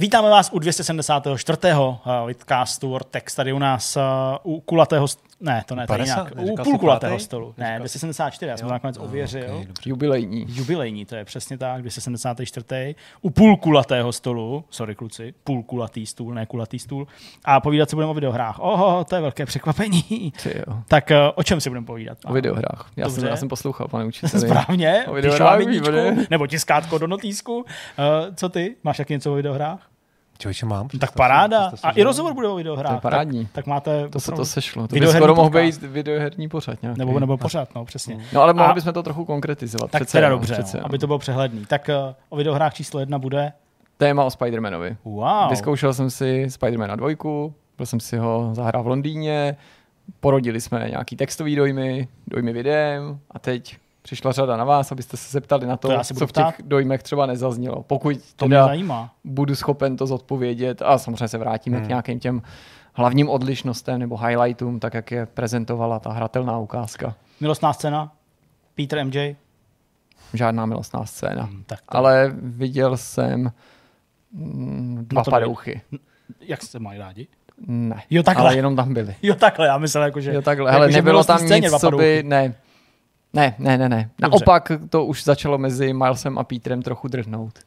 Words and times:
Vítáme 0.00 0.30
vás 0.30 0.50
u 0.52 0.58
274. 0.58 1.58
Vidcastu 2.26 2.88
Vortex, 2.88 3.34
tady 3.34 3.52
u 3.52 3.58
nás 3.58 3.96
uh, 3.96 4.02
u 4.54 4.60
kulatého, 4.60 5.06
st- 5.06 5.18
ne, 5.40 5.62
to 5.66 5.74
ne, 5.74 5.86
50? 5.86 6.18
jinak, 6.18 6.32
u 6.32 6.36
Neříkal 6.36 6.64
půl 6.64 6.74
jsi 6.74 6.78
kulatého 6.78 7.14
pátý? 7.14 7.24
stolu. 7.24 7.54
Ne, 7.58 7.64
Neříkal 7.64 7.78
274, 7.78 8.50
já 8.50 8.56
jsem 8.56 8.68
to 8.68 8.72
nakonec 8.72 8.98
ověřil. 8.98 9.44
Okay, 9.44 9.66
Jubilejní. 9.86 10.46
Jubilejní, 10.48 11.04
to 11.06 11.16
je 11.16 11.24
přesně 11.24 11.58
tak, 11.58 11.80
274. 11.80 12.94
U 13.22 13.30
půl 13.30 13.56
kulatého 13.56 14.12
stolu, 14.12 14.64
sorry 14.70 14.94
kluci, 14.94 15.34
půl 15.44 15.62
kulatý 15.62 16.06
stůl, 16.06 16.34
ne 16.34 16.46
kulatý 16.46 16.78
stůl, 16.78 17.06
a 17.44 17.60
povídat 17.60 17.90
si 17.90 17.96
budeme 17.96 18.10
o 18.10 18.14
videohrách. 18.14 18.58
Oho, 18.58 19.04
to 19.04 19.14
je 19.14 19.20
velké 19.20 19.46
překvapení. 19.46 20.32
Ty 20.42 20.58
jo. 20.68 20.76
Tak 20.88 21.10
uh, 21.10 21.16
o 21.34 21.42
čem 21.42 21.60
si 21.60 21.70
budeme 21.70 21.86
povídat? 21.86 22.18
O 22.24 22.32
videohrách. 22.32 22.90
Já 22.96 23.06
jsem, 23.06 23.14
Dobře. 23.16 23.28
já 23.30 23.36
jsem 23.36 23.48
poslouchal, 23.48 23.88
pane 23.88 24.04
učiteli. 24.04 24.40
Správně, 24.46 25.04
O 25.08 25.12
videohrách, 25.14 25.58
nebo 26.30 26.46
tiskátko 26.46 26.98
do 26.98 27.06
notýsku. 27.06 27.56
Uh, 27.58 27.64
co 28.34 28.48
ty? 28.48 28.76
Máš 28.84 28.96
taky 28.96 29.12
něco 29.12 29.32
o 29.32 29.34
videohrách? 29.34 29.89
Člověče, 30.40 30.66
mám. 30.66 30.82
Tak 30.82 30.88
představ 30.88 31.10
si- 31.10 31.16
paráda. 31.16 31.58
představ 31.68 31.80
si, 31.80 31.86
A 31.86 32.00
i 32.00 32.02
rozhovor 32.02 32.34
bude 32.34 32.48
o 32.48 32.54
videohrách. 32.54 32.90
To 32.92 32.96
je 32.96 33.00
parádní. 33.00 33.44
Tak, 33.44 33.52
tak 33.52 33.66
máte 33.66 34.08
To 34.08 34.20
se 34.20 34.32
to 34.32 34.44
sešlo. 34.44 34.82
To 34.82 34.92
by 34.92 34.94
Videoherní 34.94 35.18
skoro 35.20 35.34
mohl 35.34 35.50
být 35.50 35.82
videoherní 35.82 36.48
pořad 36.48 36.82
nějaký. 36.82 36.98
Nebo, 36.98 37.20
nebo 37.20 37.36
pořád, 37.36 37.74
no, 37.74 37.84
přesně. 37.84 38.24
No 38.32 38.42
ale 38.42 38.54
mohli 38.54 38.70
A- 38.70 38.74
bychom 38.74 38.92
to 38.92 39.02
trochu 39.02 39.24
konkretizovat. 39.24 39.90
Tak 39.90 40.02
přece 40.02 40.18
teda 40.18 40.28
dobře, 40.28 40.54
přece 40.54 40.78
no, 40.78 40.86
aby 40.86 40.98
to 40.98 41.06
bylo 41.06 41.18
přehledný. 41.18 41.66
Tak 41.66 41.88
uh, 41.88 42.14
o 42.28 42.36
videohrách 42.36 42.74
číslo 42.74 43.00
jedna 43.00 43.18
bude... 43.18 43.52
Téma 43.96 44.24
o 44.24 44.28
Spider-Manovi. 44.28 44.96
Wow. 45.04 45.50
Vyzkoušel 45.50 45.94
jsem 45.94 46.10
si 46.10 46.46
Spider-Mana 46.48 46.96
2, 46.96 47.08
byl 47.76 47.86
jsem 47.86 48.00
si 48.00 48.16
ho 48.16 48.50
zahrál 48.52 48.82
v 48.82 48.86
Londýně, 48.86 49.56
porodili 50.20 50.60
jsme 50.60 50.86
nějaký 50.88 51.16
textový 51.16 51.56
dojmy, 51.56 52.08
dojmy 52.26 52.52
videem 52.52 53.18
a 53.30 53.38
teď 53.38 53.76
přišla 54.02 54.32
řada 54.32 54.56
na 54.56 54.64
vás, 54.64 54.92
abyste 54.92 55.16
se 55.16 55.32
zeptali 55.32 55.66
na 55.66 55.76
to, 55.76 55.88
To 55.88 56.04
co 56.04 56.14
v 56.14 56.18
těch 56.18 56.28
ptát. 56.28 56.54
dojmech 56.64 57.02
třeba 57.02 57.26
nezaznělo. 57.26 57.82
Pokud 57.82 58.16
To 58.36 58.48
mě 58.48 58.56
zajímá. 58.56 59.14
budu 59.24 59.54
schopen 59.54 59.96
to 59.96 60.06
zodpovědět 60.06 60.82
a 60.82 60.98
samozřejmě 60.98 61.28
se 61.28 61.38
vrátíme 61.38 61.76
Hmm. 61.76 61.86
k 61.86 61.88
nějakým 61.88 62.20
těm 62.20 62.42
hlavním 62.94 63.28
odlišnostem 63.28 63.98
nebo 64.00 64.16
highlightům, 64.16 64.80
tak 64.80 64.94
jak 64.94 65.10
je 65.10 65.26
prezentovala 65.26 65.98
ta 65.98 66.12
hratelná 66.12 66.58
ukázka. 66.58 67.14
Milostná 67.40 67.72
scéna? 67.72 68.12
Peter 68.74 69.04
MJ? 69.06 69.36
Žádná 70.34 70.66
milostná 70.66 71.06
scéna. 71.06 71.42
Hmm, 71.42 71.64
tak 71.66 71.80
to, 71.80 71.96
Ale 71.96 72.32
viděl 72.42 72.96
jsem 72.96 73.52
mm, 74.32 75.04
dva 75.08 75.20
No 75.20 75.24
to 75.24 75.30
padouchy. 75.30 75.80
Jak 76.40 76.62
se 76.62 76.78
mají 76.78 76.98
rádi? 76.98 77.26
Ne, 77.66 78.02
Jo, 78.10 78.22
takhle. 78.22 78.44
ale 78.46 78.56
jenom 78.56 78.76
tam 78.76 78.94
byli. 78.94 79.14
Jo, 79.22 79.34
takhle, 79.34 79.66
já 79.66 79.78
myslel, 79.78 80.04
jako, 80.04 80.20
že... 80.20 80.34
Jo, 80.34 80.42
takhle. 80.42 80.68
jako, 80.68 80.72
Hele, 80.78 80.92
že 80.92 80.98
nebylo 80.98 81.24
tam 81.24 81.46
nic, 81.46 81.70
co 81.80 81.90
by... 81.90 82.22
Ne. 82.26 82.54
Ne, 83.32 83.54
ne, 83.58 83.78
ne, 83.78 83.88
ne. 83.88 84.10
Naopak 84.20 84.72
to 84.90 85.04
už 85.04 85.24
začalo 85.24 85.58
mezi 85.58 85.92
Milesem 85.92 86.38
a 86.38 86.44
Petrem 86.44 86.82
trochu 86.82 87.08
drhnout. 87.08 87.58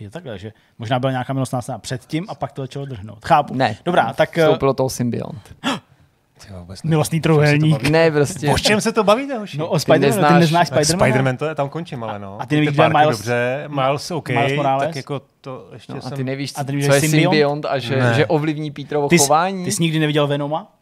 Jo, 0.00 0.10
takhle, 0.10 0.38
že 0.38 0.52
možná 0.78 0.98
byla 0.98 1.10
nějaká 1.12 1.32
milostná 1.32 1.62
scéna 1.62 1.78
předtím 1.78 2.26
a 2.28 2.34
pak 2.34 2.52
to 2.52 2.62
začalo 2.62 2.86
drhnout. 2.86 3.24
Chápu. 3.24 3.54
Ne. 3.54 3.76
Dobrá, 3.84 4.12
tak 4.12 4.38
eh, 4.38 4.44
Vstoupilo 4.46 4.74
toho 4.74 4.90
symbiont. 4.90 5.56
Ty 6.38 6.48
milostný 6.84 7.20
to 7.20 7.36
baví. 7.36 7.76
Ne, 7.90 8.10
prostě. 8.10 8.48
O 8.50 8.58
čem 8.58 8.80
se 8.80 8.92
to 8.92 9.04
bavíte, 9.04 9.38
hoši? 9.38 9.58
No 9.58 9.66
o 9.68 9.76
Spider-Manu, 9.76 9.98
ty 10.00 10.06
neznáš- 10.06 10.40
neznáš 10.40 10.70
Tak 10.70 10.78
Spider-Mana? 10.82 10.98
Spider-Man, 11.12 11.36
to 11.36 11.44
je, 11.46 11.54
tam 11.54 11.68
končím, 11.68 12.04
ale 12.04 12.18
no. 12.18 12.40
A 12.40 12.46
ty 12.46 12.54
nevíš, 12.54 12.70
kdo 12.70 12.82
je 12.82 12.88
Miles- 12.88 13.10
Dobře, 13.16 13.64
Miles 13.68 14.10
OK, 14.10 14.28
Miles 14.28 14.52
Morales? 14.56 14.84
tak 14.86 14.96
jako 14.96 15.22
to 15.40 15.68
ještě 15.72 15.92
No, 15.92 15.98
a 15.98 16.00
jsem... 16.00 16.12
ty 16.16 16.24
nevíš, 16.24 16.52
A 16.56 16.64
ty 16.64 16.72
nevíš, 16.72 16.86
co 16.86 16.92
že 16.92 16.96
je 16.96 17.00
symbiont? 17.00 17.32
symbiont 17.34 17.64
a 17.64 17.78
že, 17.78 17.96
Ne. 17.96 18.14
že 18.14 18.26
ovlivní 18.26 18.70
Petrovo 18.70 19.08
Ty, 19.08 19.18
jsi- 19.18 19.24
chování? 19.26 19.64
ty 19.64 19.72
jsi 19.72 19.82
nikdy 19.82 19.98
neviděl 19.98 20.26
Venoma? 20.26 20.72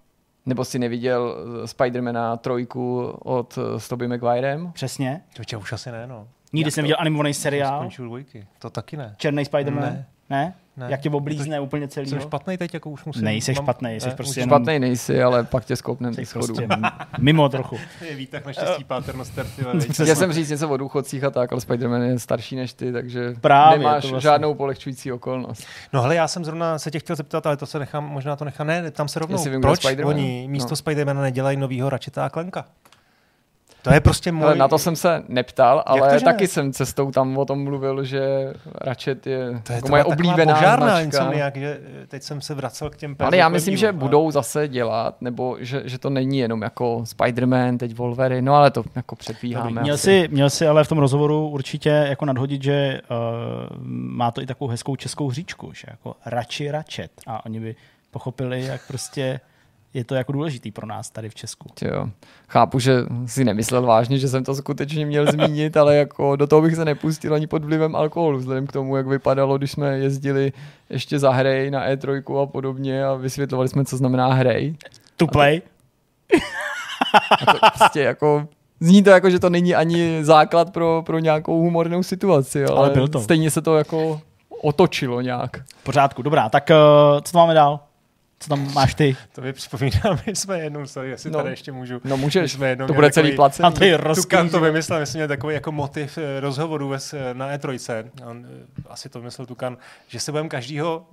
Nebo 0.47 0.65
jsi 0.65 0.79
neviděl 0.79 1.37
eh, 1.65 1.67
Spidermana 1.69 2.37
trojku 2.37 3.07
od 3.23 3.59
eh, 3.77 3.81
s 3.81 3.89
Tobey 3.89 4.09
Maguirem? 4.09 4.73
Přesně. 4.73 5.21
Člověče, 5.35 5.57
už 5.57 5.73
asi 5.73 5.91
ne, 5.93 6.07
no. 6.07 6.29
Nikdy 6.53 6.67
Já 6.67 6.71
jsi 6.71 6.75
to- 6.75 6.81
neviděl 6.81 6.97
animovaný 7.01 7.35
Jsem 7.35 7.43
seriál? 7.43 7.79
Skončil 7.81 8.05
dvojky, 8.05 8.47
to 8.59 8.71
taky 8.71 8.97
ne. 8.97 9.15
Černý 9.19 9.43
Spider-Man? 9.45 9.81
Ne. 9.81 10.07
Ne? 10.35 10.55
Ne. 10.77 10.87
Jak 10.89 11.01
tě 11.01 11.11
oblízne 11.11 11.61
úplně 11.61 11.89
celý? 11.89 12.07
Jsem 12.07 12.21
špatný 12.21 12.57
teď, 12.57 12.75
jako 12.75 12.91
už 12.91 13.05
musím... 13.05 13.25
Nejseš 13.25 13.57
mám- 13.59 13.65
špatnej, 13.65 14.01
jsi 14.01 14.09
ne, 14.09 14.15
prostě 14.15 14.31
už- 14.31 14.37
jenom- 14.37 14.51
Špatnej 14.51 14.79
nejsi, 14.79 15.23
ale 15.23 15.45
pak 15.45 15.65
tě 15.65 15.77
skopnem 15.77 16.15
Jsi 16.15 16.21
ty 16.21 16.27
schodu. 16.27 16.47
prostě 16.55 16.69
mimo 17.19 17.49
trochu. 17.49 17.79
Je 18.09 18.15
výtah 18.17 18.47
naštěstí 18.47 18.85
páternost 18.85 19.35
terty, 19.35 19.65
Chtěl 19.93 20.17
jsem 20.17 20.33
říct 20.33 20.51
něco 20.51 20.69
o 20.69 20.77
důchodcích 20.77 21.25
a 21.25 21.31
tak, 21.31 21.53
ale 21.53 21.61
Spider-Man 21.61 22.03
je 22.03 22.19
starší 22.19 22.57
než 22.57 22.73
ty, 22.73 22.93
takže 22.93 23.35
Právě, 23.41 23.79
nemáš 23.79 24.03
vlastně- 24.05 24.21
žádnou 24.21 24.55
polehčující 24.55 25.13
okolnost. 25.13 25.65
No 25.93 26.03
hele, 26.03 26.15
já 26.15 26.29
jsem 26.29 26.45
zrovna 26.45 26.79
se 26.79 26.91
tě 26.91 26.99
chtěl 26.99 27.17
zeptat, 27.17 27.47
ale 27.47 27.57
to 27.57 27.67
se 27.67 27.79
nechám, 27.79 28.05
možná 28.05 28.37
to 28.37 28.45
nechám, 28.45 28.67
ne, 28.67 28.91
tam 28.91 29.09
se 29.09 29.19
rovnou. 29.19 29.45
Vím, 29.45 29.61
Proč 29.61 29.85
oni 30.05 30.47
místo 30.49 30.67
No. 30.69 30.71
no. 30.73 30.77
Spidermana 30.77 31.21
nedělají 31.23 31.57
novýho 31.57 31.91
Ratcheta 31.91 32.25
a 32.27 32.29
Klenka? 32.29 32.65
To 33.85 33.95
je 33.95 34.01
prostě 34.01 34.33
můj... 34.33 34.45
Ale 34.45 34.55
na 34.55 34.69
to 34.69 34.79
jsem 34.79 34.97
se 34.97 35.23
neptal, 35.29 35.83
ale 35.87 36.19
to, 36.19 36.25
taky 36.25 36.45
ne? 36.45 36.49
jsem 36.49 36.73
cestou 36.73 37.11
tam 37.11 37.39
o 37.39 37.45
tom 37.45 37.65
mluvil, 37.65 38.05
že 38.05 38.53
Ratchet 38.81 39.27
je, 39.27 39.61
to 39.63 39.73
je 39.73 39.77
jako 39.77 39.89
moje 39.89 40.05
oblíbená 40.05 40.55
požárná 40.55 40.87
značka. 40.87 41.03
Insomniac, 41.03 41.55
že 41.55 41.81
eh, 42.03 42.07
teď 42.07 42.23
jsem 42.23 42.41
se 42.41 42.55
vracel 42.55 42.91
k 42.91 42.97
těm 42.97 43.17
Ale 43.19 43.37
já 43.37 43.45
Perzl 43.45 43.53
myslím, 43.53 43.73
dílu 43.73 43.81
že 43.81 43.89
a- 43.89 43.93
budou 43.93 44.31
zase 44.31 44.69
dělat, 44.69 45.23
nebo 45.23 45.57
že, 45.61 45.83
že 45.85 45.99
to 45.99 46.11
není 46.11 46.39
jenom 46.39 46.63
jako 46.63 46.99
Spider-Man, 47.03 47.79
teď 47.79 47.95
Wolverine, 47.95 48.43
no 48.43 48.55
ale 48.55 48.71
to 48.71 48.85
jako 48.97 49.17
předvíháme. 49.17 49.81
Měl 49.83 49.97
jsi, 49.97 50.29
měl 50.31 50.51
jsi 50.51 50.67
ale 50.67 50.85
v 50.85 50.89
tom 50.89 50.99
rozhovoru 50.99 51.49
určitě 51.49 51.89
jako 51.89 52.25
nadhodit, 52.25 52.63
že 52.63 53.01
uh, 53.11 53.17
má 53.89 54.31
to 54.31 54.43
i 54.43 54.47
takovou 54.47 54.69
hezkou 54.69 54.97
českou 54.97 55.29
hříčku, 55.29 55.73
že 55.73 55.85
jako 55.91 56.15
radši 56.27 56.71
račet. 56.71 57.11
A 57.27 57.47
oni 57.47 57.61
by 57.61 57.77
pochopili, 58.11 58.65
jak 58.65 58.81
prostě 58.89 59.41
je 59.95 60.05
to 60.05 60.15
jako 60.15 60.33
důležitý 60.33 60.71
pro 60.71 60.87
nás 60.87 61.11
tady 61.11 61.29
v 61.29 61.35
Česku. 61.35 61.69
Jo. 61.83 62.09
Chápu, 62.49 62.79
že 62.79 62.93
si 63.27 63.45
nemyslel 63.45 63.83
vážně, 63.83 64.19
že 64.19 64.29
jsem 64.29 64.45
to 64.45 64.55
skutečně 64.55 65.07
měl 65.07 65.33
zmínit, 65.33 65.77
ale 65.77 65.97
jako 65.97 66.37
do 66.37 66.47
toho 66.47 66.63
bych 66.63 66.77
se 66.77 66.85
nepustil 66.85 67.35
ani 67.35 67.47
pod 67.47 67.65
vlivem 67.65 67.97
alkoholu, 67.97 68.39
vzhledem 68.39 68.67
k 68.67 68.73
tomu, 68.73 68.97
jak 68.97 69.07
vypadalo, 69.07 69.59
když 69.59 69.71
jsme 69.71 69.99
jezdili 69.99 70.53
ještě 70.91 71.19
za 71.19 71.31
hrej 71.31 71.71
na 71.71 71.89
E3 71.89 72.43
a 72.43 72.47
podobně 72.47 73.05
a 73.05 73.15
vysvětlovali 73.15 73.69
jsme, 73.69 73.85
co 73.85 73.97
znamená 73.97 74.33
hrej. 74.33 74.77
To 75.17 75.27
play? 75.27 75.63
A 77.41 77.53
to 77.53 77.59
prostě 77.79 78.01
jako 78.01 78.49
Zní 78.81 79.03
to 79.03 79.11
jako, 79.11 79.31
že 79.31 79.39
to 79.39 79.51
není 79.51 79.75
ani 79.75 80.25
základ 80.25 80.71
pro, 80.73 81.03
pro 81.07 81.19
nějakou 81.19 81.61
humornou 81.61 82.03
situaci, 82.03 82.65
ale, 82.65 82.77
Ale 82.77 82.91
byl 82.91 83.09
to. 83.09 83.21
stejně 83.21 83.51
se 83.51 83.63
to 83.63 83.77
jako 83.77 84.21
otočilo 84.63 85.21
nějak. 85.21 85.57
V 85.81 85.83
pořádku, 85.83 86.23
dobrá. 86.23 86.49
Tak 86.49 86.71
uh, 86.71 87.21
co 87.21 87.33
to 87.33 87.39
máme 87.39 87.55
dál? 87.55 87.81
Co 88.45 88.49
tam 88.49 88.75
máš 88.75 88.95
ty? 88.95 89.17
To 89.33 89.41
mi 89.41 89.53
připomíná, 89.53 90.01
my 90.27 90.37
jsme 90.37 90.59
jednou, 90.61 90.87
sorry, 90.87 91.11
jestli 91.11 91.31
No. 91.31 91.39
tady 91.39 91.51
ještě 91.51 91.73
můžu. 91.73 92.01
No 92.05 92.17
My 92.17 92.23
můžeš, 92.23 92.53
jsme 92.53 92.69
jednou 92.69 92.87
to 92.87 92.93
bude 92.95 93.11
celý 93.13 93.33
placený. 93.37 93.67
A 93.67 93.71
ty 93.71 93.95
Tukan 94.15 94.49
to 94.49 94.61
vymyslel, 94.61 95.01
myslím, 95.01 95.19
měl 95.19 95.29
takový 95.29 95.55
jako 95.55 95.73
motiv 95.73 96.19
eh, 96.19 96.41
rozhovoru 96.41 96.93
na 97.33 97.57
E3. 97.57 98.05
On, 98.27 98.47
eh, 98.47 98.83
asi 98.89 99.09
to 99.09 99.19
vymyslel 99.19 99.47
Tukan, 99.47 99.77
že 100.09 100.21
se 100.21 100.31
budeme 100.33 100.49
každýho, 100.49 101.07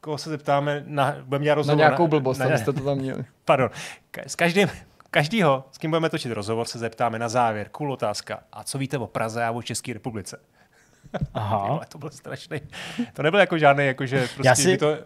koho 0.00 0.18
se 0.18 0.30
zeptáme, 0.30 0.82
na, 0.86 1.16
budeme 1.24 1.44
dělat 1.44 1.54
Na 1.54 1.56
rozhovor. 1.56 1.78
nějakou 1.78 2.08
blbost, 2.08 2.38
ne, 2.38 2.44
ne, 2.46 2.50
abyste 2.50 2.72
to 2.72 2.80
tam 2.80 2.98
měli. 2.98 3.24
Pardon. 3.44 3.68
Ka- 4.14 4.22
S 4.26 4.36
každým, 4.36 4.68
každýho, 5.10 5.64
s 5.72 5.78
kým 5.78 5.90
budeme 5.90 6.10
točit 6.10 6.32
rozhovor, 6.32 6.66
se 6.66 6.78
zeptáme 6.78 7.18
na 7.18 7.28
závěr. 7.28 7.68
Cool 7.72 7.92
otázka. 7.92 8.38
A 8.52 8.64
co 8.64 8.78
víte 8.78 8.98
o 8.98 9.06
Praze 9.06 9.44
a 9.44 9.50
o 9.50 9.62
České 9.62 9.92
republice? 9.92 10.38
Aha. 11.34 11.56
Ale 11.58 11.80
to 11.88 11.98
byl 11.98 12.10
strašný. 12.10 12.60
To 13.12 13.22
nebyl 13.22 13.40
jako 13.40 13.58
žádný, 13.58 13.86
jako 13.86 14.06
že 14.06 14.18
prostě 14.18 14.48
Já 14.48 14.54
si- 14.54 14.68
by 14.70 14.78
to 14.78 14.96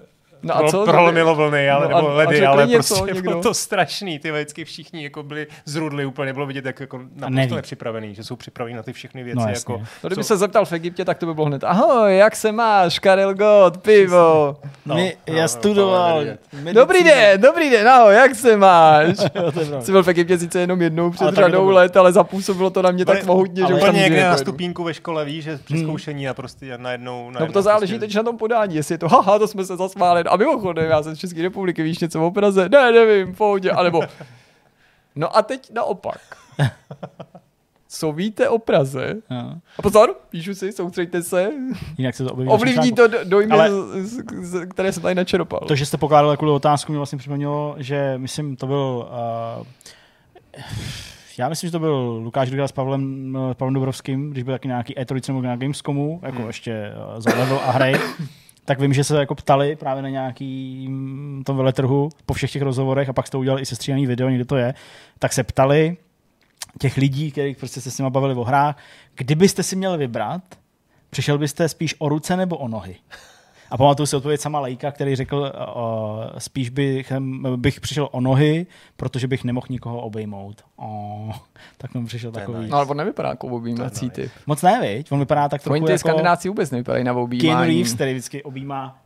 No 0.43 0.57
a 0.57 0.69
co? 0.71 0.85
prolomilo 0.85 1.35
vlny, 1.35 1.71
ale, 1.71 1.89
No 1.89 1.95
a- 1.97 2.01
nebo 2.01 2.11
a 2.11 2.15
ledy, 2.15 2.47
ale 2.47 2.67
něco 2.67 2.95
prostě 2.95 3.15
někdo? 3.15 3.31
bylo 3.31 3.43
to 3.43 3.55
strašný. 3.55 4.19
Ty 4.19 4.31
vždycky 4.33 4.65
všichni 4.65 5.05
jako 5.05 5.23
byli 5.23 5.47
zrudli 5.65 6.07
úplně, 6.07 6.33
bylo 6.33 6.47
vidět, 6.47 6.65
jak 6.65 6.81
jako 6.81 7.01
naprosto 7.17 7.55
nepřipravený, 7.55 8.15
že 8.15 8.25
jsou 8.25 8.37
připraveni 8.37 8.77
na 8.77 8.83
ty 8.83 8.93
všechny 8.93 9.25
věci. 9.25 9.39
No, 9.39 9.49
jasně. 9.49 9.73
jako, 9.75 9.83
No, 10.03 10.09
kdyby 10.09 10.23
co- 10.23 10.29
se 10.29 10.37
zeptal 10.37 10.65
v 10.65 10.73
Egyptě, 10.73 11.05
tak 11.05 11.19
to 11.19 11.27
by 11.27 11.35
bylo 11.35 11.47
hned. 11.47 11.65
Ahoj, 11.65 12.17
jak 12.17 12.37
se 12.37 12.53
máš, 12.53 12.99
Karel 12.99 13.35
Gott, 13.35 13.77
pivo. 13.79 14.17
No, 14.17 14.57
No, 14.87 14.95
My, 14.95 15.17
no, 15.29 15.35
já 15.37 15.43
no, 15.43 15.49
studoval. 15.49 16.15
to 16.21 16.27
je 16.27 16.39
medicínu. 16.53 16.73
Dobrý 16.75 17.05
den, 17.05 17.41
dobrý 17.41 17.71
den, 17.71 17.89
ahoj, 17.89 18.15
jak 18.15 18.35
se 18.35 18.57
máš? 18.57 19.17
To. 19.71 19.81
Jsi 19.83 19.93
byl 19.93 20.03
v 20.03 20.09
Egyptě 20.09 20.39
sice 20.39 20.61
jenom 20.61 20.83
jednou 20.83 21.11
před 21.11 21.25
to 21.25 21.33
řadou 21.35 21.69
let, 21.69 21.97
ale 21.97 22.13
zapůsobilo 22.13 22.71
to 22.71 22.83
na 22.83 22.91
mě 22.91 23.05
tak 23.05 23.25
mohutně, 23.25 23.67
že 23.69 23.75
už 23.75 23.81
tam 23.81 23.95
někde 23.95 24.25
na 24.25 24.37
stupínku 24.37 24.85
ve 24.85 24.95
škole, 24.95 25.25
víš, 25.25 25.45
že 25.45 25.59
při 25.65 25.75
Hmm. 25.75 25.83
zkoušení 25.83 26.29
a 26.29 26.35
prostě 26.35 26.79
najednou... 26.79 27.31
No 27.41 27.53
to 27.53 27.63
záleží 27.63 27.93
prostě, 27.95 28.07
teď 28.07 28.15
na 28.17 28.23
tom 28.23 28.37
podání, 28.39 28.77
jestli 28.77 28.95
je 28.95 28.99
to 28.99 29.09
haha, 29.17 29.39
to 29.39 29.49
jsme 29.49 29.65
se 29.65 29.77
zasmáli. 29.77 30.25
A 30.29 30.37
mimochodem, 30.37 30.91
já 30.91 31.03
jsem 31.03 31.17
z 31.17 31.19
České 31.19 31.43
republiky, 31.43 31.83
víš 31.83 31.99
něco 31.99 32.27
o 32.27 32.31
Praze? 32.31 32.69
Ne, 32.69 32.93
nevím, 32.93 33.35
pohodě, 33.35 33.71
anebo... 33.71 34.01
No 35.19 35.37
a 35.37 35.43
teď 35.43 35.73
naopak. 35.73 36.19
Co 37.89 38.13
víte 38.13 38.49
o 38.49 38.59
Praze? 38.59 39.15
Jo. 39.31 39.53
A 39.79 39.83
pozor, 39.83 40.15
píšu 40.31 40.55
si, 40.55 40.73
soustřeďte 40.73 41.23
se. 41.23 41.51
Jinak 41.99 42.15
se 42.15 42.25
to 42.25 42.33
objeví. 42.33 42.51
Ovlivní 42.51 42.93
to 42.93 43.07
do- 43.09 43.25
dojmy, 43.25 43.53
Ale- 43.53 43.71
z, 43.71 44.23
z, 44.41 44.67
které 44.67 44.93
jsem 44.93 45.03
tady 45.03 45.15
načerpal. 45.15 45.61
To, 45.61 45.75
že 45.77 45.87
jste 45.87 45.97
pokládal 45.97 46.31
takovou 46.31 46.55
otázku, 46.55 46.93
mi 46.93 46.99
vlastně 46.99 47.19
připomnělo, 47.19 47.75
že 47.79 48.15
myslím, 48.17 48.57
to 48.57 48.67
byl... 48.67 49.09
Uh, 49.59 49.67
já 51.39 51.49
myslím, 51.49 51.69
že 51.69 51.73
to 51.73 51.79
byl 51.79 52.21
Lukáš 52.25 52.51
Duda 52.51 52.69
s 52.69 52.73
Pavlem, 52.73 53.37
eh, 53.51 53.55
Pavlem 53.55 53.75
Dobrovským, 53.75 54.31
když 54.31 54.43
byl 54.45 54.55
taky 54.55 54.69
nějaký 54.69 54.95
E3 54.95 55.29
nebo 55.29 55.43
na 55.43 55.57
Gamescomu, 55.57 56.21
jako 56.23 56.39
Hmm. 56.39 56.47
ještě 56.47 56.93
uh, 57.15 57.21
za 57.21 57.31
level 57.39 57.61
a 57.65 57.71
hry. 57.71 57.95
tak 58.67 58.81
vím, 58.81 58.93
že 58.93 59.05
se 59.05 59.19
jako 59.19 59.35
ptali 59.35 59.77
právě 59.77 60.03
na 60.03 60.09
nějaký 60.09 60.87
mm, 60.89 61.43
tom 61.47 61.57
veletrhu 61.57 62.09
po 62.27 62.35
všech 62.35 62.53
těch 62.53 62.63
rozhovorech 62.63 63.09
a 63.09 63.13
pak 63.13 63.27
jste 63.27 63.37
udělali 63.37 63.63
i 63.63 63.67
sestříhaný 63.67 64.07
video, 64.07 64.29
někde 64.29 64.45
to 64.45 64.57
je, 64.57 64.75
tak 65.19 65.33
se 65.33 65.45
ptali 65.45 65.97
těch 66.79 66.97
lidí, 66.97 67.31
kterých 67.31 67.57
prostě 67.57 67.81
se 67.81 67.91
s 67.91 67.99
nimi 67.99 68.11
bavili 68.11 68.35
o 68.35 68.45
hrách, 68.45 68.79
kdybyste 69.15 69.63
si 69.63 69.77
měli 69.77 69.99
vybrat, 69.99 70.43
přišel 71.11 71.39
byste 71.39 71.69
spíš 71.69 71.95
o 71.99 72.09
ruce 72.09 72.37
nebo 72.37 72.57
o 72.57 72.69
nohy? 72.69 72.97
A 73.71 73.77
pamatuju 73.77 74.07
si 74.07 74.17
odpověď 74.17 74.41
sama 74.41 74.61
Lejka, 74.61 74.93
který 74.93 75.17
řekl, 75.17 75.53
uh, 75.77 76.39
spíš 76.39 76.71
bych, 76.71 77.13
bych 77.57 77.81
přišel 77.81 78.09
o 78.13 78.21
nohy, 78.21 78.67
protože 78.97 79.29
bych 79.29 79.45
nemohl 79.45 79.67
nikoho 79.71 80.01
obejmout. 80.01 80.65
Oh, 80.77 81.35
tak 81.79 81.95
mi 81.95 82.07
přišel 82.07 82.29
je 82.29 82.33
takový. 82.33 82.59
nice. 82.59 82.71
No 82.71 82.77
ale 82.77 82.87
on 82.87 82.97
nevypadá 82.97 83.29
jako 83.29 83.47
objímací 83.47 84.11
typ. 84.11 84.33
Moc 84.47 84.63
ne, 84.63 84.81
viď? 84.81 85.13
On 85.13 85.19
vypadá 85.19 85.49
tak 85.49 85.61
Oni 85.61 85.81
trochu 85.81 85.87
ty 85.87 85.93
jako 85.93 85.99
skandináci 85.99 86.49
vůbec 86.49 86.71
nevypadají 86.71 87.05
na 87.05 87.13
Keanu 87.13 87.25
objímání. 87.25 87.67
Reeves, 87.67 87.95
který 87.95 88.13
vždycky 88.13 88.43
objímá 88.43 88.99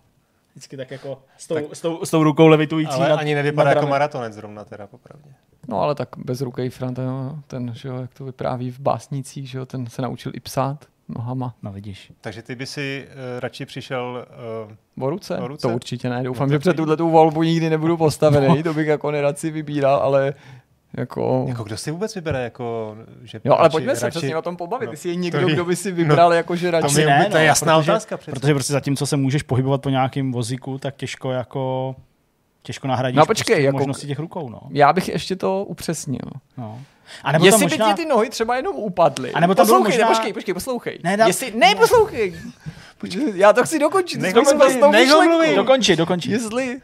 vždycky 0.54 0.76
tak 0.76 0.90
jako 0.90 1.22
s 1.36 1.46
tou, 1.46 1.56
s 1.72 1.80
tou, 1.80 2.04
s 2.04 2.10
tou 2.10 2.22
rukou 2.22 2.46
levitující. 2.46 2.92
Ale 2.92 3.08
nad, 3.08 3.20
ani 3.20 3.34
nevypadá 3.34 3.70
nad 3.70 3.76
jako 3.76 3.86
maratonec 3.86 4.34
zrovna 4.34 4.64
teda, 4.64 4.86
popravdě. 4.86 5.30
No 5.68 5.80
ale 5.80 5.94
tak 5.94 6.08
bez 6.16 6.40
ruky 6.40 6.70
Fran, 6.70 6.94
ten, 6.94 7.10
ten, 7.46 7.74
že 7.74 7.88
jo, 7.88 7.96
jak 7.96 8.14
to 8.14 8.24
vypráví 8.24 8.70
v 8.70 8.80
básnicích, 8.80 9.50
že 9.50 9.58
jo, 9.58 9.66
ten 9.66 9.86
se 9.86 10.02
naučil 10.02 10.32
i 10.34 10.40
psát 10.40 10.84
nohama. 11.16 11.54
No 11.62 11.72
vidíš. 11.72 12.12
Takže 12.20 12.42
ty 12.42 12.54
by 12.54 12.66
si 12.66 13.06
uh, 13.08 13.40
radši 13.40 13.66
přišel... 13.66 14.26
Uh, 14.96 15.04
O 15.06 15.10
ruce? 15.10 15.38
O 15.38 15.48
ruce? 15.48 15.68
To 15.68 15.74
určitě 15.74 16.10
ne. 16.10 16.22
Doufám, 16.22 16.48
No, 16.48 16.52
že 16.54 16.58
před 16.58 16.70
vidíš. 16.70 16.76
tuhle 16.76 16.96
tu 16.96 17.10
volbu 17.10 17.42
nikdy 17.42 17.70
nebudu 17.70 17.96
postavený, 17.96 18.62
to 18.62 18.74
bych 18.74 18.86
jako 18.86 19.10
nerad 19.10 19.38
si 19.38 19.50
vybíral, 19.50 19.96
ale 20.02 20.34
jako... 20.96 21.44
jako 21.48 21.64
kdo 21.64 21.76
si 21.76 21.90
vůbec 21.90 22.14
vybere, 22.14 22.44
jako... 22.44 22.96
Že 23.22 23.40
Jo, 23.44 23.54
ale 23.54 23.68
radši- 23.68 23.72
pojďme 23.72 23.96
se 23.96 24.06
radši- 24.06 24.10
přesně 24.10 24.36
o 24.36 24.42
tom 24.42 24.56
pobavit. 24.56 24.86
no, 24.86 24.92
Jestli 24.92 25.08
je 25.08 25.14
to 25.14 25.20
někdo, 25.20 25.38
je- 25.48 25.54
kdo 25.54 25.64
by 25.64 25.76
si 25.76 25.92
vybral, 25.92 26.32
jako 26.34 26.56
že 26.56 26.66
To, 26.66 26.70
radši... 26.80 26.96
mi, 26.96 27.04
ne, 27.04 27.26
to 27.30 27.36
je 27.36 27.42
no, 27.42 27.46
jasná 27.46 27.78
protože- 27.78 27.90
otázka 27.92 28.16
přece. 28.16 28.32
Protože 28.40 28.54
prostě 28.54 28.72
zatímco 28.72 29.06
se 29.06 29.16
můžeš 29.16 29.42
pohybovat 29.42 29.82
po 29.82 29.90
nějakém 29.90 30.32
vozíku, 30.32 30.78
tak 30.78 30.96
těžko 30.96 31.30
jako 31.32 31.94
těžko 32.62 32.88
nahradíš 32.88 33.16
No 33.16 33.26
počkej, 33.26 33.54
prostě 33.54 33.66
jako- 33.66 33.78
možnosti 33.78 34.06
těch 34.06 34.18
rukou. 34.18 34.48
No. 34.48 34.60
Já 34.70 34.92
bych 34.92 35.08
ještě 35.08 35.36
to 35.36 35.64
upřesnil. 35.64 36.20
No. 36.58 36.78
A 37.24 37.32
nebo 37.32 37.44
Jestli 37.44 37.60
tam 37.60 37.68
by 37.70 37.76
možná... 37.78 37.92
ti 37.94 38.02
ty 38.02 38.08
nohy 38.08 38.30
třeba 38.30 38.56
jenom 38.56 38.76
upadly. 38.76 39.32
A 39.32 39.40
nebo 39.40 39.54
tam 39.54 39.66
bylo 39.66 39.78
poslouchej, 39.78 39.98
možná- 39.98 40.08
ne, 40.08 40.14
počkej, 40.14 40.32
počkej, 40.32 40.54
poslouchej. 40.54 40.98
Ne, 41.04 41.16
dá- 41.16 41.26
Jestli, 41.26 41.52
ne, 41.54 41.74
poslouchej. 41.74 42.34
Počkej, 42.98 43.32
Já 43.34 43.52
to 43.52 43.64
chci 43.64 43.78
dokončit. 43.78 44.20
Nech 44.20 44.34
ho 44.34 44.44
si 44.44 44.54
mluvit. 45.28 45.54
Dokončit, 45.56 45.96
dokončit. 45.96 46.30
Jestli 46.32 46.80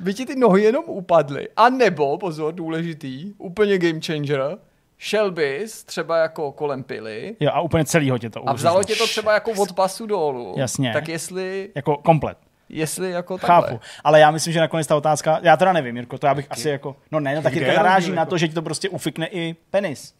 by 0.00 0.14
ti 0.14 0.26
ty 0.26 0.36
nohy 0.36 0.62
jenom 0.62 0.84
upadly, 0.86 1.48
a 1.56 1.68
nebo, 1.68 2.18
pozor, 2.18 2.54
důležitý, 2.54 3.32
úplně 3.38 3.78
game 3.78 4.00
changer, 4.06 4.58
šel 4.98 5.30
bys 5.30 5.84
třeba 5.84 6.16
jako 6.16 6.52
kolem 6.52 6.82
pily 6.82 7.36
Jo, 7.40 7.50
a 7.54 7.60
úplně 7.60 7.84
celýho 7.84 8.18
tě 8.18 8.30
to 8.30 8.48
a 8.48 8.52
vzalo 8.52 8.78
uřízlo. 8.78 8.94
tě 8.94 8.98
to 8.98 9.06
třeba 9.06 9.34
jako 9.34 9.50
od 9.50 9.72
pasu 9.72 10.06
dolů. 10.06 10.54
Jasně. 10.58 10.92
Tak 10.92 11.08
jestli, 11.08 11.70
Jako 11.74 11.96
komplet. 11.96 12.38
Jestli 12.70 13.10
jako 13.10 13.38
takhle. 13.38 13.68
Chápu. 13.68 13.80
Ale 14.04 14.20
já 14.20 14.30
myslím, 14.30 14.52
že 14.52 14.60
nakonec 14.60 14.86
ta 14.86 14.96
otázka, 14.96 15.38
já 15.42 15.56
teda 15.56 15.72
nevím, 15.72 15.96
Jirko, 15.96 16.18
to 16.18 16.26
já 16.26 16.34
bych 16.34 16.46
asi 16.50 16.68
jako, 16.68 16.96
no 17.12 17.20
ne, 17.20 17.34
no 17.34 17.42
tak 17.42 17.52
Jirka 17.54 17.70
je 17.72 17.76
naráží 17.78 18.10
na 18.12 18.22
jako? 18.22 18.30
to, 18.30 18.38
že 18.38 18.48
ti 18.48 18.54
to 18.54 18.62
prostě 18.62 18.88
ufikne 18.88 19.26
i 19.26 19.56
penis. 19.70 20.14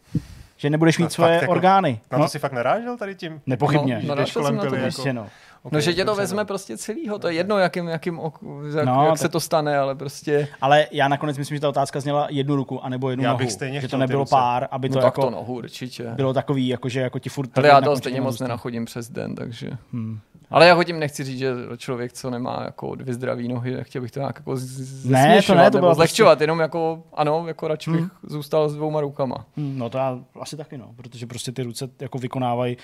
Že 0.57 0.69
nebudeš 0.69 0.97
mít 0.97 1.03
No, 1.03 1.09
svoje 1.09 1.33
fakt 1.33 1.41
jako- 1.41 1.51
orgány. 1.51 1.99
Na 2.11 2.17
No, 2.17 2.23
to 2.25 2.29
si 2.29 2.39
fakt 2.39 2.51
narážel 2.51 2.97
tady 2.97 3.15
tím? 3.15 3.41
nepochybně. 3.45 3.95
No, 3.95 4.01
No, 4.01 4.07
no, 4.07 4.15
Jdeš 4.15 4.31
kolem 4.33 4.55
na 4.55 4.63
pily 4.63 4.81
prostě, 4.81 5.13
no. 5.13 5.27
Ok, 5.63 5.71
No, 5.73 5.79
že 5.79 5.93
tě 5.93 6.05
to 6.05 6.15
vezme 6.15 6.41
no. 6.41 6.45
prostě 6.45 6.77
celýho, 6.77 7.19
to 7.19 7.27
je 7.27 7.33
jedno, 7.33 7.57
jakým, 7.57 7.87
jakým 7.87 8.19
ok- 8.19 8.39
jak, 8.77 8.85
No, 8.85 9.05
jak 9.05 9.17
se 9.17 9.29
to 9.29 9.39
stane, 9.39 9.77
ale 9.77 9.95
prostě... 9.95 10.47
Ale 10.61 10.87
já 10.91 11.07
nakonec 11.07 11.37
myslím, 11.37 11.55
že 11.57 11.61
ta 11.61 11.69
otázka 11.69 11.99
zněla 11.99 12.27
jednu 12.29 12.55
ruku, 12.55 12.85
anebo 12.85 13.09
jednu 13.09 13.23
Já 13.23 13.29
nohu. 13.29 13.37
bych 13.39 13.51
stejně 13.51 13.81
že 13.81 13.87
to 13.87 13.97
nebylo 13.97 14.19
ruce. 14.21 14.29
pár, 14.29 14.67
aby 14.71 14.89
No 14.89 14.93
to 14.93 14.99
tak 14.99 15.05
jako 15.05 15.21
to 15.21 15.29
nohu 15.29 15.53
určitě. 15.55 16.03
bylo 16.15 16.33
takový, 16.33 16.67
jako, 16.67 16.89
že 16.89 16.99
jako 17.01 17.19
ti 17.19 17.29
furt... 17.29 17.57
Ale 17.57 17.67
já 17.67 17.73
na 17.73 17.81
to 17.81 17.97
stejně 17.97 18.21
moc 18.21 18.39
nenachodím 18.39 18.85
přes 18.85 19.09
den, 19.09 19.35
takže... 19.35 19.69
Hmm. 19.93 20.19
Ale 20.51 20.67
já 20.67 20.73
ho 20.73 20.83
tím 20.83 20.99
nechci 20.99 21.23
říct, 21.23 21.39
že 21.39 21.51
člověk, 21.77 22.13
co 22.13 22.29
nemá 22.29 22.61
jako 22.65 22.95
dvě 22.95 23.13
zdraví 23.13 23.47
nohy, 23.47 23.75
nechtěl 23.75 24.01
bych 24.01 24.11
to 24.11 24.19
nějak 24.19 24.35
jako 24.39 24.57
z- 24.57 25.05
Ne, 25.05 25.41
to 25.47 25.55
ne, 25.55 25.71
to 25.71 25.77
nebo 25.77 25.81
byla 25.85 25.93
zlehčovat, 25.93 26.41
jenom 26.41 26.59
jako, 26.59 27.03
ano, 27.13 27.43
jako 27.47 27.67
radši 27.67 27.91
bych 27.91 27.99
Hmm. 27.99 28.09
zůstal 28.23 28.69
s 28.69 28.75
dvouma 28.75 29.01
rukama. 29.01 29.45
Hmm, 29.57 29.77
No 29.79 29.89
to 29.89 29.97
já 29.97 30.19
asi 30.41 30.57
taky, 30.57 30.77
no, 30.77 30.85
protože 30.95 31.27
prostě 31.27 31.51
ty 31.51 31.63
ruce 31.63 31.89
jako 31.99 32.17
vykonávají 32.17 32.77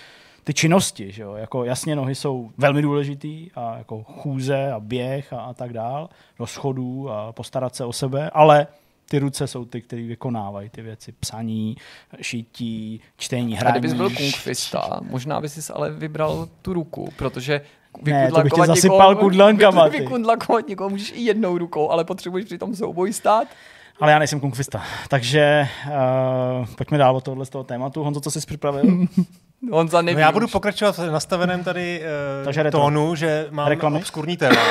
ty 0.44 0.54
činnosti, 0.54 1.12
že 1.12 1.24
jo, 1.24 1.34
jako 1.34 1.64
jasně 1.64 1.96
nohy 1.96 2.16
jsou 2.16 2.50
velmi 2.58 2.82
důležitý 2.82 3.52
a 3.56 3.78
jako 3.78 4.04
chůze 4.04 4.72
a 4.72 4.80
běh 4.80 5.34
a, 5.34 5.38
a 5.40 5.54
tak 5.54 5.74
dál, 5.74 6.10
do 6.40 6.48
schodů 6.48 7.10
a 7.12 7.32
postarat 7.34 7.76
se 7.76 7.86
o 7.86 7.94
sebe, 7.94 8.30
ale 8.30 8.68
ty 9.10 9.20
ruce 9.20 9.48
jsou 9.48 9.66
ty, 9.66 9.82
které 9.82 10.02
vykonávají 10.04 10.70
ty 10.70 10.82
věci, 10.82 11.12
psaní, 11.20 11.78
šití, 12.22 13.02
čtení, 13.18 13.58
A 13.58 13.60
hraní. 13.60 13.74
kdybys 13.74 13.94
byl 13.94 14.10
kungfista, 14.10 15.00
možná 15.02 15.42
bys 15.42 15.66
si 15.66 15.74
ale 15.74 15.92
vybral 15.92 16.48
tu 16.62 16.74
ruku, 16.74 17.10
protože 17.16 17.62
Ne, 18.02 18.32
to 18.32 18.42
bych 18.42 18.54
tě 18.54 18.66
zasypal 18.66 19.16
kudlankama, 19.16 19.90
ty. 19.90 20.00
Vykudlakovat 20.00 20.68
někoho 20.68 20.90
můžeš 20.90 21.14
i 21.16 21.22
jednou 21.22 21.58
rukou, 21.58 21.90
ale 21.90 22.04
potřebuješ 22.06 22.46
při 22.46 22.58
tom 22.58 22.76
souboji 22.76 23.14
stát. 23.14 23.48
Ale 24.00 24.12
já 24.12 24.20
nejsem 24.20 24.40
kungfista, 24.40 24.84
takže 25.10 25.68
uh, 26.60 26.66
pojďme 26.76 26.98
dál 26.98 27.16
od 27.16 27.24
tohohle 27.24 27.46
z 27.46 27.50
toho 27.50 27.64
tématu. 27.64 28.04
Honzo, 28.04 28.22
co 28.22 28.32
jsi 28.32 28.40
připravil? 28.40 28.84
On 29.72 29.90
za 29.90 30.02
No 30.02 30.12
já 30.12 30.32
budu 30.32 30.48
pokračovat 30.48 30.98
v 30.98 31.12
nastaveném 31.12 31.64
tady 31.64 32.02
uh, 32.40 32.46
Takže 32.46 32.64
retro. 32.64 32.80
tónu, 32.80 33.16
že 33.16 33.48
mám 33.50 33.68
Reklamy? 33.68 33.98
obskurní 33.98 34.38
téma. 34.38 34.62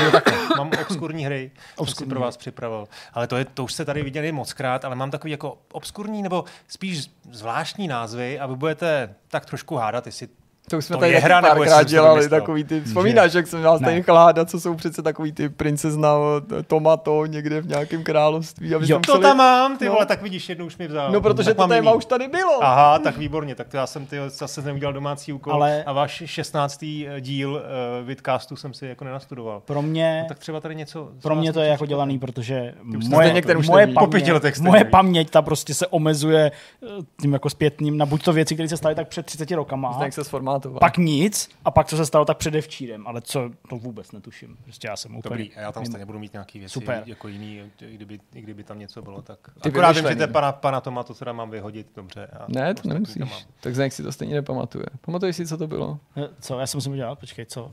mám 0.59 0.71
obskurní 0.83 1.25
hry, 1.27 1.51
obskurní. 1.77 1.95
jsem 1.95 2.05
si 2.05 2.09
pro 2.09 2.21
vás 2.21 2.37
připravil. 2.37 2.89
Ale 3.13 3.27
to, 3.27 3.37
je, 3.37 3.45
to 3.45 3.65
už 3.65 3.73
jste 3.73 3.85
tady 3.85 4.03
viděli 4.03 4.33
moc 4.33 4.53
krát, 4.53 4.85
ale 4.85 4.97
mám 4.97 5.11
takový 5.11 5.31
jako 5.31 5.59
obskurní 5.73 6.23
nebo 6.23 6.45
spíš 6.69 7.07
zvláštní 7.33 7.89
názvy 7.89 8.39
a 8.39 8.47
vy 8.47 8.55
budete 8.57 9.15
tak 9.29 9.47
trošku 9.47 9.77
hádat, 9.77 10.07
jestli 10.07 10.29
To 10.71 10.79
už 10.79 10.85
jsme 10.85 10.97
To 10.97 11.01
tady 11.01 11.13
taky 11.13 11.25
hra, 11.25 11.41
nebo 11.41 11.55
párkrát 11.57 11.79
to 11.79 11.85
dělali 11.85 12.19
vymyslel? 12.19 12.41
takový 12.41 12.65
ty, 12.65 12.81
vzpomínáš, 12.81 13.33
jak 13.35 13.47
jsem 13.47 13.63
nás 13.63 13.81
tady 13.81 13.97
Ne. 14.09 14.15
hádat, 14.15 14.51
co 14.51 14.61
jsou 14.61 14.75
přece 14.75 15.03
takový 15.03 15.33
ty 15.33 15.49
princezna 15.49 16.15
eh, 16.59 16.63
Tomato 16.63 17.27
někde 17.27 17.61
v 17.61 17.67
nějakém 17.69 18.03
království. 18.05 18.75
A 18.75 18.79
vy 18.79 18.87
Jo. 18.91 18.97
To 19.07 19.13
psali- 19.13 19.23
tam 19.23 19.37
mám, 19.37 19.79
ty 19.79 19.85
No. 19.87 19.93
vole, 19.93 20.07
tak 20.07 20.23
vidíš, 20.23 20.49
jednu 20.49 20.67
už 20.67 20.77
mi 20.79 20.89
vzal. 20.89 21.13
No, 21.13 21.21
protože 21.21 21.55
tak 21.55 21.57
to 21.57 21.69
téma 21.69 21.91
jiný. 21.91 21.99
už 21.99 22.05
tady 22.05 22.29
bylo. 22.29 22.65
Aha, 22.65 22.99
tak 22.99 23.17
výborně, 23.19 23.55
tak 23.55 23.69
to 23.69 23.77
já 23.77 23.87
jsem 23.87 24.07
ty 24.07 24.17
zase 24.29 24.63
neudělal 24.63 24.93
domácí 24.93 25.33
úkol 25.33 25.53
Ale- 25.53 25.85
a 25.85 25.93
váš 25.93 26.23
16. 26.27 26.85
díl 27.21 27.53
uh, 27.53 28.07
vidcastu 28.07 28.57
jsem 28.57 28.75
si 28.75 28.87
jako 28.87 29.05
nenastudoval. 29.05 29.61
Pro 29.61 29.83
mě, 29.83 30.21
No, 30.23 30.29
tak 30.29 30.39
třeba 30.39 30.61
tady 30.61 30.75
něco... 30.75 31.09
pro 31.23 31.35
mě 31.35 31.53
to 31.53 31.61
je 31.61 31.69
jako 31.69 31.87
dělaný, 31.87 32.19
protože 32.19 32.75
moje, 32.83 33.43
moje, 33.69 33.87
paměť, 33.87 34.59
moje 34.61 34.85
paměť 34.85 35.31
ta 35.31 35.43
prostě 35.43 35.75
se 35.75 35.87
omezuje 35.87 36.53
eh, 36.83 36.87
tím 37.21 37.33
jako 37.33 37.51
zpětným 37.51 37.99
na 37.99 38.07
buď 38.07 38.25
to 38.25 38.33
věci, 38.33 38.55
které 38.55 38.69
se 38.69 38.77
staly 38.77 38.95
tak 38.95 39.09
před 39.09 39.27
30 39.27 39.51
rokama, 39.51 39.93
Zdeněk 39.93 40.13
se 40.13 40.25
sformátoval. 40.61 40.81
pak 40.81 40.99
nic 40.99 41.49
a 41.65 41.71
pak 41.71 41.87
co 41.89 41.97
se 41.97 42.07
stalo 42.07 42.25
tak 42.25 42.37
předevčírem, 42.37 43.07
ale 43.07 43.21
co 43.21 43.51
to 43.69 43.77
vůbec 43.77 44.13
netuším. 44.13 44.57
Prostě 44.65 44.89
já 44.89 44.97
jsem 44.97 45.17
úplně... 45.17 45.31
Dobrý, 45.31 45.55
a 45.55 45.61
já 45.61 45.73
tam 45.73 45.87
stejně 45.87 46.07
budu 46.07 46.19
mít 46.19 46.33
nějaký 46.33 46.59
věci 46.59 46.73
Super. 46.73 47.03
jako 47.07 47.29
jiný, 47.29 47.63
i 47.81 47.95
kdyby, 47.95 48.21
i 48.35 48.41
kdyby 48.43 48.65
tam 48.65 48.79
něco 48.79 49.03
bylo, 49.03 49.23
tak... 49.23 49.39
Ty 49.63 49.69
Akorát 49.69 49.97
vím, 49.97 50.19
že 50.19 50.27
pana, 50.27 50.53
pana 50.53 50.81
Toma, 50.81 51.03
to 51.03 51.15
teda 51.15 51.33
mám 51.33 51.51
vyhodit, 51.51 51.87
dobře. 51.97 52.27
A 52.27 52.45
Ne, 52.49 52.75
to 52.75 52.79
ostatní 52.79 52.93
nemusíš. 52.93 53.47
Tak 53.61 53.75
Zdeněk 53.75 53.93
si 53.93 54.03
to 54.03 54.13
stejně 54.13 54.35
nepamatuje. 54.35 54.87
Pamatuješ 55.01 55.37
si, 55.37 55.47
co 55.47 55.57
to 55.57 55.67
bylo? 55.67 55.99
Eh, 56.17 56.29
Co, 56.41 56.59
já 56.59 56.67
jsem 56.67 56.79
musím 56.79 56.95
dělat, 56.95 57.19
počkej, 57.19 57.47
co? 57.47 57.73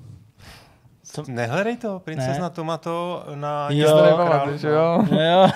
Co? 1.14 1.24
Nehledej 1.28 1.78
to, 1.78 2.00
princezna 2.00 2.44
Ne. 2.44 2.50
Tomato 2.50 3.24
na... 3.36 3.68
Jo. 3.70 3.90
To 3.92 3.98
Jo, 3.98 4.06
nepamatuješ, 4.06 4.62
králu, 4.62 4.76
jo? 4.76 5.06
Jo, 5.12 5.48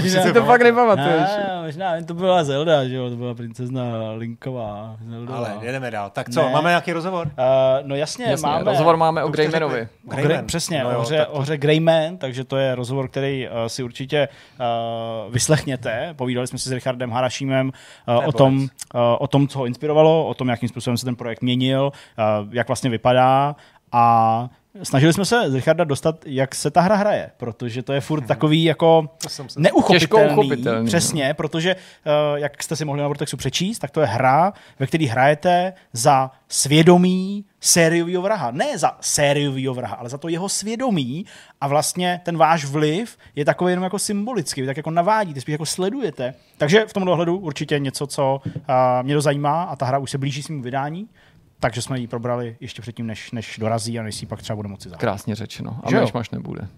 si 0.00 0.16
možná, 0.16 0.22
Ty 0.22 0.32
to 0.32 0.44
fakt 0.44 0.62
nepamatuješ. 0.62 1.30
ne, 1.36 1.60
možná 1.64 1.92
to 2.06 2.14
byla 2.14 2.44
Zelda, 2.44 2.88
že 2.88 2.94
jo, 2.96 3.10
to 3.10 3.16
byla 3.16 3.34
princezna 3.34 3.82
Linková. 4.16 4.96
Zeldová. 5.10 5.38
Ale 5.38 5.56
jedeme 5.60 5.90
dál. 5.90 6.10
Tak 6.10 6.30
co, 6.30 6.42
Ne. 6.42 6.52
máme 6.52 6.68
nějaký 6.70 6.92
rozhovor? 6.92 7.26
Uh, 7.26 7.32
no 7.82 7.94
jasně, 7.96 8.24
Jasně, 8.26 8.46
máme... 8.48 8.64
rozhovor 8.64 8.96
máme 8.96 9.24
o 9.24 9.28
Greymanovi. 9.28 9.88
Greyman. 10.02 10.46
přesně, 10.46 10.78
No 10.84 10.90
no 10.90 10.90
jo, 10.94 10.98
o, 10.98 11.02
hře, 11.02 11.16
tak 11.18 11.26
to- 11.28 11.32
o 11.32 11.40
hře 11.40 11.56
Greyman, 11.58 12.16
takže 12.16 12.44
to 12.44 12.56
je 12.56 12.74
rozhovor, 12.74 13.08
který 13.08 13.48
uh, 13.48 13.54
si 13.66 13.82
určitě 13.82 14.28
uh, 15.26 15.32
vyslechněte. 15.32 16.14
Povídali 16.16 16.46
jsme 16.46 16.58
si 16.58 16.68
s 16.68 16.72
Richardem 16.72 17.10
Harašímem 17.10 17.72
uh, 18.08 18.28
o, 18.28 18.32
tom, 18.32 18.56
uh, 18.58 18.68
o 19.18 19.26
tom, 19.26 19.48
co 19.48 19.58
ho 19.58 19.66
inspirovalo, 19.66 20.26
o 20.26 20.34
tom, 20.34 20.48
jakým 20.48 20.68
způsobem 20.68 20.96
se 20.96 21.04
ten 21.04 21.16
projekt 21.16 21.42
měnil, 21.42 21.92
uh, 21.92 22.54
jak 22.54 22.66
vlastně 22.68 22.90
vypadá 22.90 23.56
a 23.92 24.48
snažili 24.82 25.12
jsme 25.12 25.24
se 25.24 25.50
z 25.50 25.54
Richarda 25.54 25.84
dostat, 25.84 26.16
jak 26.26 26.54
se 26.54 26.70
ta 26.70 26.80
hra 26.80 26.96
hraje, 26.96 27.30
protože 27.36 27.82
to 27.82 27.92
je 27.92 28.00
furt 28.00 28.20
Mhm. 28.20 28.28
takový 28.28 28.64
jako 28.64 29.08
neuchopitelný, 29.56 30.00
Těžko 30.00 30.18
uchopitelný, 30.32 30.80
no. 30.80 30.86
přesně, 30.86 31.34
protože 31.34 31.74
uh, 31.76 32.38
jak 32.38 32.62
jste 32.62 32.76
si 32.76 32.84
mohli 32.84 33.02
na 33.02 33.08
Vortexu 33.08 33.36
přečíst, 33.36 33.78
tak 33.78 33.90
to 33.90 34.00
je 34.00 34.06
hra, 34.06 34.52
ve 34.78 34.86
které 34.86 35.06
hrajete 35.06 35.72
za 35.92 36.30
svědomí 36.48 37.44
sériového 37.60 38.22
vraha. 38.22 38.50
Ne 38.50 38.78
za 38.78 38.96
sériového 39.00 39.74
vraha, 39.74 39.96
ale 39.96 40.08
za 40.08 40.18
to 40.18 40.28
jeho 40.28 40.48
svědomí 40.48 41.26
a 41.60 41.68
vlastně 41.68 42.20
ten 42.24 42.36
váš 42.36 42.64
vliv 42.64 43.16
je 43.36 43.44
takový 43.44 43.72
jenom 43.72 43.84
jako 43.84 43.98
symbolický, 43.98 44.60
vy 44.60 44.66
tak 44.66 44.76
jako 44.76 44.90
navádíte, 44.90 45.40
spíš 45.40 45.52
jako 45.52 45.66
sledujete. 45.66 46.34
Takže 46.58 46.86
v 46.86 46.92
tomto 46.92 47.12
ohledu 47.12 47.38
určitě 47.38 47.78
něco, 47.78 48.06
co 48.06 48.40
uh, 48.44 48.52
mě 49.02 49.14
to 49.14 49.20
zajímá 49.20 49.62
a 49.62 49.76
ta 49.76 49.86
hra 49.86 49.98
už 49.98 50.10
se 50.10 50.18
blíží 50.18 50.42
svým 50.42 50.62
vydání, 50.62 51.08
takže 51.60 51.82
jsme 51.82 51.98
ji 51.98 52.06
probrali 52.06 52.56
ještě 52.60 52.82
předtím, 52.82 53.06
než, 53.06 53.30
než 53.32 53.58
dorazí 53.58 53.98
a 53.98 54.02
než 54.02 54.14
si 54.14 54.24
ji 54.24 54.28
pak 54.28 54.42
třeba 54.42 54.56
bude 54.56 54.68
moci 54.68 54.88
zahrát. 54.88 55.00
Krásně 55.00 55.34
řečeno. 55.34 55.80
A 55.84 55.90
Že 55.90 55.96
jo? 55.96 56.02
Myšmaš 56.02 56.30
nebude. 56.30 56.68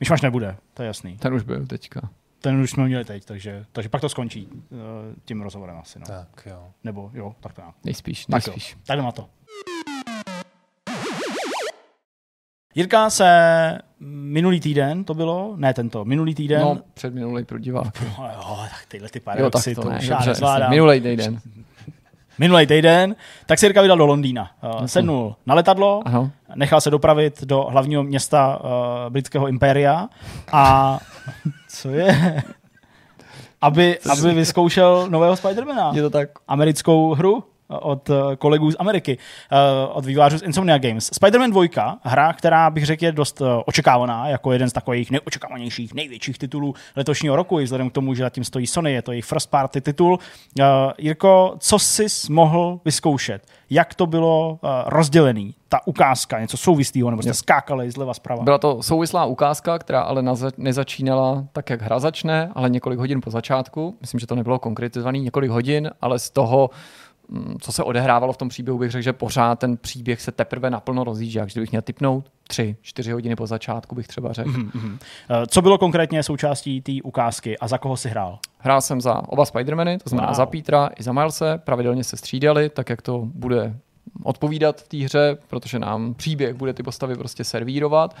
Myšmaš 0.00 0.20
nebude, 0.20 0.56
to 0.74 0.82
je 0.82 0.86
jasný. 0.86 1.18
Ten 1.18 1.34
už 1.34 1.42
byl 1.42 1.66
teďka. 1.66 2.00
Ten 2.40 2.60
už 2.60 2.70
jsme 2.70 2.84
měli 2.86 3.04
teď, 3.04 3.24
takže, 3.24 3.64
takže 3.72 3.88
pak 3.88 4.00
to 4.00 4.08
skončí 4.08 4.46
uh, 4.46 4.78
tím 5.24 5.42
rozhovorem 5.42 5.76
asi. 5.76 5.98
No. 5.98 6.06
Tak 6.06 6.28
jo. 6.46 6.68
Nebo 6.84 7.10
jo, 7.14 7.34
tak 7.40 7.52
to 7.52 7.60
já. 7.60 7.74
Nejspíš, 7.84 8.26
Tak 8.26 8.46
jo, 8.46 8.52
nejspíš. 8.56 8.76
tak 8.86 8.94
jdem 8.96 9.04
na 9.04 9.12
to. 9.12 9.28
Jirka 12.74 13.10
se 13.10 13.28
minulý 14.00 14.60
týden, 14.60 15.04
to 15.04 15.14
bylo, 15.14 15.54
ne 15.56 15.74
tento, 15.74 16.04
minulý 16.04 16.34
týden, 16.34 16.60
No, 16.62 16.78
před 16.94 17.14
minulý 17.14 17.44
pro 17.44 17.58
diváky. 17.58 18.04
no, 18.18 18.28
jo, 18.34 18.56
tak 18.70 18.86
tyhle 18.88 19.08
ty 19.08 19.18
Jo, 19.18 19.22
tak 19.24 19.24
paradoxy, 19.24 19.74
to 19.74 19.82
to 19.82 19.90
ne. 19.90 19.98
už 19.98 20.06
já 20.06 20.16
Dobře, 20.16 20.30
nezvládám. 20.30 20.70
Minulý 20.70 21.00
týden. 21.00 21.40
Minulý 22.42 22.66
týden, 22.66 23.16
tak 23.46 23.58
se 23.58 23.66
Jirka 23.66 23.82
vydal 23.82 23.96
do 23.98 24.06
Londýna. 24.06 24.50
Uh, 24.80 24.84
sednul 24.86 25.34
na 25.46 25.54
letadlo, 25.54 26.02
Ano. 26.04 26.30
nechal 26.54 26.80
se 26.80 26.90
dopravit 26.90 27.44
do 27.44 27.62
hlavního 27.70 28.02
města 28.02 28.58
uh, 28.64 28.70
britského 29.08 29.48
impéria 29.48 30.08
a 30.52 30.98
co 31.68 31.88
je? 31.90 32.42
aby, 33.60 33.98
aby 34.10 34.34
vyzkoušel 34.34 35.06
nového 35.10 35.36
Spidermana. 35.36 35.92
Je 35.94 36.02
to 36.02 36.10
tak. 36.10 36.28
Americkou 36.48 37.14
hru 37.14 37.44
od 37.68 38.10
eh, 38.10 38.36
kolegů 38.36 38.70
z 38.70 38.76
Ameriky, 38.78 39.18
eh, 39.52 39.56
od 39.86 40.04
vývářů 40.04 40.38
z 40.38 40.42
Insomnia 40.42 40.78
Games. 40.78 41.10
Spider-Man 41.10 41.50
2, 41.50 41.98
hra, 42.02 42.32
která 42.32 42.70
bych 42.70 42.86
řekl 42.86 43.04
je 43.04 43.12
dost 43.12 43.40
eh, 43.40 43.44
očekávaná, 43.66 44.28
jako 44.28 44.52
jeden 44.52 44.70
z 44.70 44.72
takových 44.72 45.10
nejočekávanějších, 45.10 45.94
největších 45.94 46.38
titulů 46.38 46.74
letošního 46.96 47.36
roku, 47.36 47.60
i 47.60 47.64
vzhledem 47.64 47.90
k 47.90 47.92
tomu, 47.92 48.14
že 48.14 48.22
zatím 48.22 48.44
stojí 48.44 48.66
Sony, 48.66 48.92
je 48.92 49.02
to 49.02 49.12
jejich 49.12 49.24
first 49.24 49.50
party 49.50 49.80
titul. 49.80 50.18
Jirko, 50.98 51.54
co 51.58 51.78
jsi 51.78 52.06
mohl 52.30 52.80
vyzkoušet? 52.84 53.46
Jak 53.70 53.94
to 53.94 54.06
bylo 54.06 54.58
rozdělený? 54.86 55.54
Ta 55.68 55.86
ukázka, 55.86 56.40
něco 56.40 56.56
souvislého, 56.56 57.10
nebo 57.10 57.22
jste 57.22 57.34
skákali 57.34 57.90
zleva 57.90 58.14
zprava? 58.14 58.42
Byla 58.42 58.58
to 58.58 58.82
souvislá 58.82 59.24
ukázka, 59.24 59.78
která 59.78 60.00
ale 60.00 60.24
nezačínala 60.56 61.44
tak, 61.52 61.70
jak 61.70 61.82
hra 61.82 61.98
začne, 61.98 62.50
ale 62.54 62.70
několik 62.70 62.98
hodin 62.98 63.20
po 63.20 63.30
začátku. 63.30 63.96
Myslím, 64.00 64.20
že 64.20 64.26
to 64.26 64.34
nebylo 64.34 64.58
konkretizovaný 64.58 65.20
několik 65.20 65.50
hodin, 65.50 65.90
ale 66.00 66.18
z 66.18 66.30
toho 66.30 66.70
co 67.60 67.72
se 67.72 67.82
odehrávalo 67.82 68.32
v 68.32 68.36
tom 68.36 68.48
příběhu, 68.48 68.78
bych 68.78 68.90
řekl, 68.90 69.02
že 69.02 69.12
pořád 69.12 69.58
ten 69.58 69.76
příběh 69.76 70.20
se 70.20 70.32
teprve 70.32 70.70
naplno 70.70 71.04
rozjíždí. 71.04 71.40
když 71.40 71.58
bych 71.58 71.70
měl 71.70 71.82
typnout 71.82 72.30
tři, 72.48 72.76
čtyři 72.82 73.12
hodiny 73.12 73.36
po 73.36 73.46
začátku, 73.46 73.94
bych 73.94 74.08
třeba 74.08 74.32
řekl. 74.32 74.50
Mm-hmm. 74.50 74.98
Co 75.46 75.62
bylo 75.62 75.78
konkrétně 75.78 76.22
součástí 76.22 76.80
té 76.80 76.92
ukázky 77.04 77.58
a 77.58 77.68
za 77.68 77.78
koho 77.78 77.96
si 77.96 78.08
hrál? 78.08 78.38
Hrál 78.58 78.80
jsem 78.80 79.00
za 79.00 79.28
oba 79.28 79.44
Spidermany, 79.44 79.98
to 79.98 80.08
znamená 80.08 80.28
wow. 80.28 80.36
za 80.36 80.46
Petra 80.46 80.90
i 80.96 81.02
za 81.02 81.12
Milese. 81.12 81.58
Pravidelně 81.64 82.04
se 82.04 82.16
střídali, 82.16 82.68
tak 82.68 82.90
jak 82.90 83.02
to 83.02 83.22
bude 83.34 83.76
odpovídat 84.22 84.80
v 84.80 84.88
té 84.88 84.96
hře, 84.96 85.36
protože 85.48 85.78
nám 85.78 86.14
příběh 86.14 86.54
bude 86.54 86.72
ty 86.72 86.82
postavy 86.82 87.14
prostě 87.14 87.44
servírovat 87.44 88.16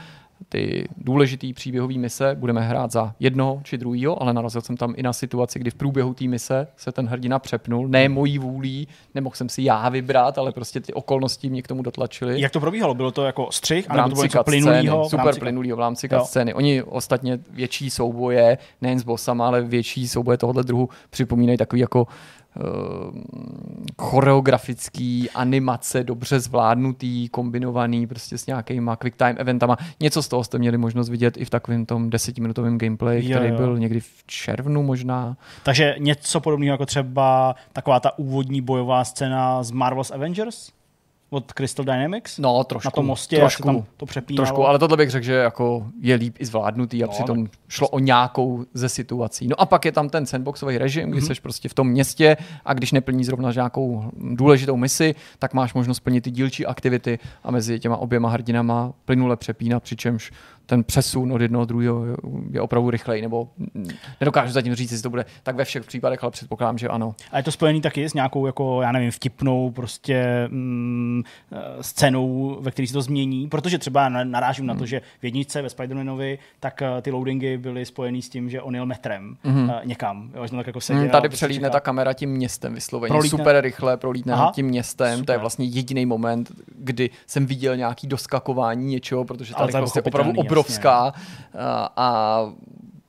ty 0.48 0.88
důležité 0.96 1.46
příběhové 1.54 1.94
mise 1.94 2.34
budeme 2.38 2.60
hrát 2.60 2.90
za 2.90 3.14
jednoho 3.20 3.60
či 3.64 3.78
druhého, 3.78 4.22
ale 4.22 4.32
narazil 4.32 4.60
jsem 4.60 4.76
tam 4.76 4.94
i 4.96 5.02
na 5.02 5.12
situaci, 5.12 5.58
kdy 5.58 5.70
v 5.70 5.74
průběhu 5.74 6.14
té 6.14 6.24
mise 6.24 6.66
se 6.76 6.92
ten 6.92 7.06
hrdina 7.06 7.38
přepnul, 7.38 7.88
ne 7.88 8.08
mojí 8.08 8.38
vůlí, 8.38 8.88
nemohl 9.14 9.36
jsem 9.36 9.48
si 9.48 9.62
já 9.62 9.88
vybrat, 9.88 10.38
ale 10.38 10.52
prostě 10.52 10.80
ty 10.80 10.92
okolnosti 10.92 11.50
mě 11.50 11.62
k 11.62 11.68
tomu 11.68 11.82
dotlačily. 11.82 12.40
Jak 12.40 12.52
to 12.52 12.60
probíhalo? 12.60 12.94
Bylo 12.94 13.10
to 13.10 13.24
jako 13.24 13.48
střih, 13.50 13.90
a 13.90 14.02
to 14.02 14.08
bylo 14.08 14.22
něco 14.22 14.44
plynulýho? 14.44 15.08
Super 15.08 15.26
rámci... 15.26 15.40
plynulýho 15.40 15.76
v 15.76 15.80
rámci 15.80 16.08
scény. 16.24 16.54
Oni 16.54 16.82
ostatně 16.82 17.38
větší 17.50 17.90
souboje, 17.90 18.58
nejen 18.80 18.98
s 18.98 19.02
bossama, 19.02 19.46
ale 19.46 19.62
větší 19.62 20.08
souboje 20.08 20.38
tohoto 20.38 20.62
druhu 20.62 20.88
připomínají 21.10 21.58
takový 21.58 21.80
jako 21.80 22.06
choreografický 23.98 25.30
animace, 25.30 26.04
dobře 26.04 26.40
zvládnutý, 26.40 27.28
kombinovaný 27.28 28.06
prostě 28.06 28.38
s 28.38 28.46
nějakýma 28.46 28.96
quick 28.96 29.16
time 29.16 29.36
eventama. 29.38 29.76
Něco 30.00 30.22
z 30.22 30.28
toho 30.28 30.44
jste 30.44 30.58
měli 30.58 30.78
možnost 30.78 31.08
vidět 31.08 31.36
i 31.36 31.44
v 31.44 31.50
takovém 31.50 31.86
tom 31.86 32.10
desetiminutovém 32.10 32.78
gameplay, 32.78 33.24
jo, 33.24 33.38
který 33.38 33.50
jo. 33.50 33.56
byl 33.56 33.78
někdy 33.78 34.00
v 34.00 34.24
červnu 34.26 34.82
možná. 34.82 35.36
Takže 35.62 35.94
něco 35.98 36.40
podobného 36.40 36.74
jako 36.74 36.86
třeba 36.86 37.54
taková 37.72 38.00
ta 38.00 38.18
úvodní 38.18 38.60
bojová 38.60 39.04
scéna 39.04 39.62
z 39.62 39.70
Marvel's 39.70 40.10
Avengers? 40.10 40.72
Od 41.32 41.52
Crystal 41.52 41.84
Dynamics? 41.84 42.38
No, 42.38 42.64
trošku. 42.64 42.86
Na 42.86 42.90
tom 42.90 43.06
mostě, 43.06 43.36
trošku, 43.36 43.62
tam 43.62 43.84
to 43.96 44.06
přepínalo. 44.06 44.46
Trošku, 44.46 44.66
ale 44.66 44.78
tohle 44.78 44.96
bych 44.96 45.10
řekl, 45.10 45.24
že 45.24 45.34
jako 45.34 45.86
je 46.00 46.14
líp 46.14 46.36
i 46.38 46.46
zvládnutý 46.46 47.04
a 47.04 47.06
no, 47.06 47.12
přitom 47.12 47.46
šlo 47.68 47.88
o 47.88 47.98
nějakou 47.98 48.64
ze 48.74 48.88
situací. 48.88 49.48
No 49.48 49.60
a 49.60 49.66
pak 49.66 49.84
je 49.84 49.92
tam 49.92 50.08
ten 50.08 50.26
sandboxový 50.26 50.78
režim, 50.78 51.10
kdy 51.10 51.20
mm-hmm. 51.20 51.34
jsi 51.34 51.40
prostě 51.40 51.68
v 51.68 51.74
tom 51.74 51.88
městě 51.88 52.36
a 52.64 52.74
když 52.74 52.92
neplní 52.92 53.24
zrovna 53.24 53.52
nějakou 53.52 54.04
důležitou 54.16 54.76
misi, 54.76 55.14
tak 55.38 55.54
máš 55.54 55.74
možnost 55.74 56.00
plnit 56.00 56.24
ty 56.24 56.30
dílčí 56.30 56.66
aktivity 56.66 57.18
a 57.44 57.50
mezi 57.50 57.80
těma 57.80 57.96
oběma 57.96 58.28
hrdinama 58.28 58.92
plynule 59.04 59.36
přepínat, 59.36 59.82
přičemž 59.82 60.32
ten 60.66 60.84
přesun 60.84 61.32
od 61.32 61.40
jednoho 61.40 61.64
druhého 61.64 62.04
je 62.50 62.60
opravdu 62.60 62.90
rychlej, 62.90 63.22
nebo 63.22 63.48
nedokážu 64.20 64.52
zatím 64.52 64.74
říct, 64.74 64.90
jestli 64.90 65.02
to 65.02 65.10
bude 65.10 65.24
tak 65.42 65.56
ve 65.56 65.64
všech 65.64 65.84
případech, 65.84 66.22
ale 66.22 66.30
předpokládám, 66.30 66.78
že 66.78 66.88
ano. 66.88 67.14
A 67.32 67.36
je 67.36 67.42
to 67.42 67.52
spojený 67.52 67.80
taky 67.80 68.08
s 68.08 68.14
nějakou, 68.14 68.46
jako, 68.46 68.82
já 68.82 68.92
nevím, 68.92 69.10
vtipnou 69.10 69.70
prostě 69.70 70.48
mm, 70.50 71.22
eh, 71.52 71.58
scénou, 71.80 72.56
ve 72.60 72.70
které 72.70 72.86
se 72.88 72.92
to 72.92 73.02
změní, 73.02 73.48
protože 73.48 73.78
třeba 73.78 74.08
narážím 74.08 74.62
hmm. 74.62 74.68
na 74.68 74.74
to, 74.74 74.78
hmm. 74.78 74.86
že 74.86 75.00
v 75.20 75.24
jedničce 75.24 75.62
ve 75.62 75.68
Spider-Manovi, 75.68 76.38
tak 76.60 76.82
uh, 76.82 77.00
ty 77.00 77.10
loadingy 77.10 77.58
byly 77.58 77.86
spojený 77.86 78.22
s 78.22 78.28
tím, 78.28 78.50
že 78.50 78.62
on 78.62 78.74
jel 78.74 78.86
metrem 78.86 79.36
hmm. 79.42 79.68
uh, 79.68 79.74
někam. 79.84 80.30
Jo, 80.34 80.46
že 80.46 80.56
tak 80.56 80.66
jako 80.66 80.80
seděl, 80.80 81.02
hmm, 81.02 81.10
tady 81.10 81.28
prostě 81.28 81.46
přelítne 81.46 81.70
ta 81.70 81.80
kamera 81.80 82.12
tím 82.12 82.30
městem 82.30 82.74
vysloveně. 82.74 83.08
Prolítne. 83.08 83.38
Super 83.38 83.60
rychle 83.60 83.96
prolítne 83.96 84.32
Aha, 84.32 84.52
tím 84.54 84.66
městem. 84.66 85.18
Super. 85.18 85.26
To 85.26 85.32
je 85.32 85.38
vlastně 85.38 85.66
jediný 85.66 86.06
moment, 86.06 86.52
kdy 86.78 87.10
jsem 87.26 87.46
viděl 87.46 87.76
nějaký 87.76 88.06
doskakování 88.06 88.86
něčeho, 88.86 89.24
protože 89.24 89.54
ta 89.54 89.66
rychlost 89.66 89.96
je 89.96 90.02
opravdu 90.02 90.32
obrovská 90.36 90.61
jasně. 90.68 91.22
a 91.96 92.38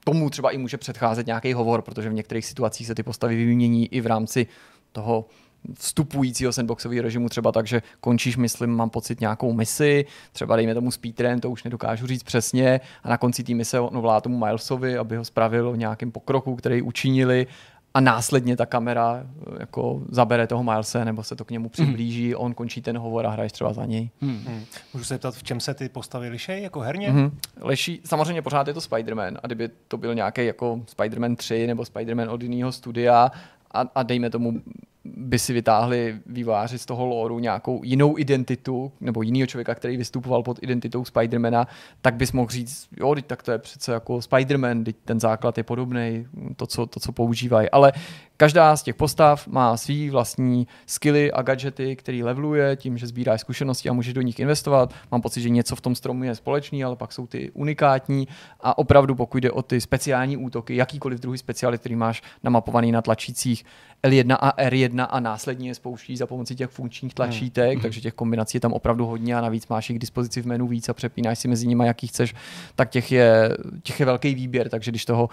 tomu 0.03 0.29
třeba 0.29 0.51
i 0.51 0.57
může 0.57 0.77
předcházet 0.77 1.27
nějaký 1.27 1.53
hovor, 1.53 1.81
protože 1.81 2.09
v 2.09 2.13
některých 2.13 2.45
situacích 2.45 2.87
se 2.87 2.95
ty 2.95 3.03
postavy 3.03 3.35
vymění 3.35 3.87
i 3.87 4.01
v 4.01 4.07
rámci 4.07 4.47
toho 4.91 5.25
vstupujícího 5.73 6.53
sandboxového 6.53 7.03
režimu 7.03 7.29
třeba 7.29 7.51
tak, 7.51 7.67
že 7.67 7.81
končíš, 7.99 8.37
myslím, 8.37 8.69
mám 8.69 8.89
pocit 8.89 9.21
nějakou 9.21 9.53
misi, 9.53 10.05
třeba 10.31 10.55
dejme 10.55 10.73
tomu 10.73 10.91
s 10.91 10.97
Peterem, 10.97 11.39
to 11.39 11.49
už 11.49 11.63
nedokážu 11.63 12.07
říct 12.07 12.23
přesně, 12.23 12.81
a 13.03 13.09
na 13.09 13.17
konci 13.17 13.43
té 13.43 13.53
mise 13.53 13.79
on 13.79 14.01
volá 14.01 14.21
tomu 14.21 14.37
Milesovi, 14.37 14.97
aby 14.97 15.17
ho 15.17 15.25
spravil 15.25 15.69
o 15.69 15.75
nějakém 15.75 16.11
pokroku, 16.11 16.55
který 16.55 16.81
učinili 16.81 17.47
a 17.93 17.99
následně 17.99 18.57
ta 18.57 18.65
kamera 18.65 19.23
eh, 19.23 19.55
jako 19.59 20.01
zabere 20.09 20.47
toho 20.47 20.63
Milese 20.63 21.05
nebo 21.05 21.23
se 21.23 21.35
to 21.35 21.45
k 21.45 21.51
němu 21.51 21.69
přiblíží, 21.69 22.29
mm. 22.29 22.35
on 22.37 22.53
končí 22.53 22.81
ten 22.81 22.97
hovor 22.97 23.25
a 23.25 23.29
hraješ 23.29 23.51
třeba 23.51 23.73
za 23.73 23.85
něj. 23.85 24.09
Mm. 24.21 24.29
Mm. 24.29 24.65
Můžu 24.93 25.05
se 25.05 25.17
ptat, 25.17 25.35
v 25.35 25.43
čem 25.43 25.59
se 25.59 25.73
ty 25.73 25.89
postavy 25.89 26.29
lišejí 26.29 26.63
jako 26.63 26.79
herně? 26.79 27.11
Mm. 27.11 27.37
Leší, 27.61 28.01
samozřejmě 28.05 28.41
pořád 28.41 28.67
je 28.67 28.73
to 28.73 28.79
Spider-Man 28.79 29.37
a 29.43 29.47
kdyby 29.47 29.69
to 29.87 29.97
byl 29.97 30.15
nějaký 30.15 30.45
jako 30.45 30.81
Spider-Man 30.97 31.35
3 31.35 31.67
nebo 31.67 31.83
Spider-Man 31.83 32.31
od 32.31 32.43
jiného 32.43 32.71
studia 32.71 33.31
a, 33.71 33.85
a 33.95 34.03
dejme 34.03 34.29
tomu 34.29 34.61
by 35.05 35.39
si 35.39 35.53
vytáhli 35.53 36.19
výváři 36.25 36.79
z 36.79 36.85
toho 36.85 37.05
lóru 37.05 37.39
nějakou 37.39 37.83
jinou 37.83 38.17
identitu, 38.17 38.91
nebo 39.01 39.21
jiného 39.21 39.47
člověka, 39.47 39.75
který 39.75 39.97
vystupoval 39.97 40.43
pod 40.43 40.59
identitou 40.61 41.05
Spidermana, 41.05 41.67
tak 42.01 42.15
bys 42.15 42.31
mohl 42.31 42.49
říct, 42.49 42.87
jo, 42.99 43.15
tak 43.27 43.43
to 43.43 43.51
je 43.51 43.57
přece 43.57 43.93
jako 43.93 44.21
Spiderman, 44.21 44.83
ten 45.05 45.19
základ 45.19 45.57
je 45.57 45.63
podobný, 45.63 46.25
to, 46.55 46.67
co, 46.67 46.85
to, 46.85 46.99
co 46.99 47.11
používají. 47.11 47.69
Ale 47.69 47.93
Každá 48.37 48.75
z 48.75 48.83
těch 48.83 48.95
postav 48.95 49.47
má 49.47 49.77
svý 49.77 50.09
vlastní 50.09 50.67
skilly 50.85 51.31
a 51.31 51.41
gadgety, 51.41 51.95
který 51.95 52.23
leveluje 52.23 52.75
tím, 52.75 52.97
že 52.97 53.07
sbírá 53.07 53.37
zkušenosti 53.37 53.89
a 53.89 53.93
může 53.93 54.13
do 54.13 54.21
nich 54.21 54.39
investovat. 54.39 54.93
Mám 55.11 55.21
pocit, 55.21 55.41
že 55.41 55.49
něco 55.49 55.75
v 55.75 55.81
tom 55.81 55.95
stromu 55.95 56.23
je 56.23 56.35
společný, 56.35 56.83
ale 56.83 56.95
pak 56.95 57.11
jsou 57.11 57.27
ty 57.27 57.51
unikátní 57.51 58.27
a 58.61 58.77
opravdu 58.77 59.15
pokud 59.15 59.37
jde 59.37 59.51
o 59.51 59.61
ty 59.61 59.81
speciální 59.81 60.37
útoky, 60.37 60.75
jakýkoliv 60.75 61.19
druhý 61.19 61.37
specialit, 61.37 61.79
který 61.79 61.95
máš 61.95 62.21
namapovaný 62.43 62.91
na 62.91 63.01
tlačících 63.01 63.65
L1 64.03 64.37
a 64.39 64.51
R1 64.63 64.92
a 65.03 65.19
následně 65.19 65.69
je 65.69 65.75
spouští 65.75 66.17
za 66.17 66.27
pomocí 66.27 66.55
těch 66.55 66.69
funkčních 66.69 67.13
tlačítek, 67.13 67.73
hmm. 67.73 67.81
takže 67.81 68.01
těch 68.01 68.13
kombinací 68.13 68.57
je 68.57 68.61
tam 68.61 68.73
opravdu 68.73 69.05
hodně 69.05 69.35
a 69.35 69.41
navíc 69.41 69.67
máš 69.67 69.89
jich 69.89 69.97
k 69.97 70.01
dispozici 70.01 70.41
v 70.41 70.45
menu 70.45 70.67
víc 70.67 70.89
a 70.89 70.93
přepínáš 70.93 71.39
si 71.39 71.47
mezi 71.47 71.67
nimi, 71.67 71.87
jaký 71.87 72.07
chceš, 72.07 72.35
tak 72.75 72.89
těch 72.89 73.11
je, 73.11 73.57
těch 73.83 73.99
je 73.99 74.05
velký 74.05 74.35
výběr, 74.35 74.69
takže 74.69 74.91
když 74.91 75.05
toho 75.05 75.29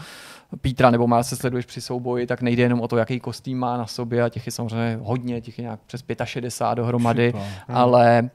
Petra 0.60 0.90
nebo 0.90 1.06
má 1.06 1.22
se 1.22 1.36
sleduješ 1.36 1.66
při 1.66 1.80
souboji, 1.80 2.26
tak 2.26 2.42
nejde 2.42 2.62
jenom 2.62 2.80
o 2.80 2.88
to, 2.88 2.96
jaký 2.96 3.20
kostým 3.20 3.58
má 3.58 3.76
na 3.76 3.86
sobě 3.86 4.22
a 4.22 4.28
těch 4.28 4.46
je 4.46 4.52
samozřejmě 4.52 4.98
hodně, 5.02 5.40
těch 5.40 5.58
je 5.58 5.62
nějak 5.62 5.80
přes 5.86 6.04
65 6.24 6.76
dohromady, 6.76 7.30
Super. 7.30 7.76
Ale 7.76 8.30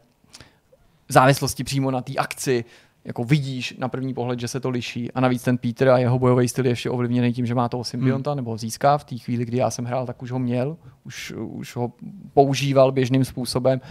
v 1.07 1.13
závislosti 1.13 1.63
přímo 1.63 1.91
na 1.91 2.01
té 2.01 2.13
akci 2.13 2.65
jako 3.05 3.23
vidíš 3.23 3.75
na 3.77 3.89
první 3.89 4.13
pohled, 4.13 4.39
že 4.39 4.47
se 4.47 4.59
to 4.59 4.69
liší. 4.69 5.11
A 5.11 5.21
navíc 5.21 5.43
ten 5.43 5.57
Peter 5.57 5.89
a 5.89 5.97
jeho 5.97 6.19
bojový 6.19 6.47
styl 6.47 6.65
je 6.65 6.71
ještě 6.71 6.89
ovlivněný 6.89 7.33
tím, 7.33 7.45
že 7.45 7.55
má 7.55 7.69
toho 7.69 7.83
symbionta, 7.83 8.31
hmm. 8.31 8.35
nebo 8.35 8.51
ho 8.51 8.57
získá 8.57 8.97
v 8.97 9.03
té 9.03 9.17
chvíli, 9.17 9.45
kdy 9.45 9.57
já 9.57 9.69
jsem 9.69 9.85
hrál, 9.85 10.05
tak 10.05 10.21
už 10.21 10.31
ho 10.31 10.39
měl, 10.39 10.77
už, 11.03 11.33
už 11.37 11.75
ho 11.75 11.91
používal 12.33 12.91
běžným 12.91 13.25
způsobem 13.25 13.81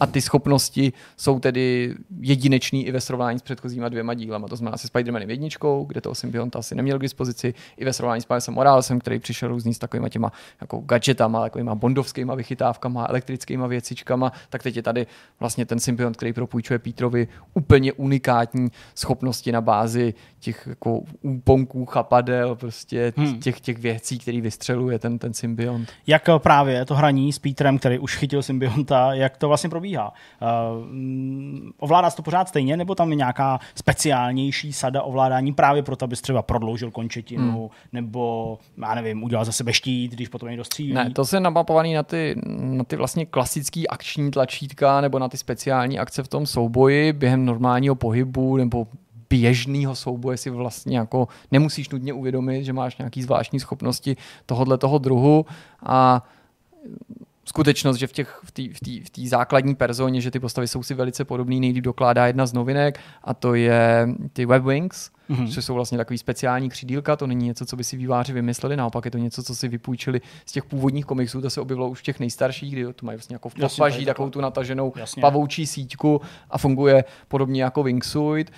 a 0.00 0.06
ty 0.06 0.20
schopnosti 0.20 0.92
jsou 1.16 1.40
tedy 1.40 1.94
jedinečný 2.20 2.86
i 2.86 2.92
ve 2.92 3.00
srovnání 3.00 3.38
s 3.38 3.42
předchozíma 3.42 3.88
dvěma 3.88 4.14
dílama. 4.14 4.48
To 4.48 4.56
znamená 4.56 4.76
se 4.76 4.88
Spider-Manem 4.88 5.30
jedničkou, 5.30 5.84
kde 5.84 6.00
toho 6.00 6.14
symbionta 6.14 6.58
asi 6.58 6.74
neměl 6.74 6.98
k 6.98 7.02
dispozici, 7.02 7.54
i 7.76 7.84
ve 7.84 7.92
srovnání 7.92 8.22
s 8.22 8.28
Milesem 8.28 8.54
Moralesem, 8.54 8.98
který 8.98 9.18
přišel 9.18 9.48
různý 9.48 9.74
s 9.74 9.78
takovými 9.78 10.10
těma 10.10 10.32
jako 10.60 10.78
gadgetama, 10.78 11.40
takovýma 11.40 11.74
bondovskými 11.74 12.32
vychytávkama, 12.36 13.06
elektrickými 13.08 13.68
věcičkama, 13.68 14.32
tak 14.50 14.62
teď 14.62 14.76
je 14.76 14.82
tady 14.82 15.06
vlastně 15.40 15.66
ten 15.66 15.80
symbiont, 15.80 16.16
který 16.16 16.32
propůjčuje 16.32 16.78
Petrovi 16.78 17.28
úplně 17.54 17.92
unikátní 17.92 18.68
schopnosti 18.94 19.52
na 19.52 19.60
bázi 19.60 20.14
těch 20.38 20.66
jako 20.66 21.02
úponků, 21.22 21.86
chapadel, 21.86 22.56
prostě 22.56 23.12
hmm. 23.16 23.40
těch, 23.40 23.60
těch 23.60 23.78
věcí, 23.78 24.18
který 24.18 24.40
vystřeluje 24.40 24.98
ten, 24.98 25.18
ten 25.18 25.34
symbiont. 25.34 25.88
Jak 26.06 26.22
právě 26.38 26.84
to 26.84 26.94
hraní 26.94 27.32
s 27.32 27.38
Petrem, 27.38 27.78
který 27.78 27.98
už 27.98 28.16
chytil 28.16 28.42
symbionta, 28.42 29.14
jak 29.14 29.36
to 29.36 29.48
vlastně 29.48 29.70
probíhá? 29.70 29.89
Probíhá. 29.90 30.12
Uh, 30.42 31.70
ovládá 31.78 32.10
to 32.10 32.22
pořád 32.22 32.48
stejně, 32.48 32.76
nebo 32.76 32.94
tam 32.94 33.10
je 33.10 33.16
nějaká 33.16 33.58
speciálnější 33.74 34.72
sada 34.72 35.02
ovládání 35.02 35.52
právě 35.52 35.82
proto, 35.82 36.04
abys 36.04 36.20
třeba 36.20 36.42
prodloužil 36.42 36.90
končetinu, 36.90 37.60
hmm. 37.60 37.68
nebo, 37.92 38.58
já 38.82 38.94
nevím, 38.94 39.22
udělal 39.22 39.44
za 39.44 39.52
sebe 39.52 39.72
štít, 39.72 40.12
když 40.12 40.28
potom 40.28 40.48
někdo 40.48 40.64
střílí? 40.64 40.92
Ne, 40.92 41.10
to 41.10 41.24
se 41.24 41.40
namapovaný 41.40 41.94
na 41.94 42.02
ty, 42.02 42.34
na 42.60 42.84
ty 42.84 42.96
vlastně 42.96 43.26
klasický 43.26 43.88
akční 43.88 44.30
tlačítka 44.30 45.00
nebo 45.00 45.18
na 45.18 45.28
ty 45.28 45.36
speciální 45.36 45.98
akce 45.98 46.22
v 46.22 46.28
tom 46.28 46.46
souboji 46.46 47.12
během 47.12 47.44
normálního 47.44 47.94
pohybu 47.94 48.56
nebo 48.56 48.86
běžného 49.30 49.94
souboje 49.94 50.36
si 50.36 50.50
vlastně 50.50 50.98
jako 50.98 51.28
nemusíš 51.50 51.88
nutně 51.88 52.12
uvědomit, 52.12 52.64
že 52.64 52.72
máš 52.72 52.98
nějaký 52.98 53.22
zvláštní 53.22 53.60
schopnosti 53.60 54.16
tohohle 54.46 54.78
toho 54.78 54.98
druhu 54.98 55.46
a 55.82 56.24
skutečnost, 57.50 57.96
že 57.96 58.06
v 58.06 58.12
těch 58.12 58.40
v 58.44 58.50
té 58.52 58.62
v 58.62 59.10
v 59.10 59.28
základní 59.28 59.74
personě, 59.74 60.20
že 60.20 60.30
ty 60.30 60.40
postavy 60.40 60.68
jsou 60.68 60.82
si 60.82 60.94
velice 60.94 61.24
podobné, 61.24 61.60
nejlíp 61.60 61.84
dokládá 61.84 62.26
jedna 62.26 62.46
z 62.46 62.52
novinek 62.52 63.00
a 63.24 63.34
to 63.34 63.54
je 63.54 64.08
ty 64.32 64.46
Webwings, 64.46 65.10
mm-hmm. 65.30 65.54
což 65.54 65.64
jsou 65.64 65.74
vlastně 65.74 65.98
takový 65.98 66.18
speciální 66.18 66.68
křídílka, 66.68 67.16
to 67.16 67.26
není 67.26 67.46
něco, 67.46 67.66
co 67.66 67.76
by 67.76 67.84
si 67.84 67.96
výváři 67.96 68.32
vymysleli, 68.32 68.76
naopak 68.76 69.04
je 69.04 69.10
to 69.10 69.18
něco, 69.18 69.42
co 69.42 69.54
si 69.54 69.68
vypůjčili 69.68 70.20
z 70.46 70.52
těch 70.52 70.64
původních 70.64 71.04
komiksů, 71.04 71.40
to 71.40 71.50
se 71.50 71.60
objevilo 71.60 71.88
už 71.88 72.00
v 72.00 72.02
těch 72.02 72.20
nejstarších, 72.20 72.72
kdy 72.72 72.92
to 72.92 73.06
mají 73.06 73.16
vlastně 73.16 73.34
jako 73.34 73.48
v 73.48 73.54
podpaží 73.54 74.04
takovou 74.04 74.30
tu 74.30 74.40
nataženou 74.40 74.92
Jasně. 74.96 75.20
pavoučí 75.20 75.66
síťku 75.66 76.20
a 76.50 76.58
funguje 76.58 77.04
podobně 77.28 77.62
jako 77.62 77.82
wingsuit 77.82 78.52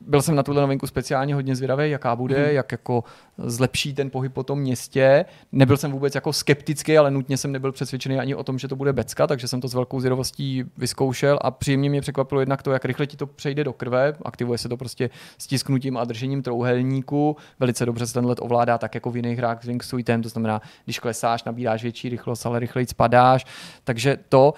byl 0.00 0.22
jsem 0.22 0.34
na 0.34 0.42
tuhle 0.42 0.60
novinku 0.60 0.86
speciálně 0.86 1.34
hodně 1.34 1.56
zvědavý, 1.56 1.90
jaká 1.90 2.16
bude, 2.16 2.46
mm. 2.46 2.54
jak 2.54 2.72
jako 2.72 3.04
zlepší 3.38 3.94
ten 3.94 4.10
pohyb 4.10 4.32
po 4.32 4.42
tom 4.42 4.58
městě. 4.58 5.24
Nebyl 5.52 5.76
jsem 5.76 5.92
vůbec 5.92 6.14
jako 6.14 6.32
skeptický, 6.32 6.98
ale 6.98 7.10
nutně 7.10 7.36
jsem 7.36 7.52
nebyl 7.52 7.72
přesvědčený 7.72 8.18
ani 8.18 8.34
o 8.34 8.44
tom, 8.44 8.58
že 8.58 8.68
to 8.68 8.76
bude 8.76 8.92
becka, 8.92 9.26
takže 9.26 9.48
jsem 9.48 9.60
to 9.60 9.68
s 9.68 9.74
velkou 9.74 10.00
zvědavostí 10.00 10.64
vyzkoušel 10.76 11.38
a 11.42 11.50
příjemně 11.50 11.90
mě 11.90 12.00
překvapilo 12.00 12.40
jednak 12.40 12.62
to, 12.62 12.72
jak 12.72 12.84
rychle 12.84 13.06
ti 13.06 13.16
to 13.16 13.26
přejde 13.26 13.64
do 13.64 13.72
krve. 13.72 14.14
Aktivuje 14.24 14.58
se 14.58 14.68
to 14.68 14.76
prostě 14.76 15.10
stisknutím 15.38 15.97
a 15.98 16.04
držením 16.04 16.42
trouhelníku. 16.42 17.36
Velice 17.60 17.86
dobře 17.86 18.06
se 18.06 18.14
ten 18.14 18.26
let 18.26 18.38
ovládá 18.42 18.78
tak 18.78 18.94
jako 18.94 19.10
v 19.10 19.16
jiných 19.16 19.38
hrách 19.38 19.62
s 19.62 19.66
Wingsuitem, 19.66 20.22
to 20.22 20.28
znamená, 20.28 20.62
když 20.84 20.98
klesáš, 20.98 21.44
nabíráš 21.44 21.82
větší 21.82 22.08
rychlost, 22.08 22.46
ale 22.46 22.58
rychleji 22.58 22.86
spadáš. 22.86 23.46
Takže 23.84 24.18
to 24.28 24.54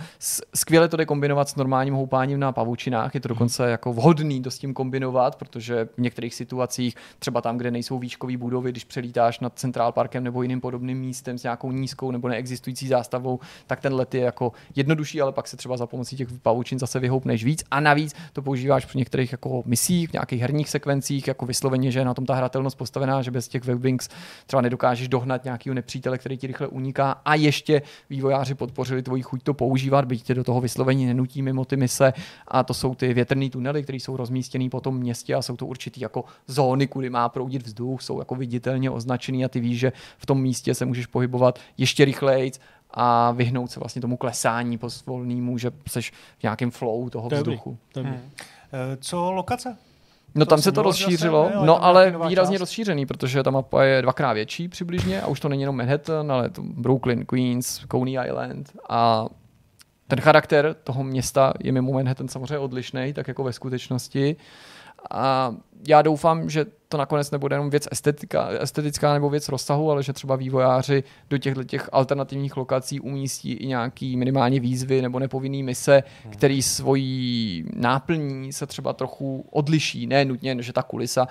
skvěle 0.54 0.88
to 0.88 0.96
jde 0.96 1.06
kombinovat 1.06 1.48
s 1.48 1.56
normálním 1.56 1.94
houpáním 1.94 2.40
na 2.40 2.52
pavučinách. 2.52 3.14
Je 3.14 3.20
to 3.20 3.28
dokonce 3.28 3.70
jako 3.70 3.92
vhodný 3.92 4.42
to 4.42 4.50
s 4.50 4.58
tím 4.58 4.74
kombinovat, 4.74 5.36
protože 5.36 5.88
v 5.96 5.98
některých 5.98 6.34
situacích, 6.34 6.94
třeba 7.18 7.40
tam, 7.40 7.58
kde 7.58 7.70
nejsou 7.70 7.98
výškové 7.98 8.36
budovy, 8.36 8.70
když 8.70 8.84
přelítáš 8.84 9.40
nad 9.40 9.58
Central 9.58 9.92
Parkem 9.92 10.24
nebo 10.24 10.42
jiným 10.42 10.60
podobným 10.60 10.98
místem 10.98 11.38
s 11.38 11.42
nějakou 11.42 11.72
nízkou 11.72 12.10
nebo 12.10 12.28
neexistující 12.28 12.88
zástavou, 12.88 13.40
tak 13.66 13.80
ten 13.80 13.94
let 13.94 14.14
je 14.14 14.20
jako 14.20 14.52
jednodušší, 14.76 15.20
ale 15.20 15.32
pak 15.32 15.48
se 15.48 15.56
třeba 15.56 15.76
za 15.76 15.86
pomocí 15.86 16.16
těch 16.16 16.28
pavučin 16.42 16.78
zase 16.78 17.00
vyhoupneš 17.00 17.44
víc. 17.44 17.64
A 17.70 17.80
navíc 17.80 18.14
to 18.32 18.42
používáš 18.42 18.84
při 18.84 18.98
některých 18.98 19.32
jako 19.32 19.62
misích, 19.66 20.10
v 20.10 20.12
nějakých 20.12 20.40
herních 20.40 20.68
sekvencích, 20.68 21.28
jako 21.30 21.46
vysloveně, 21.46 21.90
že 21.90 21.98
je 21.98 22.04
na 22.04 22.14
tom 22.14 22.26
ta 22.26 22.34
hratelnost 22.34 22.78
postavená, 22.78 23.22
že 23.22 23.30
bez 23.30 23.48
těch 23.48 23.64
webwings 23.64 24.08
třeba 24.46 24.62
nedokážeš 24.62 25.08
dohnat 25.08 25.44
nějakého 25.44 25.74
nepřítele, 25.74 26.18
který 26.18 26.36
ti 26.36 26.46
rychle 26.46 26.66
uniká 26.66 27.12
a 27.24 27.34
ještě 27.34 27.82
vývojáři 28.10 28.54
podpořili 28.54 29.02
tvoji 29.02 29.22
chuť 29.22 29.42
to 29.42 29.54
používat, 29.54 30.04
byť 30.04 30.22
tě 30.22 30.34
do 30.34 30.44
toho 30.44 30.60
vyslovení 30.60 31.06
nenutí 31.06 31.42
mimo 31.42 31.64
ty 31.64 31.76
mise 31.76 32.12
a 32.48 32.62
to 32.62 32.74
jsou 32.74 32.94
ty 32.94 33.14
větrné 33.14 33.50
tunely, 33.50 33.82
které 33.82 33.96
jsou 33.96 34.16
rozmístěné 34.16 34.70
po 34.70 34.80
tom 34.80 34.98
městě 34.98 35.34
a 35.34 35.42
jsou 35.42 35.56
to 35.56 35.66
určitý 35.66 36.00
jako 36.00 36.24
zóny, 36.46 36.86
kudy 36.86 37.10
má 37.10 37.28
proudit 37.28 37.62
vzduch, 37.62 38.02
jsou 38.02 38.18
jako 38.18 38.34
viditelně 38.34 38.90
označený 38.90 39.44
a 39.44 39.48
ty 39.48 39.60
víš, 39.60 39.78
že 39.78 39.92
v 40.18 40.26
tom 40.26 40.42
místě 40.42 40.74
se 40.74 40.84
můžeš 40.84 41.06
pohybovat 41.06 41.58
ještě 41.78 42.04
rychleji 42.04 42.52
a 42.90 43.30
vyhnout 43.30 43.70
se 43.70 43.80
vlastně 43.80 44.02
tomu 44.02 44.16
klesání 44.16 44.78
posvolnému, 44.78 45.58
že 45.58 45.70
seš 45.88 46.12
v 46.38 46.42
nějakém 46.42 46.70
flow 46.70 47.10
toho 47.10 47.28
vzduchu. 47.28 47.78
Hmm. 47.96 48.06
Eh, 48.72 48.96
co 49.00 49.32
lokace? 49.32 49.76
No 50.34 50.44
to 50.44 50.48
tam 50.50 50.62
se 50.62 50.72
to 50.72 50.82
rozšířilo, 50.82 51.50
zase, 51.52 51.66
no 51.66 51.84
ale 51.84 52.14
výrazně 52.28 52.54
část. 52.54 52.60
rozšířený, 52.60 53.06
protože 53.06 53.42
ta 53.42 53.50
mapa 53.50 53.84
je 53.84 54.02
dvakrát 54.02 54.32
větší 54.32 54.68
přibližně 54.68 55.22
a 55.22 55.26
už 55.26 55.40
to 55.40 55.48
není 55.48 55.62
jenom 55.62 55.76
Manhattan, 55.76 56.32
ale 56.32 56.50
to 56.50 56.62
Brooklyn, 56.62 57.26
Queens, 57.26 57.80
Coney 57.90 58.18
Island 58.26 58.72
a 58.88 59.26
ten 60.08 60.20
charakter 60.20 60.76
toho 60.84 61.04
města 61.04 61.52
je 61.60 61.72
mimo 61.72 61.92
Manhattan 61.92 62.28
samozřejmě 62.28 62.58
odlišný, 62.58 63.12
tak 63.12 63.28
jako 63.28 63.44
ve 63.44 63.52
skutečnosti. 63.52 64.36
A 65.10 65.54
já 65.88 66.02
doufám, 66.02 66.50
že 66.50 66.66
to 66.90 66.96
nakonec 66.96 67.30
nebude 67.30 67.54
jenom 67.54 67.70
věc 67.70 67.88
estetika, 67.90 68.48
estetická 68.48 69.14
nebo 69.14 69.30
věc 69.30 69.48
rozsahu, 69.48 69.90
ale 69.90 70.02
že 70.02 70.12
třeba 70.12 70.36
vývojáři 70.36 71.04
do 71.30 71.38
těchto 71.38 71.64
těch 71.64 71.88
alternativních 71.92 72.56
lokací 72.56 73.00
umístí 73.00 73.52
i 73.52 73.66
nějaký 73.66 74.16
minimálně 74.16 74.60
výzvy 74.60 75.02
nebo 75.02 75.18
nepovinný 75.18 75.62
mise, 75.62 76.02
hmm. 76.24 76.32
který 76.32 76.62
svojí 76.62 77.64
náplní 77.76 78.52
se 78.52 78.66
třeba 78.66 78.92
trochu 78.92 79.46
odliší. 79.50 80.06
Ne 80.06 80.24
nutně, 80.24 80.56
že 80.62 80.72
ta 80.72 80.82
kulisa 80.82 81.28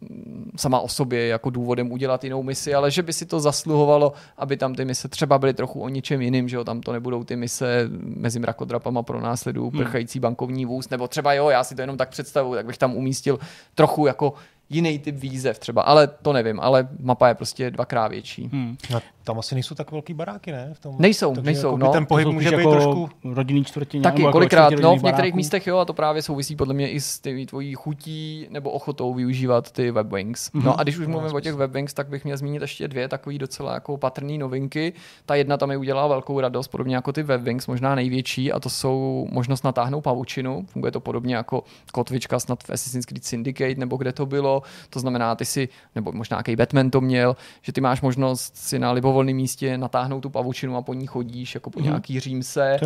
mm, 0.00 0.50
sama 0.56 0.80
o 0.80 0.88
sobě 0.88 1.20
je 1.20 1.28
jako 1.28 1.50
důvodem 1.50 1.92
udělat 1.92 2.24
jinou 2.24 2.42
misi, 2.42 2.74
ale 2.74 2.90
že 2.90 3.02
by 3.02 3.12
si 3.12 3.26
to 3.26 3.40
zasluhovalo, 3.40 4.12
aby 4.36 4.56
tam 4.56 4.74
ty 4.74 4.84
mise 4.84 5.08
třeba 5.08 5.38
byly 5.38 5.54
trochu 5.54 5.80
o 5.80 5.88
něčem 5.88 6.22
jiným, 6.22 6.48
že 6.48 6.56
jo, 6.56 6.64
tam 6.64 6.80
to 6.80 6.92
nebudou 6.92 7.24
ty 7.24 7.36
mise 7.36 7.88
mezi 8.00 8.38
mrakodrapama 8.38 9.02
pro 9.02 9.20
následu 9.20 9.70
hmm. 9.70 9.78
prchající 9.78 10.20
bankovní 10.20 10.64
vůz, 10.64 10.88
nebo 10.88 11.08
třeba 11.08 11.32
jo, 11.32 11.48
já 11.48 11.64
si 11.64 11.74
to 11.74 11.80
jenom 11.80 11.96
tak 11.96 12.08
představuji, 12.08 12.54
tak 12.54 12.66
bych 12.66 12.78
tam 12.78 12.96
umístil 12.96 13.38
trochu 13.74 14.06
jako 14.06 14.34
jiný 14.70 14.98
typ 14.98 15.16
výzev 15.16 15.58
třeba, 15.58 15.82
ale 15.82 16.06
to 16.06 16.32
nevím, 16.32 16.60
ale 16.60 16.88
mapa 17.00 17.28
je 17.28 17.34
prostě 17.34 17.70
dvakrát 17.70 18.08
větší. 18.08 18.50
Hmm. 18.52 18.76
No, 18.90 19.00
tam 19.24 19.38
asi 19.38 19.54
nejsou 19.54 19.74
tak 19.74 19.92
velký 19.92 20.14
baráky, 20.14 20.52
ne? 20.52 20.70
V 20.72 20.80
tom, 20.80 20.96
nejsou, 20.98 21.34
nejsou. 21.40 21.66
Jako 21.66 21.78
no. 21.78 21.92
Ten 21.92 22.06
pohyb 22.06 22.28
může 22.28 22.50
být 22.50 22.56
jako 22.56 22.70
trošku... 22.70 23.10
Rodinný 23.24 23.64
čtvrtině. 23.64 24.02
Taky, 24.02 24.22
jako 24.22 24.32
kolikrát, 24.32 24.70
no, 24.70 24.90
v 24.96 25.02
některých 25.02 25.14
baráků. 25.16 25.36
místech 25.36 25.66
jo, 25.66 25.78
a 25.78 25.84
to 25.84 25.92
právě 25.92 26.22
souvisí 26.22 26.56
podle 26.56 26.74
mě 26.74 26.90
i 26.90 27.00
s 27.00 27.18
tý, 27.18 27.46
tvojí 27.46 27.74
chutí 27.74 28.46
nebo 28.50 28.70
ochotou 28.70 29.14
využívat 29.14 29.70
ty 29.70 29.90
webwings. 29.90 30.50
Mm-hmm. 30.50 30.64
No 30.64 30.80
a 30.80 30.82
když 30.82 30.98
už 30.98 31.06
mluvím 31.06 31.34
o 31.34 31.40
těch 31.40 31.54
webwings, 31.54 31.94
tak 31.94 32.08
bych 32.08 32.24
měl 32.24 32.36
zmínit 32.36 32.62
ještě 32.62 32.88
dvě 32.88 33.08
takové 33.08 33.38
docela 33.38 33.74
jako 33.74 33.96
patrné 33.96 34.38
novinky. 34.38 34.92
Ta 35.26 35.34
jedna 35.34 35.56
tam 35.56 35.68
mi 35.68 35.76
udělala 35.76 36.08
velkou 36.08 36.40
radost, 36.40 36.68
podobně 36.68 36.94
jako 36.94 37.12
ty 37.12 37.22
webwings, 37.22 37.66
možná 37.66 37.94
největší, 37.94 38.52
a 38.52 38.60
to 38.60 38.70
jsou 38.70 39.28
možnost 39.30 39.64
natáhnout 39.64 40.00
pavučinu. 40.00 40.66
Funguje 40.68 40.92
to 40.92 41.00
podobně 41.00 41.36
jako 41.36 41.64
kotvička 41.92 42.40
snad 42.40 42.64
v 42.64 42.70
Assassin's 42.70 43.06
Creed 43.06 43.24
Syndicate, 43.24 43.74
nebo 43.74 43.96
kde 43.96 44.12
to 44.12 44.26
bylo. 44.26 44.57
To 44.90 45.00
znamená, 45.00 45.34
ty 45.34 45.44
si, 45.44 45.68
nebo 45.94 46.12
možná 46.12 46.34
nějaký 46.34 46.56
Batman 46.56 46.90
to 46.90 47.00
měl, 47.00 47.36
že 47.62 47.72
ty 47.72 47.80
máš 47.80 48.00
možnost 48.00 48.56
si 48.56 48.78
na 48.78 48.92
libovolném 48.92 49.36
místě 49.36 49.78
natáhnout 49.78 50.20
tu 50.20 50.30
pavučinu 50.30 50.76
a 50.76 50.82
po 50.82 50.94
ní 50.94 51.06
chodíš 51.06 51.54
jako 51.54 51.70
po 51.70 51.80
mm-hmm. 51.80 51.84
nějaký 51.84 52.20
římse. 52.20 52.78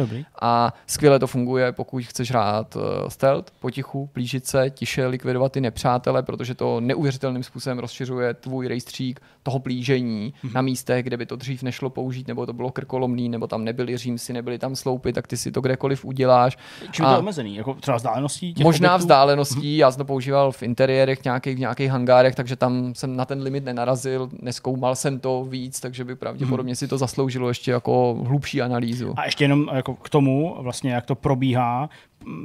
A 0.43 0.75
skvěle 0.87 1.19
to 1.19 1.27
funguje, 1.27 1.73
pokud 1.73 2.05
chceš 2.05 2.31
hrát 2.31 2.77
uh, 2.77 2.83
stealth, 3.09 3.51
potichu, 3.61 4.11
plížit 4.13 4.47
se, 4.47 4.71
tiše 4.71 5.07
likvidovat 5.07 5.53
ty 5.53 5.61
nepřátele, 5.61 6.23
protože 6.23 6.55
to 6.55 6.81
neuvěřitelným 6.81 7.43
způsobem 7.43 7.79
rozšiřuje 7.79 8.35
tvůj 8.35 8.69
rejstřík 8.69 9.21
toho 9.43 9.59
plížení 9.59 10.35
mm-hmm. 10.45 10.53
na 10.55 10.63
místech, 10.63 11.05
kde 11.05 11.17
by 11.17 11.27
to 11.27 11.37
dřív 11.37 11.63
nešlo 11.63 11.91
použít, 11.91 12.29
nebo 12.29 12.47
to 12.47 12.53
bylo 12.53 12.71
krkolomný, 12.71 13.29
nebo 13.29 13.47
tam 13.47 13.65
nebyly 13.65 13.97
římsy, 13.97 14.33
nebyly 14.33 14.59
tam 14.59 14.77
sloupy, 14.77 15.13
tak 15.13 15.27
ty 15.27 15.37
si 15.37 15.53
to 15.53 15.61
kdekoliv 15.61 16.05
uděláš. 16.05 16.59
Čím 16.91 17.05
je 17.05 17.13
to 17.13 17.19
omezený? 17.19 17.57
Jako 17.57 17.75
třeba 17.75 17.97
vzdáleností? 17.97 18.55
Možná 18.63 18.89
objektů? 18.89 19.05
vzdáleností, 19.05 19.61
mm-hmm. 19.61 19.79
já 19.79 19.91
jsem 19.91 19.99
to 19.99 20.05
používal 20.05 20.53
v 20.53 20.63
interiérech, 20.63 21.25
nějakých, 21.25 21.59
nějakých 21.63 21.91
hangárech, 21.91 22.35
takže 22.35 22.57
tam 22.57 22.95
jsem 22.95 23.17
na 23.17 23.25
ten 23.25 23.43
limit 23.43 23.65
nenarazil, 23.65 24.29
neskoumal 24.43 24.97
jsem 24.97 25.21
to 25.21 25.45
víc, 25.45 25.81
takže 25.81 26.05
by 26.05 26.15
pravděpodobně 26.15 26.71
hmm. 26.71 26.77
si 26.77 26.89
to 26.89 26.99
zasloužilo 26.99 27.49
ještě 27.49 27.71
jako 27.71 28.19
hlubší 28.27 28.63
analýzu. 28.63 29.15
A 29.17 29.25
ještě 29.25 29.45
jenom 29.45 29.71
jako 29.75 29.95
k 29.95 30.09
tomu, 30.09 30.57
vlastně 30.59 30.93
jak 30.93 31.07
to 31.07 31.15
probíhá, 31.15 31.91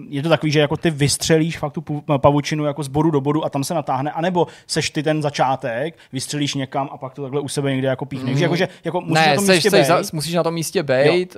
je 0.09 0.23
to 0.23 0.29
takový, 0.29 0.51
že 0.51 0.59
jako 0.59 0.77
ty 0.77 0.89
vystřelíš 0.89 1.57
fakt 1.57 1.73
tu 1.73 1.81
pavučinu 2.17 2.65
jako 2.65 2.83
z 2.83 2.87
bodu 2.87 3.11
do 3.11 3.21
bodu 3.21 3.45
a 3.45 3.49
tam 3.49 3.63
se 3.63 3.73
natáhne, 3.73 4.11
anebo 4.11 4.47
seš 4.67 4.89
ty 4.89 5.03
ten 5.03 5.21
začátek, 5.21 5.97
vystřelíš 6.13 6.53
někam 6.53 6.89
a 6.91 6.97
pak 6.97 7.13
to 7.13 7.21
takhle 7.21 7.41
u 7.41 7.47
sebe 7.47 7.71
někde 7.71 7.87
jako 7.87 8.05
píchneš. 8.05 8.35
Mm. 8.35 8.41
Jako, 8.41 8.55
že, 8.55 8.67
jako 8.83 9.01
musíš 9.01 9.25
ne, 9.25 9.29
na 9.29 9.35
tom 9.35 9.45
seš, 9.45 9.55
místě 9.55 9.69
seš, 9.69 9.87
za, 9.87 10.01
musíš 10.13 10.33
na 10.33 10.43
tom 10.43 10.53
místě 10.53 10.83
být, 10.83 11.37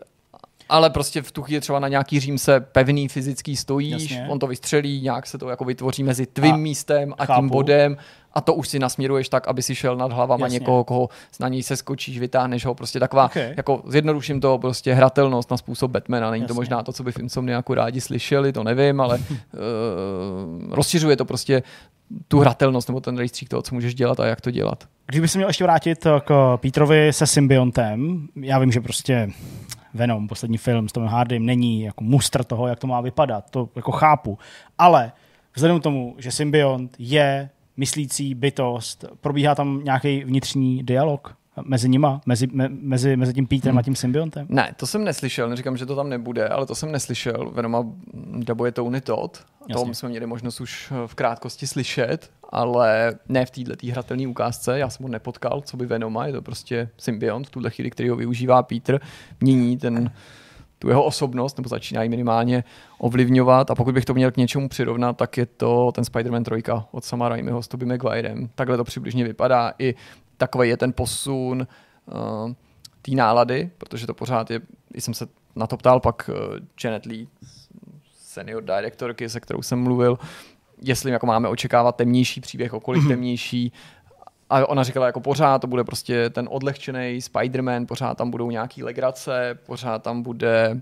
ale 0.69 0.89
prostě 0.89 1.21
v 1.21 1.32
tu 1.32 1.41
chvíli 1.41 1.62
třeba 1.62 1.79
na 1.79 1.88
nějaký 1.88 2.19
řím 2.19 2.38
se 2.38 2.60
pevný 2.60 3.08
fyzický 3.08 3.55
stojíš, 3.55 4.12
Jasně. 4.12 4.27
on 4.29 4.39
to 4.39 4.47
vystřelí, 4.47 5.01
nějak 5.01 5.27
se 5.27 5.38
to 5.38 5.49
jako 5.49 5.65
vytvoří 5.65 6.03
mezi 6.03 6.25
tvým 6.25 6.53
a, 6.53 6.58
místem 6.58 7.13
a 7.17 7.25
chápu. 7.25 7.41
tím 7.41 7.49
bodem 7.49 7.97
a 8.34 8.41
to 8.41 8.53
už 8.53 8.69
si 8.69 8.79
nasměruješ 8.79 9.29
tak, 9.29 9.47
aby 9.47 9.62
si 9.62 9.75
šel 9.75 9.97
nad 9.97 10.12
hlavama 10.12 10.45
Jasně. 10.45 10.60
někoho, 10.60 10.84
koho 10.84 11.10
na 11.39 11.47
něj 11.47 11.63
se 11.63 11.77
skočíš, 11.77 12.19
vytáhneš 12.19 12.65
ho, 12.65 12.75
prostě 12.75 12.99
taková, 12.99 13.25
okay. 13.25 13.53
jako 13.58 13.82
zjednoduším 13.88 14.41
to, 14.41 14.58
prostě 14.58 14.93
hratelnost 14.93 15.51
na 15.51 15.58
způsob 15.58 15.91
Batmana, 15.91 16.32
není 16.32 16.41
Jasně. 16.41 16.47
to 16.47 16.53
možná 16.53 16.84
to, 16.84 16.93
co 16.93 17.03
by 17.03 17.12
Insomniaku 17.19 17.73
rádi 17.73 18.01
slyšeli, 18.01 18.53
to 18.53 18.63
nevím, 18.63 19.01
ale 19.01 19.17
uh, 19.17 19.23
rozšiřuje 20.69 21.17
to 21.17 21.25
prostě 21.25 21.63
tu 22.27 22.39
hratelnost 22.39 22.88
nebo 22.88 22.99
ten 22.99 23.17
rejstřík 23.17 23.49
toho, 23.49 23.62
co 23.62 23.75
můžeš 23.75 23.95
dělat 23.95 24.19
a 24.19 24.25
jak 24.25 24.41
to 24.41 24.51
dělat. 24.51 24.84
Kdyby 25.05 25.27
se 25.27 25.38
měl 25.38 25.49
ještě 25.49 25.63
vrátit 25.63 26.08
k 26.25 26.58
Petrovi 26.58 27.13
se 27.13 27.27
symbiontem, 27.27 28.27
já 28.41 28.60
vím, 28.60 28.71
že 28.71 28.82
prostě 28.82 29.29
Venom, 29.93 30.28
poslední 30.28 30.58
film 30.58 30.89
s 30.89 30.91
Tomem 30.91 31.10
Hardym, 31.10 31.45
není 31.45 31.82
jako 31.82 32.04
mustr 32.04 32.43
toho, 32.43 32.67
jak 32.67 32.80
to 32.80 32.88
má 32.88 33.02
vypadat, 33.02 33.49
to 33.49 33.69
jako 33.75 33.91
chápu, 33.91 34.38
ale 34.78 35.12
vzhledem 35.56 35.80
k 35.80 35.84
tomu, 35.84 36.15
že 36.17 36.32
symbiont 36.32 36.95
je 36.99 37.49
myslící 37.78 38.36
bytost, 38.36 39.06
probíhá 39.21 39.56
tam 39.56 39.84
nějaký 39.84 40.23
vnitřní 40.23 40.84
dialog 40.84 41.38
mezi 41.65 41.89
nima, 41.89 42.21
mezi, 42.25 42.47
me, 42.51 42.69
mezi, 42.69 43.17
mezi 43.17 43.33
tím 43.33 43.47
Petrem 43.47 43.71
Hmm. 43.71 43.79
a 43.79 43.83
tím 43.83 43.95
symbiontem? 43.95 44.45
Ne, 44.49 44.73
to 44.77 44.87
jsem 44.87 45.03
neslyšel, 45.03 45.49
neříkám, 45.49 45.77
že 45.77 45.85
to 45.85 45.95
tam 45.95 46.09
nebude, 46.09 46.47
ale 46.47 46.65
to 46.65 46.75
jsem 46.75 46.91
neslyšel. 46.91 47.51
Venoma 47.53 47.85
dabuje 48.37 48.71
Tony 48.71 49.01
Todd, 49.01 49.37
Jasně. 49.69 49.85
to 49.85 49.93
jsme 49.93 50.09
měli 50.09 50.25
možnost 50.25 50.61
už 50.61 50.93
v 51.07 51.15
krátkosti 51.15 51.67
slyšet, 51.67 52.31
ale 52.49 53.13
ne 53.29 53.45
v 53.45 53.51
této 53.51 53.87
hratelné 53.91 54.27
ukázce, 54.27 54.79
já 54.79 54.89
jsem 54.89 55.03
ho 55.03 55.09
nepotkal, 55.09 55.61
co 55.61 55.77
by 55.77 55.85
Venoma, 55.85 56.25
je 56.27 56.33
to 56.33 56.41
prostě 56.41 56.89
symbiont 56.97 57.47
v 57.47 57.51
tuhle 57.51 57.69
chvíli, 57.69 57.89
který 57.91 58.09
ho 58.09 58.15
využívá 58.15 58.63
Peter, 58.63 59.01
mění 59.41 59.77
ten, 59.77 60.11
tu 60.79 60.89
jeho 60.89 61.03
osobnost, 61.03 61.57
nebo 61.57 61.69
začíná 61.69 62.03
ji 62.03 62.09
minimálně 62.09 62.63
ovlivňovat 62.97 63.71
a 63.71 63.75
pokud 63.75 63.93
bych 63.93 64.05
to 64.05 64.13
měl 64.13 64.31
k 64.31 64.37
něčemu 64.37 64.69
přirovnat, 64.69 65.17
tak 65.17 65.37
je 65.37 65.45
to 65.45 65.91
ten 65.91 66.03
Spider-Man 66.03 66.43
3 66.61 66.63
od 66.91 67.03
Sama 67.05 67.29
Raimiho 67.29 67.63
s 67.63 67.67
Tobey 67.67 67.87
Maguirem. 67.87 68.49
Takhle 68.55 68.77
to 68.77 68.83
přibližně 68.83 69.23
vypadá 69.23 69.73
i 69.79 69.95
takový 70.39 70.69
je 70.69 70.78
ten 70.78 70.93
posun 70.93 71.67
uh, 72.06 72.52
té 73.02 73.12
nálady, 73.12 73.69
protože 73.78 74.08
to 74.08 74.13
pořád 74.13 74.52
je, 74.52 74.62
jsem 74.95 75.13
se 75.13 75.28
na 75.56 75.67
to 75.67 75.78
ptal, 75.78 75.99
pak 75.99 76.30
uh, 76.30 76.36
Janet 76.84 77.06
Lee, 77.06 77.28
senior 78.13 78.63
directorky, 78.63 79.30
se 79.30 79.39
kterou 79.39 79.62
jsem 79.62 79.80
mluvil, 79.80 80.19
jestli 80.82 81.12
jako 81.12 81.25
máme 81.25 81.47
očekávat 81.47 81.95
temnější 81.95 82.41
příběh, 82.41 82.73
okolik 82.73 83.08
temnější. 83.08 83.73
A 84.49 84.69
ona 84.69 84.84
říkala, 84.84 85.06
jako 85.06 85.19
pořád 85.19 85.60
to 85.60 85.67
bude 85.67 85.84
prostě 85.84 86.30
ten 86.30 86.47
odlehčený 86.52 87.19
Spider-Man, 87.19 87.86
pořád 87.86 88.17
tam 88.17 88.32
budou 88.32 88.52
nějaký 88.52 88.84
legrace, 88.84 89.60
pořád 89.65 90.04
tam 90.04 90.21
bude 90.21 90.82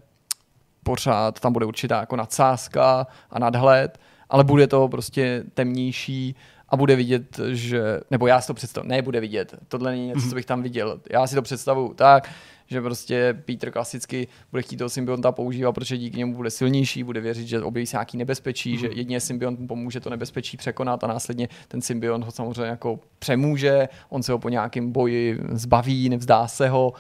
pořád 0.84 1.40
tam 1.40 1.54
bude 1.54 1.66
určitá 1.66 2.00
jako 2.00 2.16
nadsázka 2.16 3.08
a 3.32 3.40
nadhled, 3.40 4.00
ale 4.30 4.44
bude 4.44 4.68
to 4.68 4.88
prostě 4.88 5.44
temnější 5.54 6.36
a 6.70 6.78
bude 6.78 6.96
vidět, 6.96 7.40
že, 7.52 7.82
nebo 8.12 8.28
já 8.28 8.42
si 8.42 8.48
to 8.48 8.54
představuji, 8.54 8.90
ne 8.90 9.02
bude 9.02 9.20
vidět, 9.20 9.56
tohle 9.68 9.92
není 9.92 10.08
něco, 10.08 10.30
co 10.30 10.36
bych 10.36 10.46
tam 10.46 10.64
viděl. 10.64 11.02
Já 11.12 11.28
si 11.28 11.36
to 11.36 11.42
představuju 11.42 11.94
tak, 11.94 12.30
že 12.68 12.82
prostě 12.82 13.44
Peter 13.46 13.72
klasicky 13.72 14.28
bude 14.52 14.62
chtít 14.62 14.78
toho 14.78 14.90
symbionta 14.90 15.32
používat, 15.32 15.72
protože 15.72 15.98
díky 15.98 16.18
němu 16.18 16.36
bude 16.36 16.50
silnější, 16.50 17.04
bude 17.04 17.22
věřit, 17.22 17.48
že 17.48 17.62
objeví 17.62 17.86
se 17.86 17.98
nějaký 17.98 18.18
nebezpečí, 18.18 18.78
že 18.78 18.88
jedině 18.88 19.20
symbiont 19.20 19.60
mu 19.60 19.68
pomůže 19.68 20.00
to 20.00 20.10
nebezpečí 20.10 20.58
překonat 20.58 21.04
a 21.04 21.08
následně 21.08 21.50
ten 21.68 21.82
symbiont 21.82 22.26
ho 22.26 22.32
samozřejmě 22.32 22.66
jako 22.66 23.00
přemůže, 23.20 23.90
on 24.10 24.24
se 24.24 24.32
ho 24.32 24.40
po 24.40 24.50
nějakém 24.50 24.92
boji 24.92 25.40
zbaví, 25.52 26.10
nevzdá 26.10 26.48
se 26.48 26.70
ho 26.70 26.94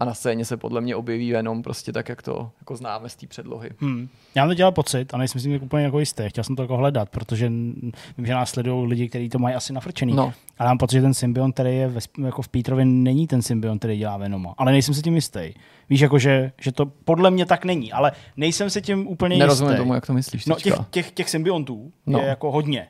a 0.00 0.04
na 0.04 0.14
scéně 0.14 0.44
se 0.44 0.56
podle 0.56 0.80
mě 0.80 0.96
objeví 0.96 1.28
jenom 1.28 1.62
prostě 1.62 1.92
tak, 1.92 2.08
jak 2.08 2.22
to 2.22 2.50
jako 2.60 2.76
známe 2.76 3.08
z 3.08 3.16
té 3.16 3.26
předlohy. 3.26 3.70
Hmm. 3.80 4.08
Já 4.34 4.42
mám 4.42 4.50
to 4.50 4.54
dělal 4.54 4.72
pocit 4.72 5.14
a 5.14 5.16
nejsem 5.16 5.40
si 5.40 5.48
tím 5.48 5.62
úplně 5.62 5.84
jako 5.84 6.00
jistý. 6.00 6.22
Chtěl 6.28 6.44
jsem 6.44 6.56
to 6.56 6.62
jako 6.62 6.76
hledat, 6.76 7.08
protože 7.10 7.48
vím, 7.48 8.26
že 8.26 8.32
nás 8.34 8.50
sledují 8.50 8.88
lidi, 8.88 9.08
kteří 9.08 9.28
to 9.28 9.38
mají 9.38 9.54
asi 9.54 9.72
nafrčený. 9.72 10.12
No. 10.14 10.32
Ale 10.58 10.68
mám 10.68 10.78
pocit, 10.78 10.96
že 10.96 11.02
ten 11.02 11.14
symbiont, 11.14 11.54
který 11.54 11.76
je 11.76 11.88
ve, 11.88 12.00
jako 12.24 12.42
v 12.42 12.48
Petrovi, 12.48 12.84
není 12.84 13.26
ten 13.26 13.42
symbiont, 13.42 13.78
který 13.78 13.98
dělá 13.98 14.16
Venoma. 14.16 14.54
Ale 14.58 14.72
nejsem 14.72 14.94
si 14.94 15.02
tím 15.02 15.14
jistý. 15.14 15.52
Víš, 15.90 16.00
jako 16.00 16.18
že, 16.18 16.52
že 16.60 16.72
to 16.72 16.86
podle 16.86 17.30
mě 17.30 17.46
tak 17.46 17.64
není, 17.64 17.92
ale 17.92 18.12
nejsem 18.36 18.70
si 18.70 18.82
tím 18.82 19.06
úplně 19.08 19.36
Nerozumím 19.36 19.70
jistý. 19.70 19.82
tomu, 19.82 19.94
jak 19.94 20.06
to 20.06 20.12
myslíš 20.12 20.46
No, 20.46 20.54
těch, 20.56 20.62
teďka. 20.64 20.86
těch, 20.90 21.10
těch 21.10 21.30
symbiontů 21.30 21.92
no. 22.06 22.18
je 22.18 22.24
jako 22.26 22.50
hodně. 22.52 22.88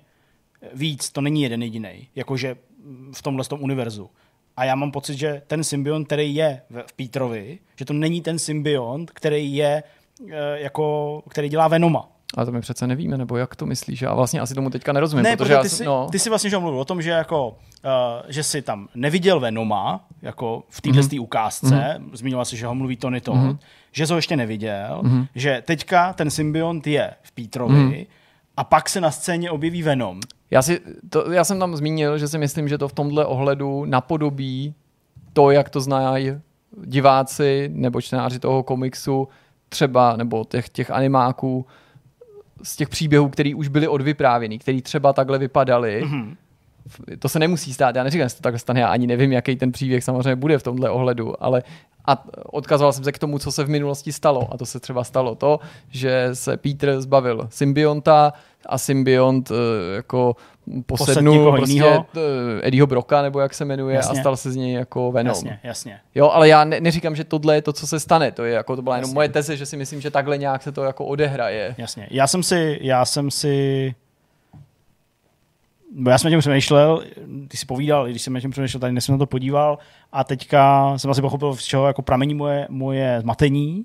Víc, 0.75 1.11
to 1.11 1.21
není 1.21 1.43
jeden 1.43 1.63
jediný, 1.63 2.09
jakože 2.15 2.57
v 3.15 3.23
tomhle 3.23 3.45
tom 3.45 3.63
univerzu. 3.63 4.11
A 4.57 4.65
já 4.65 4.75
mám 4.75 4.91
pocit, 4.91 5.19
že 5.19 5.43
ten 5.47 5.65
symbiont, 5.65 6.07
který 6.07 6.35
je 6.35 6.63
v 6.87 6.93
Petrovi, 6.93 7.59
že 7.77 7.85
to 7.85 7.93
není 7.93 8.21
ten 8.21 8.39
symbiont, 8.39 9.11
který 9.11 9.55
je 9.55 9.83
eh, 10.31 10.61
jako, 10.61 11.23
který 11.29 11.49
dělá 11.49 11.69
Venoma. 11.69 12.09
Ale 12.37 12.47
to 12.47 12.53
my 12.53 12.61
přece 12.61 12.87
nevíme, 12.87 13.19
nebo 13.19 13.37
jak 13.37 13.57
to 13.57 13.67
myslíš? 13.67 14.03
Já 14.03 14.15
vlastně 14.15 14.41
asi 14.41 14.55
tomu 14.55 14.71
teďka 14.71 14.93
nerozumím, 14.93 15.23
ne, 15.23 15.37
protože 15.37 15.53
já 15.53 15.63
ty, 15.63 15.69
jsem- 15.69 15.79
jsi, 15.79 15.85
no, 15.85 16.09
ty 16.13 16.19
jsi 16.19 16.29
vlastně 16.29 16.51
že 16.51 16.59
mluvil 16.59 16.81
o 16.81 16.85
tom, 16.85 17.03
že 17.03 17.11
jako, 17.11 17.49
uh, 17.49 17.55
že 18.29 18.43
jsi 18.43 18.63
tam 18.63 18.89
neviděl 18.95 19.41
Venoma, 19.41 20.05
jako 20.23 20.63
v 20.69 20.81
téhle 20.81 21.03
mm-hmm. 21.03 21.21
ukázce, 21.21 21.67
mm-hmm. 21.67 22.11
zmiňoval 22.13 22.45
si, 22.45 22.57
že 22.57 22.67
ho 22.67 22.75
mluví 22.75 22.97
Tony 22.97 23.21
Todd, 23.21 23.37
mm-hmm. 23.37 23.59
že 23.93 24.07
jsi 24.07 24.13
ho 24.13 24.19
ještě 24.19 24.37
neviděl, 24.37 25.01
mm-hmm. 25.03 25.27
že 25.35 25.63
teďka 25.67 26.13
ten 26.13 26.31
symbiont 26.31 26.87
je 26.87 27.15
v 27.23 27.33
Petrovi 27.33 27.75
mm-hmm. 27.75 28.07
a 28.57 28.65
pak 28.65 28.89
se 28.89 29.01
na 29.01 29.11
scéně 29.11 29.51
objeví 29.51 29.83
Venom. 29.83 30.21
Já, 30.51 30.63
si, 30.63 30.81
to, 31.09 31.33
já 31.33 31.45
jsem 31.45 31.59
tam 31.59 31.77
zmínil, 31.77 32.19
že 32.19 32.29
si 32.29 32.39
myslím, 32.39 32.69
že 32.69 32.79
to 32.79 32.89
v 32.89 32.93
tomhle 32.93 33.27
ohledu 33.27 33.85
napodobí 33.85 34.75
to, 35.33 35.51
jak 35.51 35.71
to 35.71 35.81
znají 35.81 36.33
diváci 36.85 37.71
nebo 37.73 38.01
čtenáři 38.01 38.39
toho 38.39 38.63
komiksu, 38.63 39.29
třeba, 39.69 40.17
nebo 40.17 40.45
těch, 40.45 40.69
těch 40.69 40.91
animáků, 40.91 41.67
z 42.63 42.77
těch 42.77 42.89
příběhů, 42.89 43.29
které 43.29 43.55
už 43.55 43.69
byly 43.69 43.89
odvyprávěny, 43.89 44.59
které 44.59 44.83
třeba 44.83 45.13
takhle 45.13 45.39
vypadaly. 45.39 46.05
Mm-hmm. 46.05 46.37
To 47.19 47.29
se 47.29 47.39
nemusí 47.39 47.75
stát, 47.75 47.97
já 47.97 48.05
neříkám, 48.05 48.25
že 48.25 48.29
se 48.29 48.37
to 48.37 48.43
takhle 48.43 48.59
stane, 48.59 48.81
já 48.81 48.89
ani 48.89 49.07
nevím, 49.07 49.33
jaký 49.33 49.57
ten 49.57 49.73
příběh 49.73 50.05
samozřejmě 50.05 50.37
bude 50.37 50.59
v 50.59 50.63
tomhle 50.63 50.91
ohledu, 50.91 51.45
ale 51.45 51.63
a 52.07 52.25
odkazoval 52.45 52.93
jsem 52.93 53.05
se 53.05 53.13
k 53.13 53.19
tomu, 53.19 53.39
co 53.39 53.53
se 53.53 53.65
v 53.65 53.69
minulosti 53.69 54.13
stalo. 54.13 54.49
A 54.53 54.57
to 54.59 54.67
se 54.67 54.81
třeba 54.81 55.05
stalo 55.05 55.35
to, 55.35 55.61
že 55.91 56.29
se 56.33 56.57
Peter 56.57 57.01
zbavil 57.01 57.47
symbionta 57.51 58.33
a 58.67 58.79
symbiont 58.79 59.51
eh, 59.51 59.55
jako 59.97 60.37
posednul 60.87 61.53
prostě 61.53 61.73
jinýho. 61.73 62.07
eh, 62.17 62.69
Eddieho 62.69 62.87
Broka, 62.87 63.23
nebo 63.23 63.41
jak 63.41 63.55
se 63.55 63.65
jmenuje, 63.65 63.97
Jasně. 63.97 64.19
a 64.19 64.23
stal 64.23 64.37
se 64.37 64.53
z 64.53 64.57
něj 64.57 64.73
jako 64.73 65.13
Venom. 65.13 65.31
Jasně, 65.31 65.61
jasně. 65.63 66.01
Jo, 66.15 66.29
ale 66.31 66.49
já 66.49 66.65
ne, 66.65 66.81
neříkám, 66.81 67.17
že 67.17 67.25
tohle 67.25 67.55
je 67.55 67.63
to, 67.63 67.73
co 67.73 67.87
se 67.87 68.01
stane. 68.01 68.33
To 68.33 68.45
je 68.45 68.55
jako 68.55 68.77
to 68.77 68.83
byla 68.83 68.97
jenom 68.97 69.09
Jasně. 69.09 69.15
moje 69.15 69.29
teze, 69.29 69.57
že 69.57 69.67
si 69.67 69.77
myslím, 69.77 70.01
že 70.01 70.11
takhle 70.11 70.39
nějak 70.39 70.63
se 70.63 70.73
to 70.73 70.85
jako 70.85 71.05
odehraje. 71.05 71.75
Jasně. 71.79 72.07
Já 72.11 72.27
jsem 72.27 72.43
si, 72.43 72.79
já 72.83 73.05
jsem 73.05 73.31
si 73.31 73.95
já 76.09 76.19
jsem 76.19 76.31
na 76.31 76.35
tím 76.35 76.41
přemýšlel, 76.41 77.05
ty 77.49 77.57
jsi 77.57 77.67
povídal, 77.67 78.09
když 78.09 78.23
jsem 78.23 78.33
na 78.33 78.41
tím 78.41 78.51
přemýšlel, 78.51 78.81
tady 78.81 79.01
jsem 79.01 79.13
na 79.13 79.19
to 79.19 79.27
podíval. 79.27 79.79
A 80.13 80.25
teďka 80.25 80.93
jsem 80.99 81.11
asi 81.11 81.21
pochopil, 81.21 81.57
z 81.57 81.65
čeho 81.65 81.87
jako 81.87 82.03
pramení 82.03 82.35
moje, 82.35 82.67
moje 82.71 83.21
zmatení, 83.21 83.85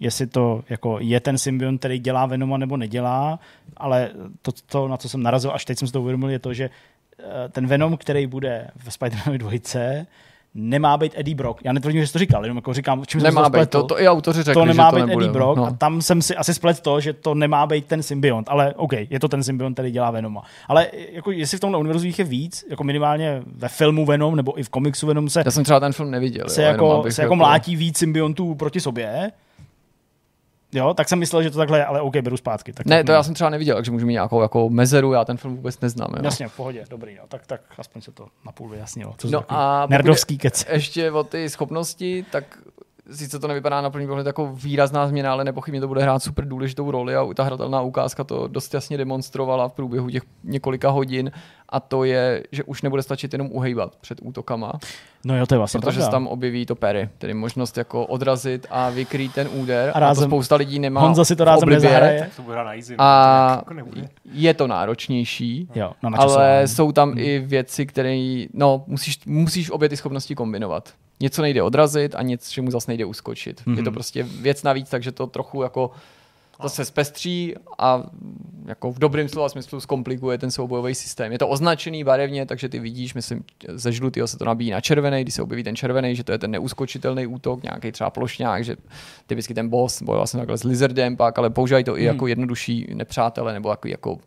jestli 0.00 0.26
to 0.26 0.64
jako 0.68 0.98
je 1.00 1.20
ten 1.20 1.38
symbiont, 1.38 1.78
který 1.78 1.98
dělá 1.98 2.26
Venoma 2.26 2.56
nebo 2.56 2.76
nedělá, 2.76 3.38
ale 3.76 4.10
to, 4.42 4.52
to, 4.52 4.88
na 4.88 4.96
co 4.96 5.08
jsem 5.08 5.22
narazil, 5.22 5.50
až 5.54 5.64
teď 5.64 5.78
jsem 5.78 5.88
si 5.88 5.92
to 5.92 6.00
uvědomil, 6.00 6.30
je 6.30 6.38
to, 6.38 6.54
že 6.54 6.70
eh, 7.18 7.48
ten 7.48 7.66
Venom, 7.66 7.96
který 7.96 8.26
bude 8.26 8.70
v 8.76 8.88
Spider-Manovi 8.88 9.38
dvojce, 9.38 10.06
nemá 10.56 10.96
být 10.96 11.12
Eddie 11.16 11.34
Brock. 11.34 11.60
Já 11.64 11.72
netvrdím, 11.72 12.00
že 12.00 12.06
jsi 12.06 12.12
to 12.12 12.18
říkal, 12.18 12.44
jenom 12.44 12.56
jako 12.56 12.74
říkám, 12.74 13.02
čím 13.06 13.20
jsem 13.20 13.28
Nemá 13.34 13.44
se 13.44 13.50
být, 13.50 13.52
spletl. 13.52 13.78
to, 13.80 13.86
to 13.86 14.00
i 14.00 14.08
autoři 14.08 14.42
řekli, 14.42 14.54
to 14.54 14.64
nemá 14.64 14.84
že 14.84 14.90
to 14.90 14.96
být 14.96 15.06
nebude. 15.06 15.24
Eddie 15.26 15.32
Brock 15.32 15.56
no. 15.56 15.66
a 15.66 15.70
tam 15.70 16.02
jsem 16.02 16.22
si 16.22 16.36
asi 16.36 16.54
splet 16.54 16.80
to, 16.80 17.00
že 17.00 17.12
to 17.12 17.34
nemá 17.34 17.66
být 17.66 17.86
ten 17.86 18.02
symbiont, 18.02 18.48
ale 18.50 18.74
OK, 18.74 18.92
je 19.10 19.20
to 19.20 19.28
ten 19.28 19.42
symbiont, 19.42 19.74
který 19.74 19.90
dělá 19.90 20.10
Venoma. 20.10 20.42
Ale 20.68 20.86
jako 21.12 21.30
jestli 21.30 21.58
v 21.58 21.60
tomhle 21.60 21.78
univerzu 21.80 22.06
jich 22.06 22.18
je 22.18 22.24
víc, 22.24 22.64
jako 22.70 22.84
minimálně 22.84 23.42
ve 23.56 23.68
filmu 23.68 24.06
Venom 24.06 24.36
nebo 24.36 24.58
i 24.58 24.62
v 24.62 24.68
komiksu 24.68 25.06
Venom 25.06 25.28
se, 25.28 25.42
Já 25.44 25.50
jsem 25.50 25.64
třeba 25.64 25.80
ten 25.80 25.92
film 25.92 26.10
neviděl. 26.10 26.48
se, 26.48 26.62
jo, 26.62 26.68
jako, 26.68 27.04
se 27.08 27.22
jako 27.22 27.36
mlátí 27.36 27.76
víc 27.76 27.98
symbiontů 27.98 28.54
proti 28.54 28.80
sobě, 28.80 29.30
Jo, 30.76 30.94
tak 30.94 31.08
jsem 31.08 31.18
myslel, 31.18 31.42
že 31.42 31.50
to 31.50 31.58
takhle 31.58 31.78
je, 31.78 31.84
ale 31.84 32.00
OK, 32.00 32.16
beru 32.16 32.36
zpátky. 32.36 32.72
Tak 32.72 32.86
Ne, 32.86 33.04
to 33.04 33.12
já 33.12 33.22
jsem 33.22 33.34
třeba 33.34 33.50
neviděl, 33.50 33.76
takže 33.76 33.90
můžu 33.90 34.06
mít 34.06 34.12
nějakou 34.12 34.42
jako 34.42 34.68
mezeru, 34.70 35.12
já 35.12 35.24
ten 35.24 35.36
film 35.36 35.56
vůbec 35.56 35.80
neznám. 35.80 36.10
Jo. 36.16 36.22
Jasně, 36.24 36.48
v 36.48 36.56
pohodě, 36.56 36.84
dobrý, 36.90 37.14
no. 37.14 37.22
tak, 37.28 37.46
tak 37.46 37.60
aspoň 37.78 38.02
se 38.02 38.12
to 38.12 38.26
napůl 38.46 38.68
vyjasnilo. 38.68 39.14
Co 39.18 39.30
No 39.30 39.44
a 39.48 39.86
nerdovský 39.90 40.38
kec. 40.38 40.66
Ještě 40.72 41.12
o 41.12 41.24
ty 41.24 41.50
schopnosti, 41.50 42.24
tak 42.30 42.58
sice 43.10 43.38
to 43.38 43.48
nevypadá 43.48 43.80
na 43.80 43.90
první 43.90 44.06
pohled 44.08 44.26
jako 44.26 44.52
výrazná 44.54 45.08
změna, 45.08 45.32
ale 45.32 45.44
nepochybně 45.44 45.80
to 45.80 45.88
bude 45.88 46.02
hrát 46.02 46.22
super 46.22 46.48
důležitou 46.48 46.90
roli 46.90 47.16
a 47.16 47.26
ta 47.34 47.42
hratelná 47.42 47.80
ukázka 47.80 48.24
to 48.24 48.48
dost 48.48 48.74
jasně 48.74 48.98
demonstrovala 48.98 49.68
v 49.68 49.72
průběhu 49.72 50.10
těch 50.10 50.22
několika 50.44 50.90
hodin 50.90 51.30
a 51.68 51.80
to 51.80 52.04
je, 52.04 52.42
že 52.52 52.64
už 52.64 52.82
nebude 52.82 53.02
stačit 53.02 53.32
jenom 53.32 53.48
uhejbat 53.52 53.96
před 53.96 54.18
útokama, 54.22 54.72
No 55.24 55.38
jo, 55.38 55.46
to 55.46 55.54
je 55.54 55.58
vlastně 55.58 55.80
protože 55.80 55.90
pravda. 55.98 56.04
se 56.06 56.10
tam 56.10 56.26
objeví 56.26 56.66
to 56.66 56.74
pery, 56.74 57.08
tedy 57.18 57.34
možnost 57.34 57.78
jako 57.78 58.06
odrazit 58.06 58.66
a 58.70 58.90
vykrýt 58.90 59.34
ten 59.34 59.48
úder 59.52 59.88
A 59.88 59.90
a, 59.90 59.94
to 59.94 60.00
rázem- 60.00 60.28
spousta 60.30 60.56
lidí 60.56 60.78
nemá 60.78 61.00
Honza 61.00 61.24
si 61.24 61.36
to 61.36 61.44
rázem 61.44 61.62
oblibě. 61.62 61.82
nezahraje. 61.84 62.20
Tak 62.20 62.36
to 62.36 62.42
bude 62.42 62.56
na 62.56 62.74
easy. 62.74 62.94
A 62.98 63.54
jako 63.56 63.74
nebude. 63.74 64.08
je 64.32 64.54
to 64.54 64.66
náročnější, 64.66 65.68
Jo, 65.74 65.92
no 66.02 66.10
ale 66.20 66.62
jsou 66.68 66.92
tam 66.92 67.18
i 67.18 67.38
věci, 67.38 67.86
které, 67.86 68.44
no, 68.52 68.84
musíš, 68.86 69.18
musíš 69.26 69.70
obě 69.70 69.88
ty 69.88 69.96
schopnosti 69.96 70.34
kombinovat. 70.34 70.92
Něco 71.20 71.42
nejde 71.42 71.62
odrazit 71.62 72.14
a 72.14 72.22
něco, 72.22 72.52
čemu 72.52 72.70
zase 72.70 72.90
nejde 72.90 73.04
uskočit. 73.04 73.60
Mm-hmm. 73.60 73.76
Je 73.76 73.82
to 73.82 73.92
prostě 73.92 74.22
věc 74.22 74.62
navíc, 74.62 74.90
takže 74.90 75.12
to 75.12 75.26
trochu 75.26 75.62
jako 75.62 75.90
zase 76.62 76.84
zpestří 76.84 77.54
a 77.78 78.02
jako 78.66 78.92
v 78.92 78.98
dobrém 78.98 79.28
slova 79.28 79.48
smyslu 79.48 79.80
zkomplikuje 79.80 80.38
ten 80.38 80.50
soubojový 80.50 80.94
systém. 80.94 81.32
Je 81.32 81.38
to 81.38 81.48
označený 81.48 82.04
barevně, 82.04 82.46
takže 82.46 82.68
ty 82.68 82.78
vidíš, 82.78 83.14
myslím, 83.14 83.44
ze 83.68 83.92
žlutého 83.92 84.28
se 84.28 84.38
to 84.38 84.44
nabíjí 84.44 84.70
na 84.70 84.80
červený, 84.80 85.22
když 85.22 85.34
se 85.34 85.42
objeví 85.42 85.64
ten 85.64 85.76
červený, 85.76 86.16
že 86.16 86.24
to 86.24 86.32
je 86.32 86.38
ten 86.38 86.50
neuskočitelný 86.50 87.26
útok, 87.26 87.62
nějaký 87.62 87.92
třeba 87.92 88.10
plošňák, 88.10 88.64
že 88.64 88.76
typicky 89.26 89.54
ten 89.54 89.68
boss 89.68 90.02
bojoval 90.02 90.26
jsem 90.26 90.40
takhle 90.40 90.58
s 90.58 90.64
lizardem 90.64 91.16
pak, 91.16 91.38
ale 91.38 91.50
používají 91.50 91.84
to 91.84 91.98
i 91.98 92.04
jako 92.04 92.26
jednodušší 92.26 92.86
nepřátele 92.94 93.52
nebo 93.52 93.70
jako, 93.70 93.88
jako 93.88 94.18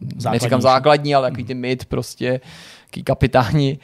neříkám 0.00 0.20
Základnější. 0.20 0.62
základní, 0.62 1.14
ale 1.14 1.30
takový 1.30 1.44
ty 1.44 1.54
mid 1.54 1.84
prostě, 1.84 2.40
takový 2.86 3.04
kapitáni. 3.04 3.78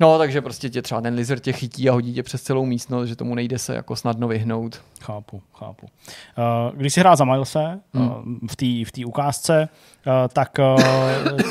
No, 0.00 0.18
takže 0.18 0.40
prostě 0.40 0.70
tě 0.70 0.82
třeba 0.82 1.00
ten 1.00 1.14
lizard 1.14 1.42
tě 1.42 1.52
chytí 1.52 1.88
a 1.88 1.92
hodí 1.92 2.14
tě 2.14 2.22
přes 2.22 2.42
celou 2.42 2.66
místnost, 2.66 3.08
že 3.08 3.16
tomu 3.16 3.34
nejde 3.34 3.58
se 3.58 3.74
jako 3.74 3.96
snadno 3.96 4.28
vyhnout. 4.28 4.80
Chápu, 5.02 5.42
chápu. 5.54 5.86
Uh, 5.86 6.76
když 6.76 6.94
si 6.94 7.00
hrál 7.00 7.16
za 7.16 7.24
Milese 7.24 7.80
hmm. 7.94 8.08
uh, 8.08 8.14
v 8.50 8.56
té 8.56 8.90
v 8.90 8.92
tý 8.92 9.04
ukázce, 9.04 9.68
uh, 10.06 10.12
tak 10.32 10.58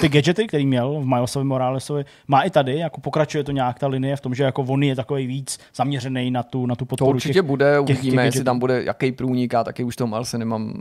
ty 0.02 0.10
gadgety, 0.10 0.48
který 0.48 0.66
měl 0.66 1.00
v 1.02 1.06
Milesovi 1.06 1.46
Moralesovi, 1.46 2.06
má 2.28 2.42
i 2.42 2.50
tady, 2.50 2.78
jako 2.78 3.02
pokračuje 3.02 3.44
to 3.44 3.52
nějak 3.52 3.80
ta 3.80 3.88
linie 3.88 4.16
v 4.16 4.22
tom, 4.22 4.36
že 4.36 4.44
jako 4.44 4.62
on 4.62 4.84
je 4.84 4.96
takový 4.96 5.28
víc 5.28 5.60
zaměřený 5.76 6.32
na 6.32 6.44
tu, 6.44 6.66
na 6.66 6.76
tu 6.76 6.86
podporu 6.86 7.12
To 7.12 7.16
určitě 7.16 7.34
těch, 7.34 7.42
bude, 7.42 7.74
těch, 7.86 7.98
uvidíme, 7.98 8.22
těch 8.22 8.26
jestli 8.26 8.44
tam 8.44 8.60
bude 8.60 8.84
jaký 8.84 9.12
průnik, 9.12 9.54
já 9.54 9.64
taky 9.64 9.84
už 9.84 9.96
toho 9.96 10.08
Milese 10.08 10.38
nemám 10.38 10.74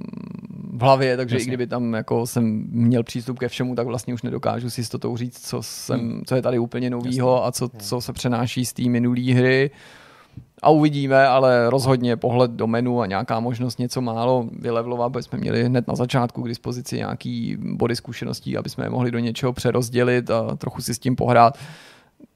v 0.73 0.81
hlavě, 0.81 1.17
takže 1.17 1.37
Jasně. 1.37 1.45
i 1.45 1.49
kdyby 1.49 1.67
tam 1.67 1.95
jako 1.95 2.27
jsem 2.27 2.67
měl 2.71 3.03
přístup 3.03 3.39
ke 3.39 3.49
všemu, 3.49 3.75
tak 3.75 3.87
vlastně 3.87 4.15
už 4.15 4.23
nedokážu 4.23 4.71
si 4.71 4.75
s 4.75 4.79
jistotou 4.79 5.17
říct, 5.17 5.47
co, 5.47 5.63
jsem, 5.63 6.01
Hmm. 6.01 6.23
co 6.27 6.35
je 6.35 6.43
tady 6.43 6.59
úplně 6.59 6.91
novýho 6.91 7.47
a 7.47 7.53
co, 7.53 7.69
co 7.79 8.01
se 8.01 8.13
přenáší 8.13 8.65
z 8.65 8.73
té 8.73 8.83
minulé 8.83 9.33
hry. 9.35 9.71
A 10.63 10.71
uvidíme, 10.71 11.27
ale 11.27 11.71
rozhodně 11.71 12.17
pohled 12.17 12.51
do 12.51 12.67
menu 12.67 13.01
a 13.01 13.07
nějaká 13.07 13.41
možnost 13.41 13.79
něco 13.79 14.01
málo 14.01 14.49
vylevlovat, 14.53 15.13
protože 15.13 15.23
jsme 15.23 15.39
měli 15.39 15.65
hned 15.65 15.89
na 15.89 15.95
začátku 15.95 16.43
k 16.43 16.49
dispozici 16.49 16.97
nějaký 16.97 17.57
body 17.61 17.97
zkušeností, 17.97 18.57
aby 18.57 18.69
jsme 18.69 18.85
je 18.85 18.91
mohli 18.91 19.11
do 19.11 19.19
něčeho 19.19 19.53
přerozdělit 19.53 20.31
a 20.31 20.57
trochu 20.57 20.83
si 20.83 20.95
s 20.95 20.99
tím 20.99 21.17
pohrát 21.17 21.59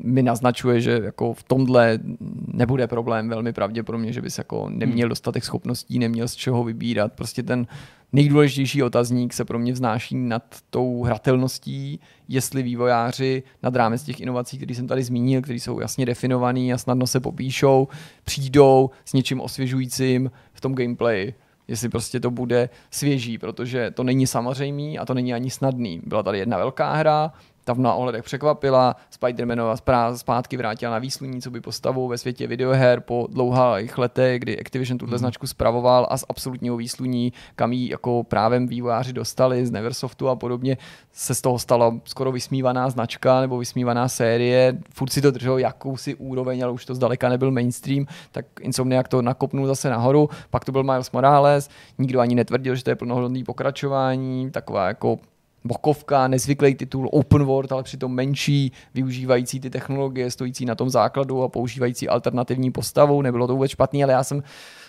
mi 0.04 0.22
naznačuje, 0.22 0.80
že 0.80 1.00
jako 1.04 1.34
v 1.34 1.42
tomhle 1.42 1.98
nebude 2.46 2.86
problém 2.86 3.28
velmi 3.28 3.52
pravděpodobně, 3.52 4.12
že 4.12 4.22
bys 4.22 4.38
jako 4.38 4.68
neměl 4.70 5.08
dostatek 5.08 5.44
schopností, 5.44 5.98
neměl 5.98 6.28
z 6.28 6.34
čeho 6.34 6.64
vybírat. 6.64 7.12
Prostě 7.12 7.42
ten 7.42 7.66
nejdůležitější 8.12 8.82
otazník 8.82 9.32
se 9.32 9.44
pro 9.44 9.58
mě 9.58 9.72
vznáší 9.72 10.14
nad 10.14 10.56
tou 10.70 11.02
hratelností, 11.02 12.00
jestli 12.28 12.62
vývojáři 12.62 13.42
nad 13.62 13.76
rámec 13.76 14.02
těch 14.02 14.20
inovací, 14.20 14.56
které 14.56 14.74
jsem 14.74 14.86
tady 14.86 15.02
zmínil, 15.02 15.42
které 15.42 15.56
jsou 15.56 15.80
jasně 15.80 16.06
definované 16.06 16.72
a 16.72 16.78
snadno 16.78 17.06
se 17.06 17.20
popíšou, 17.20 17.88
přijdou 18.24 18.90
s 19.04 19.12
něčím 19.12 19.40
osvěžujícím 19.40 20.30
v 20.52 20.60
tom 20.60 20.74
gameplay 20.74 21.32
jestli 21.68 21.88
prostě 21.88 22.20
to 22.20 22.30
bude 22.30 22.68
svěží, 22.90 23.38
protože 23.38 23.90
to 23.90 24.04
není 24.04 24.26
samozřejmý 24.26 24.98
a 24.98 25.04
to 25.04 25.14
není 25.14 25.34
ani 25.34 25.50
snadný. 25.50 26.00
Byla 26.06 26.22
tady 26.22 26.38
jedna 26.38 26.58
velká 26.58 26.92
hra, 26.92 27.32
ta 27.64 27.72
v 27.72 27.78
mnoha 27.78 27.94
ohledech 27.94 28.22
překvapila, 28.22 28.96
Spider-Manova 29.20 30.16
zpátky 30.16 30.56
vrátila 30.56 30.92
na 30.92 30.98
výsluní, 30.98 31.42
co 31.42 31.50
by 31.50 31.60
postavu 31.60 32.08
ve 32.08 32.18
světě 32.18 32.46
videoher 32.46 33.00
po 33.00 33.26
dlouhých 33.30 33.98
letech, 33.98 34.38
kdy 34.38 34.60
Activision 34.60 34.98
tuhle 34.98 35.18
značku 35.18 35.46
spravoval 35.46 36.06
a 36.10 36.16
z 36.16 36.24
absolutního 36.28 36.76
výsluní, 36.76 37.32
kam 37.56 37.72
ji 37.72 37.90
jako 37.90 38.24
právem 38.24 38.66
vývojáři 38.66 39.12
dostali 39.12 39.66
z 39.66 39.70
Neversoftu 39.70 40.28
a 40.28 40.36
podobně, 40.36 40.76
se 41.12 41.34
z 41.34 41.40
toho 41.40 41.58
stala 41.58 41.94
skoro 42.04 42.32
vysmívaná 42.32 42.90
značka 42.90 43.40
nebo 43.40 43.58
vysmívaná 43.58 44.08
série. 44.08 44.78
Furt 44.94 45.10
si 45.10 45.22
to 45.22 45.30
drželo 45.30 45.58
jakousi 45.58 46.14
úroveň, 46.14 46.62
ale 46.64 46.72
už 46.72 46.84
to 46.84 46.94
zdaleka 46.94 47.28
nebyl 47.28 47.50
mainstream, 47.50 48.06
tak 48.32 48.46
Insomniac 48.60 49.06
to 49.08 49.22
nakopnul 49.22 49.66
zase 49.66 49.90
nahoru. 49.90 50.28
Pak 50.50 50.64
to 50.64 50.72
byl 50.72 50.82
Miles 50.82 51.12
Morales, 51.12 51.68
nikdo 51.98 52.20
ani 52.20 52.34
netvrdil, 52.34 52.74
že 52.74 52.84
to 52.84 52.90
je 52.90 52.96
plnohodnotný 52.96 53.44
pokračování, 53.44 54.50
taková 54.50 54.88
jako 54.88 55.18
bokovka, 55.64 56.28
nezvyklý 56.28 56.74
titul 56.74 57.08
open 57.12 57.44
world, 57.44 57.72
ale 57.72 57.82
přitom 57.82 58.14
menší, 58.14 58.72
využívající 58.94 59.60
ty 59.60 59.70
technologie, 59.70 60.30
stojící 60.30 60.64
na 60.64 60.74
tom 60.74 60.90
základu 60.90 61.42
a 61.42 61.48
používající 61.48 62.08
alternativní 62.08 62.70
postavu. 62.70 63.22
Nebylo 63.22 63.46
to 63.46 63.52
vůbec 63.52 63.70
špatný, 63.70 64.04
ale 64.04 64.12
já 64.12 64.24
jsem 64.24 64.42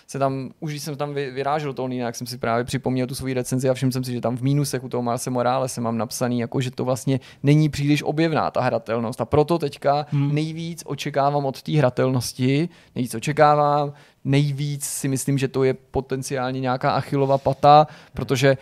se 0.08 0.20
tam, 0.20 0.50
už 0.60 0.80
jsem 0.80 0.96
tam 0.96 1.14
vy- 1.14 1.32
vyrážel 1.32 1.74
toho 1.74 1.88
jak 1.88 2.16
jsem 2.16 2.28
si 2.28 2.38
právě 2.38 2.64
připomněl 2.64 3.08
tu 3.08 3.16
svoji 3.16 3.34
recenzi 3.34 3.70
a 3.70 3.74
všiml 3.74 3.92
jsem 3.92 4.04
si, 4.04 4.14
že 4.14 4.22
tam 4.22 4.38
v 4.38 4.42
mínusech 4.42 4.84
u 4.84 4.90
toho 4.90 5.04
Marse 5.04 5.30
Morales 5.30 5.78
mám 5.78 5.98
napsaný, 5.98 6.40
jako, 6.40 6.62
že 6.62 6.72
to 6.72 6.86
vlastně 6.86 7.20
není 7.44 7.70
příliš 7.70 8.04
objevná 8.04 8.52
ta 8.52 8.62
hratelnost. 8.62 9.22
A 9.22 9.26
proto 9.26 9.60
teďka 9.60 10.06
hmm. 10.10 10.36
nejvíc 10.36 10.84
očekávám 10.86 11.46
od 11.46 11.62
té 11.62 11.78
hratelnosti, 11.78 12.70
nejvíc 12.96 13.16
očekávám, 13.16 13.94
nejvíc 14.24 14.84
si 14.84 15.08
myslím, 15.08 15.38
že 15.38 15.48
to 15.48 15.64
je 15.64 15.74
potenciálně 15.74 16.60
nějaká 16.60 16.92
achilová 16.92 17.38
pata, 17.38 17.88
protože 18.14 18.58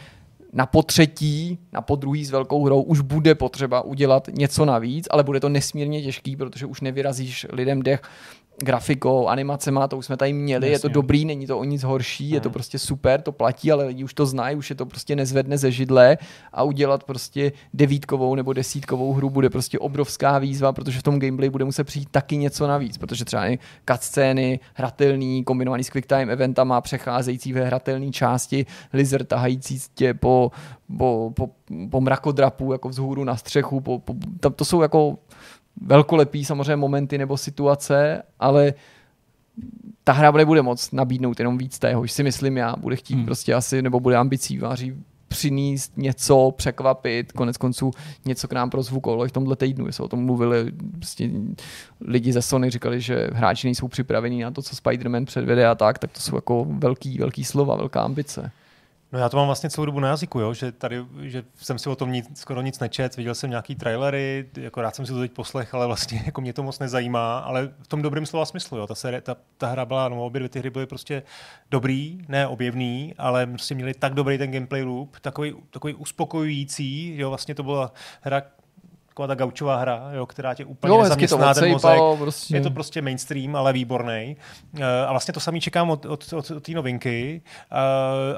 na 0.54 0.66
potřetí, 0.66 1.60
na 1.72 1.82
podruhý 1.82 2.26
s 2.26 2.32
velkou 2.32 2.66
hrou 2.66 2.82
už 2.82 3.02
bude 3.02 3.36
potřeba 3.36 3.82
udělat 3.82 4.30
něco 4.32 4.66
navíc, 4.66 5.08
ale 5.12 5.24
bude 5.24 5.40
to 5.40 5.50
nesmírně 5.50 6.02
těžký, 6.02 6.36
protože 6.36 6.66
už 6.66 6.82
nevyrazíš 6.82 7.48
lidem 7.52 7.84
dech 7.84 8.02
grafikou, 8.64 9.28
animacema, 9.28 9.88
to 9.88 9.98
už 9.98 10.06
jsme 10.06 10.18
tady 10.18 10.34
měli, 10.34 10.68
Jasně. 10.68 10.76
je 10.76 10.80
to 10.80 10.88
dobrý, 10.88 11.26
není 11.26 11.48
to 11.48 11.60
o 11.60 11.64
nic 11.64 11.84
horší, 11.84 12.30
je 12.30 12.40
to 12.40 12.50
prostě 12.50 12.80
super, 12.80 13.22
to 13.22 13.32
platí, 13.32 13.72
ale 13.72 13.86
lidi 13.86 14.04
už 14.04 14.14
to 14.14 14.26
znají, 14.26 14.56
už 14.56 14.70
je 14.70 14.76
to 14.76 14.86
prostě 14.86 15.16
nezvedne 15.16 15.58
ze 15.58 15.72
židle 15.72 16.18
a 16.54 16.64
udělat 16.64 17.04
prostě 17.04 17.52
devítkovou 17.74 18.36
nebo 18.36 18.54
desítkovou 18.54 19.14
hru 19.14 19.30
bude 19.30 19.50
prostě 19.50 19.80
obrovská 19.80 20.38
výzva, 20.38 20.74
protože 20.74 21.00
v 21.00 21.04
tom 21.04 21.20
gameplay 21.20 21.50
bude 21.50 21.66
muset 21.66 21.84
přijít 21.84 22.10
taky 22.12 22.38
něco 22.38 22.68
navíc, 22.68 22.98
protože 22.98 23.26
třeba 23.26 23.48
i 23.48 23.60
cutscény, 23.92 24.60
hratelný, 24.74 25.44
kombinovaný 25.44 25.84
s 25.84 25.90
quicktime 25.90 26.34
eventama, 26.34 26.82
přecházející 26.82 27.54
ve 27.54 27.66
hratelné 27.66 28.12
části, 28.12 28.66
lizard 28.94 29.28
tahající 29.28 29.80
tě 29.94 30.14
po, 30.14 30.52
po, 30.98 31.32
po, 31.36 31.50
po 31.90 32.02
mrakodrapu, 32.02 32.72
jako 32.72 32.90
vzhůru 32.90 33.24
na 33.24 33.38
střechu, 33.38 33.82
po, 33.82 34.00
po, 34.00 34.16
tam 34.40 34.54
to 34.54 34.66
jsou 34.66 34.82
jako 34.82 35.18
velkolepý 35.82 36.46
samozřejmě 36.46 36.76
momenty 36.76 37.18
nebo 37.18 37.38
situace, 37.38 38.24
ale 38.40 38.74
ta 40.04 40.14
hra 40.14 40.32
nebude 40.32 40.62
moc 40.62 40.92
nabídnout 40.92 41.40
jenom 41.40 41.58
víc 41.58 41.80
tého, 41.80 42.08
si 42.08 42.24
myslím 42.24 42.58
já, 42.58 42.76
bude 42.76 42.96
chtít 42.96 43.16
hmm. 43.16 43.26
prostě 43.26 43.54
asi, 43.54 43.82
nebo 43.82 44.00
bude 44.00 44.16
ambicí 44.16 44.58
váří 44.58 44.94
přinést 45.32 45.98
něco, 45.98 46.54
překvapit, 46.58 47.32
konec 47.32 47.58
konců 47.58 47.92
něco 48.26 48.48
k 48.48 48.54
nám 48.54 48.70
pro 48.70 48.84
zvuk 48.84 49.08
v 49.08 49.32
tomhle 49.32 49.56
týdnu, 49.56 49.88
jsme 49.88 50.06
o 50.06 50.08
tom 50.08 50.26
mluvili, 50.26 50.72
prostě 50.92 51.30
lidi 52.02 52.34
ze 52.34 52.42
Sony 52.42 52.70
říkali, 52.70 53.02
že 53.02 53.30
hráči 53.34 53.68
nejsou 53.68 53.88
připravení 53.88 54.42
na 54.42 54.52
to, 54.52 54.62
co 54.62 54.76
Spider-Man 54.76 55.26
předvede 55.26 55.68
a 55.68 55.76
tak, 55.76 56.00
tak 56.00 56.12
to 56.12 56.20
jsou 56.20 56.36
jako 56.36 56.66
velký, 56.70 57.18
velký 57.18 57.44
slova, 57.44 57.76
velká 57.76 58.02
ambice. 58.02 58.52
No 59.12 59.20
já 59.20 59.30
to 59.30 59.38
mám 59.38 59.46
vlastně 59.46 59.70
celou 59.70 59.86
dobu 59.86 60.00
na 60.00 60.08
jazyku, 60.08 60.40
jo? 60.40 60.54
že 60.54 60.72
tady, 60.72 61.06
že 61.22 61.44
jsem 61.56 61.80
si 61.80 61.90
o 61.90 61.96
tom 61.96 62.12
nic, 62.12 62.40
skoro 62.40 62.62
nic 62.62 62.80
nečet, 62.80 63.18
viděl 63.18 63.36
jsem 63.36 63.50
nějaký 63.50 63.76
trailery, 63.76 64.50
jako 64.58 64.82
rád 64.82 64.96
jsem 64.96 65.06
si 65.06 65.12
to 65.12 65.20
teď 65.20 65.32
poslech, 65.32 65.74
ale 65.74 65.88
vlastně 65.88 66.22
jako 66.26 66.42
mě 66.42 66.54
to 66.54 66.64
moc 66.64 66.80
nezajímá, 66.80 67.40
ale 67.40 67.74
v 67.82 67.88
tom 67.88 68.02
dobrém 68.02 68.26
slova 68.26 68.46
smyslu, 68.46 68.78
jo? 68.78 68.88
Ta, 68.88 68.96
série, 68.96 69.22
ta, 69.22 69.36
ta 69.58 69.68
hra 69.68 69.86
byla, 69.86 70.10
no 70.10 70.26
obě 70.26 70.40
dvě 70.40 70.50
ty 70.50 70.60
hry 70.60 70.70
byly 70.70 70.86
prostě 70.86 71.24
dobrý, 71.72 72.22
ne 72.28 72.48
objevný, 72.48 73.14
ale 73.18 73.48
prostě 73.48 73.76
měli 73.76 73.94
tak 73.94 74.14
dobrý 74.14 74.38
ten 74.38 74.52
gameplay 74.52 74.84
loop, 74.84 75.20
takový, 75.20 75.56
takový 75.70 75.94
uspokojující, 75.94 77.18
jo, 77.18 77.30
vlastně 77.30 77.56
to 77.56 77.64
byla 77.64 77.94
hra, 78.22 78.42
taková 79.22 79.28
ta 79.28 79.36
gaučová 79.36 79.76
hra, 79.76 80.10
jo, 80.14 80.26
která 80.26 80.54
tě 80.54 80.66
úplně 80.66 80.94
jo, 80.94 81.02
nezaměstná 81.02 81.54
ten 81.54 81.72
mozek. 81.72 82.00
Prostě. 82.18 82.56
Je 82.56 82.62
to 82.62 82.72
prostě 82.72 83.02
mainstream, 83.02 83.56
ale 83.56 83.74
výborný. 83.74 84.38
Uh, 84.74 84.84
a 85.08 85.12
vlastně 85.12 85.34
to 85.34 85.40
samý 85.40 85.62
čekám 85.62 85.90
od, 85.90 86.06
od, 86.06 86.34
od, 86.34 86.52
od 86.52 86.64
té 86.64 86.72
novinky, 86.72 87.42
uh, 87.72 87.78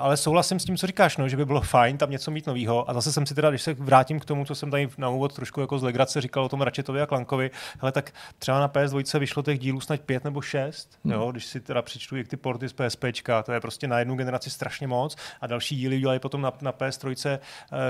ale 0.03 0.17
souhlasím 0.17 0.59
s 0.59 0.65
tím, 0.65 0.77
co 0.77 0.87
říkáš, 0.87 1.17
no, 1.17 1.29
že 1.29 1.37
by 1.37 1.45
bylo 1.45 1.61
fajn 1.61 1.97
tam 1.97 2.11
něco 2.11 2.31
mít 2.31 2.47
novýho. 2.47 2.89
A 2.89 2.93
zase 2.93 3.13
jsem 3.13 3.25
si 3.25 3.35
teda, 3.35 3.49
když 3.49 3.61
se 3.61 3.73
vrátím 3.73 4.19
k 4.19 4.25
tomu, 4.25 4.45
co 4.45 4.55
jsem 4.55 4.71
tady 4.71 4.89
na 4.97 5.09
úvod 5.09 5.33
trošku 5.33 5.61
jako 5.61 5.79
z 5.79 5.83
legrace 5.83 6.21
říkal 6.21 6.45
o 6.45 6.49
tom 6.49 6.61
Ratchetovi 6.61 7.01
a 7.01 7.05
Klankovi, 7.05 7.51
ale 7.79 7.91
tak 7.91 8.11
třeba 8.39 8.59
na 8.59 8.69
PS2 8.69 9.19
vyšlo 9.19 9.43
těch 9.43 9.59
dílů 9.59 9.81
snad 9.81 9.99
pět 9.99 10.23
nebo 10.23 10.41
šest, 10.41 10.99
hmm. 11.05 11.13
jo, 11.13 11.31
když 11.31 11.45
si 11.45 11.59
teda 11.59 11.81
přečtu 11.81 12.17
jak 12.17 12.27
ty 12.27 12.37
porty 12.37 12.69
z 12.69 12.73
PSPčka, 12.73 13.43
to 13.43 13.51
je 13.51 13.59
prostě 13.59 13.87
na 13.87 13.99
jednu 13.99 14.15
generaci 14.15 14.49
strašně 14.49 14.87
moc 14.87 15.15
a 15.41 15.47
další 15.47 15.75
díly 15.75 15.99
dělají 15.99 16.19
potom 16.19 16.41
na, 16.41 16.53
na 16.61 16.71
PS3, 16.71 17.39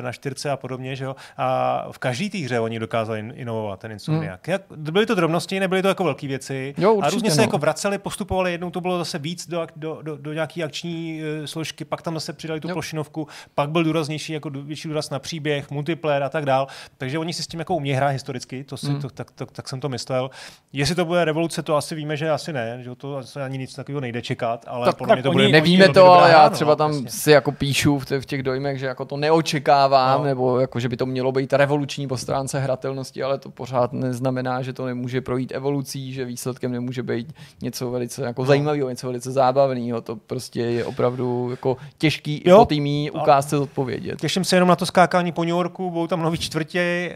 na 0.01 0.11
4 0.11 0.49
a 0.49 0.57
podobně, 0.57 0.95
že 0.95 1.05
jo. 1.05 1.15
A 1.37 1.87
v 1.91 1.97
každé 1.97 2.29
té 2.29 2.37
hře 2.37 2.59
oni 2.59 2.79
dokázali 2.83 3.31
inovovat 3.35 3.79
ten 3.79 3.91
Insomniac. 3.91 4.39
Hmm. 4.45 4.51
Jak, 4.51 4.61
byly 4.69 5.05
to 5.05 5.15
drobnosti, 5.15 5.59
nebyly 5.59 5.81
to 5.81 5.87
jako 5.87 6.03
velké 6.03 6.27
věci. 6.27 6.75
Jo, 6.77 6.93
určitě, 6.93 7.07
a 7.07 7.09
různě 7.09 7.29
no. 7.29 7.35
se 7.35 7.41
jako 7.41 7.57
vraceli, 7.57 7.97
postupovali, 7.97 8.51
jednou 8.51 8.69
to 8.69 8.81
bylo 8.81 8.97
zase 8.97 9.19
víc 9.19 9.47
do, 9.49 9.67
do, 9.75 9.99
do, 10.01 10.17
do 10.17 10.33
nějaké 10.33 10.63
akční 10.63 11.21
uh, 11.39 11.45
složky, 11.45 11.85
pak 11.85 12.01
tam 12.01 12.13
zase 12.13 12.33
přidali 12.33 12.59
tu 12.59 12.67
jo. 12.67 12.73
plošinovku, 12.73 13.27
pak 13.55 13.69
byl 13.69 13.83
důraznější, 13.83 14.33
jako 14.33 14.49
větší 14.49 14.87
důraz 14.87 15.09
na 15.09 15.19
příběh, 15.19 15.71
multiplayer 15.71 16.23
a 16.23 16.29
tak 16.29 16.45
dál. 16.45 16.67
Takže 16.97 17.19
oni 17.19 17.33
si 17.33 17.43
s 17.43 17.47
tím 17.47 17.59
jako 17.59 17.75
umějí 17.75 17.95
hrát 17.95 18.09
historicky, 18.09 18.63
to 18.63 18.77
si, 18.77 18.87
hmm. 18.87 19.01
to, 19.01 19.09
tak, 19.09 19.31
tak, 19.31 19.51
tak, 19.51 19.69
jsem 19.69 19.79
to 19.79 19.89
myslel. 19.89 20.29
Jestli 20.73 20.95
to 20.95 21.05
bude 21.05 21.25
revoluce, 21.25 21.63
to 21.63 21.75
asi 21.75 21.95
víme, 21.95 22.17
že 22.17 22.29
asi 22.29 22.53
ne, 22.53 22.79
že 22.83 22.95
to 22.95 23.17
asi 23.17 23.39
ani 23.39 23.57
nic 23.57 23.75
takového 23.75 24.01
nejde 24.01 24.21
čekat, 24.21 24.65
ale 24.67 24.85
tak, 24.85 24.97
podle 24.97 25.11
tak 25.11 25.17
mě 25.17 25.23
to 25.23 25.29
oni 25.29 25.35
bude 25.35 25.47
nevíme 25.47 25.89
to, 25.89 26.11
ale 26.11 26.31
já 26.31 26.49
třeba 26.49 26.71
no, 26.71 26.75
tam 26.75 26.91
vlastně. 26.91 27.09
si 27.09 27.31
jako 27.31 27.51
píšu 27.51 27.99
v, 27.99 28.11
v 28.11 28.25
těch 28.25 28.43
dojmech, 28.43 28.79
že 28.79 28.85
jako 28.85 29.05
to 29.05 29.17
neočekávám, 29.17 30.19
no. 30.19 30.25
nebo 30.25 30.59
jako, 30.59 30.79
že 30.79 30.89
by 30.89 30.97
to 30.97 31.05
mělo 31.05 31.31
být 31.31 31.53
revoluční 31.53 32.07
po 32.07 32.17
stránce 32.17 32.59
hratelnosti, 32.63 33.23
ale 33.23 33.37
to 33.37 33.49
pořád 33.49 33.93
neznamená, 33.93 34.61
že 34.61 34.73
to 34.73 34.85
nemůže 34.85 35.21
projít 35.21 35.51
evolucí, 35.51 36.13
že 36.13 36.25
výsledkem 36.25 36.71
nemůže 36.71 37.03
být 37.03 37.33
něco 37.61 37.91
velice 37.91 38.23
jako 38.23 38.41
no. 38.41 38.45
zajímavého, 38.45 38.89
něco 38.89 39.07
velice 39.07 39.31
zábavného. 39.31 40.01
To 40.01 40.15
prostě 40.15 40.61
je 40.61 40.85
opravdu 40.85 41.47
jako 41.51 41.77
těžký 41.97 42.41
jo. 42.45 42.55
i 42.55 42.59
po 42.59 42.65
týmí 42.65 43.11
ukázce 43.11 43.57
zodpovědět. 43.57 44.21
Těším 44.21 44.43
se 44.43 44.55
jenom 44.55 44.69
na 44.69 44.75
to 44.75 44.85
skákání 44.85 45.31
po 45.31 45.43
New 45.43 45.49
Yorku, 45.49 45.91
budou 45.91 46.07
tam 46.07 46.21
nový 46.21 46.37
čtvrtě 46.37 47.15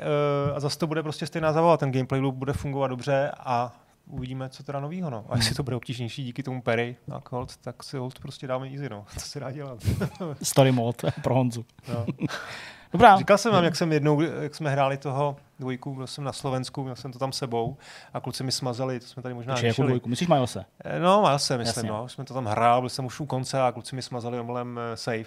uh, 0.50 0.56
a 0.58 0.60
zase 0.60 0.78
to 0.78 0.88
bude 0.88 1.04
prostě 1.04 1.28
stejná 1.28 1.54
zábava. 1.54 1.78
Ten 1.78 1.92
gameplay 1.92 2.22
loop 2.22 2.36
bude 2.36 2.54
fungovat 2.54 2.88
dobře 2.88 3.32
a 3.40 3.74
uvidíme, 4.10 4.50
co 4.50 4.64
teda 4.64 4.80
novýho. 4.80 5.10
No. 5.10 5.26
A 5.30 5.38
jestli 5.38 5.56
to 5.56 5.64
bude 5.64 5.76
obtížnější 5.76 6.24
díky 6.24 6.44
tomu 6.44 6.62
Perry 6.62 6.96
a 7.12 7.22
Colt, 7.30 7.58
tak 7.58 7.84
si 7.84 7.98
Holt 7.98 8.20
prostě 8.20 8.48
dáme 8.48 8.70
easy. 8.70 8.90
No. 8.90 9.06
Co 9.18 9.26
se 9.26 9.40
dá 9.40 9.52
dělat? 9.52 9.80
Story 10.44 10.72
mode 10.72 11.12
pro 11.24 11.36
Honzu. 11.36 11.66
No. 11.90 12.06
Dobrá. 12.98 13.18
Říkal 13.18 13.38
jsem 13.38 13.52
vám, 13.54 13.64
jak 13.64 13.76
jsem 13.76 13.92
jednou, 13.92 14.22
jak 14.22 14.56
jsme 14.56 14.70
hráli 14.70 14.98
toho 14.98 15.36
dvojku, 15.60 15.96
byl 15.96 16.08
jsem 16.08 16.24
na 16.24 16.34
Slovensku, 16.34 16.84
měl 16.84 16.96
jsem 16.96 17.12
to 17.12 17.20
tam 17.20 17.32
sebou 17.32 17.78
a 18.14 18.20
kluci 18.20 18.44
mi 18.44 18.52
smazali, 18.52 19.00
to 19.00 19.06
jsme 19.08 19.24
tady 19.24 19.36
možná 19.36 19.54
Počkej, 19.54 19.68
jakou 19.68 19.74
řešili. 19.76 19.88
dvojku? 19.88 20.10
Myslíš 20.10 20.28
Milese? 20.30 20.66
Eh, 20.84 21.00
No, 21.00 21.22
mal 21.22 21.40
jsem, 21.40 21.58
myslím, 21.60 21.86
Jasně. 21.86 21.90
no. 21.98 22.04
Už 22.04 22.12
jsme 22.12 22.24
to 22.26 22.34
tam 22.34 22.46
hrál, 22.46 22.82
byl 22.82 22.90
jsem 22.90 23.06
už 23.06 23.20
u 23.20 23.26
konce 23.26 23.62
a 23.62 23.72
kluci 23.72 23.96
mi 23.96 24.02
smazali 24.02 24.40
omylem 24.40 24.80
eh, 24.94 24.98
save. 24.98 25.24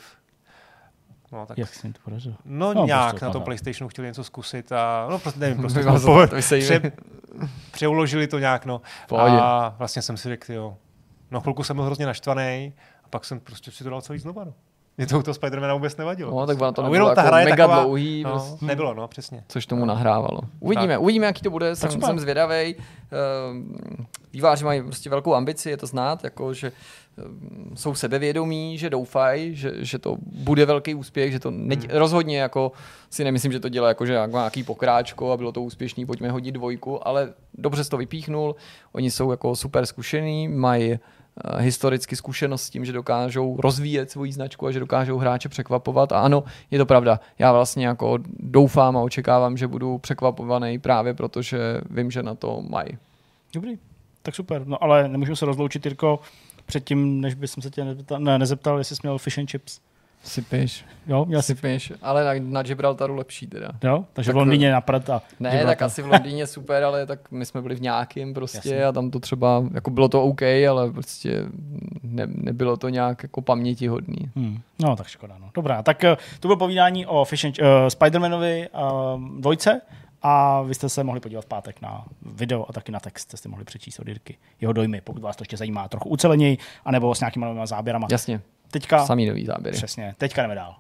No, 1.33 1.47
tak 1.47 1.59
Jak 1.59 1.75
se 1.75 1.87
mi 1.89 1.93
to 1.93 2.01
podařilo? 2.05 2.35
No, 2.45 2.75
No, 2.75 2.81
no 2.81 2.87
nějak 2.87 3.11
prostě 3.11 3.25
na 3.25 3.29
tom 3.29 3.33
smazal. 3.33 3.45
PlayStatoonu 3.45 3.89
chtěli 3.89 4.09
něco 4.09 4.25
zkusit 4.25 4.73
a 4.73 5.07
no 5.11 5.19
prostě 5.19 5.41
nevím, 5.41 5.57
prostě 5.61 5.81
po- 5.83 6.27
to 6.27 6.43
savey. 6.43 6.61
pře, 6.63 6.93
přeuložili 7.71 8.27
to 8.27 8.39
nějak, 8.39 8.67
no. 8.67 8.81
Pohodě. 9.09 9.37
A 9.41 9.75
vlastně 9.79 10.03
jsem 10.03 10.17
si 10.17 10.29
řekl, 10.29 10.53
jo. 10.53 10.77
No 11.31 11.41
chvilku 11.41 11.65
jsem 11.65 11.77
byl 11.77 11.85
hrozně 11.85 12.07
naštvaný 12.07 12.73
a 13.05 13.09
pak 13.11 13.25
jsem 13.25 13.41
prostě 13.41 13.71
si 13.71 13.85
to 13.85 13.91
dal 13.91 14.01
celý 14.03 14.19
znova, 14.19 14.45
no. 14.45 14.53
Mě 14.99 15.07
to 15.07 15.19
u 15.19 15.23
toho 15.23 15.35
Spidermana 15.35 15.75
vůbec 15.75 15.97
nevadilo. 15.97 16.41
No, 16.41 16.47
tak 16.47 16.61
ono 16.61 16.73
to 16.73 16.83
nebylo 16.83 17.15
ta 17.15 17.21
jako 17.21 17.29
hra 17.29 17.39
je 17.41 17.45
mega 17.45 17.57
taková- 17.67 17.83
dlouhý, 17.83 18.23
no, 18.23 18.31
prostě. 18.31 18.65
Nebylo, 18.67 18.95
no, 18.95 19.09
přesně. 19.09 19.45
což 19.49 19.67
tomu 19.67 19.85
nahrávalo. 19.85 20.41
Uvidíme, 20.61 20.95
Tak. 20.95 21.01
uvidíme, 21.03 21.27
jaký 21.27 21.43
to 21.43 21.51
bude, 21.51 21.77
jsem, 21.77 21.91
jsem 22.03 22.19
zvědavý. 22.21 22.75
Výváři 24.33 24.65
mají 24.65 24.83
prostě 24.83 25.11
velkou 25.11 25.35
ambici, 25.35 25.71
je 25.71 25.77
to 25.77 25.87
znát, 25.87 26.25
jako, 26.25 26.55
že 26.55 26.73
ehm, 27.19 27.71
jsou 27.75 27.95
sebevědomí, 27.95 28.79
že 28.79 28.91
doufají, 28.91 29.55
že, 29.57 29.73
že 29.79 29.99
to 29.99 30.17
bude 30.33 30.67
velký 30.67 30.95
úspěch, 30.95 31.33
že 31.33 31.39
to 31.41 31.51
ne, 31.51 31.75
Hmm. 31.77 31.85
rozhodně 31.91 32.39
jako 32.41 32.73
si 33.11 33.25
nemyslím, 33.25 33.53
že 33.53 33.61
to 33.61 33.69
dělá 33.69 33.89
jako, 33.89 34.07
že 34.07 34.13
jako 34.13 34.37
nějaký 34.37 34.63
pokráčko 34.63 35.33
a 35.33 35.37
bylo 35.37 35.53
to 35.53 35.63
úspěšný, 35.63 36.07
pojďme 36.07 36.31
hodit 36.31 36.53
dvojku, 36.53 37.09
ale 37.09 37.33
dobře 37.55 37.85
to 37.85 37.97
vypíchnul, 37.97 38.57
oni 38.93 39.11
jsou 39.11 39.31
jako 39.31 39.57
super 39.57 39.87
zkušený, 39.87 40.49
mají 40.49 40.99
historicky 41.59 42.17
zkušenost 42.17 42.63
s 42.63 42.71
tím, 42.71 42.85
že 42.85 42.93
dokážou 42.93 43.57
rozvíjet 43.61 44.11
svoji 44.11 44.33
značku 44.33 44.67
a 44.67 44.73
že 44.73 44.81
dokážou 44.81 45.19
hráče 45.19 45.49
překvapovat. 45.49 46.13
A 46.13 46.21
ano, 46.21 46.45
je 46.71 46.79
to 46.79 46.87
pravda. 46.87 47.21
Já 47.39 47.53
vlastně 47.53 47.87
jako 47.87 48.19
doufám 48.39 48.97
a 48.97 49.01
očekávám, 49.01 49.57
že 49.57 49.67
budu 49.67 49.99
překvapovaný 49.99 50.79
právě 50.79 51.15
protože 51.15 51.81
vím, 51.91 52.11
že 52.11 52.23
na 52.23 52.35
to 52.35 52.63
mají. 52.69 52.99
Dobrý. 53.55 53.79
Tak 54.23 54.35
super. 54.35 54.67
No 54.67 54.85
ale 54.85 55.09
nemůžu 55.09 55.37
se 55.37 55.47
rozloučit, 55.47 55.85
Jirko, 55.87 56.21
předtím, 56.67 57.21
než 57.21 57.35
bych 57.35 57.51
se 57.51 57.71
tě 57.71 57.85
nezeptal, 57.85 58.21
ne, 58.21 58.39
nezeptal, 58.39 58.79
jestli 58.79 58.97
jsi 58.97 59.01
měl 59.03 59.19
fish 59.19 59.39
and 59.39 59.51
chips. 59.51 59.81
Sypiš, 60.23 60.85
Jo, 61.07 61.27
jsi, 61.31 61.43
sypiš, 61.43 61.93
ale 62.03 62.25
na, 62.25 62.31
na 62.53 62.63
Gibraltaru 62.63 63.15
lepší 63.15 63.47
teda. 63.47 63.69
jo? 63.85 64.05
Takže 64.13 64.29
Tak- 64.29 64.35
v 64.35 64.39
Londýně 64.39 64.73
na 64.73 64.81
Prat 64.81 65.11
a 65.11 65.23
Ne, 65.41 65.51
Gibraltar. 65.51 65.67
tak 65.77 65.83
asi 65.83 66.03
v 66.03 66.07
Londýně 66.07 66.47
super, 66.47 66.85
ale 66.85 67.07
tak 67.07 67.31
my 67.31 67.47
jsme 67.47 67.63
byli 67.63 67.75
v 67.75 67.81
nějakým 67.81 68.35
prostě 68.35 68.59
Jasně. 68.59 68.85
a 68.85 68.93
tam 68.93 69.11
to 69.11 69.21
třeba, 69.21 69.65
jako 69.75 69.91
bylo 69.91 70.09
to 70.09 70.23
OK, 70.23 70.43
ale 70.43 70.91
prostě 70.93 71.45
ne, 72.03 72.27
nebylo 72.27 72.77
to 72.77 72.89
nějak 72.89 73.23
jako 73.23 73.41
pamětihodný. 73.43 74.31
Hmm. 74.37 74.61
No, 74.79 74.97
tak 74.97 75.07
škoda. 75.07 75.37
No. 75.41 75.51
Dobrá, 75.55 75.83
tak 75.83 76.05
eh, 76.05 76.17
to 76.41 76.49
bylo 76.49 76.57
povídání 76.57 77.07
o 77.07 77.25
Fish 77.25 77.45
and, 77.45 77.59
uh, 77.59 77.67
Spider-Manovi 77.89 78.69
uh, 79.15 79.41
dvojce 79.41 79.81
a 80.23 80.63
vy 80.63 80.75
jste 80.75 80.89
se 80.89 81.05
mohli 81.05 81.21
podívat 81.21 81.45
v 81.45 81.49
pátek 81.49 81.83
na 81.83 82.05
video 82.23 82.67
a 82.69 82.73
taky 82.73 82.93
na 82.93 83.01
text, 83.01 83.33
jste 83.37 83.49
mohli 83.49 83.65
přečíst 83.65 83.99
od 84.01 84.09
Jirky. 84.09 84.37
Jeho 84.61 84.73
dojmy, 84.73 85.01
pokud 85.01 85.23
vás 85.23 85.37
to 85.37 85.43
ještě 85.43 85.57
zajímá 85.57 85.89
trochu 85.89 86.09
uceleněji, 86.09 86.59
anebo 86.85 87.15
s 87.15 87.21
nějakými 87.21 87.45
novými 87.45 87.67
záběrama. 87.67 88.07
Jasně, 88.11 88.41
Teďka, 88.71 89.07
samý 89.07 89.27
nový 89.27 89.47
záběry. 89.47 89.77
přesně, 89.77 90.15
teďka 90.19 90.43
jdeme 90.43 90.55
dál. 90.55 90.77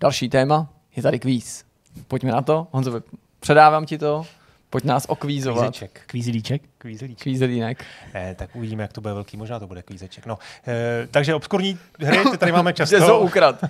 Další 0.00 0.28
téma 0.28 0.68
je 0.96 1.02
tady 1.02 1.18
kvíz. 1.18 1.64
Pojďme 2.08 2.32
na 2.32 2.42
to. 2.42 2.66
Honzo, 2.70 3.00
předávám 3.40 3.86
ti 3.86 3.98
to. 3.98 4.26
Pojď 4.70 4.84
nás 4.84 5.04
okvízovat. 5.08 5.58
Kvízeček. 5.64 6.00
Kvízilíček. 6.06 6.62
Kvízelíček. 6.78 7.22
Kvízelínek. 7.22 7.84
Eh, 8.14 8.34
tak 8.38 8.56
uvidíme, 8.56 8.82
jak 8.82 8.92
to 8.92 9.00
bude 9.00 9.14
velký, 9.14 9.36
možná 9.36 9.58
to 9.58 9.66
bude 9.66 9.82
kvízeček. 9.82 10.26
No, 10.26 10.38
eh, 10.66 11.08
takže 11.10 11.34
obskurní 11.34 11.78
hry, 12.00 12.18
ty 12.30 12.38
tady 12.38 12.52
máme 12.52 12.72
často. 12.74 12.96
Kde 12.96 13.06
jsou 13.06 13.18
ukrad? 13.18 13.64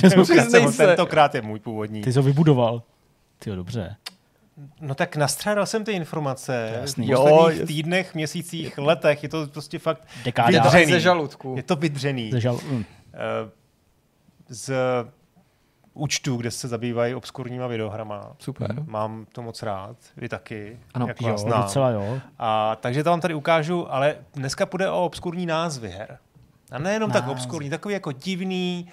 Kde 0.00 0.10
jsou 0.10 0.72
se. 0.72 0.86
Tentokrát 0.86 1.34
je 1.34 1.42
můj 1.42 1.58
původní. 1.58 2.02
Ty 2.02 2.12
jsi 2.12 2.18
ho 2.18 2.22
vybudoval. 2.22 2.82
Ty 3.38 3.50
jo, 3.50 3.56
dobře. 3.56 3.96
No 4.80 4.94
tak 4.94 5.16
nastřádal 5.16 5.66
jsem 5.66 5.84
ty 5.84 5.92
informace 5.92 6.54
je 6.72 6.80
jasný. 6.80 7.06
v 7.06 7.10
Jo, 7.10 7.18
posledních 7.22 7.60
jasný. 7.60 7.74
týdnech, 7.76 8.14
měsících, 8.14 8.78
letech. 8.78 9.22
Je 9.22 9.28
to 9.28 9.46
prostě 9.46 9.78
fakt 9.78 10.08
Dekáda. 10.24 10.62
Vydřený. 10.62 10.92
Ze 10.92 11.00
žaludku. 11.00 11.54
Je 11.56 11.62
to 11.62 11.76
vydřený. 11.76 12.30
Zažal, 12.30 12.58
hm. 12.68 12.84
Eh, 13.14 13.18
Z 14.48 14.72
účtů, 15.94 16.36
kde 16.36 16.50
se 16.50 16.68
zabývají 16.68 17.14
obskurníma 17.14 17.66
videohrama. 17.66 18.32
Super. 18.38 18.74
Mám 18.86 19.26
to 19.32 19.42
moc 19.42 19.62
rád, 19.62 19.96
vy 20.16 20.28
taky, 20.28 20.78
Ano, 20.94 21.06
jak 21.08 21.20
jo, 21.22 21.28
vás 21.28 21.40
znám. 21.40 21.62
docela 21.62 21.90
jo. 21.90 22.20
A, 22.38 22.76
takže 22.80 23.04
to 23.04 23.10
vám 23.10 23.20
tady 23.20 23.34
ukážu, 23.34 23.92
ale 23.94 24.16
dneska 24.34 24.66
půjde 24.66 24.90
o 24.90 25.04
obskurní 25.04 25.46
názvy 25.46 25.88
her. 25.90 26.18
A 26.70 26.78
nejenom 26.78 27.10
tak 27.10 27.22
Názvy. 27.22 27.32
obskurní, 27.32 27.70
takový 27.70 27.94
jako 27.94 28.12
divný, 28.12 28.88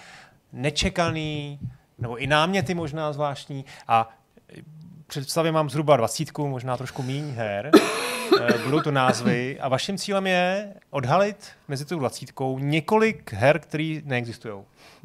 nečekaný, 0.54 1.60
nebo 2.00 2.18
i 2.18 2.28
náměty 2.28 2.74
možná 2.74 3.14
zvláštní. 3.14 3.66
A 3.88 4.10
představě 5.10 5.52
mám 5.52 5.70
zhruba 5.70 5.98
dvacítku, 5.98 6.48
možná 6.48 6.78
trošku 6.78 7.04
míň 7.04 7.30
her. 7.36 7.72
Eh, 8.42 8.58
Budou 8.66 8.80
to 8.82 8.92
názvy 8.92 9.58
a 9.60 9.70
vaším 9.70 9.98
cílem 9.98 10.28
je 10.28 10.74
odhalit 10.90 11.48
mezi 11.68 11.86
tou 11.86 12.00
dvacítkou 12.00 12.60
několik 12.60 13.34
her, 13.34 13.60
které 13.60 14.02
neexistují. 14.06 14.54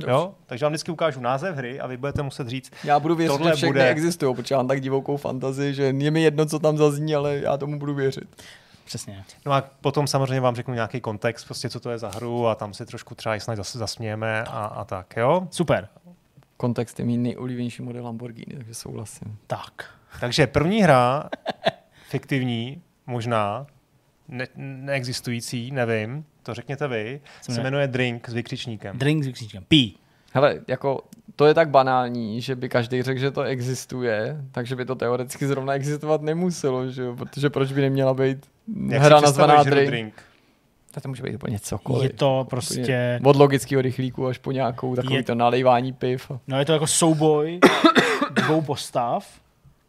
Jo? 0.07 0.35
Takže 0.47 0.64
vám 0.64 0.73
vždycky 0.73 0.90
ukážu 0.90 1.21
název 1.21 1.57
hry 1.57 1.81
a 1.81 1.87
vy 1.87 1.97
budete 1.97 2.23
muset 2.23 2.49
říct, 2.49 2.73
Já 2.85 3.01
budu 3.01 3.14
věřit, 3.14 3.33
Tohle 3.37 3.51
že 3.51 3.57
všechny 3.57 3.69
bude- 3.73 3.88
existují, 3.88 4.35
protože 4.35 4.57
mám 4.57 4.69
tak 4.69 4.81
divokou 4.81 5.17
fantazii, 5.17 5.75
že 5.75 5.83
je 5.83 6.11
mi 6.11 6.23
jedno, 6.23 6.47
co 6.47 6.59
tam 6.59 6.77
zazní, 6.79 7.14
ale 7.14 7.37
já 7.37 7.57
tomu 7.57 7.79
budu 7.79 7.95
věřit. 7.95 8.43
Přesně. 8.85 9.25
No 9.47 9.53
a 9.53 9.64
potom 9.81 10.07
samozřejmě 10.07 10.40
vám 10.40 10.55
řeknu 10.57 10.75
nějaký 10.75 11.01
kontext, 11.01 11.45
prostě 11.47 11.69
co 11.71 11.81
to 11.81 11.90
je 11.90 11.99
za 11.99 12.09
hru 12.09 12.47
a 12.49 12.55
tam 12.55 12.75
si 12.75 12.87
trošku 12.87 13.14
třeba 13.14 13.37
i 13.37 13.40
snad 13.40 13.57
zase 13.57 13.79
zasmějeme 13.79 14.43
a, 14.45 14.64
a 14.64 14.85
tak, 14.85 15.17
jo? 15.17 15.49
Super. 15.51 15.88
Kontext 16.57 16.99
je 16.99 17.05
mý 17.05 17.19
nejoblíbenější 17.19 17.83
model 17.83 18.05
Lamborghini, 18.05 18.57
takže 18.57 18.75
souhlasím. 18.75 19.37
Tak. 19.47 19.90
Takže 20.21 20.47
první 20.47 20.83
hra, 20.83 21.29
fiktivní, 22.09 22.83
možná, 23.07 23.67
ne, 24.29 24.47
neexistující, 24.57 25.71
nevím, 25.71 26.25
to 26.43 26.55
řekněte 26.55 26.88
vy, 26.88 27.21
Co 27.43 27.53
se 27.53 27.59
ne- 27.59 27.64
jmenuje 27.64 27.88
Drink 27.88 28.29
s 28.29 28.33
vykřičníkem. 28.35 28.99
Drink 28.99 29.25
s 29.25 29.27
křičníkem. 29.27 29.64
Pí. 29.69 29.97
Hele, 30.33 30.61
jako 30.69 31.01
to 31.37 31.47
je 31.47 31.55
tak 31.55 31.69
banální, 31.69 32.40
že 32.40 32.57
by 32.57 32.69
každý 32.69 33.03
řekl, 33.03 33.21
že 33.21 33.31
to 33.31 33.43
existuje, 33.43 34.45
takže 34.53 34.77
by 34.77 34.85
to 34.85 34.95
teoreticky 34.95 35.47
zrovna 35.47 35.75
existovat 35.75 36.23
nemuselo, 36.23 36.90
že 36.90 37.03
jo? 37.03 37.17
protože 37.17 37.51
proč 37.51 37.73
by 37.73 37.81
neměla 37.81 38.14
být 38.14 38.47
Jak 38.88 39.03
hra 39.03 39.21
nazvaná 39.21 39.62
Drink? 39.62 39.87
Drink? 39.87 40.14
Tak 40.95 41.03
to 41.03 41.09
může 41.09 41.23
být 41.23 41.35
úplně 41.35 41.59
cokoliv. 41.59 42.03
Je 42.03 42.17
to 42.17 42.47
prostě, 42.51 43.21
Od 43.25 43.37
logického 43.37 43.83
rychlíku 43.83 44.27
až 44.27 44.39
po 44.39 44.53
nějakou 44.53 44.97
takový 44.97 45.15
Je- 45.15 45.23
to 45.23 45.35
nalejvání 45.35 45.93
piv. 45.93 46.31
no 46.47 46.59
je 46.59 46.65
to 46.65 46.73
jako 46.73 46.87
souboj 46.87 47.61
dvou 48.31 48.61
postav, 48.61 49.27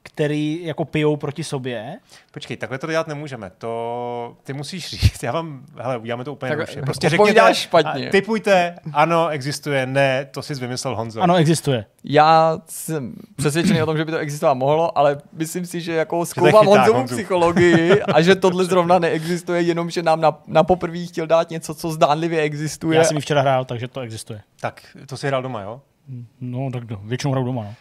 který 0.06 0.60
jako 0.64 0.86
pijou 0.86 1.16
proti 1.18 1.44
sobě. 1.44 1.98
Počkej, 2.32 2.58
takhle 2.58 2.78
to 2.78 2.88
dělat 2.88 3.08
nemůžeme. 3.08 3.52
To 3.58 4.38
ty 4.44 4.54
musíš 4.54 4.90
říct. 4.90 5.24
Já 5.24 5.32
vám, 5.32 5.66
hele, 5.78 5.98
uděláme 5.98 6.24
to 6.24 6.34
úplně 6.34 6.50
Tak 6.50 6.60
jednoduše. 6.60 6.82
Prostě 6.86 7.10
řekněte, 7.10 7.54
špatně. 7.56 8.08
a 8.08 8.12
typujte, 8.12 8.76
ano, 8.94 9.30
existuje, 9.30 9.86
ne, 9.86 10.28
to 10.32 10.42
si 10.42 10.54
vymyslel 10.54 10.96
Honzo. 10.96 11.22
Ano, 11.22 11.36
existuje. 11.36 11.86
Já 12.04 12.58
jsem 12.70 13.14
přesvědčený 13.36 13.82
o 13.82 13.86
tom, 13.86 13.98
že 13.98 14.06
by 14.06 14.12
to 14.12 14.18
existovat 14.18 14.58
mohlo, 14.58 14.98
ale 14.98 15.18
myslím 15.34 15.66
si, 15.66 15.82
že 15.82 15.94
jako 15.94 16.26
zkoumám 16.26 16.66
Honzovu 16.66 16.98
Honzu. 16.98 17.16
psychologii 17.16 18.02
a 18.14 18.22
že 18.22 18.36
tohle 18.36 18.66
zrovna 18.66 19.00
neexistuje, 19.00 19.62
jenom 19.62 19.90
že 19.90 20.04
nám 20.04 20.22
na, 20.22 20.40
na 20.48 20.64
poprvé 20.64 21.06
chtěl 21.06 21.28
dát 21.28 21.50
něco, 21.50 21.74
co 21.76 21.92
zdánlivě 21.92 22.42
existuje. 22.42 22.98
Já 22.98 23.04
jsem 23.04 23.18
ji 23.18 23.22
včera 23.22 23.42
hrál, 23.42 23.66
takže 23.66 23.88
to 23.88 24.00
existuje. 24.02 24.42
Tak 24.60 24.82
to 25.06 25.18
si 25.18 25.28
hrál 25.28 25.42
doma, 25.42 25.62
jo? 25.62 25.82
No, 26.42 26.70
tak 26.74 26.86
do- 26.86 27.00
většinou 27.04 27.32
hraju 27.32 27.46
doma, 27.46 27.64
no. 27.64 27.74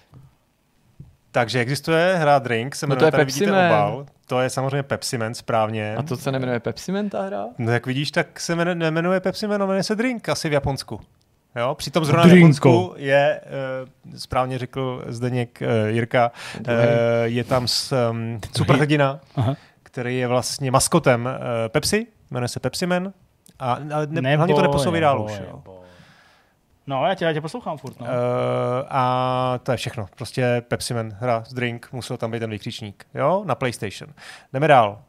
Takže 1.35 1.61
existuje 1.61 2.16
hra 2.16 2.38
Drink, 2.38 2.75
se 2.75 2.87
No 2.87 2.90
to 2.90 2.94
jmenuje, 2.94 3.09
je 3.09 3.12
tady 3.12 3.25
Pepsi 3.25 3.40
vidíte 3.40 3.53
Man. 3.53 3.66
obal. 3.66 4.07
To 4.27 4.40
je 4.40 4.51
samozřejmě 4.51 4.83
Pepsi 4.83 5.18
Man, 5.18 5.35
správně. 5.35 5.97
A 5.97 6.03
to 6.03 6.16
se 6.16 6.33
nemenuje 6.33 6.61
Pepsi 6.61 6.92
Man 6.92 7.09
ta 7.09 7.23
hra? 7.23 7.44
No 7.59 7.73
jak 7.73 7.87
vidíš, 7.87 8.11
tak 8.11 8.40
se 8.40 8.55
jmenuje, 8.57 8.75
nemenuje 8.75 9.20
Pepsi 9.20 9.47
Man, 9.47 9.62
ale 9.62 9.68
jmenuje 9.68 9.83
se 9.83 9.94
Drink, 9.94 10.29
asi 10.29 10.49
v 10.49 10.53
Japonsku. 10.53 11.01
Jo, 11.57 11.75
přitom 11.75 12.05
zrovna 12.05 12.25
v 12.25 12.29
Drinko. 12.29 12.68
Japonsku 12.68 12.94
je, 12.97 13.40
uh, 14.05 14.14
správně 14.16 14.59
řekl 14.59 15.05
Zdeněk 15.09 15.62
uh, 15.62 15.88
Jirka, 15.88 16.31
uh, 16.57 16.62
druhý. 16.62 16.79
je 17.25 17.44
tam 17.44 17.68
s, 17.68 18.09
um, 18.11 18.40
superhrdina, 18.57 19.20
Aha. 19.37 19.57
který 19.83 20.18
je 20.18 20.27
vlastně 20.27 20.70
maskotem 20.70 21.25
uh, 21.27 21.33
Pepsi, 21.68 22.07
jmenuje 22.31 22.49
se 22.49 22.61
Pepsi 22.61 22.87
Man. 22.87 23.12
A, 23.59 23.73
a 23.73 23.79
ne, 24.07 24.20
Nebo, 24.23 24.37
hlavně 24.37 24.55
to 24.55 24.62
neposouvá 24.62 25.01
dál 25.01 25.14
nebo, 25.18 25.25
už. 25.25 25.33
Jo. 25.33 25.47
nebo. 25.47 25.74
No, 26.87 27.07
já 27.07 27.14
tě, 27.14 27.25
já 27.25 27.33
tě 27.33 27.40
poslouchám 27.40 27.79
furt, 27.79 28.01
no. 28.01 28.07
Uh, 28.07 28.12
a 28.88 29.59
to 29.62 29.70
je 29.73 29.77
všechno. 29.77 30.07
Prostě 30.16 30.62
Pepsi 30.68 30.94
Man, 30.94 31.11
hra 31.20 31.44
z 31.47 31.55
drink, 31.55 31.88
musel 31.92 32.16
tam 32.16 32.31
být 32.31 32.40
ten 32.40 32.51
vykřičník. 32.51 33.07
Jo, 33.14 33.42
na 33.47 33.55
PlayStation. 33.55 34.12
Jdeme 34.53 34.68
dál. 34.68 35.03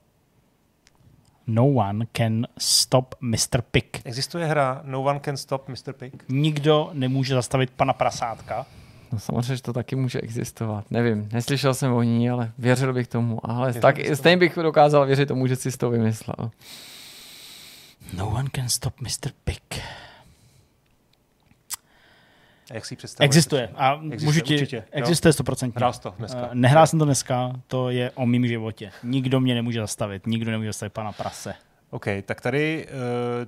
No 1.47 1.67
one 1.67 2.05
can 2.17 2.47
stop 2.57 3.15
Mr. 3.21 3.61
Pick. 3.71 4.01
Existuje 4.05 4.45
hra 4.45 4.81
No 4.83 5.03
One 5.03 5.19
Can 5.19 5.37
Stop 5.37 5.67
Mr. 5.69 5.93
Pig? 5.93 6.25
Nikdo 6.29 6.89
nemůže 6.93 7.35
zastavit 7.35 7.71
pana 7.71 7.93
prasátka. 7.93 8.65
No 9.11 9.19
samozřejmě, 9.19 9.55
že 9.55 9.61
to 9.61 9.73
taky 9.73 9.95
může 9.95 10.21
existovat. 10.21 10.91
Nevím, 10.91 11.29
neslyšel 11.33 11.73
jsem 11.73 11.93
o 11.93 12.03
ní, 12.03 12.29
ale 12.29 12.51
věřil 12.57 12.93
bych 12.93 13.07
tomu. 13.07 13.39
Ale 13.43 13.65
Věřil 13.65 13.81
tak 13.81 13.95
stejně 14.13 14.37
bych 14.37 14.55
dokázal 14.55 15.05
věřit 15.05 15.25
tomu, 15.25 15.47
že 15.47 15.55
si 15.55 15.77
to 15.77 15.89
vymyslel. 15.89 16.51
No 18.13 18.27
one 18.27 18.49
can 18.55 18.69
stop 18.69 19.01
Mr. 19.01 19.31
Pick. 19.43 19.81
A 22.71 22.73
jak 22.73 22.85
si 22.85 22.93
ji 22.93 22.97
představuješ? 22.97 23.29
Existuje. 23.29 23.69
A 23.75 23.93
Existuje, 23.93 24.25
můžu 24.25 24.41
ti, 24.41 24.53
určitě, 24.53 24.75
jo. 24.75 24.83
existuje 24.91 25.31
100%. 25.31 25.71
Hrál 25.75 25.93
to 25.93 26.13
dneska. 26.17 26.39
Eh, 26.45 26.49
Nehrál 26.55 26.87
jsem 26.87 26.99
to 26.99 27.05
dneska, 27.05 27.51
to 27.67 27.89
je 27.89 28.11
o 28.11 28.25
mým 28.25 28.47
životě. 28.47 28.91
Nikdo 29.03 29.39
mě 29.39 29.55
nemůže 29.55 29.79
zastavit, 29.79 30.27
nikdo 30.27 30.51
nemůže 30.51 30.69
zastavit 30.69 30.93
pana 30.93 31.11
prase. 31.11 31.53
OK, 31.89 32.05
tak 32.25 32.41
tady 32.41 32.87
uh, 32.87 32.91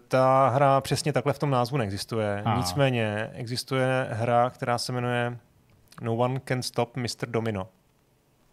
ta 0.07 0.49
hra 0.49 0.82
přesně 0.82 1.13
takhle 1.13 1.34
v 1.34 1.39
tom 1.39 1.49
názvu 1.49 1.78
neexistuje. 1.78 2.41
A. 2.45 2.57
Nicméně 2.57 3.30
existuje 3.34 4.07
hra, 4.11 4.49
která 4.49 4.78
se 4.78 4.91
jmenuje 4.91 5.38
No 6.01 6.15
One 6.15 6.41
Can 6.47 6.63
Stop 6.63 6.97
Mr. 6.97 7.28
Domino. 7.28 7.68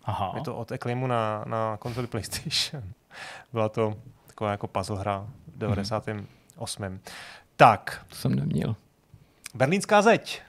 Aha. 0.05 0.33
Je 0.37 0.43
to 0.43 0.57
od 0.57 0.73
Acclaimu 0.73 1.07
na, 1.07 1.45
na 1.47 1.77
konzoli 1.77 2.07
PlayStation. 2.07 2.83
Byla 3.53 3.69
to 3.69 3.95
taková 4.27 4.51
jako 4.51 4.67
puzzle 4.67 4.99
hra 5.01 5.27
v 5.55 5.59
98. 5.59 7.01
Tak, 7.57 8.05
To 8.09 8.15
jsem 8.15 8.35
neměl. 8.35 8.77
Berlínská 9.55 10.03
zeď. 10.03 10.43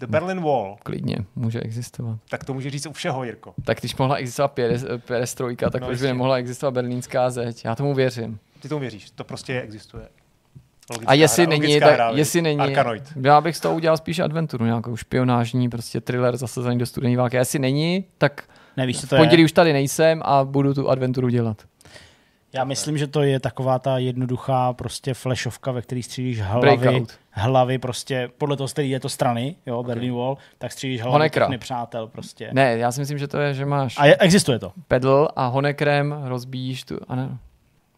The 0.00 0.06
Berlin 0.06 0.40
Wall. 0.40 0.76
Klidně, 0.82 1.16
může 1.36 1.60
existovat. 1.60 2.18
Tak 2.28 2.44
to 2.44 2.54
může 2.54 2.70
říct 2.70 2.86
u 2.86 2.92
všeho, 2.92 3.24
Jirko. 3.24 3.54
Tak 3.64 3.80
když 3.80 3.96
mohla 3.96 4.16
existovat 4.16 4.52
perestrojka, 5.06 5.70
tak 5.70 5.80
No, 5.80 5.86
proč 5.86 6.00
by 6.00 6.06
nemohla 6.06 6.36
existovat 6.36 6.74
berlínská 6.74 7.30
zeď? 7.30 7.64
Já 7.64 7.74
tomu 7.74 7.94
věřím. 7.94 8.38
Ty 8.60 8.68
tomu 8.68 8.80
věříš, 8.80 9.10
to 9.10 9.24
prostě 9.24 9.60
existuje. 9.60 10.08
Logická 10.90 11.10
A 11.10 11.14
jestli 11.14 11.42
hra, 11.46 11.50
není, 11.58 11.80
tak, 11.80 11.94
hra, 11.94 12.10
jestli 12.10 12.42
není, 12.42 12.60
Arkanoid. 12.60 13.12
já 13.22 13.40
bych 13.40 13.56
z 13.56 13.60
toho 13.60 13.74
udělal 13.74 13.96
spíš 13.96 14.18
adventuru, 14.18 14.64
nějakou 14.64 14.96
špionážní, 14.96 15.68
prostě 15.68 16.00
thriller 16.00 16.36
zasazený 16.36 16.78
do 16.78 16.86
studené 16.86 17.16
války. 17.16 17.36
A 17.36 17.40
jestli 17.40 17.58
není, 17.58 18.04
tak 18.18 18.44
Nevíš, 18.76 19.00
co 19.00 19.06
v 19.06 19.10
to 19.10 19.16
pondělí 19.16 19.42
je? 19.42 19.44
už 19.44 19.52
tady 19.52 19.72
nejsem 19.72 20.20
a 20.24 20.44
budu 20.44 20.74
tu 20.74 20.90
adventuru 20.90 21.28
dělat. 21.28 21.62
Já 22.54 22.64
myslím, 22.64 22.98
že 22.98 23.06
to 23.06 23.22
je 23.22 23.40
taková 23.40 23.78
ta 23.78 23.98
jednoduchá 23.98 24.72
prostě 24.72 25.14
flashovka, 25.14 25.72
ve 25.72 25.82
který 25.82 26.02
střílíš 26.02 26.40
hlavy, 26.40 26.60
Breakout. 26.76 27.12
hlavy 27.30 27.78
prostě, 27.78 28.30
podle 28.38 28.56
toho, 28.56 28.68
z 28.68 28.72
který 28.72 28.90
je 28.90 29.00
to 29.00 29.08
strany, 29.08 29.56
jo, 29.66 29.82
Berlin 29.82 30.14
Wall, 30.14 30.38
tak 30.58 30.72
střílíš 30.72 31.00
hlavy 31.00 31.12
Honekra. 31.12 31.46
těch 31.46 31.50
nepřátel 31.50 32.06
prostě. 32.06 32.48
Ne, 32.52 32.76
já 32.78 32.92
si 32.92 33.00
myslím, 33.00 33.18
že 33.18 33.28
to 33.28 33.38
je, 33.38 33.54
že 33.54 33.66
máš 33.66 33.94
A 33.98 34.06
je, 34.06 34.16
existuje 34.16 34.58
to. 34.58 34.72
pedal 34.88 35.28
a 35.36 35.46
honekrem 35.46 36.14
rozbíjíš 36.24 36.84
tu, 36.84 36.98
a 37.08 37.14
ne, 37.16 37.38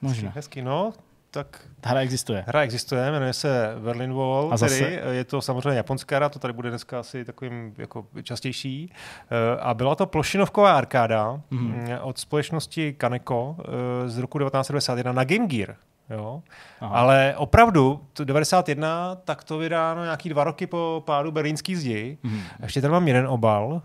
Možná. 0.01 0.33
Hezky, 0.35 0.63
no. 0.63 0.93
Tak 1.37 1.61
Ta 1.81 1.91
hra 1.91 2.01
existuje. 2.01 2.45
hra 2.47 2.63
existuje, 2.63 3.11
jmenuje 3.11 3.33
se 3.33 3.75
Berlin 3.85 4.13
Wall, 4.15 4.49
A 4.53 4.57
zase? 4.57 4.79
tedy 4.79 5.01
je 5.11 5.25
to 5.25 5.43
samozřejmě 5.43 5.71
japonská 5.77 6.17
hra, 6.17 6.29
to 6.29 6.39
tady 6.39 6.53
bude 6.53 6.69
dneska 6.71 7.01
asi 7.01 7.25
takovým 7.25 7.75
jako 7.79 8.07
častější. 8.23 8.93
Eh, 9.31 9.61
A 9.61 9.75
byla 9.75 9.95
to 9.95 10.07
plošinovková 10.07 10.77
arkáda 10.77 11.41
Mhm. 11.51 11.65
mm. 11.67 11.89
od 12.03 12.19
společnosti 12.19 12.93
Kaneko 12.93 13.57
eh, 13.59 14.09
z 14.09 14.19
roku 14.19 14.39
1991 14.39 15.13
na 15.13 15.25
Game 15.25 15.47
Gear. 15.47 15.77
Jo? 16.11 16.43
Aha. 16.81 16.97
Ale 16.99 17.35
opravdu, 17.37 18.01
to 18.13 18.25
91, 18.25 19.15
tak 19.25 19.45
to 19.45 19.59
vydáno 19.59 20.05
nějaký 20.05 20.29
dva 20.29 20.45
roky 20.45 20.67
po 20.67 21.03
pádu 21.07 21.33
berlínský 21.33 21.77
zdi. 21.77 22.19
Mhm. 22.23 22.41
Ještě 22.63 22.81
tady 22.81 22.93
mám 22.93 23.09
jeden 23.09 23.27
obal 23.27 23.83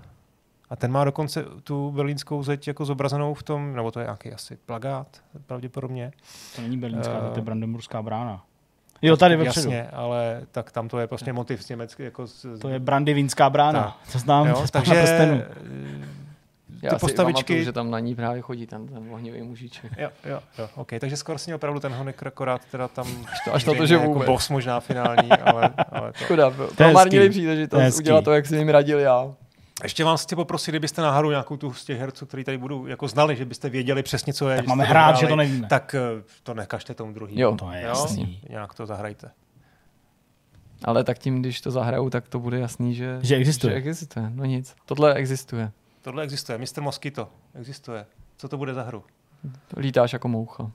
a 0.72 0.76
ten 0.76 0.92
má 0.92 1.04
dokonce 1.04 1.46
tu 1.64 1.92
berlínskou 1.92 2.44
zeď 2.44 2.68
jako 2.68 2.86
zobrazenou 2.86 3.34
v 3.34 3.44
tom, 3.44 3.76
nebo 3.76 3.92
to 3.92 4.00
je 4.00 4.04
nějaký 4.06 4.32
asi 4.32 4.58
plagát 4.66 5.08
pravděpodobně. 5.46 6.12
To 6.56 6.62
není 6.62 6.78
berlínská, 6.78 7.14
Eh, 7.28 7.32
to 7.34 7.40
je 7.40 7.44
Brandenburská 7.44 8.02
brána. 8.02 8.44
Jo, 9.02 9.18
tady 9.18 9.36
vepředu. 9.36 9.72
Jasně, 9.72 9.90
ale 9.94 10.42
tak 10.52 10.72
tam 10.72 10.88
to 10.90 11.00
je 11.00 11.08
prostě 11.08 11.34
motiv 11.34 11.64
z 11.64 11.70
Německy. 11.70 12.04
Jako 12.04 12.28
z, 12.28 12.46
To 12.60 12.70
je 12.70 12.80
Brandyvínská 12.80 13.50
brána. 13.50 13.98
To 14.12 14.20
znám 14.20 14.48
jo, 14.48 14.66
takže 14.72 14.92
Pána 14.92 15.04
prstenů. 15.04 15.42
eh, 15.42 16.08
já 16.82 16.90
si 16.92 16.96
postavičky- 17.00 17.44
pamatuju, 17.44 17.64
že 17.64 17.72
tam 17.72 17.92
na 17.92 18.00
ní 18.00 18.16
právě 18.16 18.42
chodí 18.42 18.68
ten, 18.68 18.88
ten 18.88 19.08
ohnivý 19.14 19.42
mužíček. 19.42 19.92
Jo, 19.98 20.10
jo, 20.26 20.40
jo, 20.58 20.70
OK. 20.76 20.90
Takže 21.00 21.18
skoro 21.18 21.38
si 21.38 21.50
měl 21.50 21.56
opravdu 21.56 21.80
ten 21.80 21.92
honek, 21.94 22.24
akorát 22.28 22.62
teda 22.72 22.88
tam 22.88 23.06
to- 23.46 23.54
až 23.54 23.66
na 23.66 23.74
to, 23.74 23.86
že 23.86 23.94
jako 23.96 24.08
vůbec. 24.08 24.26
boss 24.26 24.50
možná 24.50 24.80
finální, 24.80 25.30
ale, 25.32 25.70
ale 25.92 26.12
to. 26.20 26.24
Škoda, 26.24 26.52
promarnili 26.78 27.26
To 27.28 27.32
příležitost 27.32 27.98
udělat 28.00 28.24
to, 28.24 28.34
jak 28.34 28.46
jsem 28.46 28.58
jim 28.58 28.70
radil 28.70 29.00
já. 29.00 29.34
Ještě 29.84 30.04
vám 30.04 30.18
chci 30.18 30.36
poprosit, 30.36 30.72
kdybyste 30.72 31.02
náhodou 31.02 31.30
nějakou 31.30 31.58
tu 31.58 31.74
z 31.74 31.86
těch 31.86 32.00
herců, 32.00 32.26
který 32.26 32.44
tady 32.44 32.58
budou 32.58 32.86
jako 32.86 33.08
znali, 33.08 33.36
že 33.36 33.46
byste 33.46 33.70
věděli 33.70 34.04
přesně, 34.04 34.34
co 34.34 34.50
je. 34.50 34.58
Tak 34.58 34.68
máme 34.68 34.84
hrát, 34.84 35.18
že 35.18 35.28
to 35.28 35.36
nevíme. 35.36 35.68
Tak 35.68 35.96
eh, 35.96 36.24
to 36.44 36.54
nekažte 36.54 36.94
tomu 36.94 37.14
druhý. 37.14 37.40
Jo, 37.40 37.56
To 37.56 37.72
je 37.72 37.82
Jo? 37.82 37.88
jasný. 37.88 38.42
Nějak 38.50 38.74
to 38.74 38.86
zahrajte. 38.86 39.32
Ale 40.84 41.04
tak 41.04 41.20
tím, 41.20 41.40
když 41.42 41.62
to 41.62 41.72
zahraju, 41.72 42.10
tak 42.10 42.28
to 42.28 42.40
bude 42.40 42.60
jasný, 42.60 42.96
že, 42.96 43.20
Že 43.22 43.36
existuje. 43.36 43.74
Že 43.74 43.78
existuje. 43.78 44.30
No 44.34 44.46
nic. 44.46 44.76
Tohle 44.86 45.14
existuje. 45.14 45.72
Tohle 46.02 46.24
existuje. 46.24 46.58
Mr. 46.58 46.82
Mosquito 46.82 47.28
existuje. 47.56 48.06
Co 48.38 48.48
to 48.50 48.58
bude 48.58 48.74
za 48.74 48.84
hru? 48.84 49.04
Lítáš 49.78 50.14
jako 50.14 50.28
moucha. 50.28 50.72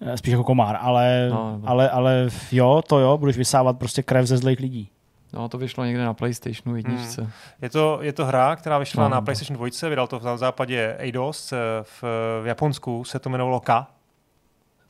Eh, 0.00 0.16
Spíš 0.16 0.30
jako 0.32 0.44
komár, 0.44 0.78
ale, 0.80 1.28
No, 1.30 1.60
ale, 1.64 1.90
ale 1.90 2.28
jo, 2.52 2.82
to 2.88 2.98
jo, 2.98 3.18
budeš 3.18 3.36
vysávat 3.36 3.78
prostě 3.78 4.02
krev 4.02 4.26
ze 4.26 4.36
zlých 4.38 4.60
lidí. 4.60 4.90
No, 5.32 5.48
to 5.48 5.58
vyšlo 5.58 5.84
někde 5.84 6.04
na 6.04 6.14
PlayStationu 6.14 6.76
jedničce. 6.76 7.30
Je 7.62 7.70
to, 7.70 7.98
je 8.02 8.12
to 8.12 8.24
hra, 8.24 8.56
která 8.56 8.78
vyšla 8.78 9.02
No, 9.02 9.08
na 9.08 9.16
no. 9.16 9.22
PlayStation 9.22 9.56
2, 9.56 9.88
vydal 9.88 10.06
to 10.06 10.20
na 10.20 10.36
západě 10.36 10.96
Eidos, 10.98 11.52
eh, 11.52 11.56
v, 11.82 12.02
v 12.42 12.46
Japonsku 12.46 13.04
se 13.04 13.18
to 13.18 13.28
jmenovalo 13.28 13.60
Ka. 13.60 13.86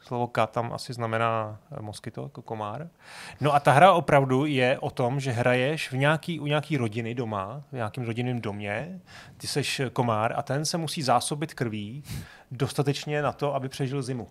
Slovo 0.01 0.26
Ka 0.26 0.47
tam 0.47 0.72
asi 0.72 0.93
znamená 0.93 1.59
eh, 1.72 1.82
moskyto, 1.82 2.22
jako 2.22 2.43
komár. 2.43 2.89
No 3.41 3.55
a 3.55 3.61
ta 3.61 3.72
hra 3.72 3.93
opravdu 3.93 4.47
je 4.47 4.78
o 4.78 4.91
tom, 4.91 5.20
že 5.20 5.32
hraješ 5.32 5.93
v 5.93 5.97
nějaký, 5.97 6.41
u 6.41 6.47
nějaký 6.47 6.76
rodiny 6.76 7.14
doma, 7.14 7.62
v 7.70 7.72
nějakém 7.72 8.05
rodinném 8.05 8.41
domě, 8.41 9.01
ty 9.37 9.47
seš 9.47 9.82
komár 9.93 10.32
a 10.37 10.43
ten 10.43 10.64
se 10.64 10.78
musí 10.78 11.03
zásobit 11.03 11.55
krví 11.55 12.05
dostatečně 12.51 13.22
na 13.22 13.32
to, 13.32 13.55
aby 13.55 13.68
přežil 13.68 14.03
zimu. 14.03 14.28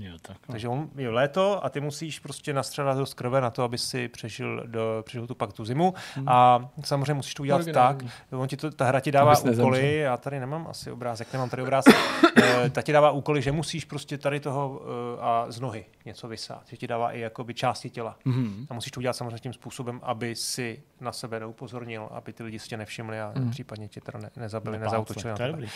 Jo, 0.00 0.12
tak. 0.22 0.36
no. 0.48 0.52
Takže 0.52 0.68
on 0.68 0.88
je 0.96 1.10
léto 1.10 1.64
a 1.64 1.68
ty 1.68 1.80
musíš 1.80 2.18
prostě 2.18 2.52
nastřelat 2.52 2.98
dost 2.98 3.14
krve 3.14 3.40
na 3.40 3.50
to, 3.50 3.62
aby 3.62 3.78
si 3.78 4.08
přežil, 4.08 4.62
do, 4.66 5.02
přežil 5.06 5.26
tu 5.26 5.34
pak 5.34 5.52
tu 5.52 5.64
zimu. 5.64 5.94
A 6.26 6.68
samozřejmě 6.84 7.14
musíš 7.14 7.34
to 7.34 7.42
udělat 7.42 7.58
tak, 7.58 7.64
Originální. 7.96 8.10
on 8.32 8.48
ti 8.48 8.56
to, 8.56 8.70
ta 8.70 8.84
hra 8.84 9.00
ti 9.00 9.12
dává 9.12 9.30
Abys 9.32 9.44
nezemřel. 9.44 9.64
úkoly, 9.66 9.96
já 9.98 10.16
tady 10.16 10.40
nemám 10.40 10.66
asi 10.70 10.90
obrázek, 10.90 11.32
nemám 11.32 11.50
tady 11.50 11.62
obrázek, 11.62 11.94
Eh, 12.42 12.70
ta 12.70 12.82
ti 12.82 12.92
dává 12.92 13.10
úkoly, 13.10 13.42
že 13.42 13.52
musíš 13.52 13.84
prostě 13.84 14.18
tady 14.18 14.40
toho 14.40 14.80
eh, 14.82 15.20
a 15.20 15.44
z 15.48 15.60
nohy 15.60 15.84
něco 16.04 16.28
vysát, 16.28 16.62
že 16.68 16.76
ti 16.76 16.86
dává 16.86 17.12
i 17.12 17.20
jakoby 17.20 17.54
části 17.54 17.90
těla. 17.90 18.16
Mhm. 18.24 18.66
A 18.70 18.74
musíš 18.74 18.92
to 18.92 19.00
udělat 19.00 19.12
samozřejmě 19.16 19.38
tím 19.38 19.52
způsobem, 19.52 20.00
aby 20.02 20.34
si 20.34 20.82
na 21.00 21.12
sebe 21.12 21.40
neupozornil, 21.40 22.08
aby 22.10 22.32
ty 22.32 22.42
lidi 22.42 22.58
si 22.58 22.68
tě 22.68 22.76
nevšimli 22.76 23.20
a 23.20 23.32
Mhm. 23.36 23.50
případně 23.50 23.88
tě 23.88 24.00
teda 24.00 24.18
ne, 24.18 24.30
nezabili, 24.36 24.78
Nepálce, 24.78 24.96
nezautočili. 24.96 25.34
To 25.34 25.42
je 25.42 25.48
dobrý. 25.48 25.68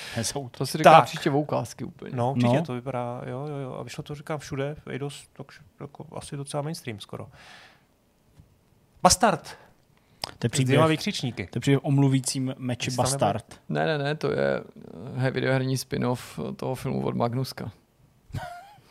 To 0.51 0.67
si 0.67 0.79
říká 0.79 0.91
Tak. 0.93 1.05
příště 1.05 1.31
v 1.31 1.37
úplně. 1.85 2.17
No, 2.17 2.33
určitě 2.33 2.57
No. 2.57 2.63
to 2.63 2.75
vypadá, 2.75 3.21
jo, 3.27 3.47
jo, 3.49 3.57
jo. 3.57 3.75
A 3.75 3.83
vyšlo 3.83 4.03
to, 4.03 4.14
říkám, 4.15 4.39
všude, 4.39 4.77
v 4.79 4.87
Eidos, 4.89 5.29
takže 5.33 5.59
jako 5.81 6.07
asi 6.17 6.37
docela 6.37 6.63
mainstream 6.63 7.01
skoro. 7.01 7.27
Bastard. 9.03 9.57
To 10.39 10.45
je 10.47 10.49
příběh, 10.51 10.81
výkřičníky. 10.89 11.47
to 11.47 11.57
je 11.57 11.61
příběh 11.61 11.85
o 11.85 11.91
mluvícím 11.91 12.55
meči 12.59 12.91
tam 12.91 12.97
Bastard. 12.97 13.61
Ne, 13.69 13.87
ne, 13.87 13.99
ne, 13.99 14.15
to 14.15 14.31
je 14.33 14.63
eh, 15.27 15.31
videoherní 15.31 15.77
spin-off 15.77 16.41
toho 16.57 16.75
filmu 16.75 17.05
od 17.07 17.17
Magnuska. 17.17 17.71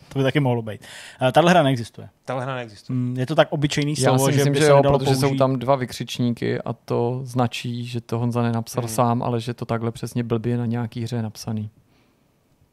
To 0.09 0.19
by 0.19 0.24
taky 0.24 0.39
mohlo 0.39 0.61
být. 0.61 0.82
Uh, 1.21 1.32
tahle 1.32 1.51
hra 1.51 1.63
neexistuje. 1.63 2.09
Tahle 2.26 2.43
hra 2.43 2.55
neexistuje. 2.55 2.95
Mm, 2.97 3.17
Je 3.17 3.26
to 3.26 3.36
tak 3.36 3.47
obyčejný 3.51 3.93
Já 3.97 4.09
slovo, 4.09 4.26
si 4.26 4.32
myslím, 4.32 4.45
že 4.45 4.51
by 4.51 4.57
že 4.59 4.65
se 4.65 4.71
jo, 4.71 4.82
protože 4.84 5.05
použít. 5.05 5.19
jsou 5.19 5.36
tam 5.36 5.59
dva 5.59 5.76
vykřičníky 5.76 6.61
a 6.61 6.74
to 6.74 7.19
značí, 7.24 7.86
že 7.86 8.01
to 8.01 8.19
Honza 8.19 8.41
nenapsal 8.41 8.84
Hmm. 8.84 8.93
sám, 8.93 9.24
ale 9.24 9.41
že 9.41 9.53
to 9.53 9.65
takhle 9.65 9.91
přesně 9.91 10.24
blbě 10.24 10.57
na 10.57 10.65
nějaký 10.65 11.03
hře 11.03 11.15
je 11.15 11.21
napsaný. 11.21 11.69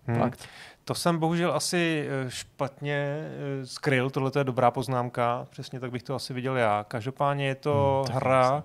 Hmm. 0.07 0.19
Fakt. 0.19 0.49
To 0.91 0.95
jsem 0.95 1.19
bohužel 1.19 1.53
asi 1.55 2.09
eh, 2.09 2.31
špatně 2.31 2.95
eh, 2.95 3.67
skryl, 3.67 4.11
tohle 4.11 4.31
je 4.39 4.45
dobrá 4.45 4.71
poznámka, 4.71 5.47
přesně 5.51 5.81
tak 5.81 5.91
bych 5.91 6.03
to 6.03 6.15
asi 6.15 6.35
viděl 6.35 6.57
já. 6.57 6.85
Každopádně 6.89 7.47
je 7.47 7.55
to 7.55 8.05
Hmm, 8.07 8.17
hra, 8.17 8.65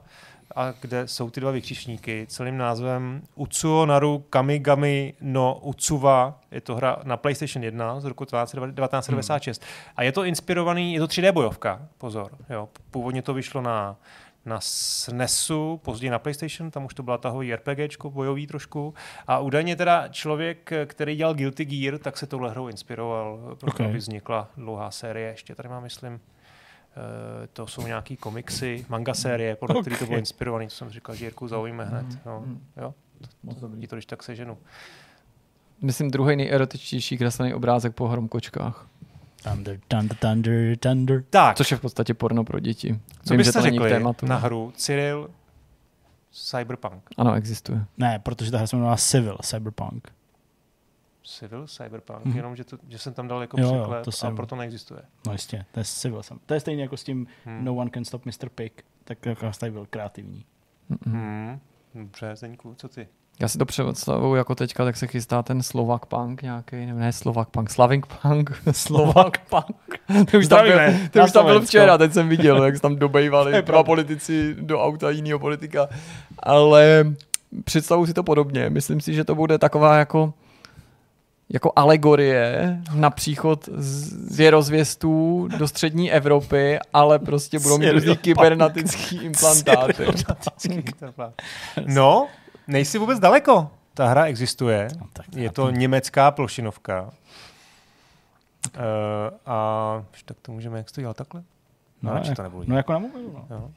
a 0.56 0.74
kde 0.82 1.08
jsou 1.08 1.30
ty 1.30 1.42
dva 1.42 1.52
vykřičníky 1.52 2.26
celým 2.30 2.58
názvem 2.58 3.22
Utsuo 3.36 3.86
Naru 3.86 4.20
Kamigami 4.30 5.14
no 5.22 5.60
Utsuva. 5.62 6.40
Je 6.52 6.62
to 6.62 6.76
hra 6.76 6.98
na 7.04 7.18
PlayStation 7.18 7.64
1 7.64 8.00
z 8.00 8.06
roku 8.06 8.26
1996. 8.26 9.64
A 9.96 10.04
je 10.04 10.12
to 10.12 10.24
inspirovaný, 10.24 10.94
je 10.94 11.00
to 11.00 11.08
3D 11.08 11.32
bojovka, 11.32 11.82
pozor. 11.98 12.32
Jo. 12.50 12.70
Původně 12.92 13.22
to 13.22 13.34
vyšlo 13.34 13.62
na 13.62 13.96
na 14.46 14.60
SNESu, 14.62 15.80
později 15.84 16.10
na 16.10 16.20
PlayStation, 16.20 16.72
tam 16.72 16.86
už 16.86 16.94
to 16.94 17.04
byla 17.04 17.18
tahový 17.18 17.56
RPGčko, 17.56 18.10
bojový 18.10 18.48
trošku. 18.48 18.94
A 19.28 19.40
údajně 19.40 19.76
teda 19.76 20.08
člověk, 20.08 20.72
který 20.86 21.16
dělal 21.16 21.34
Guilty 21.34 21.66
Gear, 21.66 21.98
tak 21.98 22.18
se 22.18 22.28
touhle 22.28 22.50
hrou 22.52 22.68
inspiroval, 22.68 23.40
proto 23.60 23.68
Okay. 23.76 23.86
aby 23.88 23.98
vznikla 23.98 24.50
dlouhá 24.58 24.92
série. 24.92 25.30
Ještě 25.30 25.56
tady 25.56 25.70
mám, 25.70 25.84
myslím, 25.84 26.14
eh, 26.14 27.48
to 27.54 27.68
jsou 27.68 27.88
nějaký 27.88 28.18
komiksy, 28.18 28.86
manga 28.90 29.14
série, 29.14 29.56
podle 29.56 29.74
okay. 29.76 29.82
který 29.84 29.96
to 29.98 30.06
bylo 30.06 30.18
inspirovaný, 30.20 30.68
to 30.68 30.74
jsem 30.76 30.90
říkal, 30.90 31.16
že 31.16 31.26
Jirku 31.26 31.48
zaujme 31.48 31.86
hned. 31.86 32.06
No, 32.26 32.40
Mm. 32.46 32.64
jo, 32.78 32.94
dobrý. 33.62 33.82
ti 33.82 33.88
to 33.88 33.96
když 33.96 34.06
tak 34.06 34.24
seženu. 34.24 34.58
Myslím 35.82 36.12
druhý 36.12 36.36
nejerotičtější 36.36 37.18
kreslený 37.18 37.54
obrázek 37.54 37.96
po 37.96 38.08
hromkočkách. 38.08 38.88
Thunder, 39.50 39.80
thunder, 39.88 40.18
thunder, 40.18 40.78
thunder. 40.78 41.24
Tak, 41.30 41.58
Což 41.58 41.72
je 41.72 41.78
v 41.78 41.82
podstatě 41.82 42.14
porno 42.14 42.44
pro 42.44 42.60
děti. 42.60 42.88
co 42.90 43.34
Vím, 43.34 43.38
že 43.38 43.38
byste 43.38 43.54
to 43.54 43.62
řekli 43.62 43.90
tématu. 43.90 44.26
na 44.26 44.38
hru 44.38 44.74
Cyril 44.76 45.30
Cyberpunk? 46.32 47.10
Ano, 47.18 47.34
existuje. 47.34 47.86
Ne, 47.98 48.20
protože 48.20 48.52
ta 48.52 48.58
hra 48.58 48.68
se 48.68 48.76
jmenuje 48.76 48.98
Civil, 48.98 49.38
Cyberpunk. 49.44 50.12
Civil 51.24 51.68
Cyberpunk, 51.68 52.26
Mhm. 52.26 52.38
jenom 52.38 52.56
že, 52.56 52.64
to, 52.64 52.78
že 52.90 52.98
jsem 52.98 53.14
tam 53.14 53.28
dal 53.28 53.42
jako 53.42 53.62
Jo, 53.62 53.68
jo, 53.68 53.74
překlep 53.82 54.04
to 54.04 54.10
a 54.10 54.12
jsem- 54.12 54.36
proto 54.36 54.56
neexistuje. 54.56 55.02
No 55.28 55.32
jistě, 55.34 55.66
to 55.72 55.80
je 55.80 55.84
Civil. 55.86 56.24
sam- 56.24 56.40
To 56.46 56.54
je 56.54 56.60
stejně 56.60 56.82
jako 56.84 56.98
s 56.98 57.04
tím 57.04 57.28
Hmm. 57.46 57.66
No 57.66 57.76
One 57.76 57.90
Can 57.94 58.06
Stop 58.06 58.26
Mr. 58.26 58.50
Pig. 58.56 58.84
Tak 59.04 59.26
jako 59.26 59.52
tady 59.60 59.72
byl 59.72 59.86
kreativní. 59.90 60.46
Hmm. 61.06 61.60
Dobře, 61.96 62.36
Zdeňku, 62.36 62.76
co 62.78 62.88
ty? 62.90 63.08
Já 63.40 63.48
si 63.48 63.58
to 63.58 63.66
představuju 63.66 64.36
jako 64.36 64.56
teďka, 64.56 64.86
tak 64.86 64.98
se 64.98 65.08
chystá 65.08 65.44
ten 65.44 65.64
Slovak 65.64 66.06
punk 66.06 66.42
nějaký, 66.42 66.86
nebo 66.86 67.00
ne 67.00 67.14
Slovak 67.14 67.50
punk, 67.50 67.70
Slavink 67.70 68.06
punk, 68.22 68.62
Slovak 68.72 69.38
punk. 69.50 70.00
Ty 70.32 70.38
už 70.38 70.48
tam 70.48 70.66
byl, 70.66 70.80
ty 71.12 71.22
už 71.22 71.32
tam 71.32 71.46
byl 71.46 71.62
včera, 71.62 71.98
teď 71.98 72.14
jsem 72.14 72.30
viděl, 72.30 72.64
jak 72.64 72.76
se 72.76 72.82
tam 72.82 72.94
To 72.96 73.00
dobejvali 73.00 73.62
dva 73.62 73.84
politici 73.84 74.56
do 74.60 74.82
auta 74.84 75.10
jiného 75.10 75.40
politika. 75.40 75.88
Ale 76.40 77.14
představuji 77.64 78.06
si 78.06 78.14
to 78.14 78.24
podobně. 78.24 78.70
Myslím 78.70 79.02
si, 79.02 79.14
že 79.14 79.24
to 79.24 79.36
bude 79.36 79.58
taková 79.58 79.98
jako 79.98 80.34
jako 81.50 81.72
alegorie 81.76 82.78
na 82.94 83.10
příchod 83.10 83.70
z 83.78 84.38
věrozvěstů 84.38 85.48
do 85.58 85.68
střední 85.68 86.12
Evropy, 86.12 86.80
ale 86.94 87.20
prostě 87.20 87.60
budou 87.60 87.78
mít 87.78 87.92
různý 87.92 88.00
Seriopunk. 88.02 88.22
kybernetický 88.22 89.16
implantáty. 89.24 90.06
No, 91.86 92.28
nejsi 92.68 92.98
vůbec 92.98 93.20
daleko. 93.20 93.72
Ta 93.94 94.08
hra 94.08 94.26
existuje. 94.26 94.88
No, 95.00 95.08
tak 95.14 95.26
Je 95.36 95.50
to 95.50 95.70
německá 95.70 96.32
plošinovka. 96.32 97.02
Uh, 97.02 97.12
a 99.46 100.04
tak 100.26 100.38
to 100.42 100.52
můžeme, 100.52 100.78
jak 100.78 100.90
jsi 100.90 100.96
to 100.96 101.02
dělal 101.02 101.14
takhle? 101.14 101.44
No, 102.02 102.12
no, 102.14 102.22
jak, 102.26 102.36
to 102.36 102.44
nebudu 102.44 102.66
no 102.68 102.78
jako 102.78 102.94
na 102.94 103.00
mobilu. 103.00 103.46
No. 103.50 103.56
Jo. 103.56 103.72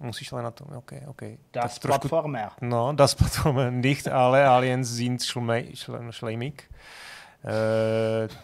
Musíš 0.00 0.32
ale 0.32 0.42
na 0.42 0.50
to, 0.50 0.64
ok, 0.64 0.92
ok. 1.06 1.22
Das 1.52 1.78
trošku- 1.78 2.08
Platformer. 2.08 2.48
No, 2.60 2.92
das 2.92 3.14
Plattformen 3.14 3.80
nicht 3.80 4.08
alle 4.08 4.46
Aliens 4.46 4.88
sind 4.88 5.22
schleimig. 6.10 6.70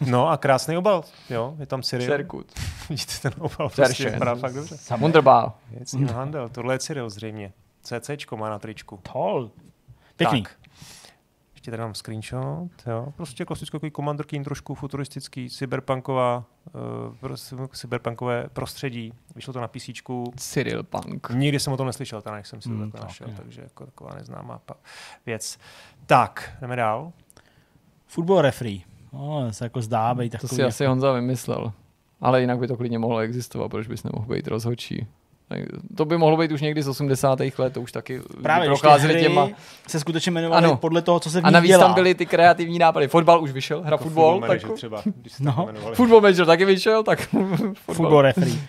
Uh, 0.01 0.09
no 0.09 0.29
a 0.29 0.37
krásný 0.37 0.77
obal, 0.77 1.03
jo, 1.29 1.55
je 1.59 1.65
tam 1.65 1.81
Cyril. 1.81 2.07
Serkut. 2.07 2.47
Vidíte 2.89 3.13
ten 3.21 3.31
obal, 3.39 3.69
prostě 3.69 4.09
vypadá 4.09 4.35
fakt 4.35 4.53
dobře. 4.53 4.77
Wunderbar. 4.97 5.51
Věc 5.71 5.93
ním 5.93 6.07
handel, 6.07 6.49
tohle 6.49 6.73
je 6.73 6.79
Cyril 6.79 7.09
zřejmě. 7.09 7.51
CCčko 7.81 8.37
má 8.37 8.49
na 8.49 8.59
tričku. 8.59 8.99
Tol. 9.13 9.51
Pěkný. 10.15 10.43
Tak. 10.43 10.55
Ještě 11.53 11.71
tady 11.71 11.83
mám 11.83 11.95
screenshot, 11.95 12.71
jo. 12.87 13.13
Prostě 13.15 13.45
klasický 13.45 13.71
takový 13.71 13.91
Commander 13.91 14.25
Keen, 14.25 14.43
trošku 14.43 14.75
futuristický, 14.75 15.49
cyberpunková, 15.49 16.43
uh, 17.21 17.67
cyberpunkové 17.67 18.49
prostředí. 18.53 19.13
Vyšlo 19.35 19.53
to 19.53 19.61
na 19.61 19.67
PC. 19.67 19.89
Cyril 20.35 20.83
Punk. 20.83 21.29
Nikdy 21.29 21.59
jsem 21.59 21.73
o 21.73 21.77
tom 21.77 21.87
neslyšel, 21.87 22.21
teda, 22.21 22.35
než 22.35 22.47
jsem 22.47 22.61
si 22.61 22.69
to 22.69 22.75
takhle 22.75 22.91
tak, 22.91 23.01
našel, 23.01 23.27
jo. 23.27 23.33
takže 23.37 23.61
jako 23.61 23.85
taková 23.85 24.15
neznámá 24.15 24.61
věc. 25.25 25.57
Tak, 26.05 26.57
jdeme 26.61 26.75
dál. 26.75 27.11
Football 28.07 28.41
referee. 28.41 28.79
No, 29.13 29.45
to 29.47 29.53
se 29.53 29.65
jako 29.65 29.81
zdá 29.81 30.13
být 30.15 30.29
To 30.29 30.37
takový. 30.37 30.55
si 30.55 30.63
asi 30.63 30.85
Honza 30.85 31.11
vymyslel. 31.11 31.73
Ale 32.21 32.41
jinak 32.41 32.59
by 32.59 32.67
to 32.67 32.77
klidně 32.77 32.99
mohlo 32.99 33.19
existovat, 33.19 33.71
proč 33.71 33.87
bys 33.87 34.03
nemohl 34.03 34.33
být 34.33 34.47
rozhodčí. 34.47 35.07
Tak 35.49 35.59
To 35.95 36.05
by 36.05 36.17
mohlo 36.17 36.37
být 36.37 36.51
už 36.51 36.61
někdy 36.61 36.83
z 36.83 36.87
80. 36.87 37.39
let, 37.57 37.73
to 37.73 37.81
už 37.81 37.91
taky 37.91 38.21
Právě, 38.43 38.67
procházeli 38.67 39.13
hry 39.13 39.21
těma. 39.23 39.47
se 39.87 39.99
skutečně 39.99 40.31
jmenovaly 40.31 40.65
Ano. 40.65 40.77
podle 40.77 41.01
toho, 41.01 41.19
co 41.19 41.29
se 41.29 41.41
v 41.41 41.45
A 41.45 41.49
navíc 41.49 41.71
dělá. 41.71 41.83
tam 41.83 41.93
byly 41.93 42.15
ty 42.15 42.25
kreativní 42.25 42.79
nápady. 42.79 43.07
Fotbal 43.07 43.41
už 43.43 43.51
vyšel, 43.51 43.81
hra 43.81 43.91
Jako 43.93 44.03
fotbal, 44.03 44.39
tak 44.39 44.49
manager 44.49 44.69
třeba, 44.71 45.01
když 45.05 45.33
se 45.33 45.43
No. 45.43 45.63
jmenovali. 45.63 45.95
Football 45.95 46.21
Manager 46.21 46.45
taky 46.45 46.65
vyšel, 46.65 47.03
tak 47.03 47.19
fotbal. 47.29 47.73
Football 47.95 48.21
referee. 48.21 48.59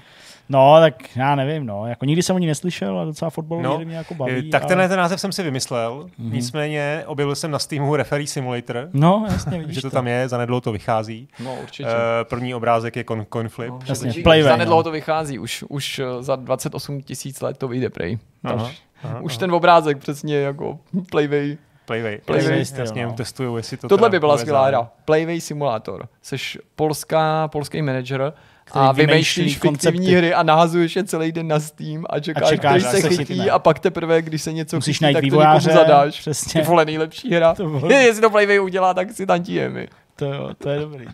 No, 0.53 0.76
tak 0.80 1.16
já 1.16 1.34
nevím, 1.34 1.66
no. 1.66 1.86
Jako 1.86 2.05
nikdy 2.05 2.22
jsem 2.22 2.36
o 2.36 2.38
ní 2.38 2.46
neslyšel 2.46 2.98
a 2.98 3.05
docela 3.05 3.30
fotbal 3.30 3.62
No, 3.62 3.78
mě 3.78 3.96
jako 3.96 4.14
Eh, 4.14 4.16
baví. 4.16 4.51
Tak 4.51 4.62
ale... 4.62 4.68
tenhle 4.68 4.88
ten 4.88 4.98
název 4.98 5.20
jsem 5.20 5.32
si 5.32 5.42
vymyslel, 5.42 6.09
Mhm. 6.18 6.32
nicméně 6.32 7.03
objevil 7.07 7.34
jsem 7.34 7.51
na 7.51 7.59
Steamu 7.59 7.96
Referee 7.96 8.26
Simulator, 8.26 8.88
No, 8.92 9.26
jasně, 9.32 9.59
vidíš 9.59 9.74
že 9.74 9.82
to 9.82 9.90
tam 9.90 10.07
je, 10.07 10.28
zanedlouho 10.28 10.61
to 10.61 10.72
vychází. 10.72 11.28
No 11.44 11.57
určitě. 11.62 11.88
Uh, 11.88 11.94
první 12.28 12.55
obrázek 12.55 12.96
je 12.96 13.05
coin, 13.05 13.26
coin 13.32 13.48
flip. 13.48 13.70
No, 13.70 13.78
jasně, 13.88 14.12
Playway, 14.22 14.42
Zanedlouho 14.53 14.80
no. 14.80 14.84
to 14.84 14.90
vychází, 14.90 15.38
už, 15.38 15.64
už 15.68 15.98
eh, 15.98 16.22
za 16.22 16.36
28 16.36 17.03
tisíc 17.03 17.40
let 17.40 17.57
to 17.59 17.68
vyjde 17.68 17.90
prej. 17.90 18.18
Aha, 18.44 18.64
Až- 18.66 18.82
aha, 19.03 19.20
Už 19.20 19.32
aha. 19.32 19.40
ten 19.40 19.53
obrázek 19.53 19.98
přesně 19.98 20.36
jako 20.36 20.78
Playway. 21.11 21.57
Playway. 21.84 22.18
Playway 22.24 22.51
Jasně, 22.59 22.64
styl, 22.64 22.80
Jasně, 22.84 23.07
no. 23.07 23.12
testuju, 23.12 23.57
jestli 23.57 23.76
to 23.76 23.88
Tohle 23.88 24.11
by 24.11 24.20
byla 24.20 24.38
skvělá 24.38 24.66
hra. 24.66 24.90
Playway 25.05 25.40
Simulator. 25.40 26.09
Seš 26.22 26.59
polská, 26.76 27.48
polský 27.48 27.82
manager 27.82 28.32
Který 28.70 28.84
a 28.84 28.92
vymýšlí 28.92 29.42
vymýšlíš 29.42 29.58
fiktivní 29.58 30.06
hry 30.12 30.34
a 30.34 30.42
nahazuješ 30.42 30.96
je 30.96 31.04
celý 31.04 31.32
den 31.32 31.48
na 31.48 31.60
Steam 31.60 32.04
a 32.10 32.20
čekáš, 32.20 32.42
a 32.44 32.50
čekáš, 32.50 32.72
když 32.74 32.84
až 32.84 32.90
se 33.02 33.08
chytí 33.08 33.24
chytne. 33.24 33.50
a 33.50 33.58
pak 33.58 33.78
teprve, 33.78 34.22
když 34.22 34.42
se 34.42 34.52
něco 34.52 34.76
Musíš 34.76 34.96
chytí, 34.96 35.02
najít 35.04 35.14
tak 35.14 35.24
vývojáře, 35.24 35.68
to 35.68 35.74
někomu 35.74 35.88
zadáš. 35.88 36.14
Ty 36.16 36.20
přesně. 36.20 36.62
vole, 36.62 36.84
nejlepší 36.84 37.34
hra. 37.34 37.54
To 37.54 37.66
bylo- 37.68 37.90
Je, 37.90 37.96
jestli 38.06 38.22
to 38.22 38.30
Playway 38.30 38.60
udělá, 38.60 38.94
tak 38.94 39.12
si 39.12 39.26
tantíme. 39.26 39.86
To, 40.16 40.24
jo, 40.24 40.50
to 40.58 40.68
je 40.70 40.80
dobrý. 40.80 41.06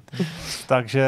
Takže 0.67 1.05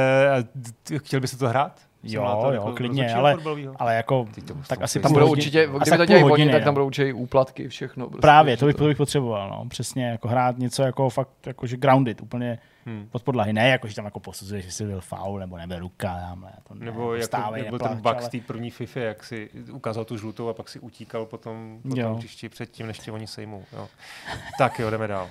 chtěl 0.96 1.20
byste 1.20 1.36
to 1.36 1.48
hrát? 1.48 1.72
Jo, 2.02 2.10
Simulátor 2.10 2.54
jo, 2.54 2.60
jako 2.60 2.72
klidně, 2.76 3.14
ale-? 3.14 3.36
Ale 3.76 3.94
jako, 3.94 4.28
Ty 4.34 4.40
to 4.42 4.54
tak 4.68 4.82
asi 4.82 4.98
ty- 4.98 5.02
Tam 5.02 5.12
budou 5.12 5.30
určitě, 5.30 5.66
kdyby 5.66 5.84
tak 5.90 5.98
to 5.98 6.04
dělají 6.06 6.22
hodiny, 6.22 6.52
tak 6.52 6.64
tam 6.64 6.74
budou 6.74 6.86
určitě 6.86 7.12
úplatky, 7.14 7.68
všechno. 7.68 8.06
Prostě, 8.06 8.20
Právě, 8.20 8.56
to 8.56 8.66
bych, 8.66 8.76
to 8.76 8.84
bych 8.84 8.96
potřeboval, 8.96 9.50
no. 9.50 9.64
Přesně, 9.68 10.06
jako 10.08 10.28
hrát 10.28 10.58
něco 10.58 10.82
jako 10.82 11.10
fakt, 11.10 11.46
jako 11.46 11.66
že 11.66 11.76
grounded, 11.76 12.20
úplně 12.20 12.58
Hmm. 12.88 13.08
pod 13.10 13.22
podlahy. 13.22 13.52
Ne, 13.52 13.68
jako 13.68 13.88
že 13.88 13.94
tam 13.94 14.04
jako 14.04 14.20
posuzuješ, 14.20 14.64
jestli 14.64 14.86
byl 14.86 15.00
foul, 15.00 15.38
nebo 15.38 15.56
nebyl 15.56 15.78
ruka, 15.78 16.20
tamhle. 16.20 16.52
To 16.68 16.74
ne, 16.74 16.84
Nebo 16.86 17.14
jako, 17.14 17.22
vstávej, 17.22 17.60
jak 17.60 17.70
byl 17.70 17.78
ten 17.78 17.94
neplač, 17.94 18.14
bug 18.14 18.20
z 18.22 18.24
ale- 18.24 18.30
té 18.30 18.46
první 18.46 18.70
FIFA, 18.70 19.00
jak 19.00 19.24
si 19.24 19.50
ukázal 19.72 20.04
tu 20.04 20.16
žlutou 20.16 20.48
a 20.48 20.54
pak 20.54 20.68
si 20.68 20.80
utíkal 20.80 21.26
potom, 21.26 21.78
potom 21.82 21.98
Jo. 21.98 22.16
příště 22.18 22.48
předtím, 22.48 22.86
než 22.86 22.98
tě 22.98 23.12
oni 23.12 23.26
sejmou. 23.26 23.64
Jo. 23.72 23.88
Tak 24.58 24.78
jo, 24.78 24.90
jdeme 24.90 25.06
dál. 25.06 25.30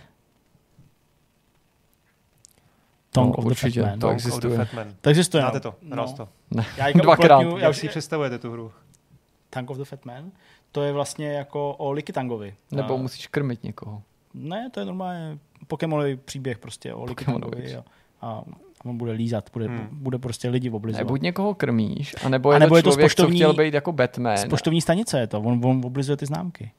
Tongue 3.12 3.32
No, 3.32 3.38
of 3.38 3.43
the 3.43 3.49
určitě, 3.49 3.82
Fat 3.82 3.89
Man. 3.89 3.99
to 3.99 4.10
existuje. 4.10 4.68
To 5.01 5.10
existuje, 5.10 5.41
Znáte 5.41 5.58
no. 5.58 5.62
to? 5.62 5.76
No. 5.82 6.14
To? 6.14 6.30
Já 6.78 6.86
teďka 6.86 6.99
Dvakrát. 7.01 7.41
Já 7.41 7.58
Jak 7.58 7.70
už 7.70 7.78
si 7.78 7.88
představujete 7.89 8.39
tu 8.39 8.51
hru? 8.51 8.72
Tank 9.49 9.70
of 9.70 9.78
the 9.78 9.84
Fat 9.84 10.05
Man, 10.05 10.32
to 10.72 10.82
je 10.84 10.93
vlastně 10.93 11.34
jako 11.34 11.74
o 11.74 11.91
Liky 11.91 12.14
Tangovi. 12.14 12.55
Nebo 12.72 12.93
A- 12.93 12.97
musíš 12.97 13.28
krmit 13.28 13.64
někoho. 13.64 14.03
Ne, 14.34 14.70
to 14.74 14.80
je 14.80 14.86
normálně 14.86 15.38
Pokémonový 15.68 16.15
příběh 16.15 16.57
prostě 16.57 16.93
o. 16.93 17.05
Tangovi. 17.26 17.72
jo. 17.72 17.84
A 18.22 18.43
on 18.86 18.97
bude 18.97 19.11
lízat, 19.11 19.49
bude, 19.53 19.68
Hmm. 19.68 19.88
bude 19.91 20.18
prostě 20.20 20.49
lidi 20.49 20.70
Ne, 20.70 20.76
oblizovat. 20.76 21.07
buď 21.07 21.22
někoho 21.22 21.53
krmíš, 21.55 22.15
anebo 22.26 22.49
A 22.49 22.53
je 22.53 22.59
nebo 22.59 22.74
to 22.74 22.78
je 22.78 22.84
to 22.84 22.89
člověk, 22.91 23.09
co 23.11 23.13
spoštovní- 23.13 23.38
chtěl 23.38 23.53
být 23.53 23.74
jako 23.74 23.91
Batman. 23.91 24.38
Z 24.38 24.45
poštovní 24.45 24.82
stanice 24.82 25.20
je 25.20 25.28
to, 25.28 25.41
on, 25.41 25.61
on 25.65 25.82
oblizuje 25.86 26.18
ty 26.18 26.26
známky. 26.26 26.72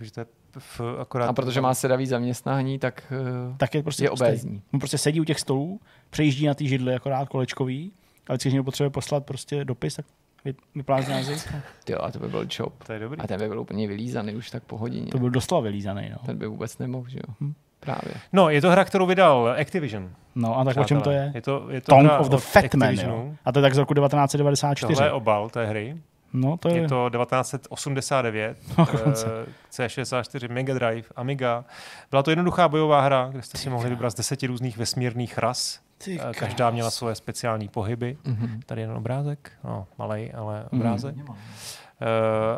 Že 0.00 0.12
to 0.12 0.20
je 0.20 0.26
v, 0.58 0.80
akorát... 1.00 1.26
A 1.26 1.32
protože 1.32 1.60
má 1.60 1.74
sedavý 1.74 2.06
zaměstnání, 2.06 2.78
tak 2.78 3.12
eh, 3.12 3.54
Tak 3.56 3.74
je 3.74 3.82
prostě 3.82 4.04
je 4.04 4.08
prostý. 4.08 4.24
obézní. 4.24 4.62
On 4.74 4.80
prostě 4.80 4.98
sedí 4.98 5.20
u 5.20 5.24
těch 5.24 5.40
stolů, 5.40 5.80
přejíždí 6.10 6.46
na 6.46 6.54
ty 6.54 6.68
židly 6.68 6.94
akorát 6.94 7.28
kolečkový, 7.28 7.92
ale 8.28 8.38
když 8.38 8.52
někdo 8.52 8.64
potřebuje 8.64 8.90
poslat 8.90 9.24
prostě 9.26 9.64
dopis, 9.64 9.94
tak 9.96 10.06
vy- 10.44 10.54
vyplází 10.74 11.12
jazyk. 11.12 11.54
Ty, 11.84 11.94
a 11.94 12.10
to 12.10 12.18
by 12.18 12.28
byl 12.28 12.46
čop. 12.46 12.84
To 12.84 12.92
je 12.92 12.98
dobrý. 12.98 13.20
A 13.20 13.26
ten 13.26 13.40
by 13.40 13.48
byl 13.48 13.60
úplně 13.60 13.88
vylízaný 13.88 14.34
už 14.34 14.50
tak 14.50 14.62
po 14.62 14.76
hodině. 14.78 15.06
To 15.06 15.18
byl 15.18 15.30
doslova 15.30 15.62
vylízaný, 15.62 16.08
no. 16.10 16.16
Ten 16.26 16.38
by 16.38 16.46
vůbec 16.46 16.78
nemohl, 16.78 17.08
že 17.08 17.18
jo? 17.28 17.34
Hm. 17.40 17.52
Právě. 17.82 18.14
No, 18.32 18.50
je 18.50 18.60
to 18.60 18.70
hra, 18.70 18.84
kterou 18.84 19.06
vydal 19.06 19.54
Activision. 19.60 20.10
No 20.34 20.58
a 20.58 20.64
tak 20.64 20.76
o 20.76 20.84
čem 20.84 20.96
to 20.96 21.00
přátelé. 21.00 21.14
je? 21.24 21.30
Je 21.34 21.42
to, 21.42 21.66
je 21.70 21.80
to 21.80 21.92
Tongue 21.92 22.08
hra 22.08 22.18
of 22.18 22.28
the 22.28 22.36
Fat 22.36 22.74
Man, 22.74 22.94
jo. 22.94 23.28
A 23.44 23.52
to 23.52 23.58
je 23.58 23.62
tak 23.62 23.74
z 23.74 23.78
roku 23.78 23.94
1994. 23.94 24.94
Tohle 24.94 25.06
je 25.08 25.12
obal 25.12 25.50
té 25.50 25.66
hry. 25.66 25.96
No 26.32 26.56
to 26.56 26.68
je, 26.68 26.76
Je 26.76 26.88
to 26.88 27.10
1989, 27.10 28.56
Dokonce. 28.76 29.26
eh, 29.48 29.86
C64, 29.86 30.52
Mega 30.52 30.74
Drive, 30.74 31.08
Amiga. 31.16 31.64
Byla 32.10 32.22
to 32.22 32.30
jednoduchá 32.30 32.68
bojová 32.68 33.00
hra, 33.00 33.28
kde 33.32 33.42
jste 33.42 33.58
si 33.58 33.70
mohli 33.70 33.90
vybrat 33.90 34.10
z 34.10 34.14
deseti 34.14 34.46
různých 34.46 34.78
vesmírných 34.78 35.38
ras. 35.38 35.80
Ty 36.04 36.20
Eh, 36.20 36.32
Každá 36.34 36.70
měla 36.70 36.90
svoje 36.90 37.14
speciální 37.14 37.68
pohyby. 37.68 38.16
Mhm. 38.24 38.60
Tady 38.66 38.80
jeden 38.80 38.96
obrázek, 38.96 39.52
no, 39.64 39.86
malej, 39.98 40.32
ale 40.36 40.64
Mhm. 40.72 40.80
obrázek. 40.80 41.14
Eh, 41.30 41.32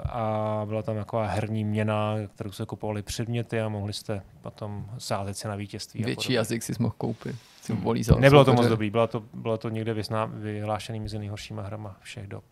a 0.04 0.62
byla 0.68 0.82
tam 0.82 0.96
taková 0.96 1.26
herní 1.26 1.64
měna, 1.64 2.14
kterou 2.34 2.52
se 2.52 2.66
kupovali 2.66 3.02
předměty 3.02 3.60
a 3.60 3.68
mohli 3.68 3.92
jste 3.92 4.22
potom 4.42 4.86
sázet 4.98 5.34
se 5.34 5.48
na 5.48 5.56
vítězství. 5.56 6.04
a 6.04 6.06
Větší 6.06 6.32
jazyk 6.32 6.62
si 6.62 6.72
mohl 6.78 6.94
koupit. 6.98 7.36
Si 7.62 7.72
Hmm. 7.72 7.82
volí 7.82 8.02
za 8.02 8.14
Nebylo 8.14 8.44
to 8.44 8.54
moc 8.54 8.66
dobrý, 8.66 8.90
bylo 8.90 9.06
to, 9.06 9.22
bylo 9.34 9.58
to 9.58 9.68
někde 9.68 9.94
vyzná, 9.94 10.24
vyhlášený 10.24 11.00
mezi 11.00 11.18
nejhoršíma 11.18 11.62
hrama 11.62 11.96
všech 12.00 12.26
dob. 12.26 12.44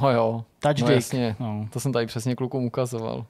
No 0.00 0.10
jo, 0.10 0.44
Touch 0.58 0.78
no 0.78 0.90
jasně. 0.90 1.36
No. 1.40 1.68
To 1.72 1.80
jsem 1.80 1.92
tady 1.92 2.06
přesně 2.06 2.36
klukům 2.36 2.64
ukazoval. 2.64 3.26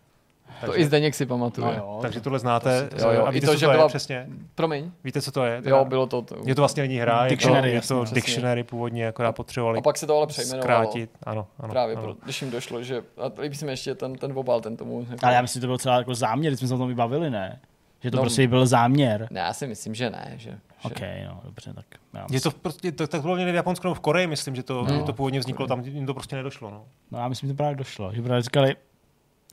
Takže, 0.60 0.66
To 0.74 0.78
i 0.80 0.84
Zdeněk 0.84 1.14
si 1.14 1.26
pamatuje. 1.26 1.66
No 1.66 1.72
jo, 1.72 1.98
takže 2.02 2.20
tohle 2.20 2.38
znáte. 2.38 2.88
To 2.88 2.98
si- 2.98 3.04
jo, 3.04 3.10
jo. 3.10 3.24
A 3.26 3.30
I 3.30 3.34
víte, 3.34 3.46
to, 3.46 3.52
co 3.52 3.58
že 3.58 3.66
to 3.66 3.72
je 3.72 3.76
byla- 3.76 3.88
přesně? 3.88 4.26
Promiň. 4.54 4.90
Víte, 5.04 5.22
co 5.22 5.32
to 5.32 5.44
je? 5.44 5.62
Jo, 5.64 5.84
bylo 5.84 6.06
to. 6.06 6.22
to. 6.22 6.36
Je 6.44 6.54
to 6.54 6.62
vlastně 6.62 6.82
není 6.82 6.96
hra, 6.96 7.26
Dictionary, 7.28 7.58
je 7.58 7.62
to, 7.62 7.68
je 7.68 7.74
jasně, 7.76 7.96
to 7.96 8.02
přesně. 8.04 8.14
dictionary 8.14 8.62
původně, 8.64 9.08
akorát 9.08 9.32
potřebovali 9.32 9.78
A 9.78 9.82
pak 9.82 9.98
se 9.98 10.06
to 10.06 10.16
ale 10.16 10.26
přejmenovalo. 10.26 10.62
zkrátit. 10.62 11.10
Ano, 11.22 11.46
ano. 11.60 11.68
Právě, 11.68 11.96
ano. 11.96 12.02
pro, 12.04 12.14
když 12.24 12.42
jim 12.42 12.50
došlo, 12.50 12.82
že... 12.82 13.02
A 13.18 13.40
líbí 13.42 13.56
se 13.56 13.66
mi 13.66 13.72
ještě 13.72 13.94
ten, 13.94 14.14
ten 14.14 14.32
obal, 14.38 14.60
ten 14.60 14.76
tomu... 14.76 15.06
Jako, 15.10 15.26
Ale 15.26 15.34
já 15.34 15.42
myslím, 15.42 15.60
že 15.60 15.60
to 15.60 15.66
byl 15.66 15.78
celá 15.78 15.96
jako 15.98 16.14
záměr, 16.14 16.50
když 16.52 16.58
jsme 16.58 16.68
se 16.68 16.74
o 16.74 16.78
tom 16.78 16.88
vybavili, 16.88 17.30
ne? 17.30 17.60
Že 18.02 18.10
to 18.10 18.16
No. 18.16 18.22
prostě 18.22 18.48
byl 18.48 18.66
záměr. 18.66 19.26
Ne, 19.30 19.40
já 19.40 19.52
si 19.52 19.66
myslím, 19.66 19.94
že 19.94 20.10
ne. 20.10 20.32
Že, 20.36 20.50
že... 20.50 20.58
OK, 20.82 21.00
no, 21.26 21.40
dobře, 21.44 21.72
tak 21.74 21.84
já 22.14 22.26
Je 22.30 22.40
to 22.40 22.50
prostě, 22.50 22.92
tak, 22.92 23.08
tak 23.10 23.20
bylo 23.22 23.34
v 23.34 23.38
Japonsku 23.40 23.86
nebo 23.86 23.94
v 23.94 24.00
Koreji, 24.00 24.26
myslím, 24.26 24.56
že 24.56 24.62
to, 24.62 24.84
No. 24.88 24.94
že 24.96 25.02
to 25.02 25.12
původně 25.12 25.40
vzniklo, 25.40 25.66
tam 25.66 25.80
jim 25.84 26.06
to 26.06 26.14
prostě 26.14 26.36
nedošlo. 26.36 26.70
No. 26.70 26.84
No 27.10 27.18
já 27.18 27.28
myslím, 27.28 27.48
že 27.48 27.52
to 27.52 27.56
právě 27.56 27.76
došlo. 27.76 28.12
Že 28.14 28.22
právě 28.22 28.42
říkali, 28.42 28.76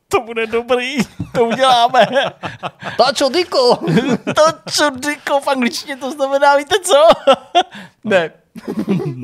to 0.08 0.20
bude 0.22 0.48
dobrý, 0.48 0.98
to 1.34 1.46
uděláme. 1.46 2.06
Tačo, 2.98 3.30
Diko! 3.30 3.76
to, 4.36 4.44
co 4.72 4.90
Diko, 4.90 5.40
v 5.40 5.48
angličtině 5.48 5.98
to 5.98 6.12
znamená, 6.12 6.58
víte 6.58 6.76
co? 6.84 7.04
ne. 8.04 8.32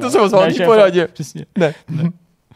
to 0.01 0.09
jsem 0.11 0.21
ozval 0.21 0.41
Ne, 0.43 0.49
v 0.49 0.53
šéfe, 0.55 0.65
poradě. 0.65 1.07
Přesně. 1.07 1.45
Ne. 1.57 1.73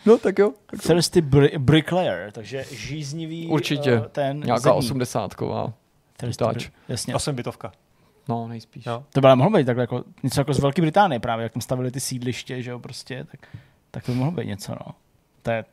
No, 0.06 0.18
tak 0.18 0.40
jo. 0.40 0.52
Thirsty 0.88 1.22
bri- 1.22 1.58
Bricklayer, 1.58 2.32
takže 2.32 2.66
žíznivý 2.72 3.48
Určitě. 3.48 3.92
eh, 4.06 4.10
ten 4.12 4.40
Nějaká 4.40 4.60
zedník. 4.62 4.80
osmdesátková. 4.80 5.74
Thirsty. 6.18 6.44
Bri- 6.44 6.70
Jasně. 6.88 7.16
Osm 7.16 7.36
bytovka. 7.36 7.72
No, 8.30 8.48
nejspíš. 8.48 8.86
Jo. 8.86 9.04
To 9.14 9.22
byla 9.22 9.36
mohlo 9.36 9.58
být 9.58 9.66
takhle 9.66 9.84
jako, 9.84 10.04
něco 10.24 10.42
jako 10.42 10.54
z 10.54 10.60
Velké 10.60 10.82
Británie 10.82 11.20
právě, 11.20 11.44
jak 11.44 11.54
tam 11.54 11.62
stavili 11.62 11.92
ty 11.92 12.00
sídliště, 12.00 12.62
že 12.62 12.72
jo, 12.72 12.80
prostě, 12.80 13.26
tak, 13.32 13.40
tak 13.92 14.04
to 14.06 14.12
by 14.12 14.18
mohlo 14.18 14.32
být 14.32 14.48
něco, 14.48 14.72
no. 14.72 14.92
To 15.42 15.52
je, 15.52 15.66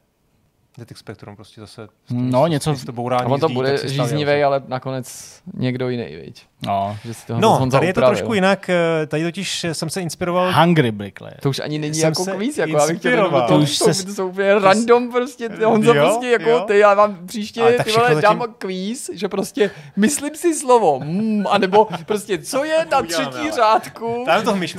Detik 0.79 0.99
Spectrum 0.99 1.37
prostě 1.37 1.61
zase. 1.61 1.89
No, 2.11 2.47
něco- 2.47 2.77
To 2.87 2.93
bourání 2.93 3.25
A 3.25 3.29
on 3.29 3.41
to 3.41 3.49
bude 3.49 3.79
žíznivý, 3.89 4.43
ale 4.43 4.63
nakonec 4.69 5.41
někdo 5.55 5.89
jiný, 5.89 6.17
viď? 6.17 6.47
No, 6.67 6.97
Že 7.05 7.15
si 7.15 7.27
toho 7.27 7.41
No, 7.41 7.51
Honza 7.51 7.77
tady 7.79 7.87
je 7.87 7.93
to 7.95 8.01
upravil. 8.01 8.17
trošku 8.17 8.35
jinak. 8.35 8.69
eh, 8.69 9.07
Tady 9.07 9.23
totiž 9.25 9.67
jsem 9.73 9.91
se 9.91 10.01
inspiroval 10.01 10.53
Hungry 10.53 10.93
Bricklayer. 10.93 11.41
To 11.41 11.49
už 11.51 11.59
ani 11.59 11.79
není 11.79 11.95
Jsem 11.95 12.09
jako 12.09 12.25
se 12.25 12.31
kvíz, 12.33 12.59
jako 12.59 12.73
já 12.73 12.87
bych 12.87 12.99
chtěl 12.99 13.13
inspiroval. 13.13 13.49
to, 13.49 13.55
To 13.55 13.61
už 13.61 13.79
to, 13.79 13.95
se- 13.95 14.07
to 14.07 14.13
jsou 14.15 14.29
úplně 14.29 14.55
random 14.59 15.13
prostě, 15.13 15.49
Honza 15.65 15.95
Jo, 15.95 16.05
prostě 16.07 16.27
jako 16.31 16.51
jo. 16.51 16.61
ty, 16.67 16.79
já 16.79 16.95
vám 16.95 17.27
příště 17.27 17.61
ty 17.61 17.67
vole 17.67 17.85
všechno 18.09 18.21
dám 18.21 18.39
zatím- 18.39 18.55
kvíz, 18.59 19.11
že 19.15 19.29
prostě 19.29 19.71
myslím 19.97 20.35
si 20.37 20.55
slovo, 20.55 21.01
mm, 21.05 21.45
anebo 21.51 21.89
prostě 22.07 22.39
co 22.39 22.65
je 22.65 22.87
na 22.91 23.03
třetí 23.03 23.51
řádku 23.51 24.25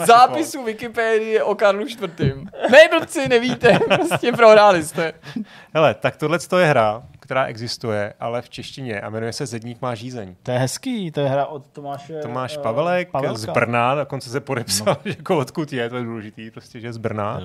zápisu 0.06 0.64
Wikipedie 0.64 1.44
o 1.44 1.56
Karlu 1.56 1.86
IV. 1.88 2.00
Ne, 2.72 2.78
blbci, 2.92 3.28
nevíte, 3.30 3.80
prostě 3.96 4.32
prohráli 4.32 4.84
jste. 4.84 5.14
Hele, 5.74 5.94
tak 5.94 6.16
tohle 6.18 6.38
je 6.58 6.66
hra, 6.66 7.04
která 7.26 7.46
existuje, 7.46 8.14
ale 8.20 8.42
v 8.42 8.50
češtině 8.50 9.02
a 9.02 9.10
jmenuje 9.10 9.34
se 9.34 9.46
Zedník 9.46 9.82
má 9.82 9.96
žízeň. 9.96 10.36
To 10.44 10.52
je 10.52 10.58
hezký, 10.58 11.12
to 11.12 11.20
je 11.20 11.30
hra 11.30 11.46
od 11.46 11.68
Tomáše 11.68 12.20
Tomáš 12.22 12.58
eh, 12.58 12.62
Pavelek 12.62 13.12
Pavelka. 13.12 13.38
z 13.38 13.46
Brna, 13.46 13.96
dokonce 13.96 14.30
se 14.30 14.40
podepsal, 14.40 14.86
no. 15.06 15.12
jako 15.18 15.38
odkud 15.38 15.74
je, 15.74 15.90
to 15.90 15.98
je 15.98 16.04
důležitý, 16.04 16.52
prostě, 16.52 16.80
že 16.80 16.94
z 16.94 16.98
Brna. 16.98 17.40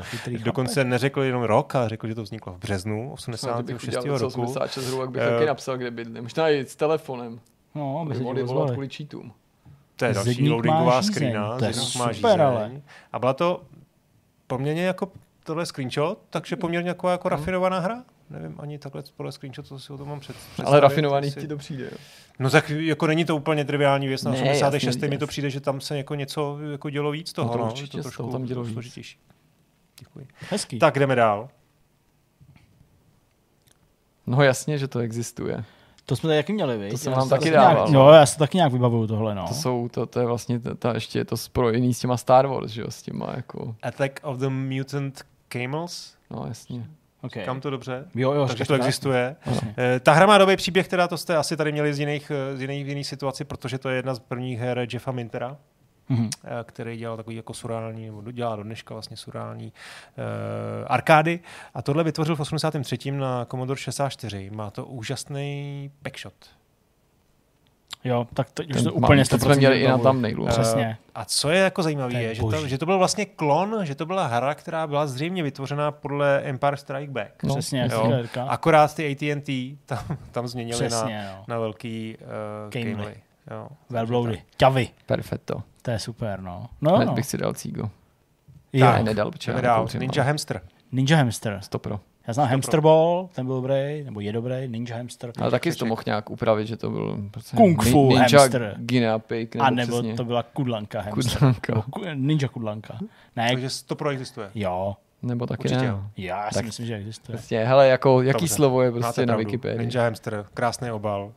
Dokonce 0.45 0.85
neřekl 0.85 1.23
jenom 1.23 1.43
rok, 1.43 1.75
ale 1.75 1.89
řekl, 1.89 2.09
že 2.09 2.15
to 2.15 2.23
vzniklo 2.23 2.53
v 2.53 2.59
březnu 2.59 3.15
Snad, 3.19 3.65
kdybych 3.65 3.83
86. 3.83 3.99
udělal 3.99 4.19
něco 4.19 4.25
roku. 4.25 4.43
86 4.43 4.87
hrůvek, 4.89 5.11
bych 5.11 5.23
Eh, 5.23 5.31
taky 5.31 5.47
napsal, 5.47 5.77
kde 5.77 5.91
bydlím. 5.91 6.23
Možná 6.23 6.49
i 6.51 6.61
s 6.61 6.77
telefonem. 6.77 7.41
No, 7.75 8.01
aby 8.01 8.09
By 8.09 8.17
se 8.17 8.23
mohli 8.23 8.43
volat 8.43 8.71
kvůli 8.71 8.89
cheatům. 8.89 9.33
To 9.97 10.05
je 10.05 10.15
další 10.15 10.31
Zedník 10.31 10.51
má 10.51 10.57
loadingová 10.57 11.03
screena, 11.03 11.59
to 11.59 11.65
je 11.65 11.73
Zedník 11.73 11.97
má 11.97 12.05
super, 12.05 12.15
žízeň. 12.15 12.41
ale. 12.41 12.71
A 13.13 13.19
byla 13.19 13.33
to 13.33 13.63
poměrně 14.47 14.83
jako 14.85 15.13
tohle 15.45 15.67
screenshot, 15.67 16.19
takže 16.31 16.57
poměrně 16.57 16.89
jako, 16.89 17.09
jako 17.09 17.29
rafinovaná 17.29 17.79
hra. 17.79 18.05
Nevím 18.31 18.55
ani 18.61 18.79
takhle 18.79 19.03
podle 19.17 19.33
screenshotu, 19.33 19.69
co 19.69 19.79
si 19.79 19.93
o 19.93 19.99
tom 19.99 20.09
mám 20.09 20.21
před, 20.21 20.37
představit. 20.37 20.67
Ale 20.69 20.81
rafinovaný 20.81 21.27
jestli- 21.27 21.41
ti 21.43 21.49
to 21.49 21.57
přijde. 21.57 21.85
Jo. 21.85 21.99
No 22.39 22.51
tak 22.51 22.71
jako 22.71 23.07
není 23.07 23.25
to 23.25 23.37
úplně 23.37 23.65
triviální 23.65 24.09
věc. 24.09 24.23
Na 24.23 24.31
Ne, 24.31 24.37
86. 24.37 24.85
jasně, 24.87 25.09
mi 25.09 25.19
to 25.19 25.27
přijde, 25.27 25.51
že 25.51 25.61
tam 25.61 25.81
se 25.81 25.97
jako 25.97 26.15
něco 26.15 26.59
jako 26.73 26.91
dělo 26.91 27.11
víc 27.11 27.33
toho. 27.33 27.47
No 27.49 27.53
to 27.53 27.59
no, 27.59 27.67
určitě 27.67 28.03
to 28.03 28.11
toho 28.11 28.33
tam 28.33 28.45
dělo 28.45 28.65
víc. 28.65 28.73
složitější. 28.73 29.19
Děkuji. 30.01 30.27
Hezký. 30.51 30.79
Tak 30.79 30.99
jdeme 30.99 31.15
dál. 31.15 31.49
No 34.27 34.43
jasně, 34.43 34.79
že 34.79 34.89
to 34.89 34.99
existuje. 34.99 35.65
To 36.07 36.17
jsme 36.17 36.27
tady 36.27 36.37
jaký 36.37 36.53
měli, 36.53 36.79
viď? 36.79 36.91
To 36.91 36.99
jsem 36.99 37.13
Já 37.13 37.19
vám 37.19 37.27
si 37.27 37.31
taky 37.31 37.45
nějak, 37.51 37.65
dával, 37.75 37.87
Jo, 37.87 37.93
no. 37.93 38.11
já 38.13 38.27
si 38.27 38.35
to 38.37 38.39
taky 38.39 38.57
nějak 38.57 38.73
vybavuju 38.73 39.07
tohle, 39.07 39.35
no. 39.35 39.49
To 39.49 39.55
jsou, 39.55 39.89
to, 39.89 40.07
to 40.07 40.21
je 40.21 40.27
vlastně, 40.27 40.61
ta, 40.61 40.75
ta, 40.75 40.95
ještě 40.95 41.19
je 41.19 41.25
to 41.25 41.37
spojený 41.37 41.95
s 41.95 42.01
těma 42.01 42.17
Star 42.17 42.47
Wars, 42.47 42.71
že 42.73 42.81
jo, 42.81 42.91
s 42.91 43.03
těma 43.03 43.33
jako, 43.37 43.77
Attack 43.83 44.21
of 44.23 44.39
the 44.39 44.49
Mutant 44.49 45.23
Camels. 45.49 46.15
no 46.31 46.45
jasně. 46.49 46.87
Okay. 47.23 47.45
Kam 47.45 47.61
to 47.61 47.71
dobře? 47.71 48.05
Jo, 48.15 48.33
jo, 48.33 48.47
Takže 48.47 48.65
to 48.65 48.73
tak? 48.73 48.81
existuje. 48.81 49.37
Eh, 49.79 50.01
Ta 50.01 50.13
hra 50.13 50.27
má 50.27 50.39
dobrý 50.39 50.57
příběh, 50.57 50.89
teda 50.89 51.09
to 51.09 51.17
jste 51.19 51.37
asi 51.37 51.57
tady 51.57 51.73
měli 51.73 51.95
z 51.95 51.99
jiných, 52.01 52.33
eh, 52.35 52.57
z 52.57 52.61
jiných, 52.61 52.87
jiných 52.87 53.07
situaci, 53.07 53.45
protože 53.45 53.79
to 53.79 53.89
je 53.89 53.97
jedna 53.97 54.15
z 54.15 54.19
prvních 54.19 54.59
her 54.59 54.87
Jeffa 54.93 55.13
Mintera, 55.13 55.57
Mhm. 56.09 56.31
eh, 56.45 56.49
který 56.65 56.97
dělal 56.97 57.17
takový 57.17 57.37
jako 57.37 57.55
surreální, 57.55 58.07
nebo 58.07 58.31
dělá 58.33 58.57
do 58.57 58.63
dneška 58.63 58.95
vlastně 58.95 59.17
surreální 59.17 59.67
uh, 59.67 60.25
arkády. 60.87 61.41
A 61.75 61.83
tohle 61.83 62.05
vytvořil 62.05 62.37
v 62.37 62.41
83. 62.41 63.11
na 63.11 63.45
Commodore 63.45 63.81
64. 63.81 64.51
Má 64.51 64.71
to 64.71 64.87
úžasný 64.87 65.91
backshot. 66.03 66.35
Jo, 68.05 68.27
tak 68.35 68.51
to, 68.51 68.63
už 68.63 68.69
Ten 68.73 68.85
to 68.85 68.91
mám- 68.91 69.05
úplně 69.05 69.23
100% 69.23 69.39
jsme 69.45 69.55
měli 69.57 69.81
i 69.81 69.89
na 69.89 69.99
thumbnailu. 69.99 70.47
Eh, 70.49 70.51
Přesně. 70.51 70.99
A 71.15 71.25
co 71.25 71.51
je 71.51 71.59
jako 71.61 71.83
zajímavé, 71.83 72.13
je 72.23 72.35
že 72.35 72.41
to, 72.43 72.69
že 72.69 72.79
to 72.79 72.87
byl 72.87 72.99
vlastně 72.99 73.27
klon, 73.27 73.77
že 73.83 73.95
to 73.95 74.07
byla 74.07 74.27
hra, 74.27 74.55
která 74.55 74.87
byla 74.87 75.07
zřejmě 75.07 75.43
vytvořená 75.43 75.91
podle 75.93 76.41
Empire 76.41 76.77
Strike 76.77 77.13
Back. 77.13 77.43
No, 77.43 77.55
Přesně, 77.55 77.89
jo. 77.93 78.13
Akorát 78.49 78.95
ty 78.95 79.07
AT&T 79.13 79.77
tam, 79.87 79.99
tam 80.33 80.49
změnili 80.49 80.81
na, 80.83 80.87
Přesně, 80.89 81.29
no. 81.37 81.45
na 81.49 81.59
velký 81.59 82.17
uh, 82.21 82.71
Gamely. 82.73 82.93
gamely. 82.93 83.15
Jo, 83.51 83.69
Velbloudy. 83.91 84.43
Ťavy. 84.57 84.89
Perfetto. 85.07 85.63
To 85.83 85.91
je 85.91 85.99
super, 85.99 86.41
no. 86.41 86.67
No, 86.81 86.97
Hned 86.97 87.07
no. 87.07 87.13
bych 87.13 87.27
si 87.27 87.39
dal 87.39 87.55
cígo. 87.55 87.91
Jo. 88.73 88.87
Ne, 88.93 89.03
nedal, 89.03 89.31
protože 89.31 89.53
nekouřím, 89.55 90.01
Ninja 90.01 90.23
Hamster. 90.23 90.61
Ninja 90.93 91.17
Hamster. 91.17 91.59
Stopro. 91.63 92.01
Já 92.27 92.33
znám 92.35 92.49
Hamster 92.49 92.81
Ball, 92.81 93.29
ten 93.35 93.47
byl 93.47 93.55
dobrý, 93.55 94.03
nebo 94.05 94.21
je 94.21 94.33
dobrý, 94.33 94.69
Ninja 94.69 94.97
Hamster. 94.97 95.33
Ale 95.41 95.51
taky 95.51 95.73
to 95.75 95.87
mohl 95.87 96.03
nějak 96.07 96.31
upravit, 96.31 96.67
že 96.67 96.77
to 96.77 96.91
byl 96.91 97.19
prostě 97.31 97.57
Kung 97.57 97.83
fu 97.85 98.09
Ninja 98.09 98.21
hamster. 98.21 98.75
Guinea 98.79 99.19
pig, 99.19 99.55
nebo 99.55 99.65
A 99.67 99.71
nebo 99.71 99.93
přesně 99.93 100.15
to 100.15 100.25
byla 100.25 100.43
kudlanka 100.43 101.01
Hamster. 101.01 101.33
kudlanka. 101.39 101.73
Nebo 101.75 101.83
ku- 101.91 102.03
Ninja 102.15 102.49
kudlanka. 102.49 102.99
Ne, 103.37 103.49
Takže 103.53 103.69
to 103.87 103.97
pro 103.97 104.11
existuje. 104.11 104.51
jo. 104.55 104.97
Nebo 105.23 105.47
taky 105.47 105.61
Určitě 105.61 105.81
ne. 105.81 105.87
jo. 105.87 106.03
Já 106.17 106.49
si 106.49 106.55
Tak- 106.55 106.65
myslím, 106.65 106.87
že 106.87 106.95
existuje. 106.97 107.37
Prostě, 107.39 107.65
hele, 107.65 107.89
jako, 107.89 108.23
jaký 108.23 108.41
Dobře. 108.41 108.55
slovo 108.55 108.83
je 108.83 108.91
Máte 108.91 109.01
prostě 109.01 109.21
na 109.21 109.27
pravdu. 109.27 109.45
Wikipedii? 109.45 109.79
Ninja 109.87 110.03
Hamster, 110.03 110.47
krásný 110.55 110.91
obal. 110.91 111.33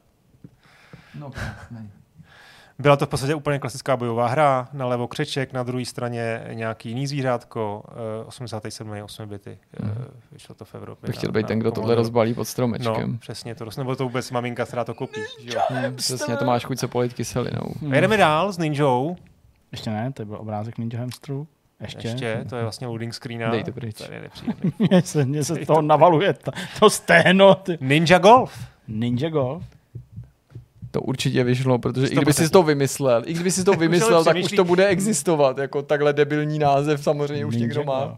No, 1.19 1.31
krásný. 1.31 1.89
Byla 2.84 2.95
to 2.95 3.05
v 3.05 3.09
podstatě 3.09 3.36
úplně 3.36 3.59
klasická 3.59 3.97
bojová 3.97 4.27
hra, 4.27 4.67
na 4.73 4.86
levo 4.86 5.07
křeček, 5.07 5.53
na 5.53 5.63
druhé 5.63 5.86
straně 5.86 6.41
nějaký 6.53 6.89
jiný 6.89 7.07
zvířátko, 7.07 7.84
eh, 8.21 8.25
87. 8.25 9.03
8 9.03 9.25
bity, 9.29 9.57
eh, 9.79 9.86
Mhm. 9.86 10.05
vyšlo 10.31 10.55
to 10.55 10.65
v 10.65 10.75
Evropě. 10.75 11.07
Bych 11.07 11.15
chtěl 11.17 11.27
na- 11.27 11.31
být 11.31 11.41
na 11.41 11.47
ten, 11.47 11.59
kdo 11.59 11.71
tohle 11.71 11.75
Commodore. 11.81 11.95
rozbalí 11.95 12.34
pod 12.34 12.39
No, 12.41 12.45
stromečkem. 12.45 13.17
přesně 13.17 13.55
to, 13.55 13.65
nebo 13.77 13.95
to 13.95 14.03
vůbec 14.03 14.31
maminka, 14.31 14.65
která 14.65 14.84
to 14.84 14.93
kopí. 14.93 15.21
že 15.39 15.53
jo. 15.57 15.61
Hmm, 15.69 15.95
přesně, 15.95 16.38
to 16.38 16.45
máš 16.45 16.65
chuť 16.65 16.79
se 16.79 16.88
polit 16.88 17.13
kyselinou. 17.13 17.73
A 17.91 17.95
jdeme 17.95 18.17
dál 18.17 18.51
s 18.53 18.57
Ninjou. 18.57 19.15
Ještě 19.71 19.89
ne, 19.89 20.11
to 20.13 20.25
byl 20.25 20.36
obrázek 20.39 20.77
Ninja 20.77 20.99
Hamsteru. 20.99 21.47
Ještě. 21.79 22.07
Ještě, 22.07 22.45
to 22.49 22.55
je 22.55 22.61
vlastně 22.63 22.88
loading 22.88 23.13
screena. 23.13 23.49
Dej 23.51 23.63
to 23.63 23.71
pryč. 23.71 23.97
To 23.97 24.13
je 24.13 24.21
nepříjemný. 24.21 24.73
Mně 24.89 25.01
se, 25.01 25.25
mně 25.25 25.43
se 25.43 25.55
z 25.55 25.67
toho 25.67 25.81
navaluje 25.81 26.34
ta, 26.34 26.51
to 26.79 26.89
sténo. 26.89 27.55
Ty. 27.55 27.77
Ninja 27.81 28.19
Golf. 28.19 28.67
Ninja 28.88 29.29
Golf. 29.29 29.63
To 30.94 31.02
určitě 31.02 31.44
vyšlo, 31.44 31.80
protože 31.80 32.08
i 32.08 32.16
kdyby 32.16 32.32
100%. 32.32 32.44
si 32.44 32.50
to 32.50 32.64
vymyslel, 32.64 33.22
i 33.26 33.34
kdyby 33.34 33.52
si 33.52 33.64
to 33.64 33.72
Tak 33.72 33.80
už 33.80 33.82
vymyslel, 33.82 34.24
tak 34.24 34.38
už 34.38 34.52
to 34.52 34.64
bude 34.64 34.88
existovat. 34.88 35.58
Jako 35.58 35.82
takhle 35.82 36.14
debilní 36.14 36.60
název 36.60 37.04
samozřejmě 37.04 37.46
už 37.46 37.54
Ninja 37.56 37.68
někdo 37.68 37.84
má. 37.84 38.06
Golf. 38.06 38.18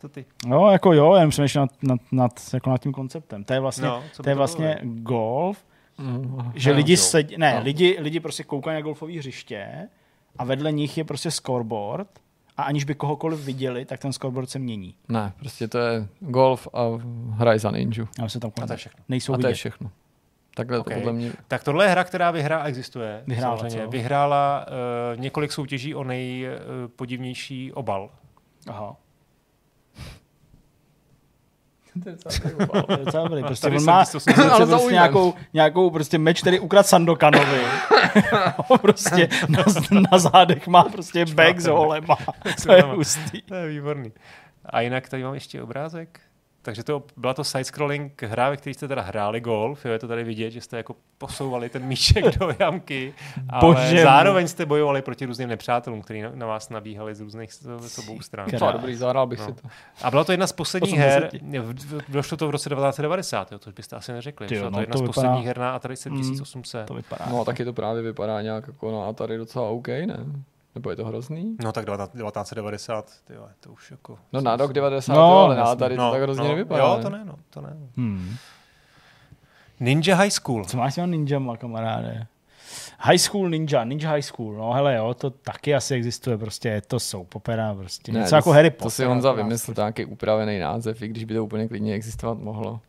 Co 0.00 0.08
ty? 0.08 0.24
No, 0.46 0.70
jako 0.70 0.92
jo, 0.92 1.14
jen 1.14 1.30
přemýšlím 1.30 1.60
nad, 1.60 1.70
nad, 1.82 2.00
nad, 2.12 2.40
jako 2.54 2.70
nad 2.70 2.78
tím 2.82 2.92
konceptem. 2.92 3.44
To 3.44 3.52
je 3.52 3.60
vlastně, 3.60 3.86
No, 3.86 4.02
to 4.22 4.28
je 4.30 4.34
to 4.34 4.38
vlastně 4.38 4.78
bylo? 4.82 4.94
golf, 5.02 5.58
Mm, 6.00 6.52
že 6.54 6.70
no, 6.70 6.76
lidi 6.76 6.92
jo. 6.92 6.96
sedí, 6.96 7.34
ne, 7.38 7.54
No. 7.56 7.62
lidi, 7.64 7.96
lidi 8.00 8.20
prostě 8.20 8.44
koukají 8.44 8.74
na 8.74 8.80
golfové 8.80 9.12
hřiště 9.18 9.88
a 10.38 10.44
vedle 10.44 10.72
nich 10.72 10.98
je 10.98 11.04
prostě 11.04 11.30
scoreboard 11.30 12.08
a 12.56 12.62
aniž 12.62 12.84
by 12.84 12.94
kohokoliv 12.94 13.40
viděli, 13.44 13.84
tak 13.84 14.00
ten 14.00 14.12
scoreboard 14.12 14.50
se 14.50 14.58
mění. 14.58 14.94
Ne, 15.08 15.32
prostě 15.38 15.68
to 15.68 15.78
je 15.78 16.08
golf 16.20 16.68
a 16.74 16.82
hraj 17.30 17.58
za 17.58 17.70
ninju. 17.70 18.08
A 18.24 18.28
se 18.28 18.40
tam 18.40 18.50
A 18.62 18.66
to 18.66 18.72
je 18.72 18.76
všechno. 18.76 19.04
nejsou 19.08 19.32
A 19.32 19.36
to 19.36 19.38
vidět. 19.38 19.48
je 19.48 19.54
všechno. 19.54 19.90
Takhle 20.58 20.78
Okay. 20.78 20.94
to 20.94 21.00
podle 21.00 21.12
mě... 21.12 21.32
Tak 21.48 21.64
tohle 21.64 21.84
je 21.84 21.88
hra, 21.88 22.04
která 22.04 22.30
vyhrá 22.30 22.64
existuje. 22.64 23.22
Vyhrála, 23.26 23.56
samozřejmě. 23.56 23.84
co? 23.84 23.90
Vyhrála 23.90 24.66
uh, 25.14 25.20
několik 25.20 25.52
soutěží 25.52 25.94
o 25.94 26.04
nejpodivnější 26.04 27.72
obal. 27.72 28.10
Aha. 28.68 28.96
To 32.02 32.08
je 32.08 32.14
docela 32.14 32.82
To 32.82 32.92
je 32.92 32.98
docela. 33.04 33.28
Prostě 33.46 33.66
Tady 33.66 33.76
on 33.76 33.84
má 33.84 34.04
prostě 34.10 34.32
prostě 34.32 34.92
nějakou, 34.92 35.34
nějakou 35.54 35.90
prostě 35.90 36.18
meč, 36.18 36.40
který 36.40 36.60
ukrad 36.60 36.86
Sandokanovi. 36.86 37.60
prostě 38.80 39.28
na, 39.48 39.64
na, 40.12 40.18
zádech 40.18 40.66
má 40.66 40.84
prostě 40.84 41.26
bag 41.26 41.60
s 41.60 41.66
holema. 41.66 42.16
To 42.66 42.72
je 42.72 42.82
hustý. 42.82 43.42
To 43.42 43.54
je 43.54 43.68
výborný. 43.68 44.12
A 44.64 44.80
jinak 44.80 45.08
tady 45.08 45.24
mám 45.24 45.34
ještě 45.34 45.62
obrázek. 45.62 46.20
Takže 46.62 46.84
to 46.84 47.02
byla 47.16 47.34
to 47.34 47.42
side-scrolling 47.44 48.10
hra, 48.26 48.50
ve 48.50 48.56
které 48.56 48.74
jste 48.74 48.88
teda 48.88 49.02
hráli 49.02 49.40
golf, 49.40 49.84
jo, 49.84 49.92
je 49.92 49.98
to 49.98 50.08
tady 50.08 50.24
vidět, 50.24 50.50
že 50.50 50.60
jste 50.60 50.76
jako 50.76 50.96
posouvali 51.18 51.68
ten 51.68 51.82
míček 51.84 52.38
do 52.38 52.50
jamky, 52.58 53.14
ale 53.48 53.60
Bože 53.60 54.02
zároveň 54.02 54.48
jste 54.48 54.66
bojovali 54.66 55.02
proti 55.02 55.24
různým 55.26 55.48
nepřátelům, 55.48 56.02
kteří 56.02 56.22
na, 56.34 56.46
vás 56.46 56.68
nabíhali 56.70 57.14
z 57.14 57.20
různých 57.20 57.52
z 57.80 57.98
obou 57.98 58.20
stran. 58.20 58.48
Krás. 58.50 58.72
Dobrý, 58.72 58.94
zahrál 58.94 59.26
bych 59.26 59.38
No. 59.38 59.44
si 59.46 59.52
to. 59.52 59.68
A 60.02 60.10
byla 60.10 60.24
to 60.24 60.32
jedna 60.32 60.46
z 60.46 60.52
posledních 60.52 60.92
80. 60.94 61.14
her, 61.14 61.30
došlo 62.08 62.36
to 62.36 62.46
v 62.48 62.50
roce 62.50 62.70
1990, 62.70 63.52
jo, 63.52 63.58
to 63.58 63.70
byste 63.72 63.96
asi 63.96 64.12
neřekli. 64.12 64.46
Ty 64.46 64.54
jo, 64.54 64.60
Byla 64.60 64.70
to 64.70 64.76
no, 64.76 64.80
jedna 64.80 64.92
to 64.92 64.98
z 64.98 65.02
vypadá- 65.02 65.14
posledních 65.14 65.46
her 65.46 65.58
na 65.58 65.70
Atari 65.70 65.92
Mm, 65.92 65.96
7800. 65.96 66.86
To 66.86 66.94
vypadá. 66.94 67.24
No 67.30 67.40
a 67.40 67.44
taky 67.44 67.64
to 67.64 67.72
právě 67.72 68.02
vypadá 68.02 68.42
nějak 68.42 68.66
jako 68.66 68.92
na 69.00 69.08
Atari 69.08 69.38
docela 69.38 69.68
OK, 69.68 69.88
ne? 69.88 70.16
Nebo 70.78 70.90
je 70.90 70.96
to 70.96 71.04
hrozný? 71.04 71.56
No 71.64 71.72
tak 71.72 71.86
1990, 71.86 73.10
ty 73.24 73.34
jo, 73.34 73.48
to 73.60 73.72
už 73.72 73.90
jako... 73.90 74.18
No 74.32 74.40
na 74.40 74.56
rok 74.56 74.72
90, 74.72 75.12
No, 75.12 75.18
no, 75.18 75.38
ale 75.38 75.54
na 75.54 75.60
jasně. 75.60 75.72
Atari 75.72 75.96
to 75.96 76.10
tak 76.10 76.22
hrozně 76.22 76.48
nevypadá. 76.48 76.84
Jo, 76.84 76.98
to 77.02 77.10
ne, 77.10 77.24
no, 77.24 77.34
to 77.50 77.60
ne. 77.60 77.76
Hmm. 77.96 78.36
Ninja 79.80 80.16
High 80.16 80.30
School. 80.30 80.64
Co 80.64 80.76
máš 80.76 80.94
s 80.94 81.06
ninjama, 81.06 81.56
kamaráde? 81.56 82.26
High 82.98 83.18
School 83.18 83.50
Ninja, 83.50 83.84
Ninja 83.84 84.10
High 84.10 84.22
School, 84.22 84.52
no 84.54 84.72
hele 84.72 84.94
jo, 84.96 85.14
to 85.14 85.30
taky 85.30 85.74
asi 85.74 85.94
existuje, 85.94 86.38
prostě 86.38 86.68
je 86.68 86.80
to 86.80 87.00
soap 87.00 87.34
opera, 87.34 87.74
prostě 87.74 88.12
Ne, 88.12 88.18
něco 88.18 88.30
to, 88.30 88.36
jako 88.36 88.52
Harry 88.52 88.70
Potter. 88.70 88.82
To 88.84 88.90
si 88.90 89.04
Honza 89.04 89.30
akorát 89.30 89.42
vymyslel, 89.42 89.74
to 89.74 89.80
nějaký 89.80 90.04
upravený 90.04 90.58
název, 90.58 91.02
i 91.02 91.08
když 91.08 91.24
by 91.24 91.34
to 91.34 91.44
úplně 91.44 91.68
klidně 91.68 91.94
existovat 91.94 92.38
mohlo. 92.38 92.80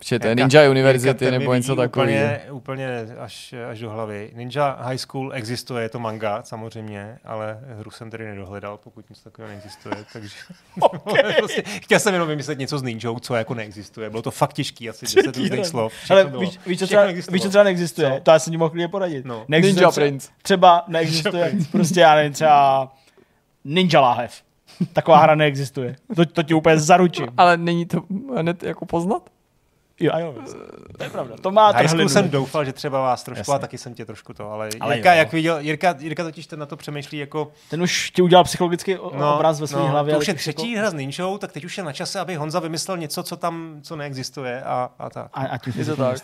Protože 0.00 0.18
to 0.18 0.26
je 0.26 0.34
Ninja 0.34 0.62
Jirka, 0.62 0.70
University 0.70 1.14
ten 1.14 1.30
mi 1.30 1.38
nebo 1.38 1.54
něco 1.54 1.76
takového. 1.76 2.12
Úplně, 2.12 2.40
úplně 2.50 3.06
až, 3.18 3.54
až 3.70 3.80
do 3.80 3.90
hlavy. 3.90 4.30
Ninja 4.34 4.78
High 4.80 4.98
School 4.98 5.32
existuje, 5.34 5.82
je 5.82 5.88
to 5.88 5.98
manga 5.98 6.42
samozřejmě, 6.42 7.18
ale 7.24 7.58
hru 7.78 7.90
jsem 7.90 8.10
tedy 8.10 8.24
nedohledal, 8.24 8.76
pokud 8.76 9.10
nic 9.10 9.20
takového 9.20 9.48
neexistuje, 9.48 9.94
takže 10.12 10.36
prostě, 11.38 11.62
chtěl 11.62 12.00
jsem 12.00 12.14
jenom 12.14 12.28
vymyslet 12.28 12.58
něco 12.58 12.78
s 12.78 12.82
ninjou, 12.82 13.18
co 13.18 13.34
jako 13.34 13.54
neexistuje. 13.54 14.10
Bylo 14.10 14.22
to 14.22 14.30
fakt 14.30 14.52
těžký, 14.52 14.90
asi 14.90 15.06
10 15.16 15.36
různých 15.36 15.66
slov. 15.66 15.92
Ale 16.10 16.24
víš, 16.24 16.58
víš, 16.66 16.78
co 16.78 16.86
třeba, 16.86 17.02
existovalo. 17.02 17.34
víš, 17.34 17.42
co 17.42 17.48
třeba 17.48 17.64
neexistuje? 17.64 18.10
Co? 18.10 18.20
To 18.20 18.30
já 18.30 18.38
jsem 18.38 18.50
ti 18.50 18.56
mohl 18.56 18.70
klidně 18.70 18.88
poradit. 18.88 19.24
No. 19.24 19.44
Neexistuje 19.48 19.74
Ninja 19.74 19.90
třeba, 19.90 20.06
Prince. 20.06 20.30
Třeba 20.42 20.84
neexistuje, 20.88 21.52
prostě 21.72 22.00
já 22.00 22.14
nevím, 22.14 22.32
třeba 22.32 22.92
Ninja 23.64 24.00
láhev. 24.00 24.42
Taková 24.92 25.18
hra 25.18 25.34
neexistuje. 25.34 25.96
To, 26.16 26.26
to 26.26 26.42
ti 26.42 26.54
úplně 26.54 26.78
zaručím. 26.78 27.26
Ale 27.36 27.56
není 27.56 27.86
to 27.86 28.02
hned 28.36 28.62
jako 28.62 28.86
poznat? 28.86 29.30
Jo, 30.00 30.12
jo, 30.18 30.34
to 30.98 31.04
je 31.04 31.10
pravda. 31.10 31.36
To 31.42 31.50
má 31.50 31.70
High 31.70 31.86
trhlinu. 31.88 32.08
jsem 32.08 32.30
doufal, 32.30 32.64
že 32.64 32.72
třeba 32.72 33.00
vás 33.00 33.22
trošku, 33.22 33.40
Jasně. 33.40 33.54
a 33.54 33.58
taky 33.58 33.78
jsem 33.78 33.94
tě 33.94 34.04
trošku 34.04 34.34
to, 34.34 34.52
ale, 34.52 34.68
Ale 34.80 34.94
Jirka, 34.94 35.12
jo. 35.12 35.18
jak 35.18 35.32
viděl, 35.32 35.58
Jirka, 35.58 35.94
Jirka 35.98 36.22
totiž 36.24 36.46
ten 36.46 36.58
na 36.58 36.66
to 36.66 36.76
přemýšlí 36.76 37.18
jako, 37.18 37.52
Ten 37.70 37.82
už 37.82 38.10
ti 38.10 38.22
udělal 38.22 38.44
psychologický 38.44 38.94
no, 38.94 39.36
obraz 39.36 39.60
ve 39.60 39.66
své 39.66 39.78
no, 39.80 39.88
hlavě. 39.88 40.14
to 40.14 40.20
už 40.20 40.28
je 40.28 40.34
teď 40.34 40.40
třetí 40.40 40.72
Jako, 40.72 40.80
hra 40.80 40.90
s 40.90 40.94
ninjou, 40.94 41.38
tak 41.38 41.52
teď 41.52 41.64
už 41.64 41.78
je 41.78 41.84
na 41.84 41.92
čase, 41.92 42.20
aby 42.20 42.34
Honza 42.34 42.60
vymyslel 42.60 42.96
něco, 42.96 43.22
co 43.22 43.36
tam, 43.36 43.78
co 43.82 43.96
neexistuje 43.96 44.62
a, 44.62 44.90
a 44.98 45.10
tak. 45.10 45.30
a, 45.34 45.40
a 45.40 45.58
tím 45.58 45.72
Je 45.76 45.84
to 45.84 45.96
tak. 45.96 46.16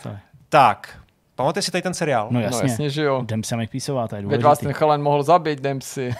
Tak, 0.49 0.99
pamatuješ 1.35 1.65
si 1.65 1.71
tady 1.71 1.81
ten 1.81 1.93
seriál? 1.93 2.27
No 2.31 2.39
No 2.39 2.45
jasně. 2.45 2.69
jasně, 2.69 2.89
že 2.89 3.03
jo. 3.03 3.21
Jdem 3.23 3.43
se 3.43 3.55
Písová, 3.71 4.07
to 4.07 4.15
je 4.15 4.21
Veď 4.21 4.31
vás 4.31 4.41
důležitý. 4.41 4.65
ten 4.65 4.73
chalan 4.73 5.01
mohl 5.01 5.23
zabít, 5.23 5.59
si. 5.81 6.15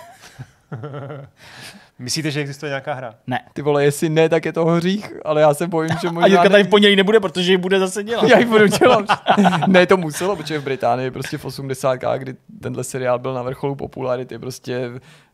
Myslíte, 2.00 2.32
že 2.32 2.40
existuje 2.40 2.70
nějaká 2.70 2.94
hra? 2.94 3.16
Ne. 3.28 3.40
Ty 3.54 3.62
vole, 3.62 3.84
jestli 3.84 4.10
ne, 4.10 4.30
tak 4.30 4.46
je 4.46 4.54
to 4.54 4.66
hřích, 4.66 5.14
ale 5.26 5.42
já 5.42 5.54
se 5.54 5.68
bojím, 5.68 5.90
že 6.02 6.08
A 6.08 6.12
možná... 6.12 6.28
Jirka 6.28 6.44
ne- 6.44 6.50
tady 6.50 6.64
v 6.64 6.68
pondělí 6.68 6.96
nebude, 6.96 7.20
protože 7.20 7.52
ji 7.52 7.58
bude 7.58 7.80
zase 7.80 8.04
dělat. 8.04 8.24
Já 8.30 8.40
ji 8.40 8.46
budu 8.46 8.68
dělat. 8.68 9.06
ne, 9.68 9.86
to 9.86 9.98
muselo, 9.98 10.36
protože 10.36 10.60
v 10.60 10.64
Británii 10.64 11.12
prostě 11.12 11.38
v 11.38 11.46
80. 11.46 11.96
kdy 12.18 12.36
tenhle 12.62 12.84
seriál 12.84 13.20
byl 13.20 13.34
na 13.34 13.42
vrcholu 13.42 13.76
popularity, 13.76 14.40
prostě 14.40 14.92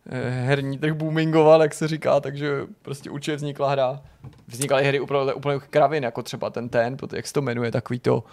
eh, 0.10 0.30
herní 0.30 0.78
trh 0.78 0.94
boomingoval, 0.94 1.62
jak 1.62 1.74
se 1.74 1.88
říká, 1.88 2.20
takže 2.20 2.62
prostě 2.82 3.10
určitě 3.10 3.36
vznikla 3.36 3.72
hra. 3.72 4.02
Vznikaly 4.48 4.84
hry 4.84 5.00
úplně, 5.00 5.34
úplně 5.34 5.60
kravin, 5.70 6.04
jako 6.04 6.24
třeba 6.24 6.50
ten 6.50 6.70
ten, 6.70 6.98
protože 6.98 7.18
jak 7.18 7.28
se 7.28 7.34
to 7.34 7.42
jmenuje, 7.42 7.72
takový 7.72 8.00
to... 8.00 8.24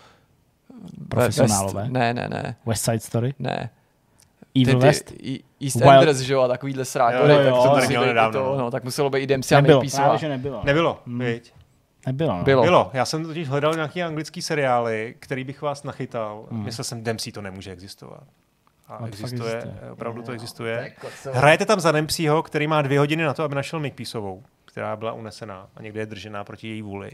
Profesionálové. 1.08 1.82
West, 1.82 1.92
ne, 1.92 2.14
ne, 2.14 2.28
ne, 2.28 2.56
West 2.66 2.84
Side 2.84 3.00
Story? 3.00 3.34
ne. 3.38 3.70
Evil 4.54 4.74
Ty- 4.74 4.80
ty- 4.80 4.86
West? 4.86 5.12
i- 5.22 5.40
East 5.64 5.76
Wild- 5.76 5.98
Enders, 5.98 6.18
že 6.18 6.32
jo, 6.32 6.40
a 6.40 6.48
takovýhle 6.48 6.84
srákory, 6.84 7.32
Jo, 7.32 7.38
jo, 7.40 7.44
tak 7.62 7.62
to 7.62 7.80
tady 7.80 7.94
i 7.94 8.06
nedávno, 8.06 8.40
to, 8.40 8.46
no. 8.46 8.58
no, 8.58 8.70
tak 8.70 8.84
muselo 8.84 9.10
být 9.10 9.18
i 9.22 9.26
Dempsey 9.26 9.58
a 9.58 9.60
Nebylo, 9.60 9.82
právě, 9.96 10.18
že 10.18 10.28
nebylo. 10.28 10.60
Nebylo, 10.64 11.02
Hmm. 11.06 11.18
viď? 11.18 11.52
Nebylo. 12.06 12.36
No. 12.38 12.44
Bylo. 12.44 12.62
Bylo. 12.62 12.90
Já 12.92 13.04
jsem 13.04 13.24
totiž 13.24 13.48
hledal 13.48 13.74
nějaký 13.74 14.02
anglický 14.02 14.42
seriály, 14.42 15.14
který 15.18 15.44
bych 15.44 15.62
vás 15.62 15.82
nachytal. 15.82 16.46
Hmm. 16.50 16.64
Myslel 16.64 16.84
jsem, 16.84 17.02
Dempsey 17.04 17.32
to 17.32 17.42
nemůže 17.42 17.72
existovat. 17.72 18.22
A 18.88 18.98
No, 19.00 19.06
existuje, 19.06 19.56
existuje. 19.56 19.90
opravdu 19.90 20.22
to 20.22 20.32
existuje. 20.32 20.92
Hrajete 21.32 21.66
tam 21.66 21.80
za 21.80 21.92
Dempseyho, 21.92 22.42
který 22.42 22.66
má 22.66 22.82
dvě 22.82 22.98
hodiny 22.98 23.22
na 23.24 23.34
to, 23.34 23.42
aby 23.42 23.54
našel 23.54 23.80
Makepeaceovou, 23.80 24.42
která 24.64 24.96
byla 24.96 25.12
unesená 25.12 25.68
a 25.76 25.82
někde 25.82 26.00
je 26.00 26.06
držená 26.06 26.44
proti 26.44 26.68
její 26.68 26.82
vůli. 26.82 27.10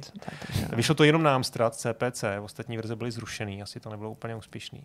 Vyšlo 0.77 0.95
to 0.95 1.05
jenom 1.05 1.23
na 1.23 1.35
Amstrad, 1.35 1.75
CPC, 1.75 2.25
ostatní 2.43 2.77
verze 2.77 2.97
byly 2.97 3.11
zrušený, 3.11 3.63
asi 3.63 3.81
to 3.81 3.91
nebylo 3.91 4.11
úplně 4.11 4.35
úspěšný. 4.35 4.85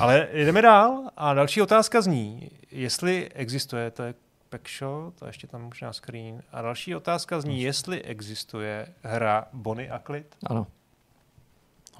Ale 0.00 0.28
jdeme 0.32 0.62
dál 0.62 1.10
a 1.16 1.34
další 1.34 1.62
otázka 1.62 2.00
zní, 2.00 2.50
jestli 2.70 3.30
existuje, 3.32 3.90
to 3.90 4.02
je 4.02 4.14
Packshot 4.48 5.22
a 5.22 5.26
ještě 5.26 5.46
tam 5.46 5.62
možná 5.62 5.92
screen. 5.92 6.42
A 6.52 6.62
další 6.62 6.94
otázka 6.94 7.40
zní, 7.40 7.62
jestli 7.62 8.02
existuje 8.02 8.94
hra 9.02 9.48
Bonnie 9.52 9.90
a 9.90 9.98
Clyde. 9.98 10.28
Ano. 10.46 10.66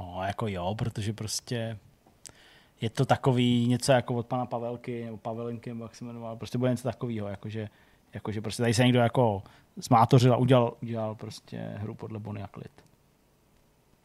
No, 0.00 0.22
jako 0.26 0.48
jo, 0.48 0.74
protože 0.78 1.12
prostě 1.12 1.78
je 2.80 2.90
to 2.90 3.04
takový 3.04 3.66
něco 3.66 3.92
jako 3.92 4.14
od 4.14 4.26
pana 4.26 4.46
Pavelky, 4.46 5.04
nebo 5.04 5.16
Pavelinky, 5.16 5.70
nebo 5.70 5.84
jak 5.84 5.94
se 5.94 6.04
jmenoval, 6.04 6.36
prostě 6.36 6.58
bude 6.58 6.70
něco 6.70 6.82
takového, 6.82 7.28
jakože, 7.28 7.68
jakože 8.14 8.40
prostě 8.40 8.62
tady 8.62 8.74
se 8.74 8.84
někdo 8.84 8.98
jako 8.98 9.42
zmátořil 9.76 10.34
a 10.34 10.36
udělal, 10.36 10.74
udělal 10.82 11.14
prostě 11.14 11.58
hru 11.58 11.94
podle 11.94 12.18
Bonnie 12.18 12.44
a 12.44 12.48
Clyde. 12.48 12.82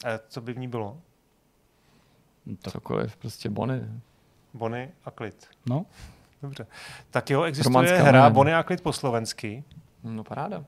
A 0.06 0.20
co 0.28 0.42
by 0.42 0.54
v 0.54 0.58
ní 0.58 0.68
bylo? 0.68 0.98
To, 2.62 2.72
Cokoliv, 2.72 3.18
prostě 3.18 3.50
Bonnie. 3.50 3.90
Bonnie 4.54 4.92
a 5.06 5.12
Clyde. 5.12 5.38
no, 5.70 5.86
Dobře. 6.42 6.68
Tak 7.12 7.30
jo, 7.30 7.44
existuje 7.44 7.74
Romanská 7.74 8.04
hra 8.04 8.22
jméno. 8.22 8.34
Bonnie 8.34 8.58
a 8.58 8.64
Clyde 8.64 8.84
po 8.84 8.94
slovensky. 8.94 9.64
No 10.04 10.24
paráda. 10.24 10.64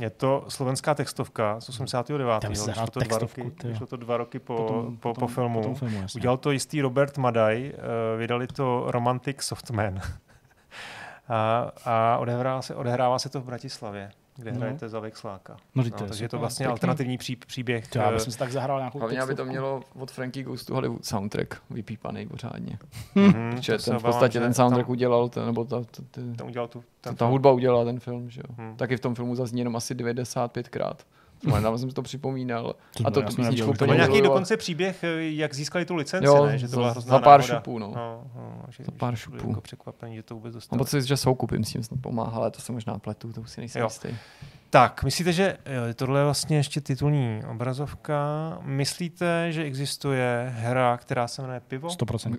Je 0.00 0.10
to 0.10 0.44
slovenská 0.48 0.94
textovka 0.94 1.60
z 1.60 1.68
89. 1.68 2.40
Tam 2.40 2.50
Vyšlo 2.50 2.86
to, 2.86 3.00
dva 3.00 3.18
roky, 3.18 3.52
vyšlo 3.64 3.86
to 3.86 3.96
dva 3.96 4.16
roky 4.16 4.38
po, 4.38 4.56
potom, 4.56 4.96
po, 4.96 5.14
potom, 5.14 5.20
po 5.20 5.34
filmu. 5.34 5.62
Potom 5.62 5.74
filmu 5.74 6.02
jasně. 6.02 6.18
Udělal 6.18 6.36
to 6.36 6.50
jistý 6.50 6.82
Robert 6.82 7.18
Madaj, 7.18 7.72
uh, 7.74 8.18
vydali 8.18 8.46
to 8.46 8.84
Romantic 8.86 9.42
Softman. 9.42 10.00
a 11.28 11.72
a 11.84 12.18
odehrává, 12.18 12.62
se, 12.62 12.74
odehrává 12.74 13.18
se 13.18 13.28
to 13.28 13.40
v 13.40 13.44
Bratislavě, 13.44 14.10
kde 14.38 14.52
No. 14.52 14.58
hrajete 14.58 14.88
za 14.88 15.00
Vexláka. 15.00 15.56
No, 15.74 15.82
No, 15.84 15.90
to 15.90 16.04
je 16.04 16.08
takže 16.08 16.24
je 16.24 16.28
to 16.28 16.38
vlastně 16.38 16.64
pěkný. 16.64 16.70
alternativní 16.72 17.18
pří, 17.18 17.36
příběh. 17.36 17.88
To 17.88 17.98
já 17.98 18.10
eh, 18.10 18.12
bych 18.12 18.20
si 18.22 18.38
tak 18.38 18.52
zahrál 18.52 18.78
nějakou 18.78 18.98
Hlavně, 18.98 19.20
aby 19.20 19.34
to 19.34 19.44
mělo 19.44 19.82
od 19.94 20.10
Frankie 20.10 20.44
Goes 20.44 20.64
to 20.64 20.74
Hollywood 20.74 21.04
soundtrack 21.04 21.54
vypípaný 21.70 22.26
pořádně. 22.26 22.78
mhm, 23.14 23.52
Protože 23.56 23.78
ten 23.78 23.98
v 23.98 24.02
podstatě 24.02 24.40
ten 24.40 24.54
soundtrack 24.54 24.86
tam, 24.86 24.92
udělal, 24.92 25.28
ten, 25.28 25.46
nebo 25.46 25.64
ta, 25.64 25.80
ta, 25.80 26.02
ta, 26.10 26.20
tam 26.36 26.46
udělal 26.48 26.68
tu, 26.68 26.84
ten 27.00 27.14
ta 27.16 27.24
film. 27.24 27.30
hudba 27.30 27.52
udělala 27.52 27.84
ten 27.84 28.00
film, 28.00 28.30
že 28.30 28.40
jo. 28.48 28.54
Hmm. 28.58 28.76
Taky 28.76 28.96
v 28.96 29.00
tom 29.00 29.14
filmu 29.14 29.34
zazní 29.34 29.60
jenom 29.60 29.76
asi 29.76 29.94
95krát. 29.94 30.94
Nedávno 31.46 31.78
jsem 31.78 31.88
si 31.90 31.94
to 31.94 32.02
připomínal. 32.02 32.74
A 33.04 33.10
to 33.10 33.20
jsem 33.20 33.26
písničku 33.36 33.72
To 33.72 33.86
byl 33.86 33.94
nějaký 33.94 34.22
dokonce 34.22 34.56
příběh, 34.56 35.04
eh, 35.04 35.08
jak 35.22 35.54
získali 35.54 35.84
tu 35.84 35.94
licenci, 35.94 36.26
Jo, 36.26 36.46
ne? 36.46 36.58
Že 36.58 36.66
to 36.66 36.70
za- 36.70 36.76
byla 36.76 36.88
za 36.88 36.92
hrozná 36.92 37.18
pár 37.18 37.40
náhoda. 37.40 37.56
šupů, 37.58 37.78
no. 37.78 37.92
No, 37.96 38.22
no, 38.34 38.62
že, 38.68 38.84
Za 38.84 38.92
pár 38.92 39.14
že 39.14 39.20
šupů. 39.20 39.48
Jako 39.48 39.60
překvapení, 39.60 40.16
že 40.16 40.22
to 40.22 40.34
vůbec 40.34 40.52
Mám 40.52 40.56
dostalo. 40.58 40.78
pocit, 40.78 41.02
že 41.02 41.16
soukupím 41.16 41.64
s 41.64 41.72
tím 41.72 41.82
snad 41.82 42.00
pomáhal, 42.00 42.42
ale 42.42 42.50
to 42.50 42.60
se 42.60 42.72
možná 42.72 42.98
pletu, 42.98 43.32
to 43.32 43.40
už 43.40 43.50
si 43.50 43.60
nejsem 43.60 43.80
Jo. 43.80 43.86
jistý. 43.86 44.08
Tak, 44.70 45.04
myslíte, 45.04 45.32
že 45.32 45.56
jo, 45.66 45.82
tohle 45.94 46.20
je 46.20 46.24
vlastně 46.24 46.56
ještě 46.56 46.80
titulní 46.80 47.42
obrazovka. 47.50 48.18
Myslíte, 48.62 49.52
že 49.52 49.62
existuje 49.62 50.52
hra, 50.56 50.96
která 50.96 51.28
se 51.28 51.42
jmenuje 51.42 51.60
Pivo? 51.68 51.88
100%. 51.88 52.36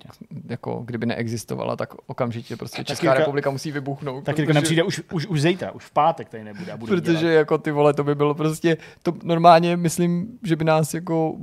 Jako 0.48 0.82
kdyby 0.86 1.06
neexistovala, 1.06 1.76
tak 1.76 1.94
okamžitě 2.06 2.56
prostě 2.56 2.84
Česká 2.84 3.06
Jirka- 3.14 3.18
republika 3.18 3.50
musí 3.50 3.72
vybuchnout. 3.72 4.24
Tak 4.24 4.34
protože- 4.34 4.42
jako 4.42 4.52
nepřijde 4.52 4.82
už, 4.82 5.02
už, 5.12 5.26
už 5.26 5.42
zítra, 5.42 5.70
už 5.70 5.84
v 5.84 5.90
pátek 5.90 6.28
tady 6.28 6.44
nebude 6.44 6.72
a 6.72 6.76
bude 6.76 6.90
Protože 6.92 7.18
dělat. 7.18 7.32
jako 7.32 7.58
ty 7.58 7.70
vole, 7.70 7.94
to 7.94 8.04
by 8.04 8.14
bylo 8.14 8.34
prostě, 8.34 8.76
to 9.02 9.12
normálně 9.24 9.76
myslím, 9.76 10.38
že 10.44 10.56
by 10.56 10.64
nás 10.64 10.94
jako 10.94 11.36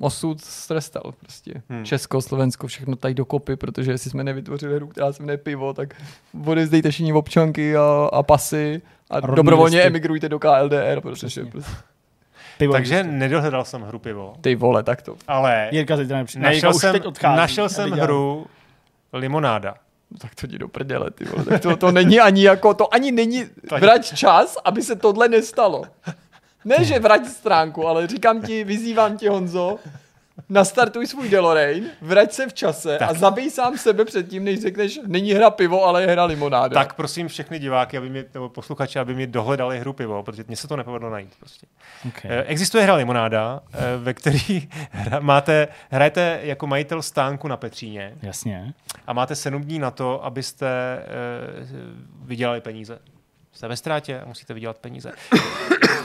osud 0.00 0.40
strestal 0.40 1.12
prostě. 1.20 1.52
Hmm. 1.54 1.62
Hmm. 1.78 1.84
Česko, 1.84 2.22
Slovensko, 2.22 2.66
všechno 2.66 2.96
tady 2.96 3.14
dokopy, 3.14 3.56
protože 3.56 3.90
jestli 3.90 4.10
jsme 4.10 4.24
nevytvořili 4.24 4.74
hru, 4.76 4.86
která 4.86 5.12
se 5.12 5.22
jmenuje 5.22 5.36
pivo, 5.38 5.74
tak 5.74 5.94
odezdejte 6.46 6.90
všichni 6.90 7.12
občanky 7.12 7.76
a, 7.76 8.08
a 8.12 8.22
pasy 8.22 8.82
a 9.14 9.20
dobrovolně 9.20 9.76
listy. 9.78 9.86
emigrujte 9.86 10.28
do 10.28 10.38
KLDR, 10.38 11.00
protože 11.00 11.44
prostě, 11.44 11.70
Pivo 12.58 12.72
Takže 12.72 12.94
existuje. 12.98 13.18
nedohledal 13.18 13.64
jsem 13.64 13.82
hru 13.82 13.98
Pivo, 13.98 14.34
ty 14.40 14.54
vole, 14.54 14.82
tak 14.82 15.02
to. 15.02 15.16
ale 15.28 15.68
Jirka 15.72 15.96
našel 16.38 16.70
už 16.70 16.76
jsem, 16.80 16.92
teď 16.92 17.06
odchází. 17.06 17.36
našel 17.36 17.68
jsem 17.68 17.84
Neviděl. 17.84 18.04
hru 18.04 18.46
Limonáda. 19.12 19.74
No 20.10 20.18
Tak 20.18 20.34
to 20.34 20.46
jdi 20.46 20.58
do 20.58 20.68
prdele, 20.68 21.10
ty 21.10 21.24
vole. 21.24 21.44
Tak 21.44 21.62
to, 21.62 21.76
to 21.76 21.90
není 21.92 22.20
ani 22.20 22.42
jako, 22.42 22.74
to 22.74 22.94
ani 22.94 23.12
není 23.12 23.44
vrať 23.80 24.14
čas, 24.14 24.56
aby 24.64 24.82
se 24.82 24.96
tohle 24.96 25.28
nestalo. 25.28 25.82
Ne, 26.64 26.84
že 26.84 26.98
vrať 26.98 27.26
stránku, 27.26 27.86
ale 27.88 28.06
říkám 28.06 28.42
ti, 28.42 28.64
vyzývám 28.64 29.16
tě, 29.16 29.30
Honzo, 29.30 29.78
nastartuj 30.48 31.06
svůj 31.06 31.28
DeLorean, 31.28 31.82
vrať 32.00 32.32
se 32.32 32.48
v 32.48 32.54
čase 32.54 32.96
tak. 32.98 33.10
a 33.10 33.14
zabij 33.14 33.50
sám 33.50 33.78
sebe 33.78 34.04
předtím, 34.04 34.44
než 34.44 34.60
řekneš, 34.60 35.00
není 35.06 35.32
hra 35.32 35.50
pivo, 35.50 35.84
ale 35.84 36.02
je 36.02 36.08
hra 36.08 36.24
limonáda. 36.24 36.74
Tak 36.74 36.94
prosím 36.94 37.28
všechny 37.28 37.58
diváky, 37.58 37.98
aby 37.98 38.10
mě, 38.10 38.24
nebo 38.34 38.48
posluchače, 38.48 39.00
aby 39.00 39.14
mi 39.14 39.26
dohledali 39.26 39.78
hru 39.78 39.92
pivo, 39.92 40.22
protože 40.22 40.44
mně 40.48 40.56
se 40.56 40.68
to 40.68 40.76
nepovedlo 40.76 41.10
najít. 41.10 41.34
Prostě. 41.38 41.66
Okay. 42.08 42.30
Eh, 42.30 42.42
Existuje 42.42 42.84
hra 42.84 42.94
limonáda, 42.94 43.60
eh, 43.72 43.78
ve 43.98 44.14
který 44.14 44.68
hra, 44.90 45.20
máte, 45.20 45.68
hrajete 45.90 46.40
jako 46.42 46.66
majitel 46.66 47.02
stánku 47.02 47.48
na 47.48 47.56
Petříně 47.56 48.14
Jasně. 48.22 48.74
a 49.06 49.12
máte 49.12 49.34
sedm 49.34 49.62
dní 49.62 49.78
na 49.78 49.90
to, 49.90 50.24
abyste 50.24 50.68
eh, 50.68 51.06
vydělali 52.24 52.60
peníze. 52.60 52.98
Jste 53.52 53.68
ve 53.68 53.76
ztrátě 53.76 54.20
a 54.20 54.24
musíte 54.26 54.54
vydělat 54.54 54.78
peníze. 54.78 55.12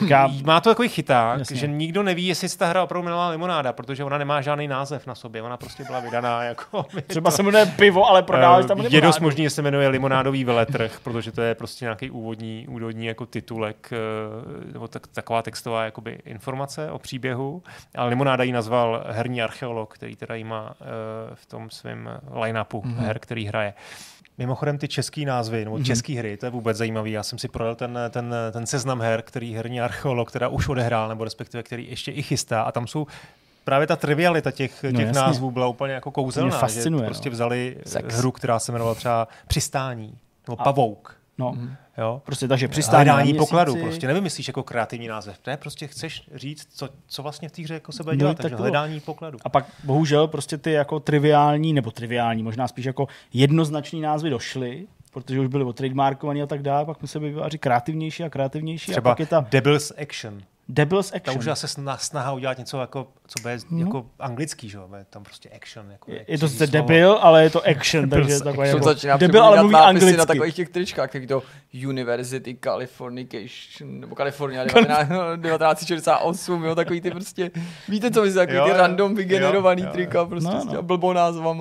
Já, 0.08 0.30
Má 0.46 0.62
to 0.62 0.70
takový 0.70 0.90
chyták, 0.90 1.40
Jasně. 1.40 1.56
že 1.58 1.68
nikdo 1.68 2.04
neví, 2.04 2.28
jestli 2.28 2.50
se 2.50 2.58
ta 2.58 2.66
hra 2.68 2.84
opravdu 2.84 3.04
jmenovala 3.04 3.30
limonáda, 3.30 3.74
protože 3.74 4.04
ona 4.04 4.18
nemá 4.18 4.42
žádný 4.42 4.68
název 4.68 5.08
na 5.08 5.16
sobě. 5.16 5.42
Ona 5.42 5.58
prostě 5.58 5.84
byla 5.84 6.00
vydaná 6.00 6.44
jako... 6.44 6.86
třeba 7.08 7.32
se 7.32 7.44
jmenuje 7.44 7.66
pivo, 7.66 8.06
ale 8.06 8.24
prodáváš 8.24 8.66
tam 8.66 8.78
Eh, 8.80 8.82
je 8.84 8.88
limonádu. 8.90 9.08
dost 9.08 9.20
možný, 9.20 9.44
že 9.44 9.50
se 9.50 9.62
jmenuje 9.62 9.88
limonádový 9.88 10.44
veletrh, 10.44 11.00
protože 11.04 11.32
to 11.32 11.42
je 11.42 11.56
prostě 11.56 11.86
nějaký 11.86 12.12
úvodní, 12.12 12.68
úvodní 12.70 13.06
jako 13.06 13.26
titulek, 13.26 13.90
eh, 13.94 14.74
nebo 14.74 14.88
tak, 14.88 15.08
taková 15.08 15.42
textová 15.42 15.84
jakoby 15.84 16.20
informace 16.26 16.92
o 16.92 17.00
příběhu. 17.00 17.64
Ale 17.96 18.10
limonáda 18.10 18.44
ji 18.44 18.52
nazval 18.52 19.04
herní 19.10 19.42
archeolog, 19.42 19.94
který 19.94 20.16
teda 20.16 20.36
jí 20.36 20.44
má 20.44 20.74
eh, 20.82 20.86
v 21.36 21.46
tom 21.46 21.70
svém 21.70 22.10
line-upu 22.42 22.82
mm-hmm. 22.82 22.96
her, 22.96 23.20
který 23.20 23.46
hraje. 23.46 23.74
Mimochodem 24.40 24.78
ty 24.78 24.88
český 24.88 25.26
názvy, 25.26 25.66
nebo 25.66 25.78
mm-hmm. 25.78 25.84
český 25.84 26.16
hry, 26.16 26.38
to 26.38 26.46
je 26.46 26.50
vůbec 26.50 26.78
zajímavý. 26.78 27.12
Já 27.12 27.24
jsem 27.24 27.40
si 27.40 27.48
projel 27.48 27.76
ten, 27.76 28.00
ten, 28.10 28.36
ten 28.52 28.66
seznam 28.66 29.02
her, 29.02 29.22
který 29.22 29.56
herní 29.56 29.82
archeolog 29.82 30.32
teda 30.32 30.48
už 30.48 30.70
odehrál, 30.70 31.10
nebo 31.10 31.24
respektive 31.24 31.64
který 31.64 31.90
ještě 31.90 32.12
i 32.12 32.22
chystá. 32.22 32.62
A 32.62 32.72
tam 32.72 32.88
jsou 32.88 33.08
právě 33.64 33.88
ta 33.88 33.96
trivialita 33.96 34.52
těch, 34.52 34.84
No 34.84 34.92
těch 34.92 35.08
jasně. 35.08 35.22
názvů 35.22 35.52
byla 35.52 35.68
úplně 35.68 35.94
jako 35.94 36.12
kouzelná. 36.12 36.50
Mě 36.50 36.58
fascinuje, 36.58 37.02
že 37.02 37.06
prostě 37.06 37.30
no. 37.30 37.34
vzali 37.34 37.78
Sex. 37.86 38.16
hru, 38.16 38.32
která 38.32 38.60
se 38.60 38.72
jmenovala 38.72 38.96
třeba 38.96 39.28
Přistání, 39.48 40.18
nebo 40.48 40.56
Pavouk. 40.64 41.19
No, 41.40 41.58
Jo? 41.98 42.22
prostě 42.26 42.48
takže 42.48 42.68
přistání 42.68 43.08
na 43.08 43.14
Hledání 43.14 43.32
měsíci. 43.34 43.40
pokladu, 43.48 43.76
prostě 43.76 44.08
nevymyslíš 44.08 44.48
jako 44.48 44.64
kreativní 44.64 45.08
název. 45.08 45.40
Ne, 45.48 45.58
prostě 45.58 45.88
chceš 45.88 46.30
říct, 46.36 46.68
co, 46.74 46.90
co 47.08 47.24
vlastně 47.24 47.50
v 47.50 47.52
té 47.52 47.62
hře 47.62 47.74
jako 47.74 47.92
se 47.92 48.04
bude 48.04 48.16
No, 48.16 48.20
dělat, 48.20 48.38
tak 48.38 48.42
takže 48.42 48.56
to- 48.56 48.62
hledání 48.64 49.00
pokladu. 49.00 49.38
A 49.44 49.50
pak 49.50 49.66
bohužel 49.84 50.28
prostě 50.28 50.58
ty 50.58 50.72
jako 50.72 51.00
triviální, 51.00 51.74
nebo 51.74 51.92
triviální, 51.92 52.44
možná 52.44 52.68
spíš 52.68 52.86
jako 52.86 53.08
jednoznační 53.34 54.02
názvy 54.02 54.30
došly, 54.30 54.88
protože 55.14 55.40
už 55.40 55.48
byly 55.48 55.64
otrademarkovaný 55.64 56.42
a 56.42 56.46
tak 56.46 56.62
dále, 56.62 56.86
pak 56.86 57.02
museli 57.02 57.30
vyvářit 57.30 57.58
kreativnější 57.58 58.24
a 58.24 58.30
kreativnější. 58.30 58.92
Třeba 58.92 59.12
a 59.12 59.14
pak 59.14 59.20
je 59.20 59.26
ta 59.26 59.46
Devil's 59.52 59.92
Action. 60.02 60.42
Devil's 60.72 61.10
Ta 61.12 61.18
Action. 61.18 61.38
už 61.38 61.46
je 61.46 61.52
asi 61.52 61.68
sna- 61.68 61.98
snaha 62.00 62.32
udělat 62.32 62.58
něco 62.58 62.80
jako, 62.82 63.08
co 63.28 63.42
bude 63.42 63.58
No. 63.70 63.80
jako 63.86 64.06
anglický, 64.20 64.70
že 64.70 64.78
jo? 64.78 64.88
Bude 64.88 65.06
tam 65.10 65.24
prostě 65.24 65.50
action. 65.50 65.92
Jako 65.92 66.12
je, 66.12 66.26
je 66.28 66.38
to 66.38 66.48
sice 66.50 66.68
debil, 66.68 67.12
ale 67.22 67.44
je 67.44 67.50
to 67.50 67.68
action, 67.68 68.10
takže 68.10 68.34
je 68.34 68.40
takové 68.42 68.68
Jako 68.70 69.18
debil, 69.18 69.44
ale 69.44 69.60
mluví 69.60 69.76
anglicky. 69.76 70.18
na 70.18 70.26
takových 70.26 70.56
těch 70.56 70.70
tričkách, 70.70 71.14
jak 71.16 71.26
to 71.28 71.44
University 71.88 72.58
Californication, 72.64 74.00
nebo 74.00 74.16
California 74.16 74.64
19, 74.64 75.80
1968, 75.80 76.64
jo, 76.66 76.76
takový 76.76 77.02
ty 77.02 77.12
prostě, 77.12 77.52
víte 77.88 78.12
co 78.12 78.22
myslím, 78.22 78.36
takový 78.36 78.58
Jo, 78.58 78.66
ty 78.66 78.72
random 78.72 79.16
vygenerovaný 79.16 79.82
jo, 79.82 79.88
jo. 79.88 79.94
trika, 79.94 80.26
prostě 80.26 80.50
No, 80.50 80.62
s 80.62 80.66
no. 80.66 80.72
těma 80.72 80.82
blbou 80.82 81.14
názvama. 81.14 81.60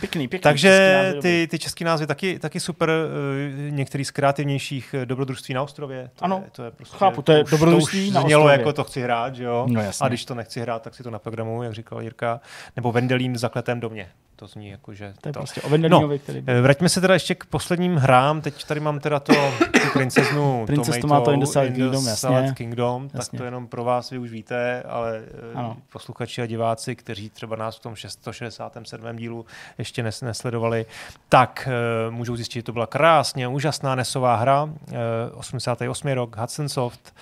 Pěkný, 0.00 0.28
pěkný. 0.28 0.42
český 0.42 0.42
Takže 0.42 1.02
dobrý. 1.14 1.22
ty, 1.22 1.48
ty 1.50 1.58
český 1.58 1.84
názvy 1.84 2.06
taky, 2.06 2.38
taky 2.38 2.60
super, 2.60 2.90
eh, 2.90 3.70
některý 3.70 4.04
z 4.04 4.10
kreativnějších 4.10 4.94
eh, 4.94 5.06
dobrodružství 5.06 5.54
na 5.54 5.62
ostrově. 5.62 6.10
To 6.14 6.24
Ano, 6.24 6.42
je, 6.44 6.50
to 6.50 6.62
je 6.64 6.70
prostě, 6.70 6.96
chápu, 6.96 7.22
to 7.22 7.32
je 7.32 7.44
už, 7.44 7.50
dobrodružství 7.50 8.08
to 8.08 8.14
na 8.14 8.20
už 8.20 8.26
znělo 8.26 8.42
ostrově. 8.42 8.58
jako 8.58 8.72
to 8.72 8.84
chci 8.84 9.02
hrát, 9.02 9.34
že 9.34 9.44
jo? 9.44 9.66
No, 9.70 9.80
jasně. 9.80 10.04
A 10.04 10.08
když 10.08 10.24
to 10.24 10.34
nechci 10.34 10.60
hrát, 10.60 10.82
tak 10.82 10.94
si 10.94 11.02
to 11.02 11.10
naprogramuju, 11.10 11.62
jak 11.62 11.74
říkal 11.74 12.02
Jirka. 12.02 12.40
Nebo 12.76 12.92
Vendelín 12.92 13.32
v 13.32 13.36
zakletém 13.38 13.80
domě. 13.80 14.08
To 14.38 14.46
zní 14.46 14.68
jako, 14.68 14.94
že 14.94 15.14
To 15.20 15.28
je 15.28 15.32
to. 15.32 15.38
prostě 15.40 15.62
o 15.62 15.68
Vendelínovi, 15.68 16.18
který 16.18 16.42
Eh, 16.46 16.60
Vraťme 16.60 16.88
se 16.88 17.00
teda 17.00 17.14
ještě 17.14 17.34
k 17.34 17.44
posledním 17.44 17.96
hrám. 17.96 18.40
Teď 18.40 18.64
tady 18.64 18.80
mám 18.80 19.00
teda 19.00 19.20
to, 19.20 19.32
tu 19.72 19.88
princeznu 19.92 20.62
Princess 20.66 20.98
Tomato 20.98 21.00
Tomato 21.24 21.32
in 21.32 21.40
the 21.40 21.46
Salad 21.46 21.68
in 21.68 21.74
Kingdom, 21.74 21.94
jasně. 22.06 22.16
Salad 22.16 22.54
Kingdom, 22.54 23.08
tak 23.08 23.18
Jasně. 23.18 23.38
to 23.38 23.44
jenom 23.44 23.66
pro 23.66 23.84
vás 23.84 24.10
vy 24.10 24.18
už 24.18 24.30
víte, 24.30 24.82
ale 24.82 25.22
eh, 25.52 25.54
Ano. 25.54 25.76
posluchači 25.92 26.42
a 26.42 26.46
diváci, 26.46 26.96
kteří 26.96 27.30
třeba 27.30 27.56
nás 27.56 27.76
v 27.76 27.80
tom 27.80 27.94
167. 27.96 29.16
dílu 29.16 29.46
ještě 29.78 30.02
nes, 30.02 30.22
nesledovali, 30.22 30.86
tak 31.28 31.68
eh, 31.70 32.10
můžou 32.10 32.36
zjistit, 32.36 32.58
že 32.58 32.62
to 32.62 32.72
byla 32.72 32.86
krásně 32.86 33.48
úžasná 33.48 33.94
nesová 33.94 34.36
hra. 34.36 34.68
eh, 34.92 34.94
88. 35.34 36.14
rok, 36.14 36.36
Hudson 36.36 36.68
Soft. 36.68 37.14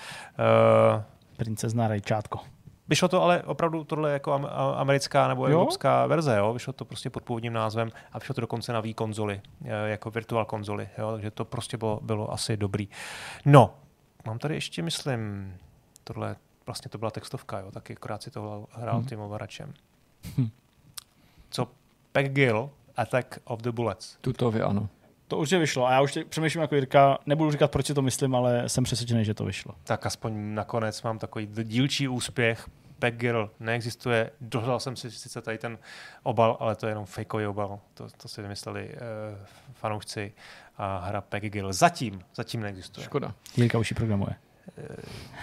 Princezna 1.37 1.87
Rajčátko. 1.87 2.39
Vyšlo 2.87 3.07
to 3.07 3.21
ale 3.23 3.43
opravdu 3.43 3.83
tohle 3.83 4.11
jako 4.11 4.33
americká 4.77 5.27
nebo 5.27 5.47
Jo? 5.47 5.53
evropská 5.59 6.05
verze, 6.07 6.37
jo? 6.37 6.53
Vyšlo 6.53 6.73
to 6.73 6.85
prostě 6.85 7.09
pod 7.09 7.23
původním 7.23 7.53
názvem 7.53 7.89
a 8.11 8.19
vyšlo 8.19 8.35
to 8.35 8.41
dokonce 8.41 8.73
na 8.73 8.81
konzoli, 8.93 9.41
eh, 9.65 9.69
jako 9.89 10.11
virtual 10.11 10.45
konzoli, 10.45 10.89
jo? 10.97 11.11
takže 11.11 11.31
to 11.31 11.45
prostě 11.45 11.77
bylo, 11.77 11.99
bylo 12.03 12.33
asi 12.33 12.57
dobrý. 12.57 12.89
No, 13.45 13.75
mám 14.25 14.39
tady 14.39 14.53
ještě, 14.55 14.81
myslím, 14.81 15.53
tohle, 16.03 16.35
vlastně 16.65 16.89
to 16.89 16.97
byla 16.97 17.11
textovka, 17.11 17.59
jo? 17.59 17.71
taky 17.71 17.93
akorát 17.95 18.23
si 18.23 18.31
tohle 18.31 18.65
hrál 18.71 18.95
Hmm. 18.97 19.05
tím 19.05 19.19
ovaračem. 19.19 19.73
Hm. 20.37 20.49
Co 21.49 21.67
Gill, 22.27 22.69
Attack 22.97 23.39
of 23.43 23.61
the 23.61 23.71
Bullets. 23.71 24.17
Tutově, 24.21 24.63
ano. 24.63 24.89
To 25.35 25.39
už 25.39 25.51
je 25.51 25.59
vyšlo 25.59 25.87
a 25.87 25.91
já 25.91 26.01
už 26.01 26.19
přemýšlím 26.29 26.61
jako 26.61 26.75
Jirka, 26.75 27.17
nebudu 27.25 27.51
říkat, 27.51 27.71
proč 27.71 27.85
si 27.85 27.93
to 27.93 28.01
myslím, 28.01 28.35
ale 28.35 28.69
jsem 28.69 28.83
přesvědčený, 28.83 29.25
že 29.25 29.33
to 29.33 29.45
vyšlo. 29.45 29.75
Tak 29.83 30.05
aspoň 30.05 30.33
nakonec 30.53 31.01
mám 31.01 31.19
takový 31.19 31.47
dílčí 31.63 32.07
úspěch. 32.07 32.69
Girl 33.09 33.51
neexistuje. 33.59 34.31
Dohledal 34.41 34.79
jsem 34.79 34.95
si 34.95 35.11
sice 35.11 35.41
tady 35.41 35.57
ten 35.57 35.77
obal, 36.23 36.57
ale 36.59 36.75
to 36.75 36.85
je 36.85 36.91
jenom 36.91 37.05
fakeový 37.05 37.47
obal. 37.47 37.79
To, 37.93 38.07
to 38.17 38.27
si 38.27 38.41
vymysleli 38.41 38.89
uh, 38.89 38.97
fanoušci 39.73 40.33
a 40.77 40.97
hra 40.97 41.23
Girl. 41.39 41.73
Zatím, 41.73 42.21
zatím 42.35 42.61
neexistuje. 42.61 43.05
Škoda. 43.05 43.33
Jirka 43.57 43.77
už 43.77 43.91
ji 43.91 43.95
programuje. 43.95 44.35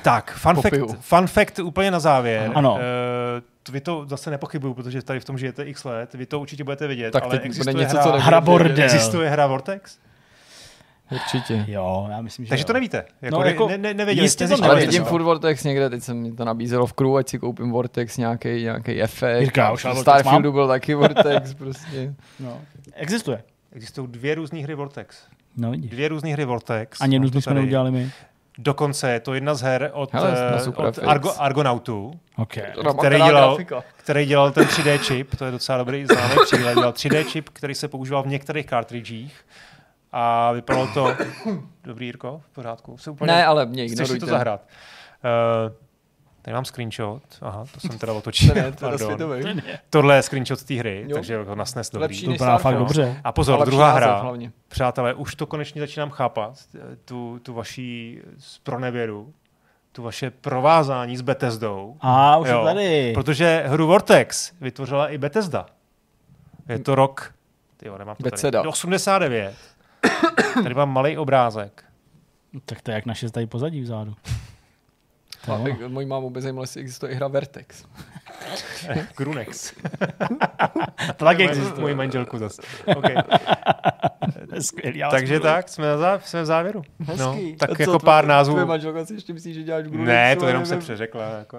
Tak, 0.05 0.32
fun 0.32 0.57
fact, 0.57 1.01
fun 1.01 1.26
fact 1.26 1.59
úplně 1.59 1.90
na 1.90 2.01
závěr. 2.01 2.53
Ano. 2.55 2.74
Uh, 2.74 2.80
vy 3.69 3.81
to 3.81 4.07
zase 4.09 4.31
nepochybuju, 4.31 4.75
protože 4.75 5.03
tady 5.03 5.21
v 5.21 5.25
tom 5.25 5.39
žijete 5.39 5.63
x 5.65 5.85
let. 5.85 6.15
Vy 6.15 6.27
to 6.27 6.41
určitě 6.41 6.65
budete 6.65 6.87
vědět, 6.87 7.11
Tak 7.11 7.23
ale 7.25 7.41
existuje 7.41 7.75
něco, 7.75 7.97
hra, 7.97 8.03
co 8.03 8.11
Hra 8.13 8.41
bordel. 8.41 8.85
existuje 8.85 9.31
hra 9.31 9.47
Vortex? 9.47 9.99
Určitě. 11.11 11.65
Jo, 11.69 12.07
já 12.11 12.21
myslím, 12.23 12.45
že 12.47 12.49
Takže 12.49 12.63
jo. 12.63 12.67
to 12.67 12.73
nevíte. 12.73 13.05
Jako, 13.23 13.37
No, 13.37 13.43
ne, 13.43 13.49
jako 13.51 13.69
ne, 13.69 13.79
ne, 13.79 13.95
nevěděli 13.95 14.25
jistě 14.25 14.47
jste, 14.47 14.57
to 14.57 14.65
Ale 14.65 14.81
vidím 14.81 15.03
no. 15.03 15.09
furt 15.09 15.23
Vortex 15.23 15.65
někde, 15.65 15.91
teď 15.91 16.03
se 16.03 16.15
mi 16.15 16.33
to 16.33 16.45
nabízelo 16.45 16.87
v 16.87 16.93
crew, 16.93 17.17
ať 17.17 17.29
si 17.29 17.39
koupím 17.39 17.71
Vortex, 17.71 18.17
nějaký, 18.17 18.49
nějaký 18.49 19.03
efekt. 19.03 19.41
Jirka, 19.41 19.67
A 19.69 19.73
už 19.73 19.87
Starfieldu 20.01 20.53
byl 20.53 20.69
taky 20.69 20.95
Vortex, 20.95 21.55
prostě. 21.59 22.15
No. 22.41 22.61
Existuje. 22.95 23.43
Existují 23.73 24.09
dvě 24.11 24.35
různé 24.35 24.59
hry 24.61 24.75
Vortex. 24.75 25.17
No 25.57 25.71
vidíš. 25.71 25.91
Dvě 25.91 26.09
různé 26.09 26.33
hry 26.33 26.45
Vortex. 26.45 27.01
Ani 27.01 27.15
jednu 27.17 27.41
jsme 27.41 27.55
neudělali 27.55 27.91
my. 27.91 28.11
Dokonce 28.65 29.13
je 29.13 29.21
to 29.21 29.35
jedna 29.35 29.55
z 29.55 29.63
her 29.63 29.91
od, 29.93 30.13
Hele, 30.13 30.35
eh, 30.67 30.69
od. 30.77 30.99
Argo, 31.07 31.33
Argonautů, 31.39 32.21
OK. 32.37 32.55
To 32.75 32.83
nám 32.83 32.97
Který 32.97 33.17
dělal- 33.17 33.59
který 33.97 34.27
dělal 34.27 34.51
ten 34.51 34.65
3D 34.67 34.99
čip, 34.99 35.37
to 35.37 35.45
je 35.45 35.51
docela 35.51 35.79
dobrý 35.79 36.07
známý 36.07 36.35
příklad, 36.45 36.75
dělal 36.75 36.93
3D 36.93 37.25
čip, 37.25 37.49
který 37.49 37.75
se 37.75 37.89
používal 37.89 38.23
v 38.23 38.27
některých 38.27 38.67
cartridgech 38.67 39.33
a 40.13 40.53
vypadalo 40.53 40.87
to... 40.95 41.15
Dobrý, 41.85 42.07
Jirko, 42.07 42.41
v 42.51 42.55
pořádku? 42.55 42.99
Se 42.99 43.11
úplně... 43.11 43.33
Ne, 43.33 43.47
ale 43.47 43.67
mě 43.67 43.87
Chceš 43.87 43.99
si 43.99 44.07
to 44.07 44.15
ignorujte. 44.15 44.27
zahrát? 44.31 44.61
Uh, 45.69 45.73
tady 46.43 46.55
mám 46.55 46.64
screenshot. 46.64 47.22
Aha, 47.40 47.64
to 47.74 47.80
jsem 47.80 47.99
teda 47.99 48.12
otočil. 48.12 48.55
Ne, 48.55 48.72
to 48.72 48.99
světový. 48.99 49.62
Tohle 49.90 50.16
je 50.16 50.22
screenshot 50.22 50.59
z 50.61 50.64
té 50.64 50.74
hry, 50.74 51.05
Jo. 51.09 51.14
takže 51.14 51.43
ho 51.45 51.55
nasnes 51.55 51.90
dobrý. 51.90 52.03
Lepší 52.03 52.24
To 52.24 52.30
vypadá 52.32 52.59
fakt 52.59 52.76
dobře. 52.78 53.20
A 53.24 53.32
pozor, 53.32 53.57
Ale 53.57 53.66
druhá 53.66 53.93
hra. 53.93 54.20
hlavně. 54.20 54.53
Přátelé, 54.68 55.14
už 55.14 55.34
to 55.34 55.47
konečně 55.47 55.80
začínám 55.80 56.11
chápat, 56.11 56.55
tu, 57.05 57.38
tu 57.43 57.55
vaší 57.55 58.20
pronevěru, 58.62 59.34
tu 59.93 60.03
vaše 60.03 60.30
provázání 60.30 61.16
s 61.16 61.20
Bethesdou. 61.20 61.97
A 62.01 62.36
už 62.36 62.49
je 62.49 62.55
Jo, 62.55 62.64
tady. 62.64 63.12
Protože 63.14 63.62
hru 63.66 63.86
Vortex 63.86 64.53
vytvořila 64.61 65.09
i 65.09 65.18
Bethesda. 65.18 65.66
Je 66.68 66.78
to 66.78 66.95
rok, 66.95 67.34
tyjo, 67.76 67.99
nemám 67.99 68.16
to 68.16 68.22
Bethesda. 68.22 68.51
tady, 68.51 68.68
89. 68.68 69.55
Tady 70.62 70.74
mám 70.74 70.93
malý 70.93 71.18
obrázek. 71.18 71.84
Tak 72.64 72.80
to 72.80 72.90
je 72.90 72.95
jak 72.95 73.07
naše 73.07 73.30
tady 73.30 73.47
pozadí 73.47 73.80
vzadu. 73.80 74.14
A 75.49 75.59
mámu 76.07 76.30
by 76.30 76.40
zajímalo, 76.43 76.62
jestli 76.62 76.80
existuje 76.80 77.12
i 77.12 77.14
hra 77.14 77.28
Vertex. 77.28 77.84
Grunex. 79.16 79.72
To 81.16 81.24
Moje- 81.24 81.49
existuje. 81.49 81.80
Moji 81.80 81.95
manželku 81.95 82.39
zase. 82.39 82.62
Okay. 82.97 83.14
Skvělý, 84.61 85.03
Takže 85.11 85.26
skvělý. 85.26 85.43
tak, 85.43 85.68
jsme, 85.68 85.87
na 85.87 85.99
zá, 85.99 86.20
jsme 86.24 86.43
v 86.43 86.47
závěru. 86.47 86.83
No, 87.18 87.33
Hezký. 87.33 87.57
tak 87.57 87.70
A 87.70 87.74
co, 87.74 87.83
jako 87.83 87.93
tvoje- 87.99 88.05
pár 88.05 88.26
názvů. 88.26 88.55
Tvoje 88.55 88.66
manželka 88.66 89.05
si 89.05 89.14
ještě 89.14 89.33
myslí, 89.33 89.55
že 89.55 89.62
děláš 89.62 89.85
guru. 89.87 90.05
Ne, 90.05 90.37
to 90.37 90.47
jenom 90.47 90.66
se 90.66 90.76
přeřekla. 90.76 91.22
Jako, 91.39 91.59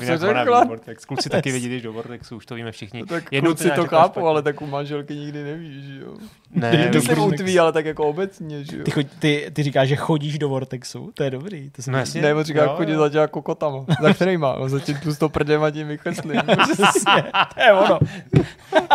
přeřekla? 0.00 0.64
Vortex. 0.64 1.04
Kluci 1.04 1.28
taky 1.30 1.50
vědí, 1.50 1.66
když 1.66 1.82
do 1.82 1.92
Vortexu, 1.92 2.36
už 2.36 2.46
to 2.46 2.54
víme 2.54 2.72
všichni. 2.72 3.00
No, 3.00 3.06
tak 3.06 3.24
Jednou 3.32 3.50
kluci 3.50 3.70
to 3.70 3.86
chápu, 3.86 4.26
ale 4.26 4.42
tak 4.42 4.62
u 4.62 4.66
manželky 4.66 5.14
nikdy 5.16 5.44
nevíš, 5.44 5.84
že 5.84 6.00
jo. 6.00 6.14
Ne, 6.54 6.70
Ne, 6.72 6.88
to 6.88 7.00
se 7.00 7.14
utví, 7.16 7.58
ale 7.58 7.72
tak 7.72 7.84
jako 7.86 8.04
obecně, 8.06 8.64
že 8.64 8.76
jo. 8.78 8.84
Ty, 8.84 9.04
ty, 9.04 9.50
ty 9.52 9.62
říkáš, 9.62 9.88
že 9.88 9.96
chodíš 9.96 10.38
do 10.38 10.48
Vortexu, 10.48 11.10
to 11.14 11.22
je 11.22 11.30
dobrý. 11.30 11.70
To 11.70 11.82
No 11.90 11.98
jasně. 11.98 12.22
Ne, 12.22 12.34
on 12.34 12.44
říká, 12.44 12.66
chodí 12.76 12.94
za 12.94 13.08
těma 13.08 13.26
kokotama. 13.26 13.84
Za 14.02 14.12
kterýma? 14.14 14.56
No, 14.58 14.68
za 14.68 14.80
tím 14.80 14.96
tlustou 14.96 15.28
prdem 15.28 15.49
a 15.56 15.70
tím. 15.70 15.98
Přesně, 16.72 17.22
to 17.54 17.60
je 17.60 17.72
ono. 17.72 17.98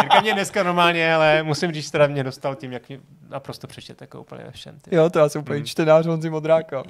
Jirka 0.02 0.22
mě 0.22 0.34
dneska 0.34 0.64
normálně, 0.64 1.16
ale 1.16 1.44
musím 1.44 1.72
říct, 1.72 1.92
teda 1.92 2.08
mě 2.08 2.24
dostal 2.24 2.56
tím, 2.56 2.72
jak 2.72 2.90
mě 2.90 3.00
naprosto 3.30 3.68
přečet, 3.68 4.02
jako 4.02 4.22
úplně 4.22 4.44
ve 4.44 4.52
všem. 4.52 4.80
Ty. 4.80 4.96
jo, 4.96 5.10
to 5.10 5.20
já 5.20 5.30
jsem 5.30 5.42
úplně 5.42 5.58
Hmm. 5.58 5.66
čtenář 5.66 6.06
Honzi 6.06 6.30
Modráka. 6.30 6.84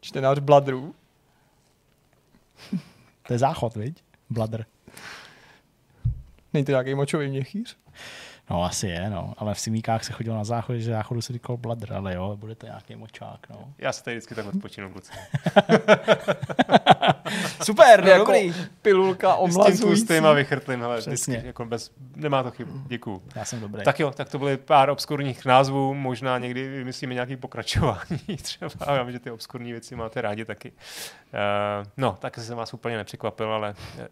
Čtenář 0.00 0.38
Bladrů. 0.38 0.94
To 3.26 3.32
je 3.32 3.38
záchod, 3.38 3.74
viď? 3.76 4.02
Bladr. 4.30 4.64
Není 6.52 6.64
to 6.64 6.70
nějaký 6.72 6.94
močový 6.94 7.28
měchýř? 7.28 7.76
No 8.52 8.64
asi 8.64 8.86
je, 8.86 9.10
no. 9.10 9.34
Ale 9.36 9.54
v 9.54 9.60
Simíkách 9.60 10.04
se 10.04 10.12
chodilo 10.12 10.36
na 10.36 10.44
záchod, 10.44 10.76
že 10.76 10.90
záchodu 10.90 11.22
se 11.22 11.32
říkal 11.32 11.56
Bladr, 11.56 11.92
ale 11.92 12.14
jo, 12.14 12.36
bude 12.36 12.54
to 12.54 12.66
nějaký 12.66 12.96
močák, 12.96 13.46
no. 13.50 13.72
Já 13.78 13.92
se 13.92 14.04
tady 14.04 14.16
vždycky 14.16 14.34
tak 14.34 14.46
odpočinu, 14.46 14.90
kluci. 14.92 15.12
Super, 17.62 18.04
no, 18.04 18.10
jako 18.10 18.32
dobrý. 18.32 18.54
pilulka 18.82 19.32
S 19.32 19.36
tím 19.36 19.44
omlazující. 19.44 19.82
tlustým 19.82 20.26
a 20.26 20.32
vychrtlým, 20.32 20.84
ale 20.84 20.98
Přesně. 20.98 21.32
vždycky, 21.32 21.46
jako 21.46 21.64
bez, 21.64 21.90
nemá 22.16 22.42
to 22.42 22.50
chybu. 22.50 22.82
Děkuju. 22.86 23.22
Já 23.34 23.44
jsem 23.44 23.60
dobrý. 23.60 23.84
Tak 23.84 24.00
jo, 24.00 24.10
tak 24.10 24.28
to 24.30 24.38
byly 24.38 24.56
pár 24.56 24.90
obskurních 24.90 25.44
názvů, 25.44 25.94
možná 25.94 26.38
někdy 26.38 26.68
vymyslíme 26.68 27.14
nějaký 27.14 27.36
pokračování 27.36 28.36
třeba. 28.42 28.70
Já 28.86 29.02
vím, 29.02 29.12
že 29.12 29.18
ty 29.18 29.30
obskurní 29.30 29.72
věci 29.72 29.96
máte 29.96 30.20
rádi 30.20 30.44
taky. 30.44 30.70
Uh, 30.72 31.86
no, 31.96 32.16
tak 32.18 32.38
jsem 32.38 32.56
vás 32.56 32.74
úplně 32.74 32.96
nepřekvapil, 32.96 33.52
ale 33.52 33.74
uh, 33.98 34.04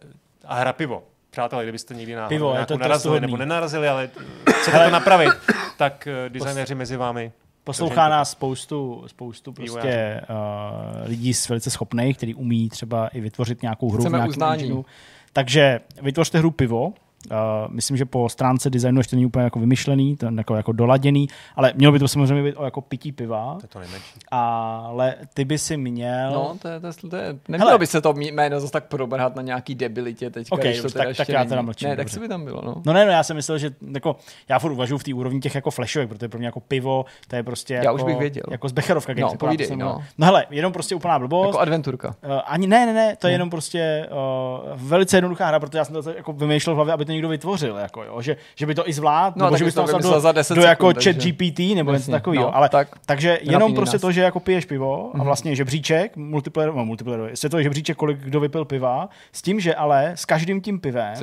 a 0.45 0.55
hra 0.55 0.73
pivo. 0.73 1.03
Přátelé, 1.31 1.63
kdybyste 1.63 1.93
někdy 1.93 2.15
na 2.15 2.27
Pivo, 2.27 2.49
je 2.49 2.53
nějakou 2.53 2.67
to 2.67 2.77
narazili 2.77 2.89
trestuhodný. 2.93 3.27
nebo 3.27 3.37
nenarazili, 3.37 3.87
ale 3.87 4.09
eh, 4.47 4.51
chcete 4.51 4.85
to 4.85 4.89
napravit, 4.89 5.29
tak 5.77 6.07
uh, 6.25 6.29
designéři 6.29 6.75
mezi 6.75 6.97
vámi. 6.97 7.31
Poslouchá 7.63 8.09
nás 8.09 8.31
spoustu, 8.31 9.03
spoustu 9.07 9.53
prostě 9.53 10.21
uh, 10.29 11.07
lidí 11.09 11.33
s 11.33 11.49
velice 11.49 11.71
schopných, 11.71 12.17
který 12.17 12.35
umí 12.35 12.69
třeba 12.69 13.07
i 13.07 13.21
vytvořit 13.21 13.61
nějakou 13.61 13.89
hru 13.89 13.99
Chceme 13.99 14.17
v 14.17 14.19
nějakém 14.19 14.29
uznání. 14.29 14.63
engineu. 14.63 14.85
Takže 15.33 15.79
vytvořte 16.01 16.37
hru 16.37 16.51
pivo. 16.51 16.93
Uh, 17.31 17.37
myslím, 17.73 17.97
že 17.97 18.05
po 18.05 18.29
stránce 18.29 18.69
designu 18.69 18.99
ještě 18.99 19.15
není 19.15 19.25
úplně 19.25 19.43
jako 19.43 19.59
vymyšlený, 19.59 20.17
to 20.17 20.27
jako, 20.37 20.55
jako 20.55 20.71
doladěný, 20.71 21.27
ale 21.55 21.73
mělo 21.75 21.91
by 21.93 21.99
to 21.99 22.07
samozřejmě 22.07 22.43
být 22.43 22.55
o 22.55 22.65
jako 22.65 22.81
pití 22.81 23.11
piva, 23.11 23.55
To 23.59 23.63
je 23.63 23.67
to 23.67 23.79
nejmenší. 23.79 24.19
ale 24.31 25.15
ty 25.33 25.45
by 25.45 25.57
si 25.57 25.77
měl... 25.77 26.31
No, 26.31 26.55
to 26.61 26.67
je, 26.67 26.79
to 26.79 26.87
je, 26.87 26.93
to 27.09 27.15
je 27.15 27.35
nemělo 27.47 27.69
Hele. 27.69 27.79
by 27.79 27.87
se 27.87 28.01
to 28.01 28.13
jméno 28.17 28.59
zase 28.59 28.71
tak 28.73 28.85
probrhat 28.87 29.35
na 29.35 29.41
nějaký 29.41 29.75
debilitě 29.75 30.29
teďka, 30.29 30.55
Ok, 30.55 30.61
když 30.61 30.81
to 30.81 30.89
tak- 30.89 31.07
ještě 31.07 31.25
tak 31.25 31.33
já 31.33 31.45
teda 31.45 31.61
mlčím, 31.61 31.89
Ne, 31.89 31.95
tak 31.95 32.05
dobře. 32.05 32.13
co 32.13 32.19
by 32.19 32.27
tam 32.27 32.45
bylo, 32.45 32.61
no. 32.65 32.75
No 32.85 32.93
ne, 32.93 33.05
no, 33.05 33.11
já 33.11 33.23
jsem 33.23 33.35
myslel, 33.35 33.57
že 33.57 33.69
jako, 33.93 34.15
já 34.49 34.59
furt 34.59 34.71
uvažuji 34.71 34.97
v 34.97 35.03
té 35.03 35.13
úrovni 35.13 35.39
těch 35.39 35.55
jako 35.55 35.71
flashovek, 35.71 36.09
protože 36.09 36.29
pro 36.29 36.37
mě 36.37 36.47
jako 36.47 36.59
pivo, 36.59 37.05
to 37.27 37.35
je 37.35 37.43
prostě 37.43 37.73
Já 37.73 37.83
jako, 37.83 37.95
už 37.95 38.03
bych 38.03 38.17
věděl. 38.17 38.43
jako 38.51 38.69
z 38.69 38.71
Becherovka. 38.71 39.13
No, 39.19 39.33
povídej, 39.39 39.75
no. 39.75 40.01
no 40.17 40.25
hele, 40.25 40.45
jenom 40.49 40.73
prostě 40.73 40.95
úplná 40.95 41.19
blbost. 41.19 41.47
Jako 41.47 41.59
adventurka. 41.59 42.07
Uh, 42.07 42.31
ani 42.45 42.67
ne, 42.67 42.85
ne, 42.85 42.93
ne, 42.93 43.15
to 43.15 43.27
je 43.27 43.31
Ne. 43.31 43.35
jenom 43.35 43.49
prostě 43.49 44.07
uh, 44.11 44.69
velice 44.89 45.17
jednoduchá 45.17 45.47
hra, 45.47 45.59
protože 45.59 45.77
já 45.77 45.85
jsem 45.85 46.03
to 46.03 46.09
jako 46.09 46.33
vymýšlel 46.33 46.73
v 46.73 46.77
hlavě, 46.77 46.93
aby 46.93 47.05
to 47.11 47.13
někdo 47.13 47.29
vytvořil, 47.29 47.77
jako 47.77 48.03
jo, 48.03 48.21
že, 48.21 48.37
že 48.55 48.65
by 48.65 48.75
to 48.75 48.89
i 48.89 48.93
zvládl, 48.93 49.33
No, 49.39 49.45
nebo 49.45 49.57
že 49.57 49.65
bys 49.65 49.73
to 49.73 49.87
to 49.87 49.97
do, 49.99 50.19
za 50.19 50.31
10 50.31 50.55
do 50.55 50.61
jako 50.61 50.87
sekund, 50.87 51.03
chat 51.03 51.13
takže- 51.15 51.31
GPT 51.31 51.75
nebo 51.75 51.93
něco 51.93 52.11
takového, 52.11 52.43
no, 52.43 52.55
ale, 52.55 52.69
tak. 52.69 52.87
takže 53.05 53.39
jenom 53.41 53.73
prostě 53.73 53.95
nás. 53.95 54.01
to, 54.01 54.11
že 54.11 54.21
jako 54.21 54.39
piješ 54.39 54.65
pivo 54.65 55.11
a 55.13 55.17
Mhm. 55.17 55.25
vlastně 55.25 55.55
žebříček, 55.55 56.17
multiplayer, 56.17 56.73
no, 56.73 56.85
multiplayer, 56.85 57.31
světový 57.33 57.63
žebříček, 57.63 57.97
kolik 57.97 58.17
kdo 58.19 58.39
vypil 58.39 58.65
piva, 58.65 59.09
s 59.31 59.41
tím, 59.41 59.59
že 59.59 59.75
ale 59.75 60.11
s 60.15 60.25
každým 60.25 60.61
tím 60.61 60.79
pivem 60.79 61.13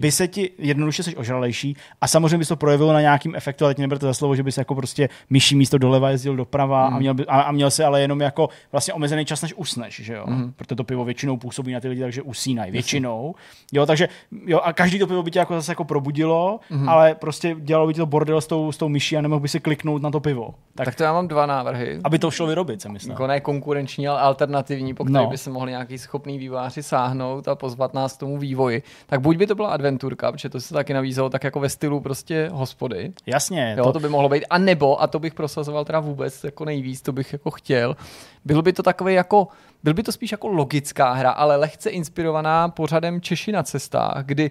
by 0.00 0.10
se 0.12 0.28
ti 0.28 0.50
jednoduše 0.58 1.02
seš 1.02 1.14
ožralejší 1.16 1.76
a 2.00 2.06
samozřejmě 2.08 2.38
by 2.38 2.44
se 2.44 2.48
to 2.48 2.56
projevilo 2.56 2.92
na 2.92 3.00
nějakým 3.00 3.34
efektu, 3.36 3.64
ale 3.64 3.74
teď 3.74 3.80
neberte 3.80 4.06
za 4.06 4.14
slovo, 4.14 4.36
že 4.36 4.42
bys 4.42 4.58
jako 4.58 4.74
prostě 4.74 5.08
myší 5.30 5.56
místo 5.56 5.78
doleva 5.78 6.10
jezdil 6.10 6.36
doprava 6.36 6.86
Mhm. 6.86 6.96
a, 6.96 6.98
měl 6.98 7.14
by, 7.14 7.26
a, 7.26 7.40
a, 7.40 7.52
měl 7.52 7.70
si 7.70 7.84
ale 7.84 8.00
jenom 8.00 8.20
jako 8.20 8.48
vlastně 8.72 8.94
omezený 8.94 9.24
čas, 9.24 9.42
než 9.42 9.54
usneš, 9.56 10.00
že 10.04 10.14
jo? 10.14 10.24
Mhm. 10.26 10.52
Protože 10.56 10.76
to 10.76 10.84
pivo 10.84 11.04
většinou 11.04 11.36
působí 11.36 11.72
na 11.72 11.80
ty 11.80 11.88
lidi, 11.88 12.00
takže 12.02 12.22
usínají 12.22 12.72
většinou. 12.72 13.34
Jo, 13.72 13.86
takže 13.86 14.08
jo, 14.46 14.60
a 14.64 14.72
každý 14.72 14.98
to 14.98 15.06
pivo 15.14 15.22
by 15.22 15.30
tě 15.30 15.38
jako 15.38 15.54
zase 15.54 15.72
jako 15.72 15.84
probudilo, 15.84 16.60
Mhm. 16.70 16.88
ale 16.88 17.14
prostě 17.14 17.56
dělalo 17.58 17.86
by 17.86 17.94
ti 17.94 17.98
to 18.00 18.06
bordel 18.06 18.40
s 18.40 18.46
tou, 18.46 18.72
s 18.72 18.76
tou 18.76 18.88
myší 18.88 19.16
a 19.16 19.20
nemohl 19.20 19.40
by 19.40 19.48
si 19.48 19.60
kliknout 19.60 20.02
na 20.02 20.10
to 20.10 20.20
pivo. 20.20 20.54
Tak, 20.74 20.84
Tak 20.84 20.94
to 20.94 21.02
já 21.02 21.12
mám 21.12 21.28
dva 21.28 21.46
návrhy. 21.46 22.00
aby 22.04 22.18
to 22.18 22.30
šlo 22.30 22.46
vyrobit, 22.46 22.82
jsem 22.82 22.92
myslel. 22.92 23.12
Jako 23.12 23.26
ne 23.26 23.40
konkurenční, 23.40 24.08
ale 24.08 24.20
alternativní, 24.20 24.94
po 24.94 25.04
kterých 25.04 25.14
No. 25.24 25.30
by 25.30 25.38
se 25.38 25.50
mohli 25.50 25.70
nějaký 25.70 25.98
schopný 25.98 26.38
vývojáři 26.38 26.82
sáhnout 26.82 27.48
a 27.48 27.54
pozvat 27.54 27.94
nás 27.94 28.16
k 28.16 28.20
tomu 28.20 28.38
vývoji. 28.38 28.82
Tak 29.06 29.20
buď 29.20 29.36
by 29.36 29.46
to 29.46 29.54
byla 29.54 29.68
adventurka, 29.68 30.32
protože 30.32 30.48
to 30.48 30.60
se 30.60 30.74
taky 30.74 30.94
navízelo 30.94 31.30
tak 31.30 31.44
jako 31.44 31.60
ve 31.60 31.68
stylu 31.68 32.00
prostě 32.00 32.50
hospody. 32.52 33.12
Jasně, 33.26 33.74
Jo, 33.78 33.84
to, 33.84 33.92
to 33.92 34.00
by 34.00 34.08
mohlo 34.08 34.28
být. 34.28 34.44
A 34.50 34.58
nebo, 34.58 35.02
a 35.02 35.06
to 35.06 35.18
bych 35.18 35.34
prosazoval 35.34 35.84
teda 35.84 36.00
vůbec 36.00 36.44
jako 36.44 36.64
nejvíc, 36.64 37.02
to 37.02 37.12
bych 37.12 37.32
jako 37.32 37.50
chtěl, 37.50 37.96
byl 38.44 38.62
by 38.62 38.72
to 38.72 38.82
takový 38.82 39.14
jako, 39.14 39.48
byl 39.84 39.94
by 39.94 40.02
to 40.02 40.12
spíš 40.12 40.32
jako 40.32 40.48
logická 40.48 41.12
hra, 41.12 41.30
ale 41.30 41.56
lehce 41.56 41.90
inspirovaná 41.90 42.68
pořadem 42.68 43.20
Češi 43.20 43.52
na 43.52 43.62
cestách, 43.62 44.22
kdy 44.24 44.50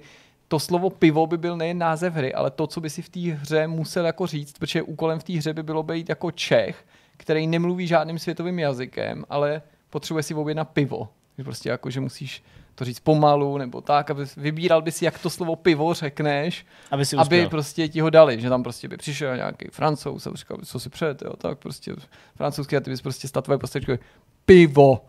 to 0.54 0.60
slovo 0.60 0.90
pivo 0.90 1.28
by 1.28 1.38
byl 1.38 1.58
nejen 1.58 1.78
název 1.78 2.14
hry, 2.14 2.34
ale 2.34 2.52
to, 2.52 2.68
co 2.68 2.82
by 2.82 2.90
si 2.90 3.02
v 3.02 3.10
té 3.10 3.20
hře 3.20 3.68
musel 3.68 4.06
jako 4.06 4.28
říct, 4.28 4.60
protože 4.60 4.82
úkolem 4.82 5.20
v 5.20 5.24
té 5.24 5.34
hře 5.34 5.54
by 5.54 5.64
bylo 5.64 5.84
být 5.84 6.10
jako 6.10 6.32
Čech, 6.32 6.86
který 7.18 7.48
nemluví 7.48 7.88
žádným 7.88 8.20
světovým 8.20 8.60
jazykem, 8.60 9.26
ale 9.30 9.62
potřebuje 9.90 10.24
si 10.24 10.34
objednat 10.34 10.70
pivo. 10.70 11.10
Prostě 11.44 11.70
jako, 11.70 11.90
že 11.90 12.00
musíš 12.00 12.44
to 12.76 12.86
říct 12.86 13.00
pomalu 13.00 13.58
nebo 13.58 13.82
tak, 13.82 14.12
aby 14.12 14.26
vybíral 14.38 14.82
by 14.82 14.92
si, 14.92 15.06
jak 15.06 15.20
to 15.20 15.30
slovo 15.30 15.56
pivo 15.56 15.94
řekneš, 15.94 16.66
aby 16.92 17.06
si 17.06 17.16
aby 17.16 17.48
prostě 17.48 17.88
ti 17.88 18.00
ho 18.00 18.10
dali, 18.10 18.42
že 18.42 18.50
tam 18.50 18.64
prostě 18.64 18.88
by 18.88 18.98
přišel 18.98 19.36
nějaký 19.36 19.68
francouz 19.72 20.28
a 20.28 20.32
říkal, 20.36 20.58
co 20.66 20.80
si 20.80 20.90
přejete, 20.90 21.26
jo, 21.26 21.34
tak 21.36 21.58
prostě 21.58 21.94
francouzský 22.36 22.78
a 22.78 22.80
ty 22.80 22.90
bys 22.90 23.02
prostě 23.02 23.28
statové 23.28 23.58
postavičky, 23.58 24.00
pivo, 24.46 25.06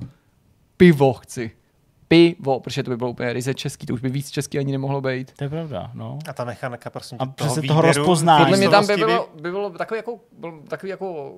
pivo 0.77 1.13
chci, 1.13 1.51
pivo, 2.15 2.61
protože 2.61 2.83
to 2.83 2.91
by 2.91 2.97
bylo 2.97 3.11
úplně 3.11 3.33
ryze 3.33 3.55
český, 3.55 3.87
to 3.87 3.95
už 3.95 4.01
by 4.01 4.09
víc 4.09 4.31
český 4.31 4.59
ani 4.59 4.73
nemohlo 4.73 5.01
být. 5.01 5.33
To 5.33 5.45
je 5.45 5.51
pravda, 5.51 5.91
no. 5.95 6.19
A 6.29 6.33
ta 6.33 6.45
mechanika, 6.45 6.91
prosím, 6.91 7.19
A 7.21 7.27
přesně 7.27 7.63
výběru, 7.63 7.81
toho 7.81 7.83
rozpoznání. 7.83 8.45
Podle 8.45 8.59
mě 8.59 8.69
tam 8.69 8.87
by 8.87 8.97
bylo, 8.97 9.29
by 9.41 9.51
bylo 9.51 9.71
takový, 9.71 9.99
jako, 9.99 10.21
byl 10.39 10.63
takový 10.69 10.91
jako 10.91 11.33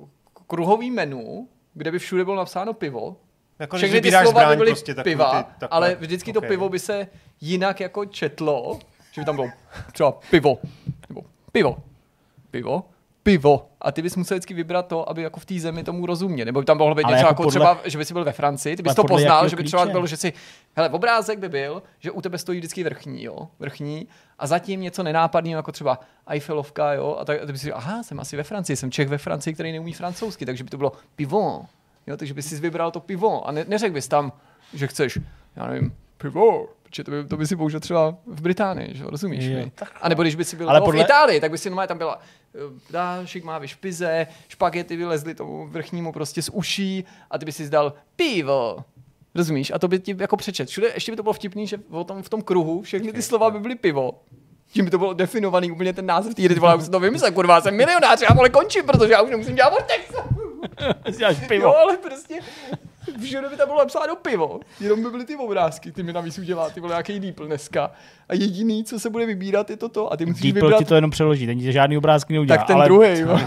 kruhový 0.46 0.90
menu, 0.90 1.48
kde 1.74 1.90
by 1.90 1.98
všude 1.98 2.24
bylo 2.24 2.36
napsáno 2.36 2.72
pivo, 2.72 3.16
jako 3.58 3.76
všechny 3.76 4.00
ty 4.00 4.10
slova 4.10 4.50
by 4.50 4.56
byly 4.56 4.70
prostě 4.70 4.94
piva, 4.94 5.42
ty, 5.42 5.48
takhle. 5.60 5.68
ale 5.68 5.94
vždycky 5.94 6.32
to 6.32 6.38
Ok. 6.38 6.48
pivo 6.48 6.68
by 6.68 6.78
se 6.78 7.06
jinak 7.40 7.80
jako 7.80 8.04
četlo, 8.04 8.78
že 9.12 9.20
by 9.20 9.24
tam 9.24 9.36
bylo 9.36 9.48
třeba 9.92 10.18
pivo, 10.30 10.58
nebo 11.08 11.22
pivo, 11.52 11.76
pivo, 12.50 12.84
pivo. 13.26 13.68
A 13.80 13.92
ty 13.92 14.02
bys 14.02 14.16
musel 14.16 14.34
vždycky 14.34 14.54
vybrat 14.54 14.86
to, 14.86 15.08
aby 15.08 15.22
jako 15.22 15.40
v 15.40 15.44
té 15.44 15.58
zemi 15.60 15.84
tomu 15.84 16.06
rozuměl. 16.06 16.44
Nebo 16.46 16.60
by 16.60 16.66
tam 16.66 16.78
mohlo 16.78 16.94
být 16.94 17.04
Ale 17.04 17.12
něco 17.16 17.26
jako 17.26 17.30
jako, 17.30 17.42
podle- 17.42 17.50
třeba, 17.60 17.80
že 17.84 17.98
by 17.98 18.04
si 18.04 18.12
byl 18.14 18.24
ve 18.24 18.32
Francii, 18.32 18.76
ty 18.76 18.82
bys 18.82 18.94
to 18.94 19.04
poznal, 19.04 19.48
že 19.48 19.56
by 19.56 19.64
třeba 19.64 19.82
klíče? 19.82 19.92
bylo, 19.92 20.06
že 20.06 20.16
si, 20.16 20.32
hele, 20.76 20.88
obrázek 20.88 21.38
by 21.38 21.48
byl, 21.48 21.82
že 21.98 22.10
u 22.10 22.20
tebe 22.20 22.38
stojí 22.38 22.58
vždycky 22.58 22.84
vrchní, 22.84 23.24
jo, 23.24 23.48
vrchní, 23.58 24.08
a 24.38 24.46
zatím 24.46 24.80
něco 24.80 25.02
nenápadného, 25.02 25.58
jako 25.58 25.72
třeba 25.72 26.00
Eiffelovka, 26.26 26.92
jo, 26.92 27.16
a 27.20 27.24
tak 27.24 27.42
a 27.42 27.46
ty 27.46 27.52
bys 27.52 27.60
si, 27.60 27.72
aha, 27.72 28.02
jsem 28.02 28.20
asi 28.20 28.36
ve 28.36 28.42
Francii, 28.42 28.76
jsem 28.76 28.90
Čech 28.90 29.08
ve 29.08 29.18
Francii, 29.18 29.54
který 29.54 29.72
neumí 29.72 29.92
francouzsky, 29.92 30.46
takže 30.46 30.64
by 30.64 30.70
to 30.70 30.76
bylo 30.76 30.92
pivo, 31.16 31.64
jo, 32.06 32.16
takže 32.16 32.34
bys 32.34 32.46
si 32.48 32.60
vybral 32.60 32.90
to 32.90 33.00
pivo 33.00 33.48
a 33.48 33.52
ne, 33.52 33.64
neřekl 33.68 33.94
bys 33.94 34.08
tam, 34.08 34.32
že 34.74 34.86
chceš, 34.86 35.18
já 35.56 35.66
nevím, 35.66 35.94
pivo, 36.18 36.68
protože 36.82 37.04
to 37.04 37.10
by, 37.10 37.24
to 37.24 37.36
by 37.36 37.46
si 37.46 37.56
použil 37.56 37.80
třeba 37.80 38.14
v 38.26 38.40
Británii, 38.40 38.94
že 38.96 39.02
jo, 39.02 39.10
rozumíš 39.10 39.44
Jo? 39.44 39.66
A 40.00 40.08
nebo 40.08 40.22
když 40.22 40.34
by 40.34 40.44
si 40.44 40.56
byl 40.56 40.70
Ale 40.70 40.80
podle- 40.80 41.02
v 41.02 41.04
Itálii, 41.06 41.40
tak 41.40 41.50
by 41.50 41.58
si 41.58 41.70
normálně 41.70 41.88
tam 41.88 41.98
byla 41.98 42.18
eh, 42.56 42.80
dášik 42.90 43.44
má 43.44 43.58
v 43.58 43.66
špize, 43.66 44.26
špagety 44.48 44.96
vylezly 44.96 45.34
tomu 45.34 45.66
vrchnímu 45.66 46.12
prostě 46.12 46.42
z 46.42 46.48
uší 46.48 47.04
a 47.30 47.38
ty 47.38 47.44
by 47.44 47.52
si 47.52 47.66
zdal 47.66 47.92
pivo. 48.16 48.84
Rozumíš? 49.34 49.70
A 49.70 49.78
to 49.78 49.88
by 49.88 49.98
ti 49.98 50.16
jako 50.18 50.36
přečet. 50.36 50.68
Všude 50.68 50.90
ještě 50.94 51.12
by 51.12 51.16
to 51.16 51.22
bylo 51.22 51.32
vtipný, 51.32 51.66
že 51.66 51.78
o 51.90 52.04
tom, 52.04 52.22
v 52.22 52.28
tom 52.28 52.42
kruhu 52.42 52.82
všechny 52.82 53.12
ty 53.12 53.22
slova 53.22 53.50
by 53.50 53.58
byly 53.58 53.74
pivo. 53.74 54.22
Tím 54.72 54.84
by 54.84 54.90
to 54.90 54.98
bylo 54.98 55.12
definovaný 55.12 55.70
úplně 55.70 55.92
ten 55.92 56.06
název 56.06 56.34
té 56.34 56.42
hry. 56.42 56.54
Ty 56.54 56.60
vole, 56.60 56.72
já 56.72 56.76
už 56.76 56.88
to 56.88 57.00
vymyslel, 57.00 57.32
kurva, 57.32 57.60
jsem 57.60 57.76
milionář, 57.76 58.20
já 58.20 58.34
vole 58.34 58.48
končím, 58.48 58.86
protože 58.86 59.12
já 59.12 59.22
už 59.22 59.30
nemusím 59.30 59.54
dělat 59.54 59.70
Vortex. 59.70 60.12
Děláš 61.18 61.36
pivo. 61.48 61.64
Jo, 61.64 61.74
ale 61.74 61.96
prostě 61.96 62.40
Všude 63.24 63.48
by 63.48 63.56
tam 63.56 63.68
bylo 63.68 63.78
napsáno 63.78 64.16
pivo, 64.16 64.60
jenom 64.80 65.02
by 65.02 65.10
byly 65.10 65.24
ty 65.24 65.36
obrázky, 65.36 65.92
ty 65.92 66.02
mi 66.02 66.12
navíc 66.12 66.38
udělá, 66.38 66.70
ty 66.70 66.80
vole 66.80 66.92
nějaký 66.92 67.20
Deeple 67.20 67.46
dneska. 67.46 67.90
A 68.28 68.34
jediný, 68.34 68.84
co 68.84 69.00
se 69.00 69.10
bude 69.10 69.26
vybírat, 69.26 69.70
je 69.70 69.76
toto. 69.76 70.12
A 70.12 70.16
ty 70.16 70.26
musíš 70.26 70.42
Deeple 70.42 70.60
vybrat 70.68 70.78
ti 70.78 70.84
to 70.84 70.94
jenom 70.94 71.10
přeloží, 71.10 71.46
ten 71.46 71.58
ti 71.58 71.72
žádný 71.72 71.98
obrázky 71.98 72.32
neudělá. 72.32 72.56
tak 72.56 72.66
ten 72.66 72.76
ale 72.76 72.84
druhý. 72.84 73.18
jo. 73.20 73.38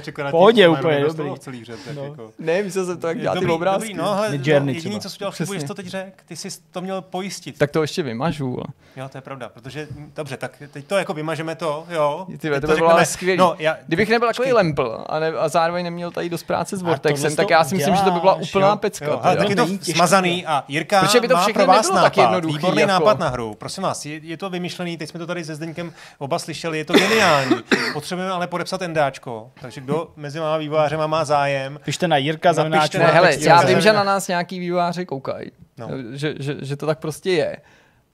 Překládat 0.00 0.30
Pohodě, 0.30 0.68
úplně, 0.68 1.00
dobrý. 1.00 1.30
celý 1.38 1.64
tak 1.64 1.78
No. 1.96 2.04
jako. 2.04 2.30
Ne, 2.38 2.62
myslel 2.62 2.86
jsem 2.86 2.98
to, 3.00 3.06
jak 3.08 3.20
dělá 3.20 3.34
ty 3.34 3.40
Dobrý, 3.40 3.52
obrázky. 3.52 3.88
dobrý, 3.88 3.94
no, 3.94 4.14
hele, 4.14 4.28
no, 4.28 4.32
jediný, 4.34 4.74
třeba. 4.74 4.98
co 4.98 5.10
jsi 5.10 5.16
udělal 5.16 5.32
chybu, 5.32 5.52
jsi 5.54 5.66
to 5.66 5.74
teď 5.74 5.86
řekl, 5.86 6.10
ty 6.26 6.36
jsi 6.36 6.48
to 6.70 6.80
měl 6.80 7.02
pojistit. 7.02 7.58
Tak 7.58 7.70
to 7.70 7.82
ještě 7.82 8.02
vymažu. 8.02 8.58
Jo, 8.96 9.08
to 9.08 9.18
je 9.18 9.22
pravda, 9.22 9.48
protože, 9.48 9.88
hm, 9.90 10.12
dobře, 10.16 10.36
tak 10.36 10.62
teď 10.72 10.84
to 10.86 10.96
jako 10.96 11.14
vymažeme 11.14 11.54
to, 11.54 11.84
jo. 11.90 12.26
Ty, 12.38 12.50
to 12.60 12.66
by 12.66 12.74
bylo 12.74 12.90
ale 12.90 13.06
skvělý. 13.06 13.38
No, 13.38 13.54
já, 13.58 13.76
Kdybych 13.86 14.08
nebyl 14.10 14.28
takový 14.28 14.52
lempl 14.52 15.04
a, 15.08 15.18
ne, 15.18 15.28
a 15.28 15.48
zároveň 15.48 15.84
neměl 15.84 16.10
tady 16.10 16.28
dost 16.28 16.42
práce 16.42 16.76
s 16.76 16.82
Vortexem, 16.82 17.36
tak 17.36 17.46
to 17.46 17.52
já 17.52 17.64
si 17.64 17.74
myslím, 17.74 17.96
že 17.96 18.02
to 18.02 18.10
by 18.10 18.20
byla 18.20 18.34
úplná 18.34 18.68
jo, 18.70 18.76
pecka. 19.04 19.14
Jo, 19.14 19.20
ale 19.22 19.36
tak 19.36 19.50
je 19.50 19.56
to 19.56 19.66
smazaný 19.82 20.46
a 20.46 20.64
Jirka 20.68 21.00
Protože 21.00 21.20
by 21.20 21.28
to 21.28 21.34
má 21.34 21.40
všechny 21.42 21.64
pro 21.64 21.66
vás 21.72 21.86
nebylo 21.86 22.02
tak 22.02 22.16
nápad, 22.16 22.22
jednoduchý, 22.30 22.56
výborný 22.56 22.80
jako. 22.80 22.92
nápad 22.92 23.18
na 23.18 23.28
hru. 23.28 23.54
Prosím 23.54 23.82
vás, 23.82 24.06
je, 24.06 24.20
je, 24.22 24.36
to 24.36 24.50
vymyšlený, 24.50 24.96
teď 24.96 25.08
jsme 25.08 25.18
to 25.20 25.26
tady 25.26 25.44
se 25.44 25.54
Zdeňkem 25.54 25.92
oba 26.18 26.38
slyšeli, 26.38 26.78
je 26.78 26.84
to 26.84 26.92
geniální. 26.92 27.56
Potřebujeme 27.92 28.32
ale 28.32 28.46
podepsat 28.46 28.82
endáčko, 28.82 29.50
takže 29.60 29.80
kdo 29.80 30.10
mezi 30.16 30.38
váma 30.38 30.56
vývojářema 30.56 31.06
má 31.06 31.24
zájem, 31.24 31.80
Pište 31.84 32.08
na 32.08 32.16
Jirka 32.16 32.52
zavináč. 32.52 32.94
Ne, 32.94 33.06
hele, 33.06 33.28
tak 33.28 33.40
já 33.40 33.62
vím, 33.62 33.80
že 33.80 33.92
na 33.92 34.04
nás 34.04 34.28
nějaký 34.28 34.58
vývojáři 34.58 35.06
koukají, 35.06 35.50
No. 35.78 35.88
že, 36.12 36.34
že, 36.38 36.56
že 36.62 36.76
to 36.76 36.86
tak 36.86 36.98
prostě 36.98 37.30
je. 37.30 37.56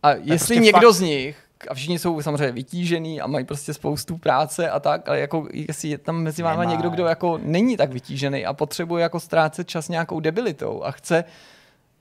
A 0.02 0.10
jestli 0.10 0.36
prostě 0.36 0.56
někdo 0.56 0.88
fakt- 0.88 0.94
z 0.96 1.00
nich, 1.00 1.45
a 1.68 1.74
všichni 1.74 1.98
jsou 1.98 2.22
samozřejmě 2.22 2.52
vytížený 2.52 3.20
a 3.20 3.26
mají 3.26 3.44
prostě 3.44 3.74
spoustu 3.74 4.18
práce 4.18 4.70
a 4.70 4.80
tak, 4.80 5.08
ale 5.08 5.20
jako 5.20 5.48
jestli 5.52 5.88
je 5.88 5.98
tam 5.98 6.16
mezi 6.22 6.42
váma 6.42 6.60
Nemá. 6.60 6.72
někdo, 6.72 6.90
kdo 6.90 7.06
jako 7.06 7.38
není 7.42 7.76
tak 7.76 7.92
vytížený 7.92 8.46
a 8.46 8.52
potřebuje 8.52 9.02
jako 9.02 9.20
ztrácet 9.20 9.68
čas 9.68 9.88
nějakou 9.88 10.20
debilitou 10.20 10.82
a 10.82 10.90
chce 10.90 11.24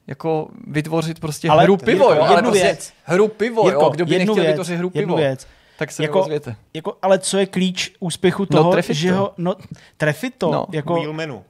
jako 0.08 0.48
vytvořit 0.68 1.20
prostě 1.20 1.50
Ale 1.50 1.64
hru 1.64 1.78
pivo, 1.78 2.06
Jirko, 2.10 2.14
jo, 2.20 2.22
ale 2.28 2.36
jednu 2.38 2.50
prostě 2.52 2.68
věc. 2.68 2.94
hru 3.04 3.28
pivo, 3.28 3.70
jo, 3.70 3.90
kdo 3.90 4.06
by 4.06 4.18
nechtěl 4.18 4.36
věc, 4.36 4.48
vytvořit 4.48 4.78
hru 4.78 4.90
pivo, 4.90 5.16
věc. 5.16 5.48
tak 5.78 5.92
se 5.92 6.04
Jako- 6.04 6.28
jako, 6.74 6.98
ale 7.02 7.20
co 7.20 7.38
je 7.38 7.46
klíč 7.46 7.92
úspěchu 8.00 8.48
No, 8.50 8.58
toho, 8.58 8.72
trefit 8.72 8.96
že 8.98 9.10
to. 9.12 9.16
ho, 9.18 9.34
no, 9.38 9.56
trefit 9.98 10.36
to, 10.38 10.52
No. 10.52 10.66
jako, 10.72 10.94
wheel 10.94 11.14
menu. 11.14 11.44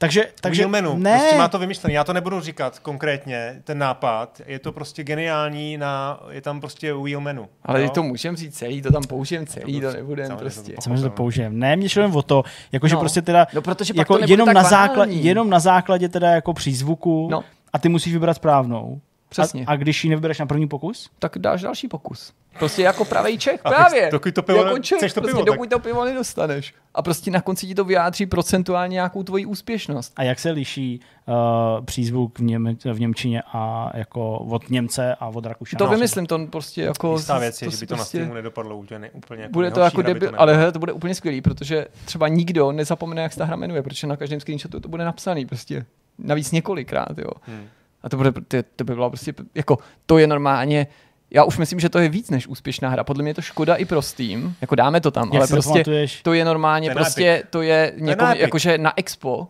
Takže, 0.00 0.24
takže, 0.40 0.66
menu, 0.66 0.98
ne, 0.98 1.18
prostě 1.18 1.36
má 1.38 1.48
to 1.48 1.58
vymyšlený. 1.58 1.94
Já 1.94 2.04
to 2.04 2.12
nebudu 2.12 2.40
říkat 2.40 2.78
konkrétně, 2.78 3.60
ten 3.64 3.78
nápad. 3.78 4.40
Je 4.46 4.58
to 4.58 4.72
prostě 4.72 5.04
geniální, 5.04 5.76
na, 5.78 6.20
je 6.30 6.40
tam 6.40 6.60
prostě 6.60 6.94
wheel 6.94 7.20
menu. 7.20 7.48
Ale 7.62 7.82
jo? 7.82 7.88
to 7.90 8.02
můžeme 8.02 8.36
říct 8.36 8.56
celý, 8.58 8.82
to 8.82 8.92
tam 8.92 9.02
použijem 9.02 9.46
celý, 9.46 9.80
to 9.80 9.92
nebudeme 9.92 10.28
samozřejmě 10.28 10.44
prostě. 10.54 10.72
to 10.72 10.82
Samozřejmě 10.82 11.02
to 11.02 11.10
použijem. 11.10 11.58
Ne, 11.58 11.76
mě 11.76 11.88
šlo 11.88 12.02
jen 12.02 12.12
o 12.14 12.22
to, 12.22 12.42
jakože 12.72 12.94
No. 12.94 13.00
prostě 13.00 13.22
teda, 13.22 13.46
No, 13.54 13.62
protože 13.62 13.94
jako 13.96 14.18
jenom, 14.26 14.52
na 14.52 14.62
základ, 14.62 14.96
banální. 14.96 15.24
jenom 15.24 15.50
na 15.50 15.58
základě 15.60 16.08
teda 16.08 16.30
jako 16.30 16.52
přízvuku 16.54 17.28
No. 17.30 17.44
a 17.72 17.78
ty 17.78 17.88
musíš 17.88 18.12
vybrat 18.12 18.34
správnou. 18.34 19.00
Přesně. 19.30 19.64
A, 19.66 19.72
a 19.72 19.76
když 19.76 20.04
ji 20.04 20.10
nevybereš 20.10 20.38
na 20.38 20.46
první 20.46 20.68
pokus? 20.68 21.10
tak 21.18 21.38
dáš 21.38 21.62
další 21.62 21.88
pokus. 21.88 22.32
Prostě 22.58 22.82
jako 22.82 23.04
pravý 23.04 23.38
Čech, 23.38 23.60
A 23.64 23.68
právě. 23.68 24.02
tak 24.02 24.12
dokud 24.12 24.34
to 24.34 24.42
pivo 24.42 24.64
jako 24.64 24.78
Čech, 24.78 24.98
chceš 24.98 25.12
to 25.12 25.20
prostě 25.20 25.34
pivo, 25.34 25.44
dokud 25.44 25.70
to 25.70 25.78
pivo 25.78 26.04
nedostaneš. 26.04 26.74
A 26.94 27.02
prostě 27.02 27.30
na 27.30 27.40
konci 27.40 27.66
ti 27.66 27.74
to 27.74 27.84
vyjádří 27.84 28.26
procentuálně 28.26 28.92
nějakou 28.94 29.22
tvoji 29.22 29.46
úspěšnost. 29.46 30.12
A 30.16 30.22
jak 30.22 30.38
se 30.38 30.50
liší 30.50 31.00
uh, 31.26 31.84
přízvuk 31.84 32.38
v, 32.38 32.42
něm, 32.42 32.76
v 32.92 33.00
Němčině 33.00 33.42
a 33.52 33.90
jako 33.94 34.38
od 34.38 34.70
Němce 34.70 35.14
a 35.20 35.26
od 35.26 35.46
Rakušana? 35.46 35.78
To 35.78 35.88
vymyslím, 35.90 36.26
to 36.26 36.46
prostě 36.46 36.82
jako... 36.82 37.12
Jistá 37.12 37.38
věc 37.38 37.62
je, 37.62 37.70
že 37.70 37.76
si 37.76 37.80
by 37.82 37.86
to 37.86 37.94
na 37.94 37.96
prostě- 37.98 38.18
Steamu 38.18 38.34
nedopadlo 38.34 38.76
úplně, 38.76 39.10
úplně 39.10 39.42
jako 39.42 39.52
Bude 39.52 39.70
to 39.70 39.80
jako 39.80 39.96
to 39.96 40.02
debil, 40.02 40.26
nebylo. 40.26 40.40
ale 40.42 40.56
hele, 40.56 40.72
to 40.72 40.78
bude 40.78 40.92
úplně 40.92 41.14
skvělý, 41.14 41.40
protože 41.40 41.86
třeba 42.04 42.28
nikdo 42.28 42.72
nezapomene, 42.72 43.22
jak 43.22 43.32
se 43.32 43.38
ta 43.38 43.44
hra 43.44 43.56
jmenuje, 43.56 43.82
protože 43.82 44.06
na 44.06 44.16
každém 44.16 44.40
screenshotu 44.40 44.80
to 44.80 44.88
bude 44.88 45.04
napsaný 45.04 45.46
prostě. 45.46 45.84
Navíc 46.18 46.52
několikrát, 46.52 47.18
jo. 47.18 47.30
Hmm. 47.46 47.66
A 48.02 48.08
to, 48.08 48.16
bude, 48.16 48.32
to, 48.32 48.56
to 48.76 48.84
by 48.84 48.94
bylo 48.94 49.10
prostě, 49.10 49.34
jako, 49.54 49.78
to 50.06 50.18
je 50.18 50.26
normálně, 50.26 50.86
já 51.30 51.44
už 51.44 51.58
myslím, 51.58 51.80
že 51.80 51.88
to 51.88 51.98
je 51.98 52.08
víc 52.08 52.30
než 52.30 52.46
úspěšná 52.46 52.88
hra. 52.88 53.04
Podle 53.04 53.22
mě 53.22 53.30
je 53.30 53.34
to 53.34 53.42
škoda 53.42 53.74
i 53.74 53.84
pro 53.84 54.02
Steam. 54.02 54.54
Jako 54.60 54.74
dáme 54.74 55.00
to 55.00 55.10
tam, 55.10 55.28
Jak 55.32 55.34
ale 55.34 55.46
si 55.46 55.52
prostě 55.52 55.68
zapamatuješ? 55.68 56.22
to 56.22 56.32
je 56.32 56.44
normálně, 56.44 56.88
To 56.88 56.90
je 56.90 56.94
na 56.94 57.02
prostě 57.02 57.42
to 57.50 57.62
je 57.62 57.92
někomu, 57.96 58.30
Epic. 58.30 58.42
jakože 58.42 58.78
na 58.78 58.92
Expo 58.96 59.48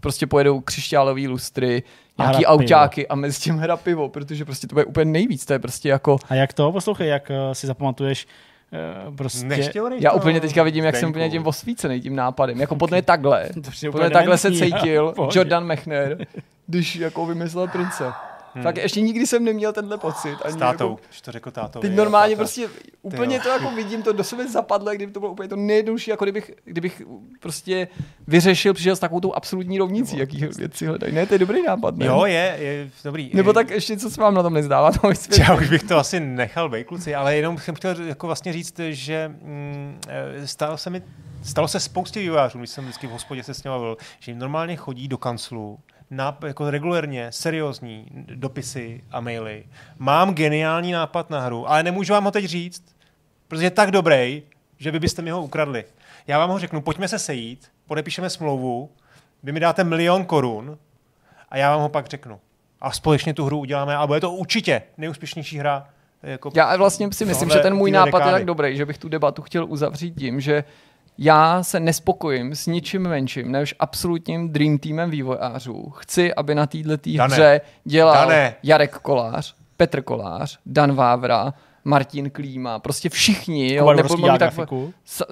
prostě 0.00 0.26
pojedou 0.26 0.60
křišťálový 0.60 1.28
lustry, 1.28 1.82
A 2.18 2.22
nějaký 2.22 2.44
hra 2.44 2.52
autáky 2.52 3.08
a 3.08 3.14
mezi 3.14 3.40
tím 3.40 3.56
hra 3.58 3.76
pivo, 3.76 4.08
protože 4.08 4.44
prostě 4.44 4.66
to 4.66 4.74
bude 4.74 4.84
úplně 4.84 5.12
nejvíc. 5.12 5.46
To 5.46 5.52
je 5.52 5.58
prostě 5.58 5.88
jako, 5.88 6.16
A 6.28 6.34
jak 6.34 6.52
to? 6.52 6.72
Poslouchej, 6.72 7.08
jak 7.08 7.30
uh, 7.30 7.52
si 7.52 7.66
zapamatuješ 7.66 8.26
uh, 9.08 9.16
prostě... 9.16 9.46
Neštěl 9.46 9.90
já 9.92 10.12
úplně 10.12 10.40
teďka 10.40 10.62
vidím, 10.62 10.84
jak 10.84 10.96
jsem 10.96 11.10
úplně 11.10 11.30
tím 11.30 11.46
osvícený 11.46 12.00
tím 12.00 12.16
nápadem. 12.16 12.60
Jako 12.60 12.76
podle 12.76 12.94
mě 12.96 13.02
takhle. 13.02 13.48
To 13.82 13.90
Podle 13.92 14.10
takhle 14.10 14.38
se 14.38 14.52
cítil. 14.52 15.14
Jordan 15.34 15.64
Mechner, 15.64 16.26
když 16.66 16.96
jako 16.96 17.26
vymyslel 17.26 17.68
prince. 17.68 18.12
Hmm. 18.54 18.62
Tak 18.64 18.76
ještě 18.76 19.00
nikdy 19.00 19.26
jsem 19.26 19.44
neměl 19.44 19.72
tenhle 19.72 19.98
pocit. 19.98 20.36
Ani 20.44 20.52
S 20.52 20.56
tátou, 20.56 20.90
Jako, 20.90 21.00
to 21.24 21.32
řekl 21.32 21.50
tátou. 21.50 21.80
teď 21.80 21.92
normálně 21.92 22.36
prostě 22.36 22.68
úplně 23.02 23.40
to 23.40 23.48
jako 23.48 23.70
vidím, 23.70 24.02
to 24.02 24.12
do 24.12 24.24
sebe 24.24 24.48
zapadlo, 24.48 24.92
kdyby 24.94 25.12
to 25.12 25.20
bylo 25.20 25.32
úplně 25.32 25.48
to 25.48 25.56
nejjednodušší, 25.56 26.10
jako 26.10 26.24
kdybych, 26.24 26.50
kdybych 26.64 27.02
prostě 27.40 27.88
vyřešil, 28.26 28.74
přišel 28.74 28.96
s 28.96 28.98
takovou 28.98 29.20
tou 29.20 29.32
absolutní 29.32 29.78
rovnicí, 29.78 30.18
jaký 30.18 30.46
věci 30.56 30.86
hledají. 30.86 31.12
Ne, 31.14 31.26
to 31.26 31.34
je 31.34 31.38
dobrý 31.38 31.62
nápad, 31.62 31.96
ne? 31.96 32.06
Jo, 32.06 32.24
je, 32.24 32.56
je 32.58 32.90
dobrý. 33.04 33.30
Nebo 33.34 33.50
Je- 33.50 33.54
tak 33.54 33.70
ještě, 33.70 33.96
co 33.96 34.10
se 34.10 34.20
vám 34.20 34.34
na 34.34 34.42
tom 34.42 34.54
nezdává, 34.54 34.90
to. 34.92 35.10
Já 35.38 35.54
už 35.54 35.68
bych 35.68 35.82
to 35.82 35.98
asi 35.98 36.20
nechal 36.20 36.68
být, 36.68 36.84
kluci, 36.86 37.14
ale 37.14 37.36
jenom 37.36 37.58
jsem 37.58 37.74
chtěl 37.74 38.02
jako 38.02 38.26
vlastně 38.26 38.52
říct, 38.52 38.80
že 38.90 39.28
mm, 39.28 40.00
eh, 40.08 40.46
stalo 40.46 40.76
se 40.76 40.90
mi 40.90 41.02
Stalo 41.44 41.68
se 41.68 41.80
spoustě 41.80 42.20
vývojářů, 42.20 42.58
když 42.58 42.70
jsem 42.70 42.84
vždycky 42.84 43.06
v 43.06 43.10
hospodě 43.10 43.42
se 43.42 43.54
s 43.54 43.62
bavil, 43.62 43.96
že 44.20 44.32
jim 44.32 44.38
normálně 44.38 44.76
chodí 44.76 45.08
do 45.08 45.18
kanclu 45.18 45.78
na, 46.10 46.38
jako 46.46 46.70
regulérně, 46.70 47.32
seriózní 47.32 48.06
dopisy 48.34 49.04
a 49.10 49.20
maily. 49.20 49.64
Mám 49.98 50.34
geniální 50.34 50.92
nápad 50.92 51.30
na 51.30 51.40
hru, 51.40 51.70
ale 51.70 51.82
nemůžu 51.82 52.12
vám 52.12 52.24
ho 52.24 52.30
teď 52.30 52.44
říct, 52.44 52.84
protože 53.48 53.66
je 53.66 53.70
tak 53.70 53.90
dobrý, 53.90 54.42
že 54.78 54.90
vy 54.90 55.00
byste 55.00 55.22
mi 55.22 55.30
ho 55.30 55.42
ukradli. 55.42 55.84
Já 56.26 56.38
vám 56.38 56.50
ho 56.50 56.58
řeknu, 56.58 56.80
pojďme 56.80 57.08
se 57.08 57.18
sejít, 57.18 57.68
podepíšeme 57.86 58.30
smlouvu, 58.30 58.90
vy 59.42 59.52
mi 59.52 59.60
dáte 59.60 59.84
milion 59.84 60.24
korun 60.24 60.78
a 61.48 61.56
já 61.56 61.70
vám 61.70 61.80
ho 61.80 61.88
pak 61.88 62.06
řeknu. 62.06 62.40
A 62.80 62.90
společně 62.90 63.34
tu 63.34 63.44
hru 63.44 63.58
uděláme 63.58 63.96
a 63.96 64.06
bude 64.06 64.20
to 64.20 64.30
určitě 64.30 64.82
nejúspěšnější 64.98 65.58
hra. 65.58 65.88
Jako 66.22 66.50
Já 66.54 66.76
vlastně 66.76 67.12
si 67.12 67.24
myslím, 67.24 67.50
že 67.50 67.58
ten 67.58 67.74
můj 67.74 67.90
nápad 67.90 68.06
je 68.06 68.12
dekády. 68.12 68.32
tak 68.32 68.44
dobrý, 68.44 68.76
že 68.76 68.86
bych 68.86 68.98
tu 68.98 69.08
debatu 69.08 69.42
chtěl 69.42 69.64
uzavřít 69.68 70.14
tím, 70.18 70.40
že 70.40 70.64
já 71.18 71.62
se 71.62 71.80
nespokojím 71.80 72.54
s 72.54 72.66
ničím 72.66 73.02
menším 73.02 73.52
než 73.52 73.74
absolutním 73.78 74.48
dream 74.48 74.78
teamem 74.78 75.10
vývojářů. 75.10 75.90
Chci, 75.90 76.34
aby 76.34 76.54
na 76.54 76.66
této 76.66 77.10
hře 77.24 77.60
dělal 77.84 78.14
Dane. 78.14 78.54
Jarek 78.62 78.98
Kolář, 78.98 79.54
Petr 79.76 80.02
Kolář, 80.02 80.58
Dan 80.66 80.94
Vávra, 80.94 81.54
Martin 81.84 82.30
Klíma, 82.30 82.78
prostě 82.78 83.08
všichni. 83.08 83.74
Jo, 83.74 83.92
nebo 83.92 84.28
tak, 84.38 84.54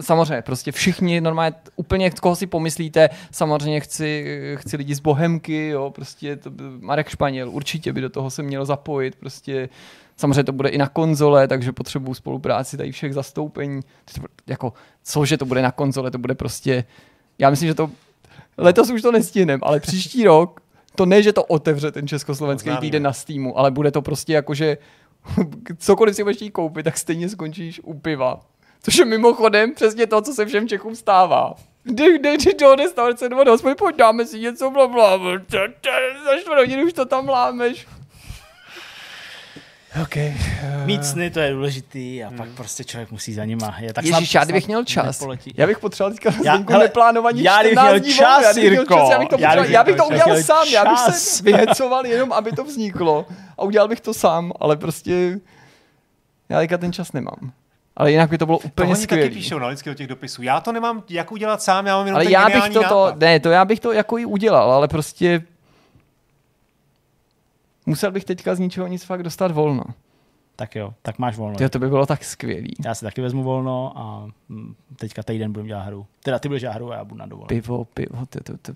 samozřejmě, 0.01 0.43
prostě 0.43 0.73
všichni 0.73 1.21
normálně, 1.21 1.55
úplně 1.77 2.11
koho 2.11 2.37
si 2.37 2.47
pomyslíte, 2.47 3.11
samozřejmě 3.31 3.81
chci, 3.81 4.39
chci 4.59 4.77
lidi 4.77 4.95
z 4.95 5.01
Bohemky, 5.01 5.69
jo, 5.69 5.91
prostě 5.91 6.37
to, 6.37 6.51
Marek 6.81 7.09
Španěl, 7.09 7.51
určitě 7.51 7.93
by 7.93 8.01
do 8.01 8.11
toho 8.11 8.31
se 8.31 8.43
měl 8.43 8.65
zapojit, 8.65 9.15
prostě 9.15 9.69
samozřejmě 10.23 10.45
to 10.45 10.53
bude 10.53 10.69
i 10.69 10.79
na 10.79 10.89
konzole, 10.89 11.49
takže 11.49 11.73
potřebuju 11.73 12.15
spolupráci 12.15 12.77
tady 12.77 12.93
všech 12.93 13.15
zastoupení, 13.15 13.81
jako, 14.47 14.73
cože 15.03 15.39
to 15.39 15.45
bude 15.45 15.63
na 15.63 15.73
konzole, 15.73 16.11
to 16.11 16.19
bude 16.19 16.35
prostě, 16.35 16.85
já 17.39 17.51
myslím, 17.51 17.69
že 17.69 17.75
to, 17.75 17.91
letos 18.59 18.91
už 18.91 19.03
to 19.03 19.13
nestihnem, 19.13 19.61
ale 19.63 19.81
příští 19.81 20.25
rok, 20.25 20.61
to 20.95 21.07
ne, 21.07 21.23
že 21.23 21.33
to 21.33 21.45
otevře 21.45 21.93
ten 21.93 22.09
československý 22.09 22.69
Oznámíme. 22.69 22.81
týden 22.81 23.03
na 23.03 23.13
Steamu, 23.13 23.59
ale 23.59 23.71
bude 23.71 23.91
to 23.91 24.03
prostě 24.03 24.33
jako, 24.33 24.55
že 24.55 24.79
cokoliv 25.79 26.17
si 26.17 26.23
budeš 26.23 26.37
chtít 26.37 26.51
koupit, 26.51 26.83
tak 26.83 26.99
stejně 26.99 27.29
skončíš 27.29 27.81
u 27.85 27.95
piva. 27.95 28.41
Což 28.83 28.97
je 28.97 29.05
mimochodem 29.05 29.75
přesně 29.75 30.07
to, 30.07 30.23
co 30.23 30.33
se 30.33 30.47
všem 30.47 30.69
Čechům 30.69 30.97
stává. 30.97 31.55
Když 31.85 32.19
jdeš 32.19 32.55
do 32.61 32.75
restaurace 32.75 33.29
nebo 33.29 33.45
do 33.45 33.51
hospody, 33.51 33.75
pojď 33.75 33.97
dáme 33.97 34.27
si 34.27 34.41
něco, 34.41 34.71
bla, 34.71 34.87
bla, 34.87 35.19
za 36.25 36.39
čtvrt 36.41 36.59
hodiny 36.59 36.85
už 36.85 36.93
to 36.93 37.07
tam 37.07 37.29
lámeš. 37.29 37.87
Okay. 40.03 40.35
Mít 40.85 41.05
sny, 41.05 41.31
to 41.31 41.41
je 41.41 41.53
důležitý 41.53 42.25
a 42.25 42.31
pak 42.37 42.49
prostě 42.49 42.85
člověk 42.85 43.11
musí 43.11 43.35
za 43.35 43.45
nima. 43.45 43.75
Je 43.79 43.93
tak 43.93 44.05
Ježíš, 44.05 44.31
snad, 44.31 44.41
já 44.41 44.45
kdybych 44.45 44.67
měl 44.67 44.85
čas, 44.85 45.21
nepoletí. 45.21 45.55
já 45.57 45.67
bych 45.67 45.79
potřeboval 45.79 46.13
teďka 46.13 46.31
Já- 46.45 46.57
hele, 46.69 46.85
neplánovaní 46.85 47.43
já 47.43 47.61
kdybych 47.61 47.73
14 47.73 47.89
měl 47.91 48.01
dní 48.01 48.13
čas, 48.15 48.27
volno, 48.29 48.43
já 48.47 48.53
kdybych 48.53 48.71
měl 48.71 48.81
Jirko, 48.81 48.95
čas, 48.95 49.11
já 49.11 49.19
bych 49.19 49.29
to, 49.29 49.37
já 49.39 49.53
kdybych 49.55 49.71
já 49.71 49.85
bych 49.85 49.97
to 49.97 50.05
udělal 50.07 50.37
čas. 50.37 50.47
sám, 50.47 50.69
já 50.73 50.85
bych 50.85 50.99
se 50.99 51.43
vyhecoval 51.45 52.07
jenom, 52.07 52.33
aby 52.33 52.53
to 52.53 52.65
vzniklo 52.65 53.27
a 53.59 53.63
udělal 53.63 53.89
bych 53.89 54.01
to 54.01 54.15
sám, 54.15 54.53
ale 54.61 54.77
prostě 54.77 55.41
já 56.49 56.59
teďka 56.59 56.79
ten 56.79 56.93
čas 56.93 57.13
nemám. 57.13 57.53
Ale 57.97 58.11
jinak 58.13 58.31
by 58.31 58.39
to 58.39 58.47
bylo 58.47 58.59
To 58.59 58.65
úplně 58.67 58.87
oni 58.91 58.95
taky 58.95 59.03
skvělé. 59.05 59.29
píšou 59.31 59.59
na 59.59 59.67
lidsky 59.67 59.91
do 59.91 59.95
těch 59.95 60.07
dopisů. 60.07 60.43
Já 60.43 60.61
to 60.61 60.73
nemám 60.73 61.03
jak 61.09 61.33
udělat 61.33 61.63
sám, 61.63 61.87
já 61.87 61.97
mám 61.97 62.07
jenom 62.07 62.17
Ale 62.17 62.25
ten 62.25 62.33
já 62.33 62.49
bych 62.49 62.69
to, 62.69 62.83
to, 62.89 63.13
ne, 63.21 63.41
to 63.41 63.51
já 63.51 63.65
bych 63.65 63.81
to 63.81 63.93
jako 63.93 64.19
i 64.19 64.25
udělal, 64.25 64.73
ale 64.73 64.89
prostě 64.89 65.43
musel 67.87 68.11
bych 68.11 68.25
teďka 68.25 68.55
z 68.55 68.59
ničeho 68.59 68.87
nic 68.87 69.05
fakt 69.05 69.23
dostat 69.23 69.51
volno. 69.51 69.85
Tak 70.57 70.77
jo, 70.77 70.95
tak 71.03 71.19
máš 71.19 71.37
volno. 71.37 71.57
Tyjo, 71.59 71.69
to 71.69 71.79
by 71.79 71.89
bylo 71.89 72.07
tak 72.07 72.25
skvělý. 72.25 72.75
Já 72.85 72.95
si 72.95 73.05
taky 73.05 73.21
vezmu 73.21 73.43
volno 73.43 73.93
a 73.97 74.29
mm, 74.49 74.75
teďka 74.97 75.23
týden 75.23 75.53
budeme 75.53 75.69
dělat 75.69 75.83
hru. 75.83 76.07
Teda 76.23 76.39
ty 76.39 76.49
budeš 76.49 76.61
dělat 76.61 76.75
hru 76.75 76.93
a 76.93 76.97
já 76.97 77.05
budu 77.05 77.19
na 77.19 77.27
dovolené. 77.27 77.49
Pivo, 77.49 77.85
pivo, 77.85 78.27
to, 78.27 78.41
to, 78.43 78.57
to. 78.57 78.73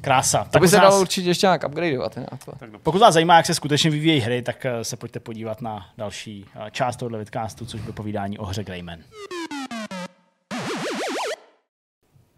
Krása. 0.00 0.44
To 0.44 0.58
by 0.58 0.68
se 0.68 0.76
nás, 0.76 0.82
dalo 0.82 1.00
určitě 1.00 1.28
ještě 1.30 1.46
nějak 1.46 1.64
upgradeovat. 1.68 2.16
Ne? 2.16 2.26
Pokud 2.82 2.98
vás 2.98 3.14
zajímá, 3.14 3.36
jak 3.36 3.46
se 3.46 3.54
skutečně 3.54 3.90
vyvíjejí 3.90 4.20
hry, 4.20 4.42
tak 4.42 4.66
eh, 4.66 4.84
se 4.84 4.96
pojďte 4.96 5.20
podívat 5.20 5.62
na 5.62 5.86
další 5.98 6.46
eh, 6.54 6.70
část 6.70 6.96
tohoto 6.96 7.18
vidcastu, 7.18 7.66
což 7.66 7.80
by 7.80 7.92
povídání 7.92 8.38
o 8.38 8.44
hře 8.44 8.64
Greyman. 8.64 8.98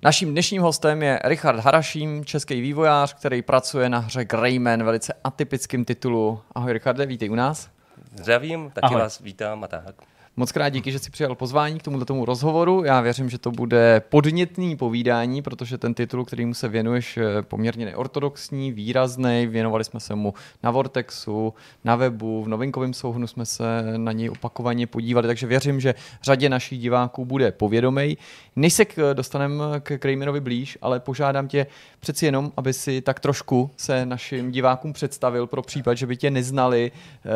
Naším 0.05 0.31
dnešním 0.31 0.63
hostem 0.63 1.03
je 1.03 1.21
Richard 1.25 1.59
Haraším, 1.61 2.25
český 2.25 2.61
vývojář, 2.61 3.15
který 3.15 3.43
pracuje 3.43 3.89
na 3.89 3.99
hře 3.99 4.25
Greyman, 4.25 4.83
velice 4.85 5.15
atypickým 5.25 5.85
titulu. 5.85 6.41
Ahoj 6.55 6.73
Richarde, 6.73 7.07
vítej 7.07 7.31
u 7.31 7.35
nás. 7.35 7.69
Zdravím, 8.15 8.71
taky 8.71 8.85
Ahoj. 8.85 9.01
vás 9.01 9.19
vítám 9.21 9.65
a 9.65 9.69
tak. 9.69 9.95
Moc 10.37 10.53
krát 10.53 10.69
díky, 10.69 10.93
že 10.93 10.99
jsi 10.99 11.11
přijal 11.11 11.35
pozvání 11.35 11.79
k 11.79 11.83
tomuto 11.83 12.05
tomu 12.05 12.25
rozhovoru. 12.25 12.85
Já 12.85 13.01
věřím, 13.01 13.31
že 13.31 13.39
to 13.39 13.51
bude 13.51 14.03
podnětný 14.09 14.77
povídání, 14.77 15.43
protože 15.43 15.79
ten 15.79 15.95
titul, 15.95 16.25
kterýmu 16.25 16.55
se 16.55 16.69
věnuješ, 16.69 17.17
je 17.17 17.43
poměrně 17.43 17.87
neortodoxní, 17.87 18.73
výrazný. 18.73 19.47
Věnovali 19.47 19.85
jsme 19.85 20.01
se 20.01 20.15
mu 20.15 20.35
na 20.63 20.71
Vortexu, 20.71 21.55
na 21.85 21.97
webu, 21.97 22.43
v 22.43 22.49
novinkovém 22.49 22.95
souhnu 22.95 23.27
jsme 23.27 23.47
se 23.47 23.65
na 23.97 24.13
něj 24.13 24.31
opakovaně 24.31 24.87
podívali, 24.87 25.27
takže 25.27 25.47
věřím, 25.47 25.81
že 25.81 25.95
řadě 26.23 26.49
našich 26.49 26.79
diváků 26.79 27.25
bude 27.25 27.53
povědomej. 27.53 28.17
Než 28.57 28.73
se 28.73 28.85
dostaneme 29.13 29.65
k 29.81 29.99
Krejmenovi 29.99 30.41
blíž, 30.41 30.79
ale 30.83 31.01
požádám 31.01 31.49
tě 31.49 31.67
přeci 32.01 32.27
jenom, 32.27 32.53
aby 32.57 32.73
si 32.73 33.01
tak 33.01 33.21
trošku 33.21 33.71
se 33.77 34.07
našim 34.07 34.51
divákům 34.51 34.93
představil 34.93 35.47
pro 35.47 35.63
případ, 35.63 35.95
že 35.95 36.07
by 36.07 36.17
tě 36.17 36.31
neznali, 36.31 36.93
eh, 37.25 37.29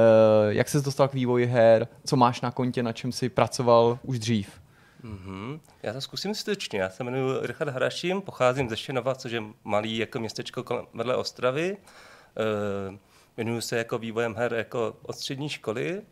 jak 0.49 0.69
se 0.69 0.81
dostal 0.81 1.09
k 1.09 1.15
vývoji 1.15 1.47
her, 1.47 1.89
co 2.05 2.17
máš 2.17 2.41
na 2.41 2.51
kontě, 2.51 2.88
na 2.89 2.93
čem 2.93 3.13
jsi 3.13 3.29
pracoval 3.29 3.99
už 4.03 4.19
dřív. 4.19 4.61
Mm-hmm. 5.05 5.61
Já 5.83 5.93
to 5.93 6.01
zkusím 6.01 6.35
stručně. 6.35 6.81
Já 6.81 6.91
se 6.91 7.03
jmenuji 7.05 7.47
Richard 7.47 7.69
Hraším, 7.69 8.23
pocházím 8.23 8.69
ze 8.69 8.77
Šenova, 8.77 9.15
což 9.15 9.33
je 9.33 9.43
malý 9.65 9.97
jako 9.97 10.19
městečko 10.19 10.87
vedle 10.95 11.17
Ostravy. 11.17 11.77
E, 11.77 12.99
jmenuji 13.37 13.61
se 13.61 13.79
jako 13.79 13.99
vývojem 13.99 14.35
her 14.35 14.55
jako 14.55 14.97
od 15.03 15.17
střední 15.17 15.49
školy, 15.49 16.03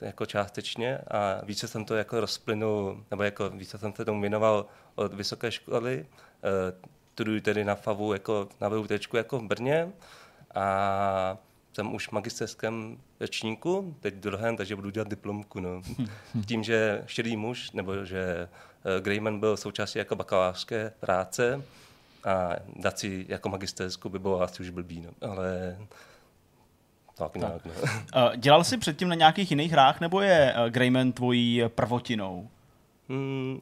jako 0.00 0.26
částečně 0.26 0.98
a 0.98 1.40
více 1.44 1.68
jsem 1.68 1.84
to 1.84 1.96
jako 1.96 2.20
rozplynul, 2.20 3.04
nebo 3.10 3.22
jako 3.22 3.50
více 3.50 3.78
jsem 3.78 3.92
se 3.92 4.04
tomu 4.04 4.20
věnoval 4.20 4.66
od 4.94 5.14
vysoké 5.14 5.52
školy. 5.52 6.06
E, 6.42 6.86
studuji 7.12 7.40
tedy 7.40 7.64
na 7.64 7.74
FAVu 7.74 8.12
jako 8.12 8.48
na 8.60 8.68
VUT 8.68 8.90
jako 9.14 9.38
v 9.38 9.42
Brně 9.42 9.92
a 10.54 11.38
jsem 11.76 11.94
už 11.94 12.08
v 12.08 12.12
magisterském 12.12 12.98
ročníku, 13.20 13.96
teď 14.00 14.14
druhém, 14.14 14.56
takže 14.56 14.76
budu 14.76 14.90
dělat 14.90 15.08
diplomku. 15.08 15.60
No. 15.60 15.82
Tím, 16.46 16.62
že 16.62 17.02
šedý 17.06 17.36
muž, 17.36 17.70
nebo 17.70 18.04
že 18.04 18.48
uh, 18.48 19.04
Greyman 19.04 19.40
byl 19.40 19.56
součástí 19.56 19.98
jako 19.98 20.16
bakalářské 20.16 20.92
práce 21.00 21.62
a 22.24 22.50
dát 22.76 22.98
si 22.98 23.26
jako 23.28 23.48
magisterskou 23.48 24.08
by 24.08 24.18
bylo 24.18 24.40
asi 24.40 24.62
už 24.62 24.70
blbý, 24.70 25.00
no. 25.00 25.28
ale 25.30 25.78
tak 27.14 27.36
nějak, 27.36 27.64
no. 27.64 27.72
Uh, 27.72 28.36
dělal 28.36 28.64
jsi 28.64 28.78
předtím 28.78 29.08
na 29.08 29.14
nějakých 29.14 29.50
jiných 29.50 29.72
hrách, 29.72 30.00
nebo 30.00 30.20
je 30.20 30.54
uh, 30.58 30.70
Greyman 30.70 31.12
tvojí 31.12 31.62
prvotinou? 31.68 32.50
Hmm, 33.08 33.60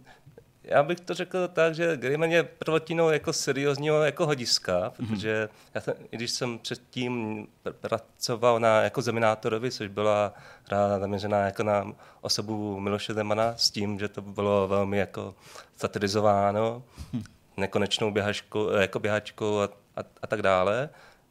já 0.65 0.83
bych 0.83 1.01
to 1.01 1.15
řekl 1.15 1.49
tak, 1.49 1.75
že 1.75 1.97
Greyman 1.97 2.31
je 2.31 2.43
prvotinou 2.43 3.11
jako 3.11 3.33
seriózního 3.33 4.03
jako 4.03 4.27
hodiska, 4.27 4.93
mhm. 4.99 5.09
protože 5.09 5.49
já 5.75 5.81
jsem, 5.81 5.95
když 6.11 6.31
jsem 6.31 6.59
předtím 6.59 7.47
pracoval 7.81 8.61
na 8.61 8.83
jako 8.83 9.03
Zeminátorovi, 9.03 9.71
což 9.71 9.89
byla 9.89 10.35
hra 10.65 10.99
zaměřená 10.99 11.39
jako 11.39 11.63
na 11.63 11.93
osobu 12.21 12.81
Miloše 12.81 13.15
Zemana, 13.15 13.55
s 13.57 13.71
tím, 13.71 13.99
že 13.99 14.09
to 14.09 14.23
bylo 14.23 14.69
velmi 14.69 14.99
jako 14.99 15.35
satirizováno, 15.77 16.83
hm. 17.13 17.23
nekonečnou 17.57 18.11
běhačkou, 18.11 18.71
jako 18.71 18.99
běhačkou 18.99 19.61
a, 19.61 19.65
a, 19.97 20.01
a 20.23 20.27
tak 20.27 20.43
dále. 20.43 20.89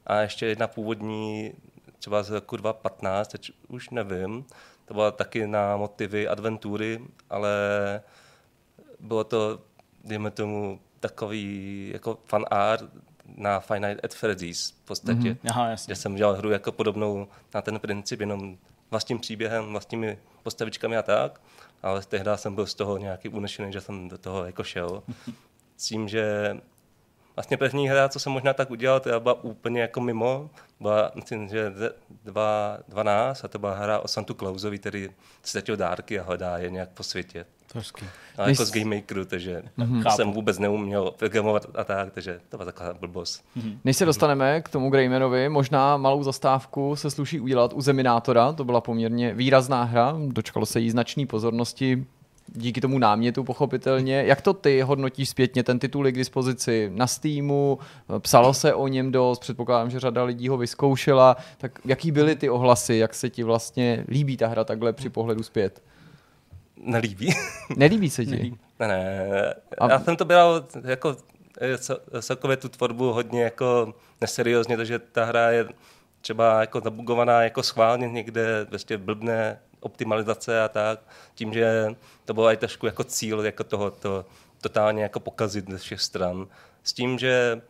A 0.08 0.22
ještě 0.22 0.46
jedna 0.46 0.68
původní, 0.68 1.54
třeba 2.00 2.24
z 2.24 2.30
roku 2.30 2.58
2015, 2.58 3.28
teď 3.28 3.52
už 3.68 3.90
nevím, 3.90 4.46
to 4.86 4.94
byla 4.94 5.12
taky 5.12 5.48
na 5.48 5.78
motivy 5.78 6.28
adventury, 6.28 7.00
ale 7.30 7.50
bylo 9.04 9.24
to, 9.24 9.60
dejme 10.04 10.32
tomu, 10.32 10.80
takový 11.00 11.90
jako 11.94 12.20
fan 12.26 12.46
art 12.52 12.84
na 13.38 13.60
Five 13.60 13.80
Nights 13.80 14.04
at 14.04 14.14
Freddy's 14.14 14.72
v 14.72 14.86
podstatě. 14.86 15.20
Mm-hmm. 15.34 15.50
Aha, 15.50 15.70
jasně. 15.70 15.96
Že 15.96 16.02
jsem 16.02 16.16
dělal 16.16 16.36
hru 16.36 16.52
jako 16.52 16.72
podobnou 16.72 17.28
na 17.54 17.62
ten 17.62 17.80
princip, 17.80 18.20
jenom 18.20 18.58
vlastním 18.92 19.20
příběhem, 19.20 19.72
vlastními 19.72 20.18
postavičkami 20.44 20.98
a 20.98 21.02
tak, 21.02 21.42
ale 21.84 22.02
tehdy 22.02 22.32
jsem 22.36 22.56
byl 22.56 22.66
z 22.66 22.74
toho 22.74 22.98
nějaký 22.98 23.30
unešený, 23.30 23.74
že 23.74 23.82
jsem 23.82 24.10
do 24.10 24.18
toho 24.18 24.46
jako 24.46 24.64
šel. 24.64 25.04
S 25.78 25.86
tím, 25.88 26.08
že 26.08 26.58
vlastně 27.36 27.58
první 27.58 27.90
hra, 27.90 28.10
co 28.10 28.20
jsem 28.20 28.32
možná 28.32 28.54
tak 28.54 28.72
udělal, 28.72 29.00
to 29.00 29.20
byla 29.20 29.44
úplně 29.44 29.82
jako 29.82 30.02
mimo. 30.02 30.50
Byla, 30.80 31.12
myslím, 31.16 31.48
že 31.48 31.74
12 32.88 33.46
a 33.46 33.48
to 33.48 33.60
byla 33.60 33.76
hra 33.76 34.00
o 34.00 34.08
Santu 34.08 34.34
Clausovi, 34.34 34.80
který 34.80 35.10
ztratil 35.44 35.78
dárky 35.78 36.20
a 36.20 36.24
hledá 36.24 36.58
je 36.58 36.70
nějak 36.70 36.90
po 36.90 37.04
světě. 37.04 37.46
To 37.74 37.80
hezky. 37.80 38.06
A 38.38 38.50
jako 38.50 38.66
z 38.66 38.72
Game 38.72 38.96
Makeru, 38.96 39.26
takže 39.26 39.64
mm-hmm. 39.78 40.16
jsem 40.16 40.32
vůbec 40.32 40.60
neuměl 40.60 41.14
programovat 41.18 41.66
a 41.76 41.84
tak, 41.84 42.12
takže 42.12 42.40
to 42.50 42.58
byla 42.58 42.72
taková 42.72 42.94
blbost. 42.94 43.46
Mm-hmm. 43.58 43.78
Než 43.84 43.98
se 43.98 44.06
dostaneme 44.06 44.62
k 44.62 44.70
tomu 44.70 44.90
Greymanovi, 44.90 45.50
možná 45.50 45.98
malou 45.98 46.24
zastávku 46.24 46.96
se 46.96 47.12
sluší 47.12 47.40
udělat 47.40 47.74
u 47.74 47.82
Zeminátora, 47.82 48.54
to 48.54 48.64
byla 48.64 48.82
poměrně 48.82 49.34
výrazná 49.34 49.84
hra, 49.84 50.16
dočkalo 50.28 50.66
se 50.66 50.80
jí 50.80 50.90
značný 50.90 51.26
pozornosti, 51.26 52.06
díky 52.48 52.82
tomu 52.82 53.00
námětu 53.00 53.44
pochopitelně. 53.44 54.24
Jak 54.28 54.42
to 54.42 54.54
ty 54.54 54.82
hodnotíš 54.82 55.30
zpětně? 55.30 55.64
Ten 55.64 55.80
titul 55.80 56.06
je 56.06 56.12
k 56.12 56.16
dispozici 56.16 56.92
na 56.96 57.08
Steamu, 57.08 57.80
psalo 58.20 58.54
se 58.54 58.74
o 58.74 58.88
něm 58.88 59.12
dost, 59.12 59.40
předpokládám, 59.40 59.90
že 59.90 60.00
řada 60.00 60.24
lidí 60.24 60.50
ho 60.50 60.58
vyzkoušela. 60.58 61.38
Tak 61.58 61.80
jaký 61.86 62.12
byly 62.12 62.36
ty 62.36 62.50
ohlasy? 62.50 62.96
Jak 62.96 63.14
se 63.14 63.30
ti 63.30 63.44
vlastně 63.44 64.06
líbí 64.08 64.38
ta 64.38 64.48
hra 64.48 64.64
takhle 64.64 64.94
při 64.94 65.10
pohledu 65.10 65.44
zpět? 65.44 65.82
Nelíbí. 66.78 67.34
Nelíbí 67.78 68.10
se 68.10 68.26
ti? 68.26 68.32
Nelíbí. 68.32 68.60
Ne, 68.80 68.88
ne. 68.88 69.54
A... 69.78 69.92
Já 69.92 70.00
jsem 70.00 70.16
to 70.16 70.26
bral 70.26 70.66
jako 70.84 71.18
eh, 71.62 72.22
celkově 72.22 72.58
tu 72.58 72.70
tvorbu 72.70 73.14
hodně 73.14 73.44
jako 73.44 73.94
neseriózně, 74.22 74.78
takže 74.78 75.00
ta 75.00 75.26
hra 75.26 75.52
je 75.52 75.68
třeba 76.22 76.62
jako 76.62 76.80
zabugovaná 76.80 77.44
jako 77.44 77.64
schválně 77.64 78.08
někde, 78.08 78.66
vlastně 78.70 78.98
blbné 78.98 79.60
optimalizace 79.80 80.64
a 80.64 80.68
tak, 80.68 81.00
tím, 81.36 81.54
že 81.54 81.96
to 82.26 82.34
bylo 82.34 82.52
i 82.52 82.58
trošku 82.58 82.86
jako 82.86 83.04
cíl 83.04 83.46
jako 83.46 83.64
toho 83.64 83.92
to 83.92 84.26
totálně 84.62 85.04
jako 85.04 85.20
pokazit 85.20 85.70
ze 85.70 85.78
všech 85.78 86.02
stran. 86.02 86.48
S 86.84 86.94
tím, 86.94 87.20
že 87.20 87.62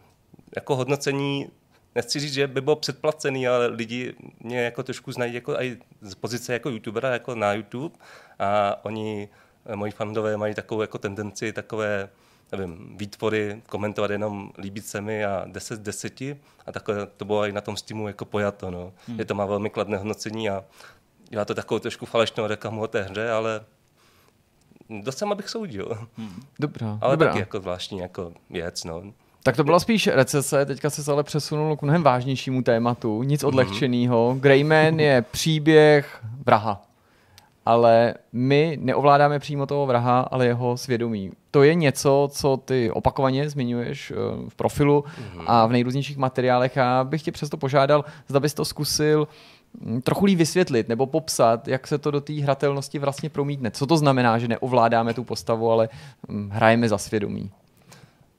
jako 0.56 0.76
hodnocení 0.76 1.50
nechci 1.96 2.20
říct, 2.20 2.34
že 2.34 2.48
by 2.48 2.62
bylo 2.62 2.76
předplacený, 2.76 3.48
ale 3.48 3.68
lidi 3.68 4.16
mě 4.40 4.62
jako 4.62 4.84
trošku 4.84 5.12
znají 5.12 5.34
jako 5.34 5.54
i 5.62 5.78
z 6.02 6.16
pozice 6.16 6.54
jako 6.54 6.70
youtubera, 6.70 7.14
jako 7.14 7.36
na 7.36 7.54
YouTube 7.54 7.96
a 8.40 8.80
oni, 8.86 9.30
moji 9.76 9.92
fandové 9.92 10.38
mají 10.38 10.56
takovou 10.56 10.82
jako 10.82 10.98
tendenci 10.98 11.54
takové 11.54 12.10
nevím, 12.58 12.98
výtvory 12.98 13.62
komentovat 13.70 14.12
jenom 14.12 14.52
líbit 14.58 14.86
se 14.86 15.02
mi 15.02 15.26
a 15.26 15.46
10 15.48 15.76
z 15.76 15.80
10 15.80 16.22
a 16.66 16.72
takhle 16.72 17.06
to 17.06 17.26
bylo 17.26 17.46
i 17.46 17.52
na 17.52 17.62
tom 17.62 17.78
Steamu 17.78 18.08
jako 18.08 18.26
pojato. 18.26 18.72
No. 18.72 18.94
Hmm. 19.08 19.20
Je 19.20 19.26
to 19.26 19.36
má 19.36 19.46
velmi 19.46 19.70
kladné 19.70 19.98
hodnocení 19.98 20.50
a 20.50 20.66
dělá 21.30 21.46
to 21.46 21.56
takovou 21.56 21.80
trošku 21.80 22.06
falešnou 22.06 22.48
reklamu 22.48 22.82
o 22.82 22.88
té 22.88 23.04
hře, 23.04 23.32
ale 23.32 23.66
dost 25.02 25.18
sama 25.18 25.36
bych 25.36 25.50
soudil. 25.50 26.08
Hmm. 26.18 26.44
Dobrá. 26.60 26.98
Ale 27.02 27.18
dobrá. 27.18 27.28
taky 27.28 27.40
jako 27.40 27.60
zvláštní 27.60 28.00
jako 28.00 28.34
věc. 28.50 28.84
No. 28.84 29.14
Tak 29.44 29.56
to 29.56 29.64
byla 29.64 29.80
spíš 29.80 30.08
recese, 30.08 30.66
teďka 30.66 30.90
se 30.90 31.12
ale 31.12 31.24
přesunul 31.24 31.78
k 31.78 31.82
mnohem 31.82 32.04
vážnějšímu 32.04 32.62
tématu, 32.62 33.24
nic 33.24 33.42
mhm. 33.42 33.48
odlehčeného. 33.48 34.38
Greyman 34.40 35.00
je 35.00 35.22
příběh 35.22 36.24
vraha, 36.46 36.82
ale 37.66 38.14
my 38.34 38.78
neovládáme 38.82 39.40
přímo 39.40 39.66
toho 39.66 39.86
vraha, 39.86 40.20
ale 40.20 40.46
jeho 40.46 40.78
svědomí. 40.78 41.32
To 41.52 41.64
je 41.64 41.76
něco, 41.76 42.30
co 42.32 42.58
ty 42.58 42.92
opakovaně 42.92 43.50
zmiňuješ 43.50 44.12
eh, 44.12 44.16
v 44.50 44.56
profilu 44.56 45.02
mm-hmm. 45.02 45.44
a 45.48 45.66
v 45.66 45.72
nejrůznějších 45.72 46.18
materiálech. 46.18 46.76
Já 46.76 47.04
bych 47.04 47.22
tě 47.22 47.32
přesto 47.32 47.58
požádal, 47.58 48.06
zda 48.28 48.40
bys 48.40 48.54
to 48.54 48.66
zkusil 48.66 49.28
hm, 49.82 50.02
trochu 50.02 50.26
líp 50.26 50.38
vysvětlit 50.38 50.90
nebo 50.90 51.06
popsat, 51.06 51.68
jak 51.68 51.88
se 51.88 51.98
to 51.98 52.12
do 52.12 52.22
té 52.22 52.34
hratelnosti 52.34 53.00
vlastně 53.00 53.30
promítne. 53.30 53.72
Co 53.72 53.88
to 53.88 53.98
znamená, 53.98 54.38
že 54.38 54.48
neovládáme 54.48 55.14
tu 55.14 55.24
postavu, 55.24 55.72
ale 55.72 55.90
hm, 56.30 56.50
hrajeme 56.54 56.90
za 56.90 56.98
svědomí? 56.98 57.52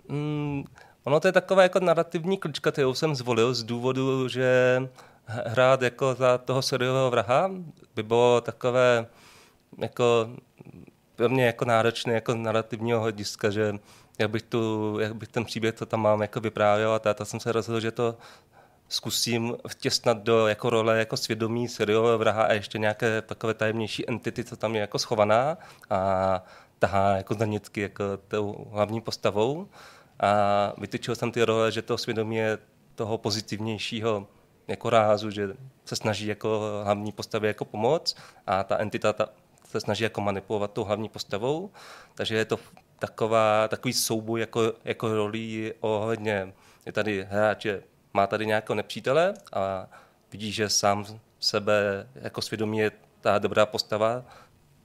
Mm, 0.08 0.64
Ono 1.04 1.20
to 1.20 1.28
je 1.28 1.32
taková 1.32 1.62
jako 1.62 1.80
narrativní 1.80 2.38
klička, 2.38 2.70
kterou 2.70 2.94
jsem 2.94 3.14
zvolil 3.14 3.54
z 3.54 3.62
důvodu, 3.62 4.28
že 4.28 4.82
hrát 5.26 5.82
jako 5.82 6.14
za 6.14 6.38
toho 6.38 6.62
seriového 6.62 7.10
vraha 7.10 7.50
by 7.94 8.02
bylo 8.02 8.40
takové 8.40 9.06
jako 9.78 10.28
pro 11.16 11.28
mě 11.28 11.46
jako 11.46 11.64
náročné 11.64 12.14
jako 12.14 12.34
narrativního 12.34 13.00
hlediska, 13.00 13.50
že 13.50 13.74
jak 14.18 14.30
bych, 14.30 14.42
tu, 14.42 14.96
jak 15.00 15.14
bych 15.14 15.28
ten 15.28 15.44
příběh, 15.44 15.74
to 15.74 15.86
tam 15.86 16.00
mám, 16.00 16.22
jako 16.22 16.40
vyprávěl 16.40 16.92
a 16.92 16.98
tak, 16.98 17.16
jsem 17.22 17.40
se 17.40 17.52
rozhodl, 17.52 17.80
že 17.80 17.90
to 17.90 18.16
zkusím 18.88 19.56
vtěsnat 19.68 20.18
do 20.18 20.46
jako 20.46 20.70
role 20.70 20.98
jako 20.98 21.16
svědomí 21.16 21.68
seriového 21.68 22.18
vraha 22.18 22.42
a 22.42 22.52
ještě 22.52 22.78
nějaké 22.78 23.22
takové 23.22 23.54
tajemnější 23.54 24.08
entity, 24.08 24.44
co 24.44 24.56
tam 24.56 24.74
je 24.74 24.80
jako 24.80 24.98
schovaná 24.98 25.58
a 25.90 26.44
tahá 26.78 27.16
jako 27.16 27.34
za 27.34 27.44
nitky 27.44 27.80
jako 27.80 28.04
tou 28.28 28.68
hlavní 28.72 29.00
postavou. 29.00 29.68
A 30.20 30.72
vytyčil 30.78 31.14
jsem 31.14 31.32
ty 31.32 31.44
role, 31.44 31.72
že 31.72 31.82
to 31.82 31.98
svědomí 31.98 32.36
je 32.36 32.58
toho 32.94 33.18
pozitivnějšího 33.18 34.28
jako 34.68 34.90
rázu, 34.90 35.30
že 35.30 35.48
se 35.84 35.96
snaží 35.96 36.26
jako 36.26 36.60
hlavní 36.84 37.12
postavě 37.12 37.48
jako 37.48 37.64
pomoc 37.64 38.16
a 38.46 38.64
ta 38.64 38.78
entita 38.78 39.12
ta, 39.12 39.28
se 39.68 39.80
snaží 39.80 40.04
jako 40.04 40.20
manipulovat 40.20 40.72
tou 40.72 40.84
hlavní 40.84 41.08
postavou, 41.08 41.70
takže 42.14 42.34
je 42.36 42.44
to 42.44 42.58
taková, 42.98 43.68
takový 43.68 43.92
souboj 43.92 44.40
jako, 44.40 44.72
jako 44.84 45.14
rolí 45.14 45.72
ohledně, 45.80 46.52
je 46.86 46.92
tady 46.92 47.26
hráč, 47.30 47.66
má 48.12 48.26
tady 48.26 48.46
nějakého 48.46 48.74
nepřítele 48.74 49.34
a 49.52 49.86
vidí, 50.32 50.52
že 50.52 50.68
sám 50.68 51.04
sebe 51.40 52.08
jako 52.14 52.42
svědomí 52.42 52.78
je 52.78 52.92
ta 53.20 53.38
dobrá 53.38 53.66
postava 53.66 54.24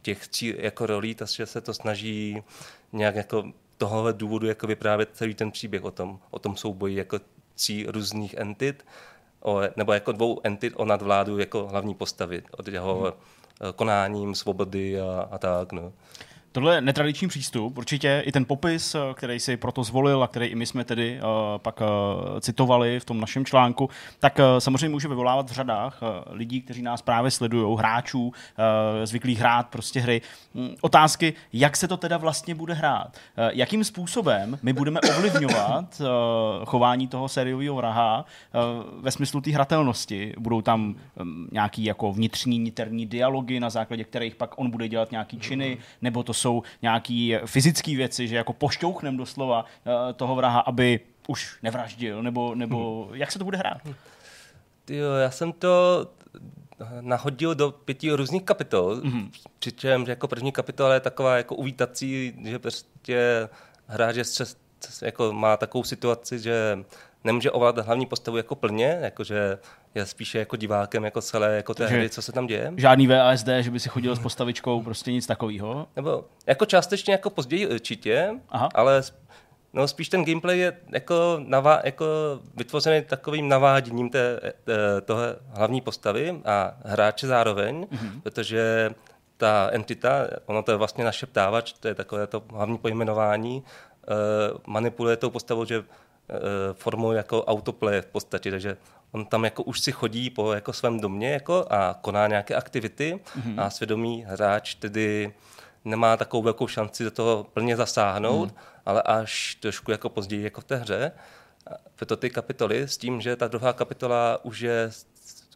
těch 0.01 0.27
tří 0.27 0.55
jako 0.57 0.85
rolí, 0.85 1.15
takže 1.15 1.45
se 1.45 1.61
to 1.61 1.73
snaží 1.73 2.43
nějak 2.91 3.15
jako 3.15 3.43
tohohle 3.79 4.13
důvodu 4.13 4.47
jako 4.47 4.67
vyprávět 4.67 5.09
celý 5.13 5.33
ten 5.33 5.51
příběh 5.51 5.83
o 5.83 5.91
tom, 5.91 6.19
o 6.31 6.39
tom 6.39 6.57
souboji 6.57 6.95
jako 6.95 7.19
tří 7.55 7.85
různých 7.87 8.33
entit, 8.33 8.85
o, 9.41 9.61
nebo 9.75 9.93
jako 9.93 10.11
dvou 10.11 10.41
entit 10.43 10.73
o 10.77 10.85
nadvládu 10.85 11.39
jako 11.39 11.67
hlavní 11.67 11.95
postavy, 11.95 12.43
od 12.57 12.67
jeho 12.67 13.01
hmm. 13.01 13.73
konáním, 13.75 14.35
svobody 14.35 15.01
a, 15.01 15.27
a 15.31 15.37
tak. 15.37 15.71
No. 15.71 15.93
Tohle 16.51 16.75
je 16.75 16.81
netradiční 16.81 17.27
přístup, 17.27 17.77
určitě 17.77 18.23
i 18.25 18.31
ten 18.31 18.45
popis, 18.45 18.95
eh, 18.95 18.99
který 19.13 19.39
si 19.39 19.57
proto 19.57 19.83
zvolil 19.83 20.23
a 20.23 20.27
který 20.27 20.45
i 20.45 20.55
my 20.55 20.65
jsme 20.65 20.83
tedy 20.83 21.19
uh, 21.21 21.57
pak 21.57 21.81
uh, 21.81 22.39
citovali 22.39 22.99
v 22.99 23.05
tom 23.05 23.19
našem 23.19 23.45
článku, 23.45 23.89
tak 24.19 24.39
uh, 24.39 24.45
samozřejmě 24.59 24.89
může 24.89 25.07
vyvolávat 25.07 25.49
v 25.49 25.53
řadách 25.53 25.99
uh, 26.01 26.07
lidí, 26.35 26.61
kteří 26.61 26.81
nás 26.81 27.01
právě 27.01 27.31
sledují, 27.31 27.77
hráčů, 27.77 28.27
uh, 28.27 28.33
zvyklých 29.03 29.39
hrát 29.39 29.67
prostě 29.67 29.99
hry, 29.99 30.21
um, 30.53 30.75
otázky, 30.81 31.33
jak 31.53 31.77
se 31.77 31.87
to 31.87 31.97
teda 31.97 32.17
vlastně 32.17 32.55
bude 32.55 32.73
hrát. 32.73 33.17
Uh, 33.37 33.49
jakým 33.53 33.83
způsobem 33.83 34.59
my 34.61 34.73
budeme 34.73 34.99
ovlivňovat 35.01 36.01
uh, 36.01 36.65
chování 36.65 37.07
toho 37.07 37.29
sériového 37.29 37.75
vraha 37.75 38.25
uh, 38.53 39.03
ve 39.03 39.11
smyslu 39.11 39.41
té 39.41 39.51
hratelnosti. 39.51 40.33
Budou 40.39 40.61
tam 40.61 40.95
um, 41.21 41.47
nějaký 41.51 41.83
jako 41.83 42.13
vnitřní, 42.13 42.59
niterní 42.59 43.05
dialogy, 43.05 43.59
na 43.59 43.69
základě 43.69 44.03
kterých 44.03 44.35
pak 44.35 44.59
on 44.59 44.69
bude 44.69 44.87
dělat 44.87 45.11
nějaký 45.11 45.39
činy, 45.39 45.77
nebo 46.01 46.23
to 46.23 46.33
jsou 46.39 46.63
nějaké 46.81 47.41
fyzické 47.45 47.95
věci, 47.95 48.27
že 48.27 48.35
jako 48.35 48.53
pošťouchnem 48.53 49.17
doslova 49.17 49.63
uh, 49.63 50.13
toho 50.13 50.35
vraha, 50.35 50.59
aby 50.59 50.99
už 51.27 51.57
nevraždil, 51.63 52.23
nebo, 52.23 52.55
nebo 52.55 53.05
hmm. 53.05 53.15
jak 53.15 53.31
se 53.31 53.39
to 53.39 53.45
bude 53.45 53.57
hrát? 53.57 53.81
Jo, 54.89 55.13
já 55.13 55.31
jsem 55.31 55.51
to 55.53 56.05
nahodil 57.01 57.55
do 57.55 57.71
pěti 57.71 58.11
různých 58.11 58.43
kapitol, 58.43 58.95
mm-hmm. 58.95 59.29
přičemž 59.59 60.07
jako 60.07 60.27
první 60.27 60.51
kapitola 60.51 60.93
je 60.93 60.99
taková 60.99 61.37
jako 61.37 61.55
uvítací, 61.55 62.33
že 62.43 62.59
prostě 62.59 63.49
hráč 63.87 64.15
je 64.15 64.23
jako 65.01 65.33
má 65.33 65.57
takovou 65.57 65.83
situaci, 65.83 66.39
že 66.39 66.79
nemůže 67.23 67.51
ovládat 67.51 67.85
hlavní 67.85 68.05
postavu 68.05 68.37
jako 68.37 68.55
plně, 68.55 68.97
jakože 69.01 69.57
je 69.95 70.05
spíše 70.05 70.39
jako 70.39 70.55
divákem 70.55 71.05
jako 71.05 71.21
celé 71.21 71.55
jako 71.55 71.73
té 71.73 71.87
hry, 71.87 72.09
co 72.09 72.21
se 72.21 72.31
tam 72.31 72.47
děje. 72.47 72.73
Žádný 72.77 73.07
VASD, 73.07 73.47
že 73.59 73.71
by 73.71 73.79
si 73.79 73.89
chodil 73.89 74.15
s 74.15 74.19
postavičkou, 74.19 74.83
prostě 74.83 75.11
nic 75.11 75.27
takového. 75.27 75.87
Nebo 75.95 76.25
jako 76.47 76.65
částečně 76.65 77.11
jako 77.11 77.29
později 77.29 77.67
určitě, 77.67 78.29
Aha. 78.49 78.69
ale 78.75 79.01
no, 79.73 79.87
spíš 79.87 80.09
ten 80.09 80.25
gameplay 80.25 80.59
je 80.59 80.77
jako, 80.89 81.39
navá, 81.45 81.81
jako 81.83 82.05
vytvořený 82.55 83.01
takovým 83.01 83.49
naváděním 83.49 84.09
té, 84.09 84.39
té, 84.63 85.01
toho 85.01 85.21
hlavní 85.49 85.81
postavy 85.81 86.41
a 86.45 86.77
hráče 86.85 87.27
zároveň, 87.27 87.83
mm-hmm. 87.83 88.21
protože 88.21 88.91
ta 89.37 89.69
entita, 89.71 90.27
ono 90.45 90.63
to 90.63 90.71
je 90.71 90.77
vlastně 90.77 91.03
naše 91.03 91.25
ptávač, 91.25 91.73
to 91.73 91.87
je 91.87 91.95
takové 91.95 92.27
to 92.27 92.43
hlavní 92.53 92.77
pojmenování, 92.77 93.63
uh, 93.63 94.57
manipuluje 94.67 95.17
tou 95.17 95.29
postavou, 95.29 95.65
že 95.65 95.79
uh, 95.79 95.85
formou 96.73 97.11
jako 97.11 97.43
autoplay 97.43 98.01
v 98.01 98.05
podstatě, 98.05 98.51
takže 98.51 98.77
on 99.11 99.25
tam 99.25 99.43
jako 99.43 99.63
už 99.63 99.79
si 99.79 99.91
chodí 99.91 100.29
po 100.29 100.53
jako 100.53 100.73
svém 100.73 100.99
domě 100.99 101.31
jako 101.31 101.65
a 101.69 101.99
koná 102.01 102.27
nějaké 102.27 102.55
aktivity 102.55 103.19
mm-hmm. 103.39 103.61
a 103.61 103.69
svědomí 103.69 104.25
hráč 104.27 104.75
tedy 104.75 105.33
nemá 105.85 106.17
takovou 106.17 106.43
velkou 106.43 106.67
šanci 106.67 107.03
do 107.03 107.11
toho 107.11 107.43
plně 107.53 107.75
zasáhnout, 107.75 108.49
mm. 108.51 108.57
ale 108.85 109.01
až 109.01 109.55
trošku 109.55 109.91
jako 109.91 110.09
později 110.09 110.43
jako 110.43 110.61
v 110.61 110.63
té 110.63 110.75
hře. 110.75 111.11
to 112.05 112.15
ty 112.15 112.29
kapitoly 112.29 112.81
s 112.81 112.97
tím, 112.97 113.21
že 113.21 113.35
ta 113.35 113.47
druhá 113.47 113.73
kapitola 113.73 114.45
už 114.45 114.59
je 114.59 114.91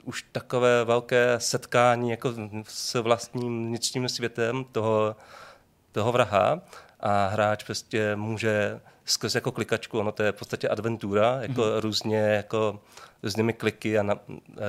už 0.03 0.25
takové 0.31 0.84
velké 0.84 1.35
setkání 1.38 2.09
jako 2.09 2.34
s 2.67 3.01
vlastním 3.01 3.67
vnitřním 3.67 4.09
světem 4.09 4.63
toho, 4.71 5.15
toho 5.91 6.11
vraha 6.11 6.61
a 6.99 7.27
hráč 7.27 7.63
prostě 7.63 8.15
může 8.15 8.80
skrz 9.05 9.35
jako 9.35 9.51
klikačku, 9.51 9.99
ono 9.99 10.11
to 10.11 10.23
je 10.23 10.31
v 10.31 10.35
podstatě 10.35 10.69
adventura, 10.69 11.38
jako 11.41 11.61
mm-hmm. 11.61 11.80
různě 11.80 12.17
jako 12.17 12.80
různými 13.23 13.53
kliky 13.53 13.99
a 13.99 14.03
na, 14.03 14.19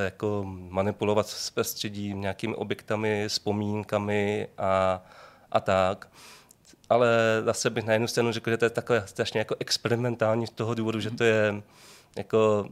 jako 0.05 0.43
manipulovat 0.47 1.29
s 1.29 1.51
prostředím, 1.51 2.21
nějakými 2.21 2.55
objektami, 2.55 3.29
vzpomínkami 3.29 4.49
a, 4.59 5.03
a 5.53 5.61
tak. 5.61 6.09
Ale 6.91 7.09
zase 7.45 7.71
bych 7.71 7.85
na 7.85 7.93
jednu 7.93 8.09
stranu 8.09 8.33
řekl, 8.33 8.51
že 8.51 8.57
to 8.57 8.65
je 8.65 8.71
takové 8.71 9.03
strašně 9.07 9.39
jako 9.39 9.57
experimentální 9.61 10.47
z 10.47 10.51
toho 10.51 10.75
důvodu, 10.75 11.01
že 11.01 11.11
to 11.11 11.25
je 11.25 11.63
jako 12.17 12.69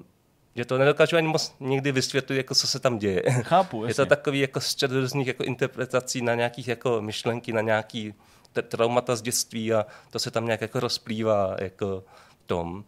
že 0.57 0.65
to 0.65 0.79
nedokážu 0.79 1.17
ani 1.17 1.29
moc 1.29 1.55
někdy 1.61 1.93
vysvětlit, 1.93 2.37
jako 2.37 2.55
co 2.55 2.67
se 2.67 2.79
tam 2.81 2.99
děje. 2.99 3.23
Chápu, 3.43 3.85
jasně. 3.85 3.91
Je 3.91 3.95
to 3.95 4.07
takový 4.07 4.41
jako 4.41 4.61
střed 4.61 4.91
různých 4.91 5.27
jako 5.27 5.45
interpretací 5.45 6.23
na 6.23 6.35
nějakých 6.35 6.69
jako 6.69 7.03
myšlenky, 7.03 7.53
na 7.53 7.61
nějaký 7.61 8.15
traumata 8.63 9.17
z 9.17 9.23
dětství 9.23 9.75
a 9.75 9.87
to 10.11 10.19
se 10.19 10.31
tam 10.31 10.45
nějak 10.45 10.61
jako 10.61 10.81
rozplývá 10.81 11.57
jako 11.61 12.05
tom. 12.47 12.85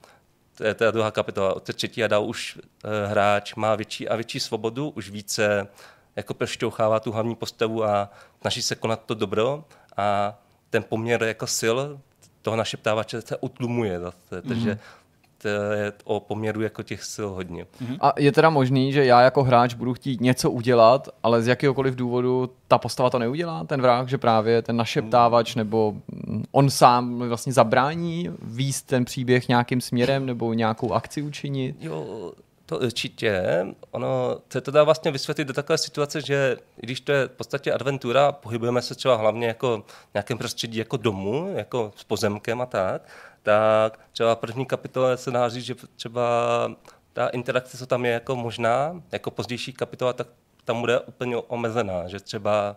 To 0.55 0.65
je 0.65 0.75
ta 0.75 0.91
druhá 0.91 1.11
kapitola. 1.11 1.55
Od 1.55 1.75
třetí 1.75 2.05
a 2.05 2.07
dál 2.07 2.25
už 2.25 2.57
uh, 2.57 2.91
hráč 3.11 3.55
má 3.55 3.75
větší 3.75 4.09
a 4.09 4.17
větší 4.17 4.41
svobodu, 4.41 4.89
už 4.89 5.11
více 5.11 5.69
jako 6.17 6.35
prošťouchává 6.35 7.01
tu 7.01 7.13
hlavní 7.13 7.35
postavu 7.35 7.85
a 7.85 8.11
snaží 8.41 8.63
se 8.63 8.75
konat 8.75 9.05
to 9.07 9.15
dobro 9.15 9.65
a 9.97 10.39
ten 10.71 10.83
poměr 10.83 11.23
jako 11.23 11.47
sil 11.59 11.77
toho 12.43 12.57
našeptávače 12.57 13.23
se 13.23 13.37
utlumuje 13.37 14.01
zase. 14.01 14.41
Mm-hmm. 14.41 14.79
To 15.45 15.49
je 15.49 15.93
o 16.05 16.21
poměru 16.21 16.63
jako 16.63 16.83
těch 16.83 17.05
sil 17.13 17.29
hodně. 17.29 17.65
Mm-hmm. 17.65 17.97
A 18.01 18.13
je 18.19 18.33
teda 18.33 18.51
možný, 18.51 18.93
že 18.93 19.05
já 19.05 19.21
jako 19.21 19.43
hráč 19.43 19.75
budu 19.75 19.95
chtít 19.95 20.21
něco 20.21 20.51
udělat, 20.51 21.09
ale 21.23 21.43
z 21.43 21.47
jakéhokoliv 21.47 21.95
důvodu 21.95 22.51
ta 22.69 22.79
postava 22.79 23.11
to 23.11 23.19
neudělá, 23.19 23.65
ten 23.65 23.83
vrah, 23.83 24.09
že 24.09 24.19
právě 24.19 24.63
ten 24.63 24.77
našeptávač 24.77 25.55
nebo 25.55 25.95
on 26.53 26.71
sám 26.71 27.19
vlastně 27.19 27.53
zabrání 27.53 28.31
výst 28.43 28.87
ten 28.87 29.05
příběh 29.05 29.49
nějakým 29.49 29.81
směrem 29.81 30.27
nebo 30.27 30.53
nějakou 30.53 30.93
akci 30.93 31.23
učinit? 31.23 31.77
Jo, 31.81 32.33
to 32.67 32.79
určitě. 32.79 33.43
Ono 33.91 34.37
se 34.53 34.61
to 34.61 34.71
dá 34.71 34.85
vlastně 34.85 35.11
vysvětlit 35.11 35.45
do 35.45 35.53
takové 35.53 35.79
situace, 35.79 36.21
že 36.21 36.57
když 36.77 37.01
to 37.01 37.13
je 37.13 37.29
v 37.29 37.31
podstatě 37.31 37.73
adventura, 37.73 38.33
pohybujeme 38.33 38.83
se 38.83 38.95
třeba 38.95 39.17
hlavně 39.17 39.47
jako 39.47 39.85
v 40.11 40.15
nějakém 40.15 40.39
prostředí 40.39 40.79
jako 40.79 40.97
domu, 40.97 41.53
jako 41.55 41.93
s 41.97 42.05
pozemkem 42.05 42.61
a 42.61 42.67
tak, 42.67 43.03
tak 43.45 44.01
třeba 44.13 44.37
první 44.37 44.67
kapitole 44.67 45.17
se 45.17 45.31
dá 45.31 45.49
říct, 45.49 45.65
že 45.65 45.75
třeba 45.97 46.23
ta 47.13 47.29
interakce, 47.29 47.79
co 47.79 47.87
tam 47.87 48.05
je 48.05 48.13
jako 48.13 48.37
možná, 48.37 49.03
jako 49.13 49.31
pozdější 49.31 49.73
kapitola, 49.73 50.13
tak 50.13 50.27
tam 50.65 50.81
bude 50.81 51.01
úplně 51.01 51.37
omezená, 51.37 52.09
že 52.09 52.21
třeba 52.21 52.77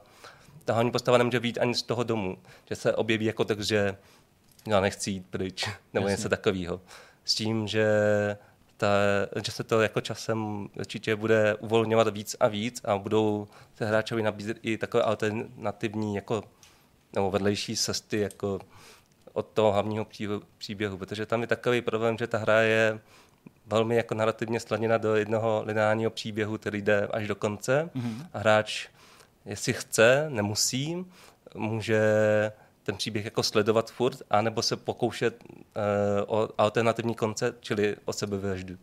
ta 0.65 0.73
hlavní 0.73 0.91
postava 0.91 1.17
nemůže 1.17 1.39
být 1.39 1.57
ani 1.57 1.75
z 1.75 1.83
toho 1.83 2.03
domu, 2.03 2.37
že 2.69 2.75
se 2.75 2.95
objeví 2.95 3.25
jako 3.25 3.45
tak, 3.45 3.61
že 3.61 3.97
já 4.67 4.81
nechci 4.81 5.11
jít 5.11 5.25
pryč, 5.29 5.69
nebo 5.93 6.07
Jasně. 6.07 6.19
něco 6.19 6.29
takového. 6.29 6.81
S 7.25 7.35
tím, 7.35 7.67
že, 7.67 7.87
ta, 8.77 8.87
že 9.45 9.51
se 9.51 9.63
to 9.63 9.81
jako 9.81 10.01
časem 10.01 10.69
určitě 10.79 11.15
bude 11.15 11.55
uvolňovat 11.55 12.07
víc 12.07 12.35
a 12.39 12.47
víc 12.47 12.81
a 12.85 12.97
budou 12.97 13.47
se 13.75 13.85
hráčovi 13.85 14.23
nabízet 14.23 14.57
i 14.61 14.77
takové 14.77 15.03
alternativní 15.03 16.15
jako, 16.15 16.43
nebo 17.13 17.31
vedlejší 17.31 17.75
cesty, 17.75 18.19
jako 18.19 18.59
od 19.37 19.47
toho 19.53 19.71
hlavního 19.71 20.07
příběhu, 20.57 20.97
protože 20.97 21.25
tam 21.25 21.41
je 21.41 21.47
takový 21.47 21.81
problém, 21.81 22.17
že 22.17 22.27
ta 22.27 22.37
hra 22.37 22.61
je 22.61 22.99
velmi 23.65 23.95
jako 23.95 24.15
narrativně 24.15 24.59
sladěna 24.59 24.97
do 24.97 25.15
jednoho 25.15 25.63
lineárního 25.65 26.11
příběhu, 26.11 26.57
který 26.57 26.81
jde 26.81 27.07
až 27.07 27.27
do 27.27 27.35
konce 27.35 27.89
mm-hmm. 27.95 28.27
a 28.33 28.39
hráč, 28.39 28.87
jestli 29.45 29.73
chce, 29.73 30.25
nemusí, 30.29 31.05
může 31.55 32.01
ten 32.83 32.95
příběh 32.95 33.25
jako 33.25 33.43
sledovat 33.43 33.91
furt, 33.91 34.21
anebo 34.29 34.61
se 34.61 34.75
pokoušet 34.75 35.43
uh, 35.43 35.61
o 36.27 36.49
alternativní 36.57 37.15
konce, 37.15 37.53
čili 37.59 37.95
o 38.05 38.13
sebevraždu. 38.13 38.77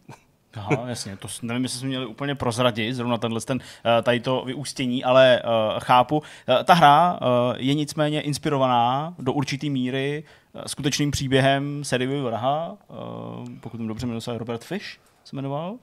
Aha, 0.56 0.84
jasně, 0.86 1.16
to 1.16 1.28
nevím, 1.42 1.62
jestli 1.62 1.78
jsme 1.78 1.88
měli 1.88 2.06
úplně 2.06 2.34
prozradit, 2.34 2.94
zrovna 2.94 3.18
tenhle 3.18 3.40
ten, 3.40 3.60
eh, 3.98 4.02
tady 4.02 4.20
to 4.20 4.42
vyústění, 4.46 5.04
ale 5.04 5.42
uh, 5.44 5.80
chápu. 5.80 6.18
Uh, 6.18 6.24
ta 6.64 6.74
hra 6.74 7.12
uh, 7.12 7.28
je 7.56 7.74
nicméně 7.74 8.20
inspirovaná 8.20 9.14
do 9.18 9.32
určité 9.32 9.68
míry 9.68 10.24
skutečným 10.66 11.10
příběhem 11.10 11.84
Seriového 11.84 12.24
vraha, 12.24 12.76
uh, 12.88 13.48
pokud 13.60 13.80
mi 13.80 13.88
dobře 13.88 14.20
se 14.20 14.38
Robert 14.38 14.64
Fish, 14.64 14.98
se 15.24 15.36
jmenoval? 15.36 15.76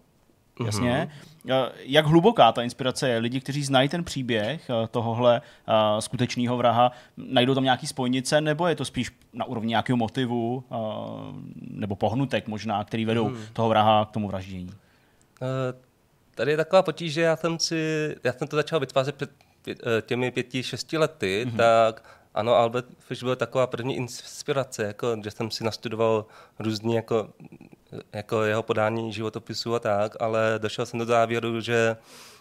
Jasně. 0.66 1.12
Mm-hmm. 1.46 1.72
Jak 1.80 2.06
hluboká 2.06 2.52
ta 2.52 2.64
inspirace 2.64 3.10
je? 3.10 3.18
Lidi, 3.18 3.40
kteří 3.40 3.64
znají 3.64 3.90
ten 3.90 4.04
příběh 4.04 4.70
eh, 4.70 4.88
tohohle 4.88 5.42
uh, 5.68 6.00
skutečného 6.00 6.58
vraha, 6.58 6.92
najdou 7.18 7.56
tam 7.56 7.64
nějaký 7.64 7.88
spojnice, 7.88 8.42
nebo 8.42 8.68
je 8.68 8.76
to 8.76 8.86
spíš 8.86 9.12
na 9.34 9.46
úrovni 9.46 9.70
nějakého 9.70 9.98
motivu 9.98 10.64
nebo 11.72 11.96
pohnutek 11.96 12.48
možná, 12.48 12.84
který 12.84 13.06
vedou 13.06 13.30
mm. 13.30 13.38
toho 13.54 13.70
vraha 13.70 14.06
k 14.06 14.12
tomu 14.12 14.28
vraždění? 14.28 14.72
Tady 16.36 16.52
je 16.52 16.58
taková 16.58 16.82
potíž, 16.82 17.14
že 17.14 17.22
já 17.22 17.36
jsem, 17.36 17.60
si, 17.60 18.16
já 18.24 18.34
jsem 18.34 18.48
to 18.48 18.56
začal 18.56 18.80
vytvářet 18.80 19.16
před 19.16 19.32
těmi 20.02 20.32
pěti, 20.32 20.64
šesti 20.64 20.98
lety, 20.98 21.46
mm-hmm. 21.46 21.58
tak 21.58 22.04
ano, 22.34 22.54
Albert 22.56 22.86
Fish 23.00 23.24
byl 23.24 23.36
taková 23.36 23.68
první 23.68 23.96
inspirace, 23.96 24.84
jako, 24.84 25.18
že 25.24 25.32
jsem 25.32 25.52
si 25.52 25.64
nastudoval 25.64 26.26
různý 26.60 26.96
jako, 26.96 27.30
jako 28.14 28.44
jeho 28.44 28.64
podání 28.64 29.14
životopisu 29.14 29.76
a 29.76 29.80
tak, 29.80 30.16
ale 30.20 30.56
došel 30.58 30.86
jsem 30.86 31.00
do 31.00 31.06
závěru, 31.06 31.62
že 31.62 31.98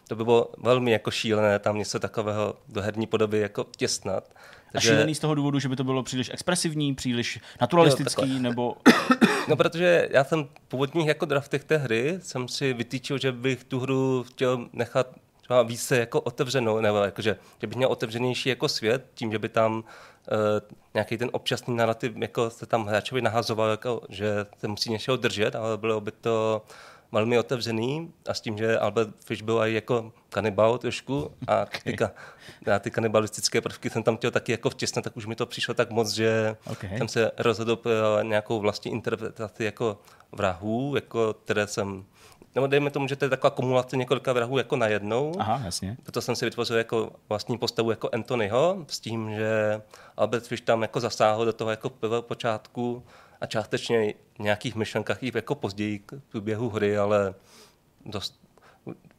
to 0.09 0.17
by 0.17 0.25
bylo 0.25 0.51
velmi 0.59 0.91
jako 0.91 1.11
šílené 1.11 1.59
tam 1.59 1.79
něco 1.79 2.01
takového 2.01 2.55
do 2.69 2.83
herní 2.83 3.07
podoby 3.07 3.39
jako 3.39 3.67
těsnat. 3.77 4.35
Takže... 4.73 4.91
A 4.91 4.93
šílený 4.93 5.15
z 5.15 5.19
toho 5.19 5.35
důvodu, 5.35 5.59
že 5.59 5.69
by 5.69 5.77
to 5.77 5.85
bylo 5.85 6.03
příliš 6.03 6.31
expresivní, 6.33 6.95
příliš 6.95 7.41
naturalistický, 7.61 8.33
jo, 8.35 8.39
nebo... 8.39 8.77
No, 9.49 9.57
protože 9.57 10.09
já 10.11 10.25
jsem 10.25 10.45
v 10.45 10.69
původních 10.69 11.07
jako 11.07 11.25
draftech 11.25 11.65
té 11.65 11.77
hry 11.77 12.19
jsem 12.23 12.49
si 12.49 12.73
vytýčil, 12.73 13.19
že 13.19 13.33
bych 13.33 13.65
tu 13.65 13.81
hru 13.81 14.25
chtěl 14.29 14.69
nechat 14.73 15.07
třeba 15.51 15.63
více 15.63 15.99
jako 15.99 16.21
otevřenou, 16.21 16.81
nebo 16.81 16.99
jakože, 16.99 17.37
že 17.61 17.67
bych 17.67 17.77
měl 17.77 17.89
otevřenější 17.89 18.49
jako 18.49 18.69
svět, 18.69 19.07
tím, 19.15 19.33
že 19.33 19.39
by 19.39 19.49
tam 19.49 19.77
uh, 19.77 19.85
nějaký 20.95 21.19
ten 21.19 21.29
občasný 21.33 21.77
narrativ 21.77 22.13
jako 22.17 22.51
se 22.51 22.67
tam 22.67 22.87
hráčovi 22.87 23.23
nahazoval, 23.23 23.71
jako, 23.71 24.01
že 24.09 24.47
se 24.59 24.69
musí 24.69 24.91
něčeho 24.91 25.17
držet, 25.17 25.55
ale 25.55 25.77
bylo 25.77 26.01
by 26.01 26.11
to 26.11 26.63
velmi 27.13 27.39
otevřený 27.39 28.13
a 28.29 28.35
s 28.35 28.41
tím, 28.41 28.59
že 28.59 28.79
Albert 28.79 29.11
Fish 29.25 29.43
byl 29.43 29.59
i 29.59 29.75
jako 29.75 30.13
kanibal 30.29 30.79
trošku 30.79 31.33
a 31.47 31.63
okay. 31.63 31.97
ty, 32.65 32.71
a 32.71 32.79
ty 32.79 32.91
kanibalistické 32.91 33.61
prvky 33.61 33.91
jsem 33.91 34.03
tam 34.03 34.17
chtěl 34.17 34.31
taky 34.31 34.53
jako 34.53 34.71
vtěsnat, 34.71 35.05
tak 35.05 35.17
už 35.17 35.27
mi 35.27 35.37
to 35.37 35.47
přišlo 35.47 35.75
tak 35.75 35.91
moc, 35.91 36.11
že 36.11 36.57
okay. 36.67 36.99
jsem 36.99 37.09
se 37.09 37.31
rozhodl 37.39 37.77
pro 37.77 38.23
nějakou 38.23 38.61
vlastní 38.61 38.91
interpretaci 38.93 39.65
jako 39.65 39.99
vrahů, 40.33 40.95
jako, 40.95 41.35
které 41.35 41.67
jsem 41.67 42.05
nebo 42.55 42.67
dejme 42.67 42.91
tomu, 42.91 43.09
že 43.09 43.17
to 43.17 43.25
je 43.25 43.29
taková 43.29 43.51
kumulace 43.51 43.97
několika 43.97 44.33
vrahů 44.33 44.59
jako 44.59 44.77
najednou. 44.77 45.33
Aha, 45.39 45.61
jasně. 45.65 45.97
Proto 46.03 46.21
jsem 46.21 46.37
si 46.37 46.45
vytvořil 46.45 46.77
jako 46.77 47.13
vlastní 47.29 47.59
postavu 47.59 47.91
jako 47.91 48.09
Anthonyho, 48.13 48.85
s 48.89 49.01
tím, 49.01 49.35
že 49.35 49.83
Albert 50.17 50.47
Fish 50.47 50.63
tam 50.63 50.83
jako 50.83 51.01
zasáhl 51.01 51.45
do 51.45 51.53
toho 51.53 51.71
jako 51.71 51.91
počátku 52.21 53.03
a 53.41 53.47
částečně 53.47 54.15
v 54.39 54.39
nějakých 54.39 54.75
myšlenkách 54.75 55.23
i 55.23 55.33
jako 55.35 55.55
později 55.55 55.99
k 55.99 56.13
průběhu 56.29 56.71
hry, 56.71 56.99
ale 56.99 57.35
dost 58.07 58.41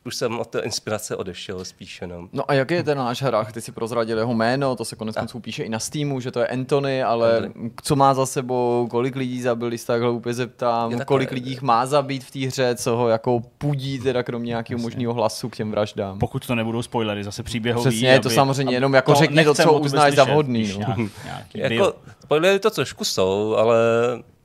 už 0.05 0.15
jsem 0.15 0.39
od 0.39 0.47
té 0.47 0.59
inspirace 0.59 1.15
odešel 1.15 1.65
spíše. 1.65 2.07
No. 2.07 2.27
no 2.33 2.51
a 2.51 2.53
jaký 2.53 2.73
je 2.73 2.83
ten 2.83 2.97
náš 2.97 3.21
hrách? 3.21 3.51
Ty 3.51 3.61
si 3.61 3.71
prozradil 3.71 4.17
jeho 4.17 4.33
jméno, 4.33 4.75
to 4.75 4.85
se 4.85 4.95
konec 4.95 5.15
konců 5.15 5.39
píše 5.39 5.63
i 5.63 5.69
na 5.69 5.79
Steamu, 5.79 6.19
že 6.19 6.31
to 6.31 6.39
je 6.39 6.47
Anthony, 6.47 7.03
ale 7.03 7.37
Anthony. 7.37 7.71
co 7.83 7.95
má 7.95 8.13
za 8.13 8.25
sebou, 8.25 8.87
kolik 8.89 9.15
lidí 9.15 9.41
zabil, 9.41 9.67
když 9.67 9.83
takhle 9.83 10.09
úplně 10.09 10.33
zeptám, 10.33 10.99
kolik 11.05 11.31
lidí 11.31 11.57
má 11.61 11.85
zabít 11.85 12.23
v 12.23 12.31
té 12.31 12.39
hře, 12.39 12.75
co 12.75 12.95
ho 12.95 13.07
jako 13.07 13.41
pudí, 13.57 13.99
teda 13.99 14.23
kromě 14.23 14.47
nějakého 14.47 14.79
možného 14.79 15.13
hlasu 15.13 15.49
k 15.49 15.55
těm 15.55 15.71
vraždám. 15.71 16.19
Pokud 16.19 16.47
to 16.47 16.55
nebudou 16.55 16.81
spoilery, 16.81 17.23
zase 17.23 17.43
příběhový. 17.43 17.89
Přesně, 17.89 18.13
aby, 18.13 18.23
to 18.23 18.29
samozřejmě 18.29 18.75
jenom 18.75 18.93
jako 18.93 19.13
řekni 19.13 19.43
to, 19.43 19.53
co 19.53 19.79
uznáš 19.79 20.15
za 20.15 20.23
vhodný. 20.23 20.73
No. 20.79 21.07
jako, 21.53 21.93
spoilery 22.23 22.59
to 22.59 22.69
trošku 22.69 23.03
jsou, 23.03 23.55
ale 23.55 23.77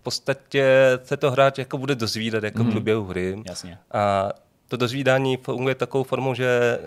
v 0.01 0.03
podstatě 0.03 0.65
se 1.05 1.17
to 1.17 1.31
hrát 1.31 1.59
jako 1.59 1.79
bude 1.79 1.95
dozvídat 1.95 2.45
jako 2.45 2.65
mm. 2.65 2.71
průběhu 2.71 3.05
hry. 3.05 3.43
Jasně. 3.49 3.79
A 3.93 4.29
to 4.69 4.77
dozvídání 4.77 5.37
funguje 5.37 5.75
takovou 5.75 6.05
formou, 6.05 6.35
že 6.35 6.79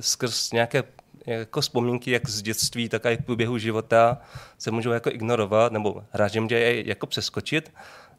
skrz 0.00 0.52
nějaké 0.52 0.82
jako 1.26 1.60
vzpomínky, 1.60 2.10
jak 2.10 2.28
z 2.28 2.42
dětství, 2.42 2.88
tak 2.88 3.06
i 3.06 3.16
v 3.16 3.24
průběhu 3.24 3.58
života 3.58 4.18
se 4.58 4.70
můžou 4.70 4.90
jako 4.90 5.10
ignorovat, 5.10 5.72
nebo 5.72 6.04
hráč 6.10 6.36
může 6.36 6.82
jako 6.86 7.06
přeskočit 7.06 7.72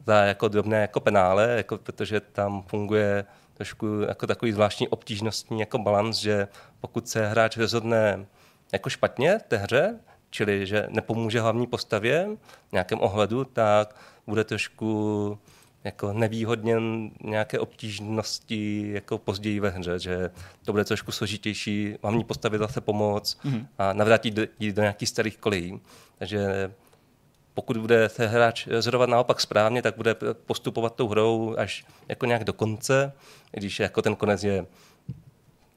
za 0.06 0.22
jako 0.22 0.48
drobné 0.48 0.80
jako 0.80 1.00
penále, 1.00 1.48
jako, 1.56 1.78
protože 1.78 2.20
tam 2.20 2.62
funguje 2.62 3.24
trošku 3.54 3.86
jako 4.08 4.26
takový 4.26 4.52
zvláštní 4.52 4.88
obtížnostní 4.88 5.60
jako 5.60 5.78
balans, 5.78 6.16
že 6.16 6.48
pokud 6.80 7.08
se 7.08 7.28
hráč 7.28 7.56
rozhodne 7.56 8.26
jako 8.72 8.90
špatně 8.90 9.38
v 9.38 9.42
té 9.42 9.56
hře, 9.56 9.98
čili 10.30 10.66
že 10.66 10.86
nepomůže 10.90 11.40
hlavní 11.40 11.66
postavě 11.66 12.28
v 12.68 12.72
nějakém 12.72 13.00
ohledu, 13.00 13.44
tak 13.44 13.96
bude 14.26 14.44
trošku 14.44 15.38
jako 15.84 16.12
nevýhodněn 16.12 17.10
nějaké 17.24 17.58
obtížnosti 17.58 18.90
jako 18.92 19.18
později 19.18 19.60
ve 19.60 19.70
hře, 19.70 19.98
že 19.98 20.30
to 20.64 20.72
bude 20.72 20.84
trošku 20.84 21.12
složitější, 21.12 21.94
hlavní 22.02 22.24
postavě 22.24 22.58
zase 22.58 22.80
pomoc 22.80 23.38
mm-hmm. 23.44 23.66
a 23.78 23.92
navrátit 23.92 24.34
do, 24.34 24.42
do 24.72 24.82
nějakých 24.82 25.08
starých 25.08 25.38
kolejí. 25.38 25.80
Takže 26.18 26.72
pokud 27.54 27.76
bude 27.76 28.08
se 28.08 28.26
hráč 28.26 28.66
rozhodovat 28.66 29.08
naopak 29.08 29.40
správně, 29.40 29.82
tak 29.82 29.96
bude 29.96 30.14
postupovat 30.46 30.94
tou 30.94 31.08
hrou 31.08 31.54
až 31.58 31.84
jako 32.08 32.26
nějak 32.26 32.44
do 32.44 32.52
konce, 32.52 33.12
když 33.52 33.80
jako 33.80 34.02
ten 34.02 34.16
konec 34.16 34.44
je 34.44 34.66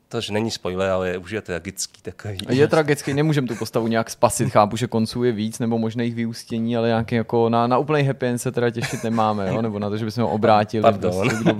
to, 0.09 0.21
že 0.21 0.33
není 0.33 0.51
spoiler, 0.51 0.89
ale 0.89 1.17
už 1.17 1.31
je 1.31 1.41
tragický 1.41 2.01
takový. 2.01 2.37
Je 2.49 2.67
tragický, 2.67 3.13
nemůžeme 3.13 3.47
tu 3.47 3.55
postavu 3.55 3.87
nějak 3.87 4.09
spasit, 4.09 4.49
chápu, 4.49 4.77
že 4.77 4.87
konců 4.87 5.23
je 5.23 5.31
víc, 5.31 5.59
nebo 5.59 5.77
možných 5.77 6.15
vyústění, 6.15 6.77
ale 6.77 6.87
nějaký 6.87 7.15
jako 7.15 7.49
na, 7.49 7.67
na 7.67 7.77
úplný 7.77 8.03
happy 8.03 8.27
end 8.27 8.41
se 8.41 8.51
teda 8.51 8.69
těšit 8.69 9.03
nemáme, 9.03 9.47
jo? 9.47 9.61
nebo 9.61 9.79
na 9.79 9.89
to, 9.89 9.97
že 9.97 10.05
bychom 10.05 10.23
ho 10.23 10.29
obrátili. 10.29 10.81
Pardon. 10.81 11.29
Prostě, 11.29 11.53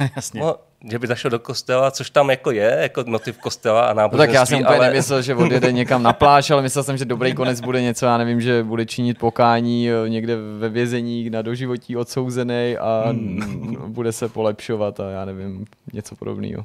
Jasně. 0.16 0.40
No, 0.40 0.56
že 0.90 0.98
by 0.98 1.06
zašel 1.06 1.30
do 1.30 1.38
kostela, 1.38 1.90
což 1.90 2.10
tam 2.10 2.30
jako 2.30 2.50
je, 2.50 2.78
jako 2.82 3.04
motiv 3.06 3.38
kostela 3.38 3.86
a 3.86 3.92
náboženství. 3.92 4.18
No 4.18 4.26
tak 4.26 4.34
já 4.34 4.46
jsem 4.46 4.58
úplně 4.60 4.76
ale... 4.76 4.86
nemyslel, 4.86 5.22
že 5.22 5.34
odjede 5.34 5.72
někam 5.72 6.02
na 6.02 6.12
pláž, 6.12 6.50
ale 6.50 6.62
myslel 6.62 6.84
jsem, 6.84 6.96
že 6.96 7.04
dobrý 7.04 7.34
konec 7.34 7.60
bude 7.60 7.82
něco, 7.82 8.06
já 8.06 8.18
nevím, 8.18 8.40
že 8.40 8.62
bude 8.62 8.86
činit 8.86 9.18
pokání 9.18 9.88
někde 10.08 10.36
ve 10.58 10.68
vězení 10.68 11.30
na 11.30 11.42
doživotí 11.42 11.96
odsouzený 11.96 12.76
a 12.80 13.04
hmm. 13.08 13.92
bude 13.92 14.12
se 14.12 14.28
polepšovat 14.28 15.00
a 15.00 15.10
já 15.10 15.24
nevím, 15.24 15.64
něco 15.92 16.16
podobného. 16.16 16.64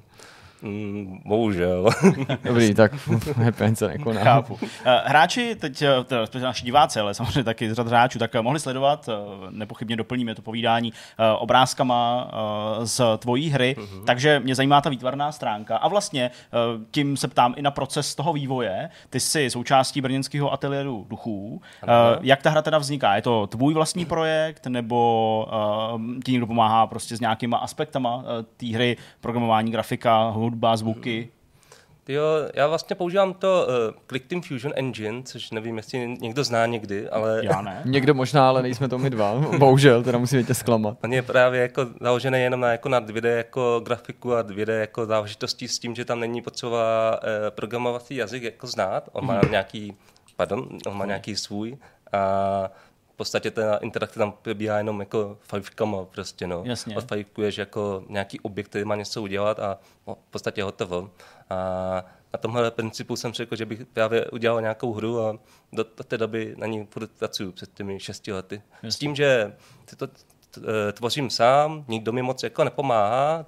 Mm, 0.62 1.22
bohužel. 1.26 1.90
Dobrý, 2.44 2.74
tak 2.74 2.92
happy 3.36 3.76
se 3.76 3.88
nekoná. 3.88 4.24
Chápu. 4.24 4.60
Eh, 4.86 5.02
hráči, 5.06 5.56
teď 5.56 5.82
eh, 5.82 6.04
teda, 6.04 6.46
naši 6.48 6.66
diváci, 6.66 7.00
ale 7.00 7.14
samozřejmě 7.14 7.44
taky 7.44 7.70
z 7.70 7.74
řad 7.74 7.88
hráčů, 7.88 8.20
tak 8.20 8.36
eh, 8.36 8.42
mohli 8.42 8.60
sledovat, 8.60 9.10
nepochybně 9.50 9.96
doplníme 9.96 10.36
to 10.36 10.42
povídání 10.42 10.94
obrázkama 11.40 12.32
z 12.84 13.02
tvojí 13.18 13.50
hry, 13.50 13.76
uh-huh. 13.80 14.04
takže 14.04 14.40
mě 14.40 14.56
zajímá 14.56 14.82
ta 14.82 14.90
výtvarná 14.90 15.32
stránka 15.32 15.78
a 15.78 15.88
vlastně 15.88 16.32
tím 16.92 17.18
se 17.18 17.28
ptám 17.28 17.54
i 17.58 17.62
na 17.62 17.72
proces 17.72 18.16
toho 18.16 18.34
vývoje. 18.34 18.90
Ty 19.10 19.20
jsi 19.20 19.50
součástí 19.50 20.02
brněnského 20.02 20.54
ateliéru 20.54 21.06
duchů. 21.10 21.62
Uh-huh. 21.84 22.18
Jak 22.22 22.42
ta 22.42 22.50
hra 22.50 22.62
teda 22.62 22.78
vzniká? 22.78 23.16
Je 23.16 23.22
to 23.22 23.48
tvůj 23.48 23.74
vlastní 23.74 24.06
projekt 24.06 24.68
nebo 24.68 25.48
ti 26.26 26.32
někdo 26.32 26.48
pomáhá 26.48 26.88
prostě 26.88 27.18
s 27.18 27.20
nějakýma 27.20 27.58
aspektama 27.58 28.24
té 28.58 28.68
hry, 28.68 28.98
programování, 29.22 29.72
grafika, 29.72 30.30
hudba, 30.30 30.49
zvuky. 30.76 31.30
Jo, 32.10 32.24
já 32.54 32.68
vlastně 32.68 32.96
používám 32.96 33.34
to 33.34 33.68
uh, 33.68 33.96
Click 34.08 34.28
Team 34.28 34.42
Fusion 34.42 34.74
Engine, 34.76 35.24
což 35.24 35.52
nevím, 35.52 35.78
jestli 35.78 36.18
někdo 36.22 36.44
zná 36.44 36.66
někdy, 36.66 37.10
ale... 37.10 37.42
Já 37.44 37.62
ne. 37.62 37.82
někdo 37.86 38.14
možná, 38.14 38.50
ale 38.50 38.62
nejsme 38.62 38.88
to 38.88 38.98
my 38.98 39.10
dva. 39.10 39.34
Bohužel, 39.58 40.04
teda 40.04 40.18
musíme 40.18 40.44
tě 40.44 40.54
zklamat. 40.54 40.98
On 41.04 41.14
je 41.14 41.22
právě 41.22 41.62
jako 41.62 41.88
založený 42.02 42.40
jenom 42.40 42.60
na, 42.60 42.72
jako 42.72 42.90
na 42.90 43.02
2D 43.02 43.38
jako 43.38 43.82
grafiku 43.86 44.36
a 44.36 44.44
2D 44.44 44.80
jako 44.80 45.06
záležitostí 45.06 45.68
s 45.68 45.80
tím, 45.80 45.96
že 45.96 46.06
tam 46.06 46.20
není 46.20 46.42
potřeba 46.42 47.12
uh, 47.24 47.30
programovací 47.50 48.16
jazyk 48.16 48.44
jako 48.44 48.68
znát. 48.68 49.10
On 49.12 49.26
má 49.26 49.34
mhm. 49.34 49.52
nějaký, 49.52 49.94
pardon, 50.36 50.70
on 50.86 50.98
má 50.98 51.06
nějaký 51.06 51.36
svůj 51.36 51.78
a 52.14 52.72
podstatě 53.20 53.52
ta 53.52 53.78
interakce 53.78 54.20
tam 54.20 54.32
probíhá 54.32 54.78
jenom 54.78 55.00
jako 55.00 55.38
fajfkama 55.42 56.06
prostě, 56.06 56.48
no. 56.48 56.64
Jasně. 56.66 56.96
Odfajfkuješ 56.98 57.58
jako 57.58 58.04
nějaký 58.10 58.40
objekt, 58.40 58.68
který 58.68 58.86
má 58.86 58.96
něco 58.96 59.22
udělat 59.22 59.60
a 59.60 59.78
no, 60.08 60.16
v 60.16 60.32
podstatě 60.32 60.64
hotovo. 60.64 61.10
A 61.50 61.56
na 62.34 62.38
tomhle 62.40 62.72
principu 62.72 63.16
jsem 63.16 63.34
řekl, 63.34 63.56
že 63.56 63.66
bych 63.66 63.86
právě 63.86 64.26
udělal 64.26 64.62
nějakou 64.62 64.94
hru 64.94 65.22
a 65.22 65.40
do, 65.74 65.86
do 65.98 66.04
té 66.04 66.18
doby 66.18 66.56
na 66.58 66.68
ní 66.68 66.88
pracuju 67.20 67.52
před 67.52 67.74
těmi 67.74 68.00
šesti 68.00 68.34
lety. 68.34 68.62
Jasně. 68.72 68.92
S 68.92 68.98
tím, 68.98 69.16
že 69.16 69.56
to 69.98 70.08
e, 70.08 70.92
tvořím 70.92 71.30
sám, 71.30 71.86
nikdo 71.88 72.12
mi 72.12 72.22
moc 72.22 72.44
jako 72.44 72.64
nepomáhá, 72.64 73.46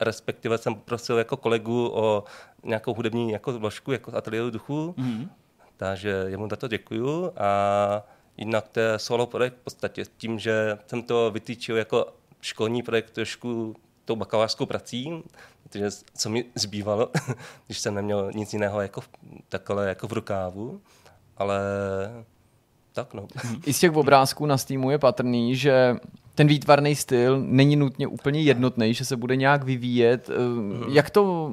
respektive 0.00 0.58
jsem 0.58 0.74
prosil 0.74 1.18
jako 1.18 1.36
kolegu 1.36 1.90
o 1.94 2.24
nějakou 2.64 2.94
hudební 2.94 3.30
jako 3.30 3.58
vložku, 3.58 3.92
jako 3.92 4.16
ateliéru 4.16 4.50
duchu, 4.50 4.94
mm-hmm. 4.98 5.28
takže 5.76 6.24
jemu 6.26 6.48
za 6.50 6.56
to 6.56 6.68
děkuju 6.68 7.32
a 7.36 8.02
Jinak 8.36 8.68
to 8.68 8.80
je 8.80 8.98
solo 8.98 9.26
projekt 9.26 9.54
v 9.54 9.64
podstatě 9.64 10.04
tím, 10.16 10.38
že 10.38 10.78
jsem 10.86 11.02
to 11.02 11.30
vytýčil 11.30 11.76
jako 11.76 12.06
školní 12.40 12.82
projekt 12.82 13.10
trošku 13.10 13.76
tou 14.04 14.16
bakalářskou 14.16 14.66
prací, 14.66 15.22
protože 15.62 15.90
co 16.16 16.30
mi 16.30 16.44
zbývalo, 16.54 17.10
když 17.66 17.78
jsem 17.78 17.94
neměl 17.94 18.30
nic 18.34 18.52
jiného 18.52 18.80
jako 18.80 19.02
takhle 19.48 19.88
jako 19.88 20.08
v 20.08 20.12
rukávu, 20.12 20.80
ale 21.36 21.60
tak 22.92 23.14
no. 23.14 23.26
I 23.66 23.72
z 23.72 23.78
těch 23.78 23.96
obrázků 23.96 24.46
na 24.46 24.58
Steamu 24.58 24.90
je 24.90 24.98
patrný, 24.98 25.56
že 25.56 25.96
ten 26.34 26.46
výtvarný 26.46 26.94
styl 26.94 27.40
není 27.46 27.76
nutně 27.76 28.06
úplně 28.06 28.40
jednotný, 28.40 28.94
že 28.94 29.04
se 29.04 29.16
bude 29.16 29.36
nějak 29.36 29.64
vyvíjet. 29.64 30.30
Mm. 30.54 30.84
Jak 30.88 31.10
to, 31.10 31.52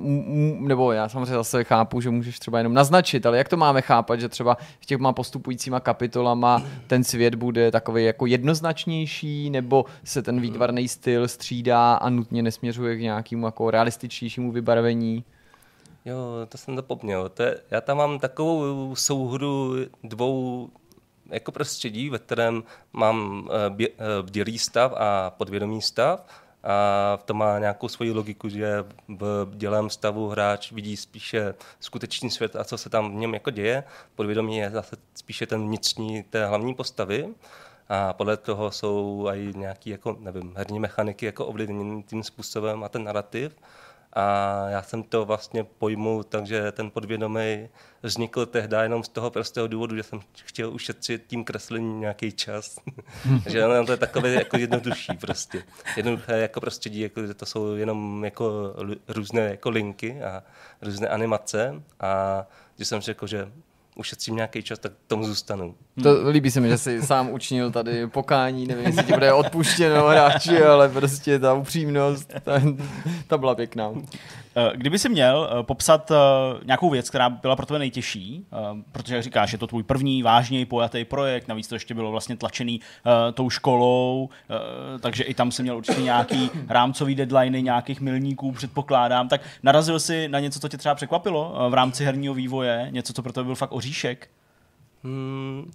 nebo 0.59 0.91
já 0.91 1.09
samozřejmě 1.09 1.33
zase 1.33 1.63
chápu, 1.63 2.01
že 2.01 2.09
můžeš 2.09 2.39
třeba 2.39 2.57
jenom 2.57 2.73
naznačit, 2.73 3.25
ale 3.25 3.37
jak 3.37 3.49
to 3.49 3.57
máme 3.57 3.81
chápat, 3.81 4.19
že 4.19 4.29
třeba 4.29 4.57
v 4.79 4.85
těma 4.85 5.13
postupujícíma 5.13 5.79
kapitolama 5.79 6.63
ten 6.87 7.03
svět 7.03 7.35
bude 7.35 7.71
takový 7.71 8.05
jako 8.05 8.25
jednoznačnější, 8.25 9.49
nebo 9.49 9.85
se 10.03 10.21
ten 10.21 10.41
výtvarný 10.41 10.87
styl 10.87 11.27
střídá 11.27 11.93
a 11.93 12.09
nutně 12.09 12.43
nesměřuje 12.43 12.97
k 12.97 13.01
nějakému 13.01 13.45
jako 13.45 13.71
realističtějšímu 13.71 14.51
vybarvení? 14.51 15.23
Jo, 16.05 16.17
to 16.49 16.57
jsem 16.57 16.75
zapomněl. 16.75 17.29
To 17.29 17.43
je, 17.43 17.57
já 17.71 17.81
tam 17.81 17.97
mám 17.97 18.19
takovou 18.19 18.95
souhru 18.95 19.75
dvou 20.03 20.69
jako 21.31 21.51
prostředí, 21.51 22.09
ve 22.09 22.19
kterém 22.19 22.63
mám 22.93 23.49
eh, 23.81 23.85
eh, 23.85 23.93
bdělý 24.21 24.59
stav 24.59 24.93
a 24.95 25.29
podvědomý 25.29 25.81
stav 25.81 26.25
a 26.63 27.17
to 27.25 27.33
má 27.33 27.59
nějakou 27.59 27.87
svoji 27.87 28.11
logiku, 28.11 28.49
že 28.49 28.83
v 29.07 29.45
bdělém 29.45 29.89
stavu 29.89 30.29
hráč 30.29 30.71
vidí 30.71 30.97
spíše 30.97 31.53
skutečný 31.79 32.29
svět 32.29 32.55
a 32.55 32.63
co 32.63 32.77
se 32.77 32.89
tam 32.89 33.11
v 33.11 33.15
něm 33.15 33.33
jako 33.33 33.49
děje. 33.49 33.83
Podvědomí 34.15 34.57
je 34.57 34.69
zase 34.69 34.97
spíše 35.15 35.45
ten 35.45 35.61
vnitřní 35.61 36.23
té 36.23 36.45
hlavní 36.45 36.73
postavy 36.73 37.33
a 37.89 38.13
podle 38.13 38.37
toho 38.37 38.71
jsou 38.71 39.27
i 39.33 39.53
nějaký 39.55 39.89
jako, 39.89 40.17
nevím, 40.19 40.53
herní 40.57 40.79
mechaniky 40.79 41.25
jako 41.25 41.45
ovlivněný 41.45 42.03
tím 42.03 42.23
způsobem 42.23 42.83
a 42.83 42.89
ten 42.89 43.03
narrativ. 43.03 43.55
A 44.13 44.65
já 44.69 44.81
jsem 44.81 45.03
to 45.03 45.25
vlastně 45.25 45.63
pojmu, 45.63 46.23
takže 46.23 46.71
ten 46.71 46.91
podvědomý 46.91 47.69
vznikl 48.03 48.45
tehdy 48.45 48.77
jenom 48.81 49.03
z 49.03 49.09
toho 49.09 49.31
prostého 49.31 49.67
důvodu, 49.67 49.95
že 49.95 50.03
jsem 50.03 50.19
chtěl 50.33 50.73
ušetřit 50.73 51.23
tím 51.27 51.43
kreslením 51.43 51.99
nějaký 51.99 52.31
čas. 52.31 52.79
že 53.49 53.65
ono 53.65 53.85
to 53.85 53.91
je 53.91 53.97
takové 53.97 54.29
jako 54.29 54.57
jednodušší 54.57 55.17
prostě. 55.17 55.63
Jednoduché 55.97 56.37
jako 56.37 56.59
prostředí, 56.59 56.99
jako, 56.99 57.27
že 57.27 57.33
to 57.33 57.45
jsou 57.45 57.75
jenom 57.75 58.23
jako 58.23 58.75
různé 59.07 59.41
jako 59.41 59.69
linky 59.69 60.23
a 60.23 60.43
různé 60.81 61.07
animace 61.07 61.83
a 61.99 62.43
že 62.79 62.85
jsem 62.85 63.01
řekl, 63.01 63.27
že 63.27 63.51
ušetřím 63.95 64.35
nějaký 64.35 64.63
čas, 64.63 64.79
tak 64.79 64.93
tomu 65.07 65.23
zůstanu. 65.23 65.75
To 66.03 66.29
líbí 66.29 66.51
se 66.51 66.59
mi, 66.59 66.69
že 66.69 66.77
jsi 66.77 67.01
sám 67.01 67.29
učinil 67.29 67.71
tady 67.71 68.07
pokání, 68.07 68.67
nevím, 68.67 68.85
jestli 68.85 69.03
ti 69.03 69.13
bude 69.13 69.33
odpuštěno 69.33 70.07
hráči, 70.07 70.63
ale 70.63 70.89
prostě 70.89 71.39
ta 71.39 71.53
upřímnost, 71.53 72.33
ta, 72.43 72.61
ta 73.27 73.37
byla 73.37 73.55
pěkná. 73.55 73.91
Eh, 74.55 74.71
kdyby 74.75 74.99
si 74.99 75.09
měl 75.09 75.49
eh, 75.51 75.63
popsat 75.63 76.11
eh, 76.11 76.15
nějakou 76.65 76.89
věc, 76.89 77.09
která 77.09 77.29
byla 77.29 77.55
pro 77.55 77.65
tebe 77.65 77.79
nejtěžší, 77.79 78.45
protože 78.91 79.15
jak 79.15 79.23
říkáš, 79.23 79.51
je 79.51 79.57
to 79.57 79.67
tvůj 79.67 79.83
první 79.83 80.23
vážněji 80.23 80.65
pojatý 80.65 81.05
projekt, 81.05 81.47
navíc 81.47 81.67
to 81.67 81.75
ještě 81.75 81.93
bylo 81.93 82.11
vlastně 82.11 82.37
tlačený 82.37 82.81
tou 83.33 83.49
školou, 83.49 84.29
takže 84.99 85.23
i 85.23 85.33
tam 85.33 85.51
si 85.51 85.63
měl 85.63 85.77
určitě 85.77 86.01
nějaký 86.01 86.49
rámcový 86.69 87.15
deadline, 87.15 87.61
nějakých 87.61 88.01
milníků, 88.01 88.51
předpokládám, 88.51 89.27
tak 89.27 89.41
narazil 89.63 89.99
si 89.99 90.27
na 90.27 90.39
něco, 90.39 90.59
co 90.59 90.67
tě 90.67 90.77
třeba 90.77 90.95
překvapilo 90.95 91.69
v 91.69 91.73
rámci 91.73 92.05
herního 92.05 92.33
vývoje, 92.33 92.87
něco, 92.91 93.13
co 93.13 93.23
pro 93.23 93.33
tebe 93.33 93.43
byl 93.43 93.55
fakt 93.55 93.71
oříšek? 93.71 94.29
Hmm, 95.03 95.71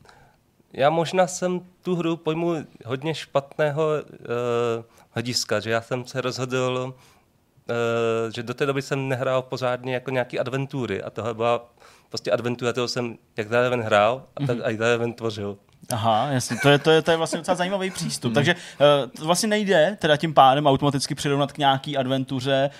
já 0.73 0.90
možná 0.90 1.27
jsem 1.27 1.61
tu 1.82 1.97
hru 1.97 2.16
pojmu 2.16 2.55
hodně 2.85 3.15
špatného 3.15 3.86
uh, 3.86 4.85
hlediska, 5.11 5.61
že 5.61 5.70
já 5.70 5.81
jsem 5.81 6.07
se 6.07 6.20
rozhodl 6.20 6.94
uh, 6.94 8.32
že 8.35 8.43
do 8.43 8.55
té 8.55 8.66
doby 8.66 8.82
jsem 8.82 9.09
nehrál 9.09 9.43
pořádně 9.43 9.94
jako 9.94 10.11
nějaký 10.11 10.39
adventury 10.39 11.03
a 11.03 11.11
tohle 11.11 11.35
byla 11.35 11.74
prostě 12.09 12.31
adventura, 12.31 12.73
kterou 12.73 12.89
jsem 12.89 13.19
jak 13.36 13.48
zároveň 13.48 13.81
hrál 13.81 14.23
a 14.36 14.47
tak 14.47 14.59
mm-hmm. 14.59 14.78
zároveň 14.78 15.12
tvořil. 15.12 15.59
Aha, 15.90 16.28
jasně, 16.31 16.57
to 16.62 16.69
je, 16.69 16.78
to 16.78 16.90
je, 16.90 17.03
to 17.03 17.11
je 17.11 17.16
vlastně 17.16 17.39
docela 17.39 17.55
zajímavý 17.55 17.90
přístup. 17.90 18.31
Mm. 18.31 18.35
Takže 18.35 18.55
uh, 18.55 19.11
to 19.11 19.24
vlastně 19.24 19.48
nejde 19.48 19.97
teda 20.01 20.16
tím 20.16 20.35
pádem 20.35 20.66
automaticky 20.66 21.15
přirovnat 21.15 21.53
k 21.53 21.59
nějaký 21.59 21.97
adventuře 21.97 22.70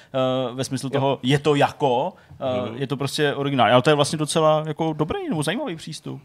uh, 0.51 0.57
ve 0.57 0.65
smyslu 0.65 0.87
jo. 0.87 0.91
toho, 0.91 1.19
je 1.23 1.39
to 1.39 1.55
jako, 1.55 2.13
uh, 2.63 2.71
mm. 2.71 2.77
je 2.77 2.87
to 2.87 2.97
prostě 2.97 3.35
originál. 3.35 3.73
Ale 3.73 3.83
to 3.83 3.91
je 3.91 3.97
vlastně 3.97 4.19
docela 4.19 4.65
jako 4.67 4.93
dobrý 4.93 5.29
nebo 5.29 5.43
zajímavý 5.43 5.77
přístup. 5.77 6.21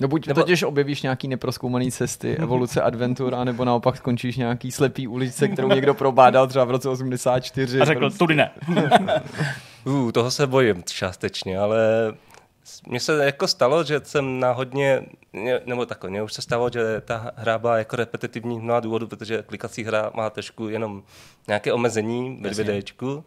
No 0.00 0.08
buď 0.08 0.26
nebo... 0.26 0.40
totiž 0.40 0.62
objevíš 0.62 1.02
nějaký 1.02 1.28
neproskoumaný 1.28 1.92
cesty, 1.92 2.36
evoluce 2.36 2.82
adventura, 2.82 3.44
nebo 3.44 3.64
naopak 3.64 3.96
skončíš 3.96 4.36
nějaký 4.36 4.72
slepý 4.72 5.08
uličce, 5.08 5.48
kterou 5.48 5.68
někdo 5.74 5.94
probádal 5.94 6.46
třeba 6.46 6.64
v 6.64 6.70
roce 6.70 6.88
84. 6.88 7.80
A 7.80 7.84
řekl, 7.84 8.00
prostě. 8.00 8.18
tudy 8.18 8.34
ne. 8.34 8.50
uh, 9.84 10.12
toho 10.12 10.30
se 10.30 10.46
bojím 10.46 10.82
částečně, 10.86 11.58
ale 11.58 11.78
mně 12.86 13.00
se 13.00 13.24
jako 13.24 13.48
stalo, 13.48 13.84
že 13.84 14.00
jsem 14.04 14.40
na 14.40 14.52
hodně, 14.52 15.06
nebo 15.64 15.86
takhle, 15.86 16.10
mně 16.10 16.22
už 16.22 16.32
se 16.32 16.42
stalo, 16.42 16.70
že 16.70 17.00
ta 17.00 17.32
hra 17.36 17.58
byla 17.58 17.78
jako 17.78 17.96
repetitivní 17.96 18.60
mnoha 18.60 18.80
důvodů, 18.80 19.08
protože 19.08 19.42
klikací 19.42 19.84
hra 19.84 20.10
má 20.14 20.30
trošku 20.30 20.68
jenom 20.68 21.02
nějaké 21.48 21.72
omezení 21.72 22.38
ve 22.42 22.50
videjčku 22.50 23.24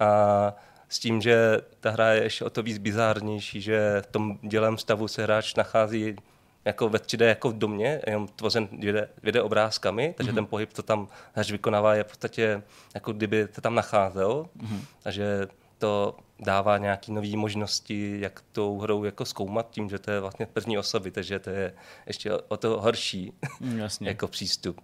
a 0.00 0.56
s 0.88 0.98
tím, 0.98 1.20
že 1.20 1.60
ta 1.80 1.90
hra 1.90 2.12
je 2.12 2.22
ještě 2.22 2.44
o 2.44 2.50
to 2.50 2.62
víc 2.62 2.78
bizárnější, 2.78 3.60
že 3.60 4.02
v 4.02 4.06
tom 4.06 4.38
dělem 4.42 4.78
stavu 4.78 5.08
se 5.08 5.22
hráč 5.22 5.54
nachází 5.54 6.16
jako 6.64 6.88
ve 6.88 6.98
3D 6.98 7.24
jako 7.24 7.50
v 7.50 7.58
domě, 7.58 8.00
jenom 8.06 8.28
tvořen 8.28 8.66
2D, 8.66 9.06
2D 9.24 9.44
obrázkami, 9.44 10.14
takže 10.16 10.32
mm-hmm. 10.32 10.34
ten 10.34 10.46
pohyb, 10.46 10.72
co 10.72 10.82
tam 10.82 11.08
hráč 11.32 11.50
vykonává, 11.50 11.94
je 11.94 12.04
v 12.04 12.06
podstatě 12.06 12.62
jako 12.94 13.12
kdyby 13.12 13.48
se 13.52 13.60
tam 13.60 13.74
nacházel. 13.74 14.46
Mm-hmm. 14.56 14.80
Takže 15.02 15.46
to 15.78 16.16
dává 16.40 16.78
nějaké 16.78 17.12
nové 17.12 17.36
možnosti, 17.36 18.20
jak 18.20 18.44
tou 18.52 18.78
hrou 18.78 19.04
jako 19.04 19.24
zkoumat 19.24 19.70
tím, 19.70 19.90
že 19.90 19.98
to 19.98 20.10
je 20.10 20.20
vlastně 20.20 20.46
první 20.46 20.78
osoby, 20.78 21.10
takže 21.10 21.38
to 21.38 21.50
je 21.50 21.74
ještě 22.06 22.32
o 22.32 22.56
to 22.56 22.80
horší 22.80 23.32
mm, 23.60 23.78
Jasně. 23.78 24.08
jako 24.08 24.28
přístup. 24.28 24.80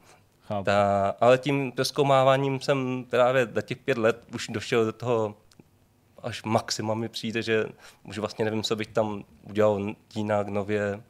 Ta, 0.64 1.14
ale 1.20 1.38
tím 1.38 1.72
proskoumáváním 1.72 2.60
jsem 2.60 3.06
právě 3.10 3.48
za 3.54 3.62
těch 3.62 3.78
pět 3.78 3.98
let 3.98 4.24
už 4.34 4.48
došel 4.48 4.84
do 4.84 4.92
toho 4.92 5.36
až 6.22 6.42
maxima 6.42 6.94
mi 6.94 7.08
přijde, 7.08 7.42
že 7.42 7.66
už 8.04 8.18
vlastně 8.18 8.44
nevím, 8.44 8.62
co 8.62 8.76
bych 8.76 8.86
tam 8.86 9.24
udělal 9.42 9.94
jinak, 10.14 10.48
nově 10.48 11.02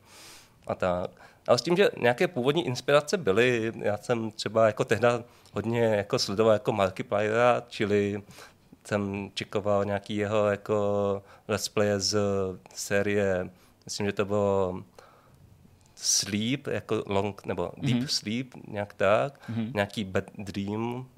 a 0.66 0.74
tak. 0.74 1.10
Ale 1.46 1.58
s 1.58 1.62
tím, 1.62 1.76
že 1.76 1.90
nějaké 2.00 2.28
původní 2.28 2.66
inspirace 2.66 3.16
byly, 3.16 3.72
já 3.78 3.96
jsem 3.96 4.30
třeba 4.30 4.66
jako 4.66 4.84
tehda 4.84 5.24
hodně 5.52 5.84
jako 5.84 6.18
sledoval 6.18 6.52
jako 6.52 6.72
Markipliera, 6.72 7.62
čili 7.68 8.22
jsem 8.86 9.30
čekoval 9.34 9.84
nějaký 9.84 10.16
jeho 10.16 10.46
jako 10.46 11.22
let's 11.48 11.68
play 11.68 11.88
z 11.96 12.18
série, 12.74 13.50
myslím, 13.84 14.06
že 14.06 14.12
to 14.12 14.24
bylo 14.24 14.84
Sleep, 15.94 16.66
jako 16.66 17.02
long, 17.06 17.46
nebo 17.46 17.72
Deep 17.76 17.96
mm-hmm. 17.96 18.06
Sleep, 18.06 18.46
nějak 18.68 18.94
tak, 18.94 19.40
mm-hmm. 19.50 19.74
nějaký 19.74 20.04
Bad 20.04 20.24
Dream, 20.38 21.08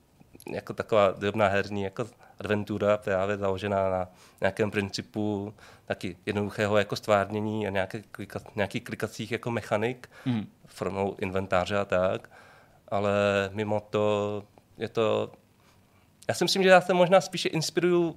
jako 0.52 0.72
taková 0.72 1.10
drobná 1.10 1.48
herní 1.48 1.82
jako 1.82 2.06
adventura 2.40 2.96
právě 2.96 3.36
založená 3.36 3.90
na 3.90 4.08
nějakém 4.40 4.70
principu 4.70 5.54
taky 5.84 6.16
jednoduchého 6.26 6.78
jako 6.78 6.96
stvárnění 6.96 7.66
a 7.66 7.70
nějaké 7.70 8.02
klika, 8.02 8.40
nějakých 8.56 8.84
klikacích 8.84 9.32
jako 9.32 9.50
mechanik 9.50 10.10
mm. 10.26 10.46
formou 10.66 11.16
inventáře 11.20 11.78
a 11.78 11.84
tak. 11.84 12.30
Ale 12.88 13.12
mimo 13.52 13.80
to 13.90 14.44
je 14.78 14.88
to... 14.88 15.32
Já 16.28 16.34
si 16.34 16.44
myslím, 16.44 16.62
že 16.62 16.68
já 16.68 16.80
se 16.80 16.94
možná 16.94 17.20
spíše 17.20 17.48
inspiruju 17.48 18.16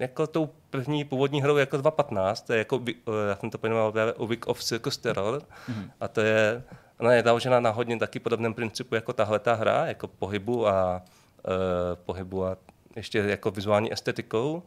jako 0.00 0.26
tou 0.26 0.48
první 0.70 1.04
původní 1.04 1.42
hrou 1.42 1.56
jako 1.56 1.76
2.15, 1.76 2.46
to 2.46 2.52
je 2.52 2.58
jako, 2.58 2.82
já 3.28 3.36
jsem 3.36 3.50
to 3.50 3.58
pojmenoval 3.58 3.92
A 4.18 4.24
Week 4.26 4.46
of 4.46 4.64
Circus 4.64 4.96
Terror, 4.96 5.42
mm. 5.68 5.90
a 6.00 6.08
to 6.08 6.20
je, 6.20 6.62
ona 7.00 7.14
je 7.14 7.22
založena 7.22 7.60
na 7.60 7.70
hodně 7.70 7.98
taky 7.98 8.18
podobném 8.18 8.54
principu 8.54 8.94
jako 8.94 9.12
tahle 9.12 9.38
ta 9.38 9.54
hra, 9.54 9.86
jako 9.86 10.08
pohybu 10.08 10.68
a 10.68 11.02
uh, 11.48 11.52
pohybu 12.04 12.44
a 12.44 12.56
ještě 12.96 13.18
jako 13.18 13.50
vizuální 13.50 13.92
estetikou. 13.92 14.62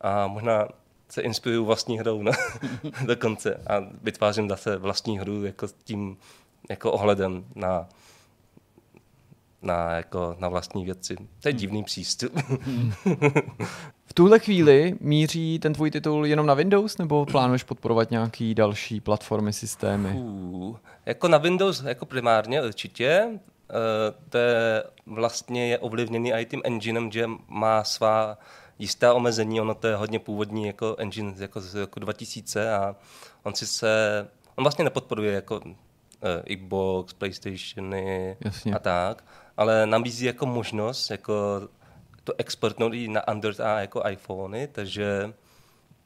A 0.00 0.26
možná 0.26 0.68
se 1.08 1.22
inspiruju 1.22 1.64
vlastní 1.64 1.98
hrou 1.98 2.22
na, 2.22 2.32
dokonce. 3.06 3.60
A 3.66 3.84
vytvářím 4.02 4.48
zase 4.48 4.76
vlastní 4.76 5.18
hru 5.18 5.44
jako 5.44 5.66
tím 5.84 6.16
jako 6.70 6.92
ohledem 6.92 7.44
na, 7.54 7.88
na, 9.64 9.92
jako 9.92 10.36
na 10.38 10.48
vlastní 10.48 10.84
věci. 10.84 11.16
To 11.16 11.48
je 11.48 11.52
hmm. 11.52 11.58
divný 11.58 11.84
přístup. 11.84 12.32
v 14.06 14.14
tuhle 14.14 14.38
chvíli 14.38 14.94
míří 15.00 15.58
ten 15.58 15.72
tvůj 15.72 15.90
titul 15.90 16.26
jenom 16.26 16.46
na 16.46 16.54
Windows, 16.54 16.98
nebo 16.98 17.26
plánuješ 17.26 17.62
podporovat 17.62 18.10
nějaký 18.10 18.54
další 18.54 19.00
platformy, 19.00 19.52
systémy? 19.52 20.12
Uh, 20.14 20.76
jako 21.06 21.28
na 21.28 21.38
Windows 21.38 21.82
jako 21.82 22.06
primárně 22.06 22.62
určitě. 22.62 23.28
Eh, 23.70 24.14
to 24.28 24.38
je 24.38 24.84
vlastně 25.06 25.68
je 25.68 25.78
ovlivněný 25.78 26.32
i 26.32 26.44
tím 26.44 26.60
enginem, 26.64 27.12
že 27.12 27.30
má 27.48 27.84
svá 27.84 28.38
jistá 28.78 29.14
omezení, 29.14 29.60
ono 29.60 29.74
to 29.74 29.86
je 29.86 29.96
hodně 29.96 30.18
původní 30.18 30.66
jako 30.66 30.96
engine 30.98 31.34
jako 31.38 31.60
z 31.60 31.74
roku 31.74 32.00
2000 32.00 32.74
a 32.74 32.96
on 33.42 33.54
si 33.54 33.66
se, 33.66 34.28
on 34.56 34.64
vlastně 34.64 34.84
nepodporuje 34.84 35.32
jako 35.32 35.60
uh, 35.60 36.56
Xbox, 36.56 37.12
Playstationy 37.12 38.36
Jasně. 38.40 38.74
a 38.74 38.78
tak, 38.78 39.24
ale 39.56 39.86
nabízí 39.86 40.26
jako 40.26 40.46
možnost 40.46 41.10
jako 41.10 41.34
to 42.24 42.32
exportnout 42.38 42.94
i 42.94 43.08
na 43.08 43.20
Android 43.20 43.60
a 43.60 43.80
jako 43.80 44.02
iPhony, 44.10 44.68
takže 44.68 45.32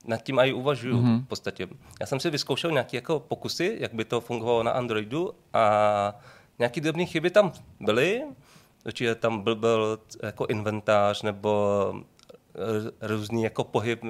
nad 0.06 0.22
tím 0.22 0.38
i 0.38 0.52
uvažuju 0.52 1.02
mm-hmm. 1.02 1.24
v 1.24 1.26
podstatě. 1.26 1.68
Já 2.00 2.06
jsem 2.06 2.20
si 2.20 2.30
vyzkoušel 2.30 2.70
nějaké 2.70 2.96
jako 2.96 3.20
pokusy, 3.20 3.76
jak 3.80 3.94
by 3.94 4.04
to 4.04 4.20
fungovalo 4.20 4.62
na 4.62 4.70
Androidu 4.70 5.34
a 5.52 6.14
Nějaké 6.58 6.80
drobné 6.80 7.06
chyby 7.06 7.30
tam 7.30 7.52
byly, 7.80 8.22
určitě 8.86 9.14
tam 9.14 9.42
byl, 9.42 9.56
byl 9.56 9.98
jako 10.22 10.46
inventář 10.46 11.22
nebo 11.22 11.94
eh, 12.54 13.06
různý 13.08 13.42
jako 13.42 13.64
pohyb 13.64 14.04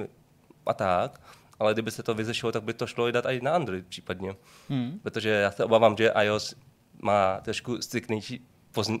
a 0.65 0.73
tak, 0.73 1.21
ale 1.59 1.73
kdyby 1.73 1.91
se 1.91 2.03
to 2.03 2.13
vyřešilo, 2.13 2.51
tak 2.51 2.63
by 2.63 2.73
to 2.73 2.87
šlo 2.87 3.07
i 3.07 3.11
dát 3.11 3.25
i 3.25 3.41
na 3.41 3.55
Android 3.55 3.87
případně. 3.87 4.35
Hmm. 4.69 4.99
Protože 5.03 5.29
já 5.29 5.51
se 5.51 5.63
obávám, 5.63 5.97
že 5.97 6.13
iOS 6.23 6.55
má 7.01 7.41
trošku 7.41 7.81
striktnější 7.81 8.47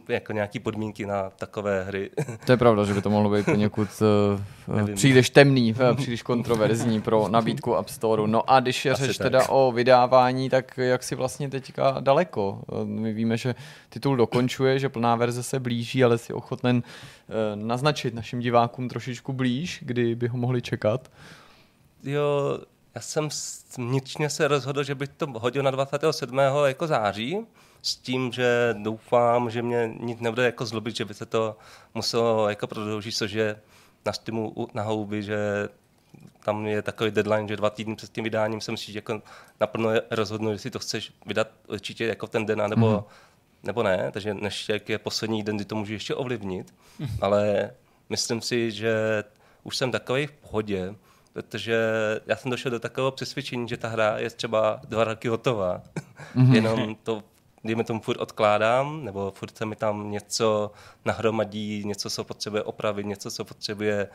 jako 0.09 0.33
nějaký 0.33 0.59
podmínky 0.59 1.05
na 1.05 1.29
takové 1.29 1.83
hry. 1.83 2.09
To 2.45 2.51
je 2.51 2.57
pravda, 2.57 2.85
že 2.85 2.93
by 2.93 3.01
to 3.01 3.09
mohlo 3.09 3.29
být 3.29 3.45
poněkud 3.45 3.87
uh, 4.67 4.89
příliš 4.95 5.29
temný, 5.29 5.73
uh, 5.73 5.97
příliš 5.97 6.21
kontroverzní 6.21 7.01
pro 7.01 7.27
nabídku 7.31 7.75
App 7.75 7.89
Store. 7.89 8.23
No 8.25 8.49
a 8.49 8.59
když 8.59 8.85
je 8.85 8.95
řeč 8.95 9.17
teda 9.17 9.49
o 9.49 9.71
vydávání, 9.71 10.49
tak 10.49 10.77
jak 10.77 11.03
si 11.03 11.15
vlastně 11.15 11.49
teďka 11.49 11.97
daleko? 11.99 12.61
My 12.83 13.13
víme, 13.13 13.37
že 13.37 13.55
titul 13.89 14.15
dokončuje, 14.15 14.79
že 14.79 14.89
plná 14.89 15.15
verze 15.15 15.43
se 15.43 15.59
blíží, 15.59 16.03
ale 16.03 16.17
si 16.17 16.33
ochoten 16.33 16.75
uh, 16.75 17.63
naznačit 17.65 18.13
našim 18.13 18.39
divákům 18.39 18.89
trošičku 18.89 19.33
blíž, 19.33 19.79
kdy 19.81 20.15
by 20.15 20.27
ho 20.27 20.37
mohli 20.37 20.61
čekat. 20.61 21.11
Jo, 22.03 22.59
já 22.95 23.01
jsem 23.01 23.29
vnitřně 23.77 24.29
se 24.29 24.47
rozhodl, 24.47 24.83
že 24.83 24.95
bych 24.95 25.09
to 25.09 25.25
hodil 25.27 25.63
na 25.63 25.71
27. 25.71 26.37
jako 26.65 26.87
září, 26.87 27.45
s 27.81 27.95
tím, 27.95 28.31
že 28.31 28.75
doufám, 28.81 29.49
že 29.49 29.61
mě 29.61 29.93
nic 29.99 30.19
nebude 30.19 30.45
jako 30.45 30.65
zlobit, 30.65 30.95
že 30.95 31.05
by 31.05 31.13
se 31.13 31.25
to 31.25 31.57
muselo 31.93 32.49
jako 32.49 32.67
prodloužit, 32.67 33.15
což 33.15 33.31
je 33.31 33.59
na 34.05 34.13
Steamu 34.13 34.67
na 34.73 34.83
houby, 34.83 35.23
že 35.23 35.69
tam 36.43 36.65
je 36.65 36.81
takový 36.81 37.11
deadline, 37.11 37.47
že 37.47 37.57
dva 37.57 37.69
týdny 37.69 37.95
před 37.95 38.11
tím 38.11 38.23
vydáním 38.23 38.61
se 38.61 38.71
musíš 38.71 38.95
jako 38.95 39.21
naplno 39.59 39.89
rozhodnout, 40.11 40.51
jestli 40.51 40.71
to 40.71 40.79
chceš 40.79 41.13
vydat 41.25 41.47
určitě 41.67 42.05
jako 42.05 42.27
v 42.27 42.29
ten 42.29 42.45
den, 42.45 42.63
nebo, 42.69 42.91
mm. 42.91 43.03
nebo 43.63 43.83
ne, 43.83 44.09
takže 44.11 44.33
než 44.33 44.69
jak 44.69 44.89
je 44.89 44.97
poslední 44.97 45.43
den, 45.43 45.55
kdy 45.55 45.65
to 45.65 45.75
můžu 45.75 45.93
ještě 45.93 46.15
ovlivnit, 46.15 46.73
mm. 46.99 47.07
ale 47.21 47.71
myslím 48.09 48.41
si, 48.41 48.71
že 48.71 49.23
už 49.63 49.77
jsem 49.77 49.91
takový 49.91 50.27
v 50.27 50.31
pohodě, 50.31 50.95
protože 51.33 51.79
já 52.25 52.35
jsem 52.35 52.51
došel 52.51 52.71
do 52.71 52.79
takového 52.79 53.11
přesvědčení, 53.11 53.67
že 53.67 53.77
ta 53.77 53.87
hra 53.87 54.17
je 54.17 54.29
třeba 54.29 54.81
dva 54.87 55.03
roky 55.03 55.27
hotová. 55.27 55.81
Mm-hmm. 56.35 56.53
Jenom 56.53 56.95
to 57.03 57.23
dejme 57.63 57.83
tomu 57.83 58.01
furt 58.01 58.17
odkládám, 58.17 59.05
nebo 59.05 59.31
furt 59.31 59.57
se 59.57 59.65
mi 59.65 59.75
tam 59.75 60.11
něco 60.11 60.71
nahromadí, 61.05 61.83
něco, 61.85 62.09
co 62.09 62.23
potřebuje 62.23 62.63
opravit, 62.63 63.05
něco, 63.05 63.31
co 63.31 63.45
potřebuje 63.45 64.09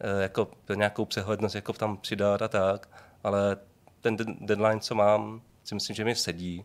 eh, 0.00 0.22
jako 0.22 0.48
nějakou 0.74 1.04
přehlednost 1.04 1.54
jako 1.54 1.72
tam 1.72 1.96
přidat 1.96 2.42
a 2.42 2.48
tak, 2.48 2.88
ale 3.24 3.56
ten 4.00 4.16
deadline, 4.40 4.80
co 4.80 4.94
mám, 4.94 5.42
si 5.64 5.74
myslím, 5.74 5.96
že 5.96 6.04
mi 6.04 6.14
sedí 6.14 6.64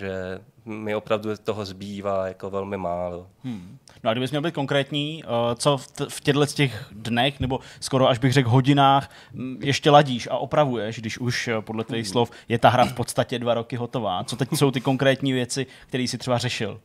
že 0.00 0.38
mi 0.64 0.94
opravdu 0.94 1.30
toho 1.44 1.64
zbývá 1.64 2.28
jako 2.28 2.50
velmi 2.50 2.76
málo. 2.76 3.26
Hmm. 3.44 3.78
No 4.04 4.10
a 4.10 4.12
kdybys 4.12 4.30
měl 4.30 4.42
být 4.42 4.54
konkrétní, 4.54 5.24
eh, 5.24 5.54
co 5.54 5.78
v 6.08 6.20
těchto 6.20 6.46
těch 6.46 6.86
dnech, 6.92 7.40
nebo 7.40 7.60
skoro 7.80 8.08
až 8.08 8.18
bych 8.18 8.32
řekl 8.32 8.50
hodinách, 8.50 9.10
mm, 9.32 9.58
ještě 9.62 9.90
ladíš 9.90 10.28
a 10.30 10.38
opravuješ, 10.38 10.98
když 10.98 11.18
už 11.18 11.48
eh, 11.48 11.60
podle 11.60 11.84
tvých 11.84 12.04
hmm. 12.04 12.12
slov 12.12 12.30
je 12.48 12.58
ta 12.58 12.68
hra 12.68 12.84
v 12.84 12.92
podstatě 12.92 13.38
dva 13.38 13.54
roky 13.54 13.76
hotová. 13.76 14.24
Co 14.24 14.36
teď 14.36 14.48
jsou 14.54 14.70
ty 14.70 14.80
konkrétní 14.80 15.32
věci, 15.32 15.66
které 15.86 16.02
jsi 16.02 16.18
třeba 16.18 16.38
řešil? 16.38 16.80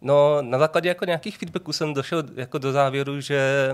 No, 0.00 0.42
na 0.42 0.58
základě 0.58 0.88
jako 0.88 1.04
nějakých 1.04 1.38
feedbacků 1.38 1.72
jsem 1.72 1.94
došel 1.94 2.22
jako 2.36 2.58
do 2.58 2.72
závěru, 2.72 3.20
že 3.20 3.70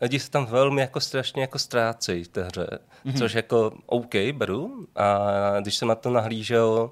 lidi 0.00 0.18
se 0.18 0.30
tam 0.30 0.46
velmi 0.46 0.80
jako 0.80 1.00
strašně 1.00 1.42
jako 1.42 1.58
ztrácejí 1.58 2.24
v 2.24 2.28
té 2.28 2.44
hře, 2.44 2.66
mm-hmm. 3.06 3.18
což 3.18 3.34
jako 3.34 3.72
OK, 3.86 4.14
beru. 4.32 4.86
A 4.96 5.26
když 5.60 5.74
jsem 5.74 5.88
na 5.88 5.94
to 5.94 6.10
nahlížel, 6.10 6.90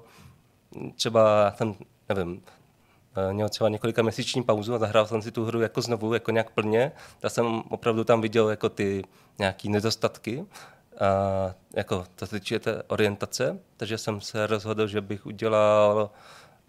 třeba 0.95 1.53
jsem, 1.57 1.75
nevím, 2.09 2.41
eh, 3.29 3.33
měl 3.33 3.49
třeba 3.49 3.69
několika 3.69 4.01
měsíční 4.01 4.43
pauzu 4.43 4.75
a 4.75 4.79
zahrál 4.79 5.05
jsem 5.05 5.21
si 5.21 5.31
tu 5.31 5.45
hru 5.45 5.61
jako 5.61 5.81
znovu, 5.81 6.13
jako 6.13 6.31
nějak 6.31 6.49
plně. 6.49 6.91
Já 7.23 7.29
jsem 7.29 7.63
opravdu 7.69 8.03
tam 8.03 8.21
viděl 8.21 8.49
jako 8.49 8.69
ty 8.69 9.03
nějaký 9.39 9.69
nedostatky, 9.69 10.45
a 10.99 11.55
jako 11.75 12.05
to 12.15 12.27
se 12.27 12.39
týče 12.39 12.59
té 12.59 12.83
orientace, 12.87 13.59
takže 13.77 13.97
jsem 13.97 14.21
se 14.21 14.47
rozhodl, 14.47 14.87
že 14.87 15.01
bych 15.01 15.25
udělal, 15.25 16.11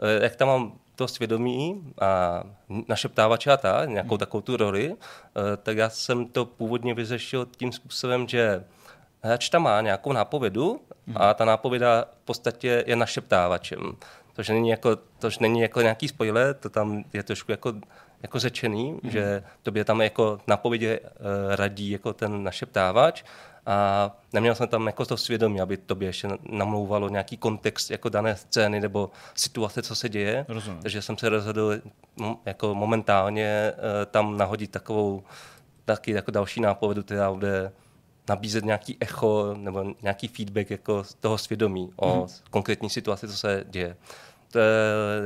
eh, 0.01 0.22
jak 0.22 0.36
tam 0.36 0.48
mám 0.48 0.72
to 0.94 1.09
svědomí 1.09 1.93
a 2.01 2.43
našeptávače 2.89 3.52
a 3.52 3.56
ta, 3.56 3.85
nějakou 3.85 4.14
hmm. 4.14 4.18
takovou 4.18 4.40
tu 4.40 4.56
roli, 4.56 4.97
eh, 4.97 5.56
tak 5.56 5.77
já 5.77 5.90
jsem 5.90 6.27
to 6.27 6.44
původně 6.44 6.94
vyřešil 6.94 7.48
tím 7.56 7.72
způsobem, 7.72 8.28
že 8.28 8.64
hráč 9.22 9.48
tam 9.48 9.62
má 9.62 9.80
nějakou 9.80 10.12
nápovědu 10.12 10.80
a 11.14 11.34
ta 11.34 11.44
nápověda 11.44 12.05
v 12.22 12.24
podstatě 12.24 12.84
je 12.86 12.97
našeptávačem. 12.97 13.97
Tož 14.32 14.48
není 14.48 14.68
jako, 14.68 14.97
tož 15.18 15.38
není 15.38 15.60
jako 15.60 15.80
nějaký 15.80 16.09
spoiler, 16.09 16.55
to 16.55 16.68
tam 16.68 17.05
je 17.12 17.22
trošku 17.22 17.52
jako, 17.52 17.72
jako 18.22 18.38
řečený, 18.38 18.92
mm. 19.02 19.10
že 19.10 19.42
tobě 19.62 19.84
tam 19.84 20.01
jako 20.01 20.38
nápovědě 20.47 21.01
uh, 21.01 21.06
radí 21.55 21.90
jako 21.90 22.12
ten 22.12 22.44
našeptávač 22.44 23.22
a 23.66 24.10
neměl 24.32 24.55
jsem 24.55 24.68
tam 24.68 24.86
jako 24.86 25.06
to 25.06 25.16
svědomí, 25.16 25.60
aby 25.60 25.76
tobě 25.76 26.09
ještě 26.09 26.28
namlouvalo 26.42 27.09
nějaký 27.09 27.36
kontext 27.36 27.90
jako 27.90 28.09
dané 28.09 28.36
scény 28.36 28.80
nebo 28.80 29.10
situace, 29.34 29.82
co 29.82 29.94
se 29.94 30.09
děje. 30.09 30.47
Rozumím. 30.48 30.82
Takže 30.82 31.02
jsem 31.02 31.18
se 31.18 31.28
rozhodl 31.28 31.80
jako 32.47 32.74
momentálně 32.74 33.72
uh, 33.72 33.82
tam 34.10 34.36
nahodit 34.36 34.70
takovou 34.70 35.22
taky 35.84 36.12
jako 36.12 36.30
další 36.30 36.60
nápovědu, 36.60 37.02
která 37.02 37.32
bude 37.32 37.72
nabízet 38.31 38.65
nějaký 38.65 38.97
echo 39.01 39.55
nebo 39.55 39.85
nějaký 40.02 40.28
feedback 40.28 40.70
jako 40.70 41.05
z 41.05 41.15
toho 41.15 41.39
svědomí 41.39 41.93
o 41.97 42.12
hmm. 42.12 42.27
konkrétní 42.51 42.90
situaci, 42.90 43.28
co 43.28 43.36
se 43.36 43.65
děje. 43.70 43.97
To, 44.52 44.59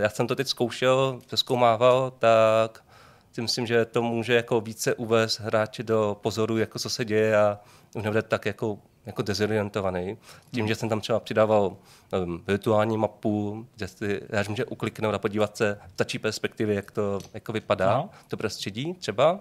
já 0.00 0.08
jsem 0.08 0.26
to 0.26 0.34
teď 0.34 0.48
zkoušel, 0.48 1.20
přeskoumával, 1.26 2.10
tak 2.18 2.84
si 3.32 3.42
myslím, 3.42 3.66
že 3.66 3.84
to 3.84 4.02
může 4.02 4.34
jako 4.34 4.60
více 4.60 4.94
uvést 4.94 5.40
hráče 5.40 5.82
do 5.82 6.16
pozoru, 6.20 6.58
jako 6.58 6.78
co 6.78 6.90
se 6.90 7.04
děje 7.04 7.36
a 7.36 7.58
už 7.94 8.02
nebude 8.02 8.22
tak 8.22 8.46
jako, 8.46 8.78
jako 9.06 9.22
dezorientovaný. 9.22 10.18
Tím, 10.50 10.60
hmm. 10.60 10.68
že 10.68 10.74
jsem 10.74 10.88
tam 10.88 11.00
třeba 11.00 11.20
přidával 11.20 11.76
nevím, 12.12 12.44
virtuální 12.46 12.96
mapu, 12.96 13.66
kde 13.76 13.88
si 13.88 14.20
hráč 14.30 14.48
může 14.48 14.64
ukliknout 14.64 15.14
a 15.14 15.18
podívat 15.18 15.56
se 15.56 15.78
v 15.88 15.96
tačí 15.96 16.18
perspektivy, 16.18 16.74
jak 16.74 16.90
to 16.90 17.18
jako 17.34 17.52
vypadá, 17.52 17.96
no. 17.96 18.10
to 18.28 18.36
prostředí 18.36 18.94
třeba. 18.94 19.40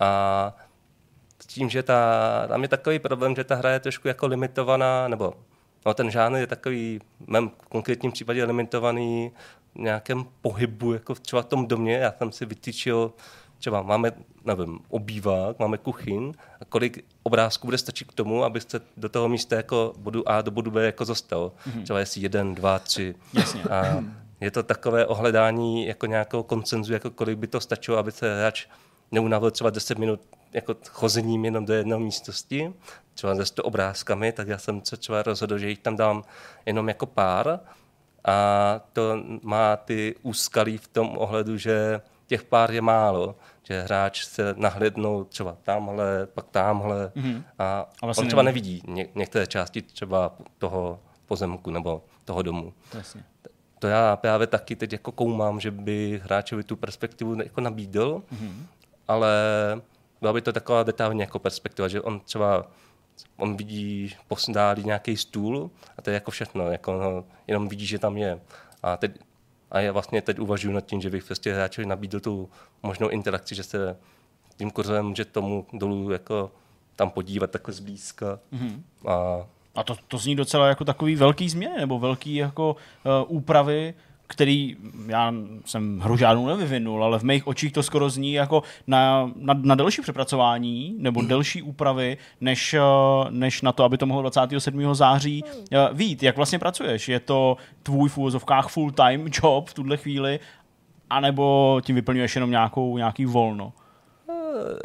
A 0.00 0.56
tím, 1.46 1.70
že 1.70 1.82
ta, 1.82 2.46
tam 2.48 2.62
je 2.62 2.68
takový 2.68 2.98
problém, 2.98 3.36
že 3.36 3.44
ta 3.44 3.54
hra 3.54 3.70
je 3.70 3.80
trošku 3.80 4.08
jako 4.08 4.26
limitovaná, 4.26 5.08
nebo 5.08 5.34
no, 5.86 5.94
ten 5.94 6.10
žánr 6.10 6.38
je 6.38 6.46
takový 6.46 7.00
v 7.20 7.28
mém 7.28 7.50
konkrétním 7.68 8.12
případě 8.12 8.44
limitovaný 8.44 9.32
v 9.74 9.78
nějakém 9.78 10.26
pohybu, 10.42 10.92
jako 10.92 11.14
třeba 11.14 11.42
v 11.42 11.46
tom 11.46 11.66
domě. 11.66 11.94
Já 11.94 12.14
jsem 12.18 12.32
si 12.32 12.46
vytýčil, 12.46 13.12
třeba 13.58 13.82
máme, 13.82 14.12
nevím, 14.44 14.78
obývák, 14.88 15.58
máme 15.58 15.78
kuchyň 15.78 16.32
a 16.60 16.64
kolik 16.64 17.04
obrázků 17.22 17.66
bude 17.66 17.78
stačit 17.78 18.08
k 18.08 18.14
tomu, 18.14 18.44
abyste 18.44 18.80
do 18.96 19.08
toho 19.08 19.28
místa 19.28 19.56
jako 19.56 19.92
bodu 19.98 20.28
A 20.28 20.42
do 20.42 20.50
bodu 20.50 20.70
B 20.70 20.86
jako 20.86 21.04
zostal. 21.04 21.52
Mm-hmm. 21.66 21.82
Třeba 21.82 21.98
jestli 21.98 22.20
jeden, 22.20 22.54
dva, 22.54 22.78
tři. 22.78 23.14
Jasně. 23.32 23.62
A 23.62 24.04
je 24.40 24.50
to 24.50 24.62
takové 24.62 25.06
ohledání 25.06 25.86
jako 25.86 26.06
nějakého 26.06 26.42
koncenzu, 26.42 26.92
jako 26.92 27.10
kolik 27.10 27.38
by 27.38 27.46
to 27.46 27.60
stačilo, 27.60 27.98
aby 27.98 28.12
se 28.12 28.38
hráč 28.40 28.66
neunavil 29.12 29.50
třeba 29.50 29.70
10 29.70 29.98
minut 29.98 30.20
jako 30.52 30.76
chozením 30.90 31.44
jenom 31.44 31.64
do 31.64 31.74
jedné 31.74 31.98
místnosti, 31.98 32.74
třeba 33.14 33.34
se 33.34 33.46
100 33.46 33.62
obrázkami, 33.62 34.32
tak 34.32 34.48
já 34.48 34.58
jsem 34.58 34.84
se 34.84 34.96
třeba 34.96 35.22
rozhodl, 35.22 35.58
že 35.58 35.68
jich 35.68 35.78
tam 35.78 35.96
dám 35.96 36.24
jenom 36.66 36.88
jako 36.88 37.06
pár 37.06 37.60
a 38.24 38.80
to 38.92 39.22
má 39.42 39.76
ty 39.76 40.14
úskalí 40.22 40.78
v 40.78 40.88
tom 40.88 41.18
ohledu, 41.18 41.56
že 41.56 42.00
těch 42.26 42.42
pár 42.42 42.70
je 42.70 42.80
málo, 42.80 43.36
že 43.62 43.82
hráč 43.82 44.24
se 44.24 44.54
nahlednou 44.56 45.24
třeba 45.24 45.56
tamhle, 45.62 46.26
pak 46.26 46.46
tamhle 46.48 47.12
mm-hmm. 47.16 47.42
a, 47.58 47.90
a 48.02 48.06
vlastně 48.06 48.22
on 48.22 48.28
třeba 48.28 48.42
nevidí 48.42 48.82
ně, 48.86 49.08
některé 49.14 49.46
části 49.46 49.82
třeba 49.82 50.32
toho 50.58 51.00
pozemku 51.26 51.70
nebo 51.70 52.04
toho 52.24 52.42
domu. 52.42 52.72
Jasně. 52.94 53.24
To 53.78 53.86
já 53.86 54.16
právě 54.16 54.46
taky 54.46 54.76
teď 54.76 54.92
jako 54.92 55.12
koumám, 55.12 55.60
že 55.60 55.70
by 55.70 56.20
hráčovi 56.24 56.64
tu 56.64 56.76
perspektivu 56.76 57.42
jako 57.42 57.60
nabídl, 57.60 58.22
mm-hmm. 58.32 58.66
ale 59.08 59.36
byla 60.20 60.32
by 60.32 60.42
to 60.42 60.52
taková 60.52 60.82
detailní 60.82 61.20
jako 61.20 61.38
perspektiva, 61.38 61.88
že 61.88 62.00
on 62.00 62.20
třeba 62.20 62.66
on 63.36 63.56
vidí 63.56 64.14
posdálí 64.28 64.84
nějaký 64.84 65.16
stůl 65.16 65.70
a 65.98 66.02
to 66.02 66.10
je 66.10 66.14
jako 66.14 66.30
všechno, 66.30 66.70
jako 66.70 66.92
no, 66.92 67.24
jenom 67.46 67.68
vidí, 67.68 67.86
že 67.86 67.98
tam 67.98 68.16
je. 68.16 68.40
A, 68.82 68.96
teď, 68.96 69.12
a 69.70 69.80
já 69.80 69.92
vlastně 69.92 70.22
teď 70.22 70.38
uvažuji 70.38 70.72
nad 70.72 70.86
tím, 70.86 71.00
že 71.00 71.10
bych 71.10 71.24
prostě 71.24 71.54
hráčovi 71.54 71.86
nabídl 71.86 72.20
tu 72.20 72.50
možnou 72.82 73.08
interakci, 73.08 73.54
že 73.54 73.62
se 73.62 73.96
tím 74.56 74.70
kurzem 74.70 75.06
může 75.06 75.24
tomu 75.24 75.66
dolů 75.72 76.10
jako 76.10 76.50
tam 76.96 77.10
podívat 77.10 77.50
takhle 77.50 77.74
zblízka. 77.74 78.38
Mm-hmm. 78.52 78.82
A, 79.06 79.46
a 79.74 79.82
to, 79.82 79.96
to 80.08 80.18
zní 80.18 80.36
docela 80.36 80.68
jako 80.68 80.84
takový 80.84 81.16
velký 81.16 81.48
změn, 81.48 81.72
nebo 81.76 81.98
velký 81.98 82.34
jako 82.34 82.76
uh, 83.04 83.36
úpravy, 83.36 83.94
který 84.30 84.76
já 85.06 85.34
jsem 85.64 86.00
hru 86.00 86.16
žádnou 86.16 86.46
nevyvinul, 86.46 87.04
ale 87.04 87.18
v 87.18 87.22
mých 87.22 87.46
očích 87.46 87.72
to 87.72 87.82
skoro 87.82 88.10
zní 88.10 88.32
jako 88.32 88.62
na, 88.86 89.30
na, 89.36 89.54
na 89.62 89.74
delší 89.74 90.02
přepracování 90.02 90.94
nebo 90.98 91.22
delší 91.22 91.62
úpravy, 91.62 92.16
než, 92.40 92.74
eh, 92.74 92.80
než 93.30 93.62
na 93.62 93.72
to, 93.72 93.84
aby 93.84 93.98
to 93.98 94.06
mohlo 94.06 94.22
27. 94.22 94.94
září 94.94 95.44
vít. 95.92 96.22
Jak 96.22 96.36
vlastně 96.36 96.58
pracuješ? 96.58 97.08
Je 97.08 97.20
to 97.20 97.56
tvůj 97.82 98.08
v 98.08 98.18
úvozovkách 98.18 98.68
full-time 98.68 99.28
job 99.42 99.68
v 99.68 99.74
tuhle 99.74 99.96
chvíli 99.96 100.40
anebo 101.10 101.80
tím 101.84 101.94
vyplňuješ 101.94 102.34
jenom 102.34 102.50
nějakou, 102.50 102.96
nějaký 102.96 103.24
volno? 103.24 103.72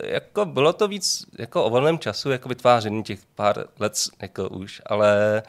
jako 0.04 0.46
bylo 0.46 0.74
to 0.74 0.88
víc 0.88 1.26
jako 1.40 1.64
o 1.64 1.70
volném 1.70 2.00
času, 2.00 2.32
jako 2.32 2.50
vytváření 2.50 3.04
těch 3.04 3.20
pár 3.36 3.66
let 3.80 3.94
jako 4.22 4.50
už, 4.50 4.82
ale 4.86 5.44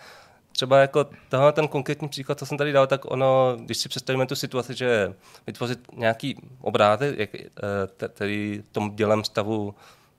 třeba 0.55 0.79
jako 0.79 1.07
tohle 1.29 1.53
ten 1.53 1.69
konkrétní 1.69 2.09
příklad, 2.09 2.39
co 2.39 2.47
jsem 2.47 2.59
tady 2.59 2.73
dal, 2.73 2.87
tak 2.87 3.11
ono, 3.11 3.57
když 3.59 3.79
si 3.79 3.89
představíme 3.89 4.27
tu 4.27 4.37
situaci, 4.37 4.75
že 4.75 5.15
vytvořit 5.47 5.79
nějaký 5.93 6.37
obrázek, 6.61 7.19
jak, 7.19 7.35
eh, 7.35 8.09
který 8.09 8.63
v 8.65 8.73
tom 8.73 8.97
dělem 8.97 9.25
stavu 9.25 9.75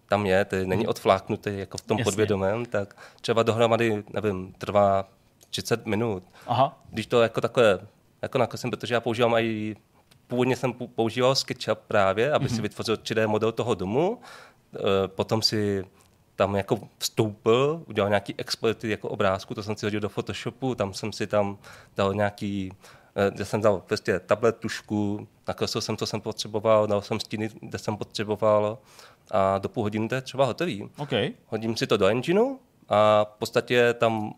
tam 0.09 0.25
je, 0.25 0.45
tedy 0.45 0.67
není 0.67 0.87
odfláknutý 0.87 1.49
jako 1.53 1.77
v 1.77 1.81
tom 1.81 1.97
Jasně. 1.97 2.11
podvědomém, 2.11 2.65
tak 2.65 2.95
třeba 3.21 3.43
dohromady, 3.43 4.03
nevím, 4.13 4.53
trvá 4.57 5.09
30 5.49 5.85
minut. 5.85 6.23
Aha. 6.47 6.79
Když 6.89 7.05
to 7.05 7.21
jako 7.21 7.41
takové, 7.41 7.79
jako 8.21 8.37
nakreslím, 8.37 8.71
protože 8.71 8.93
já 8.93 8.99
používám 8.99 9.35
i 9.37 9.75
původně 10.27 10.55
jsem 10.55 10.73
používal 10.73 11.35
SketchUp 11.35 11.79
právě, 11.87 12.31
aby 12.31 12.45
mm-hmm. 12.45 12.49
si 12.49 12.53
mhm. 12.53 12.61
vytvořil 12.61 12.95
3D 12.95 13.27
model 13.27 13.51
toho 13.51 13.75
domu, 13.75 14.19
eh, 14.75 14.79
potom 15.07 15.41
si 15.41 15.85
tam 16.35 16.55
jako 16.55 16.79
vstoupil, 16.97 17.83
udělal 17.87 18.09
nějaký 18.09 18.35
exploity 18.37 18.89
jako 18.89 19.09
obrázku, 19.09 19.53
to 19.53 19.63
jsem 19.63 19.75
si 19.75 19.85
hodil 19.85 19.99
do 19.99 20.09
Photoshopu, 20.09 20.75
tam 20.75 20.93
jsem 20.93 21.13
si 21.13 21.27
tam 21.27 21.57
dal 21.95 22.13
nějaký, 22.13 22.73
eh, 23.15 23.31
kde 23.31 23.45
jsem 23.45 23.61
dal 23.61 23.81
prostě 23.87 24.19
tablet, 24.19 24.57
tušku, 24.57 25.27
nakreslil 25.47 25.81
jsem, 25.81 25.97
co 25.97 26.05
jsem 26.05 26.21
potřeboval, 26.21 26.87
dal 26.87 27.01
jsem 27.01 27.19
stíny, 27.19 27.49
kde 27.61 27.77
jsem 27.77 27.97
potřeboval 27.97 28.77
a 29.31 29.57
do 29.57 29.69
půl 29.69 29.83
hodiny 29.83 30.07
to 30.07 30.15
je 30.15 30.21
třeba 30.21 30.45
hotový. 30.45 30.89
Okay. 30.97 31.33
Hodím 31.47 31.77
si 31.77 31.87
to 31.87 31.97
do 31.97 32.07
engineu 32.07 32.59
a 32.89 33.25
v 33.25 33.39
podstatě 33.39 33.93
tam 33.93 34.33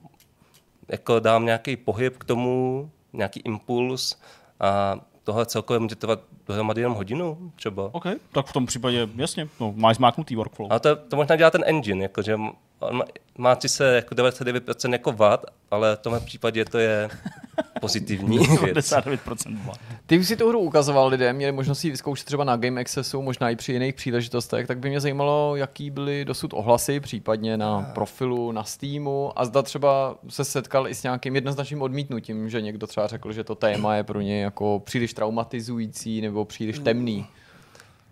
jako 0.87 1.19
dám 1.19 1.45
nějaký 1.45 1.77
pohyb 1.77 2.17
k 2.17 2.23
tomu, 2.23 2.91
nějaký 3.13 3.39
impuls 3.39 4.19
a 4.59 4.99
tohle 5.27 5.45
celkově 5.45 5.79
může 5.79 5.95
trvat 5.95 6.19
dohromady 6.47 6.81
jenom 6.81 6.95
hodinu 6.97 7.51
třeba. 7.55 7.89
OK, 7.91 8.05
tak 8.31 8.45
v 8.45 8.53
tom 8.53 8.65
případě 8.65 9.09
jasně, 9.15 9.49
no, 9.59 9.73
máš 9.75 9.95
zmáknutý 9.95 10.35
workflow. 10.35 10.73
A 10.73 10.79
to, 10.79 10.95
to 10.95 11.15
možná 11.15 11.35
dělá 11.35 11.51
ten 11.51 11.63
engine, 11.65 12.03
jako, 12.03 12.21
že 12.21 12.35
on 12.35 12.51
má, 12.91 13.05
má 13.37 13.57
se 13.67 13.95
jako 13.95 14.15
99% 14.15 14.91
jako 14.91 15.11
vat, 15.11 15.45
ale 15.71 15.95
v 15.95 15.99
tomhle 15.99 16.19
případě 16.19 16.65
to 16.65 16.77
je 16.77 17.09
pozitivní 17.81 18.39
99% 18.39 19.57
vat. 19.65 19.77
Ty 20.05 20.19
už 20.19 20.27
si 20.27 20.35
tu 20.35 20.49
hru 20.49 20.59
ukazoval 20.59 21.07
lidem, 21.07 21.35
měli 21.35 21.51
možnost 21.51 21.83
ji 21.83 21.91
vyzkoušet 21.91 22.25
třeba 22.25 22.43
na 22.43 22.57
Game 22.57 22.81
Accessu, 22.81 23.21
možná 23.21 23.49
i 23.49 23.55
při 23.55 23.73
jiných 23.73 23.95
příležitostech, 23.95 24.67
tak 24.67 24.79
by 24.79 24.89
mě 24.89 24.99
zajímalo, 24.99 25.55
jaký 25.55 25.89
byly 25.89 26.25
dosud 26.25 26.53
ohlasy, 26.53 26.99
případně 26.99 27.57
na 27.57 27.81
profilu, 27.81 28.51
na 28.51 28.63
Steamu 28.63 29.31
a 29.39 29.45
zda 29.45 29.61
třeba 29.61 30.15
se 30.29 30.45
setkal 30.45 30.87
i 30.87 30.95
s 30.95 31.03
nějakým 31.03 31.35
jednoznačným 31.35 31.81
odmítnutím, 31.81 32.49
že 32.49 32.61
někdo 32.61 32.87
třeba 32.87 33.07
řekl, 33.07 33.33
že 33.33 33.43
to 33.43 33.55
téma 33.55 33.95
je 33.95 34.03
pro 34.03 34.21
ně 34.21 34.41
jako 34.41 34.81
příliš 34.85 35.13
traumatizující 35.13 36.21
nebo 36.21 36.45
příliš 36.45 36.79
temný. 36.79 37.27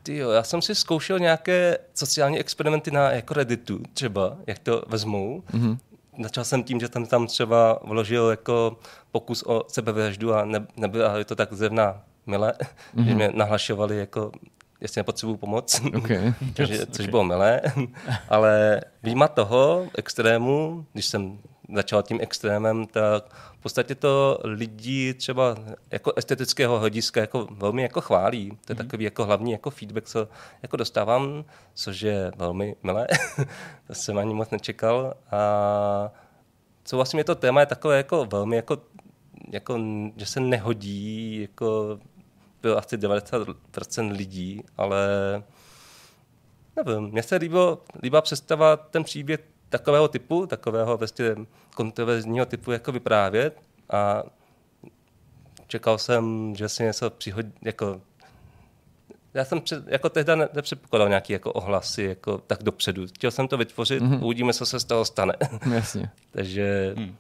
Ty 0.05 0.17
jo, 0.17 0.29
já 0.29 0.43
jsem 0.43 0.61
si 0.61 0.75
zkoušel 0.75 1.19
nějaké 1.19 1.77
sociální 1.93 2.39
experimenty 2.39 2.91
na 2.91 3.11
jako 3.11 3.33
Redditu 3.33 3.81
třeba, 3.93 4.37
jak 4.47 4.59
to 4.59 4.83
vezmou. 4.87 5.43
Mm-hmm. 5.51 5.77
Začal 6.23 6.43
jsem 6.43 6.63
tím, 6.63 6.79
že 6.79 6.89
tam 6.89 7.05
tam 7.05 7.27
třeba 7.27 7.79
vložil 7.83 8.29
jako 8.29 8.77
pokus 9.11 9.43
o 9.47 9.63
sebevraždu 9.67 10.33
a 10.33 10.45
ne, 10.45 10.67
nebylo 10.77 11.23
to 11.25 11.35
tak 11.35 11.53
zevna 11.53 12.01
milé, 12.25 12.53
mm-hmm. 12.95 13.03
že 13.07 13.15
mě 13.15 13.31
nahlašovali 13.33 13.97
jako 13.97 14.31
jestli 14.81 14.99
nepotřebuju 14.99 15.37
pomoc, 15.37 15.81
okay. 15.97 16.33
což, 16.55 16.69
což 16.69 16.99
okay. 16.99 17.07
bylo 17.07 17.23
milé. 17.23 17.61
Ale 18.29 18.81
výjima 19.03 19.27
toho 19.27 19.87
extrému, 19.97 20.85
když 20.93 21.05
jsem 21.05 21.39
začal 21.73 22.03
tím 22.03 22.19
extrémem, 22.21 22.87
tak 22.87 23.33
v 23.33 23.61
podstatě 23.61 23.95
to 23.95 24.39
lidi 24.43 25.13
třeba 25.13 25.55
jako 25.91 26.13
estetického 26.15 26.79
hlediska 26.79 27.21
jako 27.21 27.47
velmi 27.51 27.81
jako 27.81 28.01
chválí. 28.01 28.49
To 28.49 28.55
je 28.55 28.75
mm-hmm. 28.75 28.77
takový 28.77 29.03
jako 29.03 29.25
hlavní 29.25 29.51
jako 29.51 29.69
feedback, 29.69 30.05
co 30.05 30.27
jako 30.61 30.77
dostávám, 30.77 31.45
což 31.73 32.01
je 32.01 32.31
velmi 32.37 32.75
milé. 32.83 33.07
to 33.87 33.95
jsem 33.95 34.17
ani 34.17 34.33
moc 34.33 34.49
nečekal. 34.49 35.13
A 35.31 36.11
co 36.83 36.95
vlastně 36.95 37.19
je 37.19 37.23
to 37.23 37.35
téma 37.35 37.59
je 37.59 37.65
takové 37.65 37.97
jako 37.97 38.25
velmi 38.25 38.55
jako, 38.55 38.77
jako 39.51 39.79
že 40.15 40.25
se 40.25 40.39
nehodí 40.39 41.41
jako 41.41 41.99
byl 42.61 42.77
asi 42.77 42.97
90% 42.97 44.11
lidí, 44.11 44.63
ale 44.77 45.07
nevím, 46.75 47.03
mně 47.03 47.23
se 47.23 47.35
líbilo, 47.35 47.81
líbila 48.03 48.21
představa 48.21 48.77
ten 48.77 49.03
příběh 49.03 49.39
takového 49.69 50.07
typu, 50.07 50.47
takového 50.47 50.97
vlastně 50.97 51.35
kontroverzního 51.75 52.45
typu 52.45 52.71
jako 52.71 52.91
vyprávět 52.91 53.61
a 53.89 54.23
čekal 55.67 55.97
jsem, 55.97 56.55
že 56.55 56.69
si 56.69 56.83
něco 56.83 57.09
přihodí, 57.09 57.53
jako 57.61 58.01
já 59.33 59.45
jsem 59.45 59.61
před, 59.61 59.87
jako 59.87 60.09
tehdy 60.09 60.35
nepředpokládal 60.35 61.09
nějaký 61.09 61.33
jako 61.33 61.51
ohlasy 61.53 62.03
jako 62.03 62.37
tak 62.37 62.63
dopředu. 62.63 63.07
Chtěl 63.07 63.31
jsem 63.31 63.47
to 63.47 63.57
vytvořit, 63.57 64.03
mm-hmm. 64.03 64.23
uvidíme, 64.23 64.53
co 64.53 64.65
se 64.65 64.79
z 64.79 64.83
toho 64.83 65.05
stane. 65.05 65.33
Jasně. 65.73 66.09
Takže 66.31 66.93
hmm. 66.97 67.15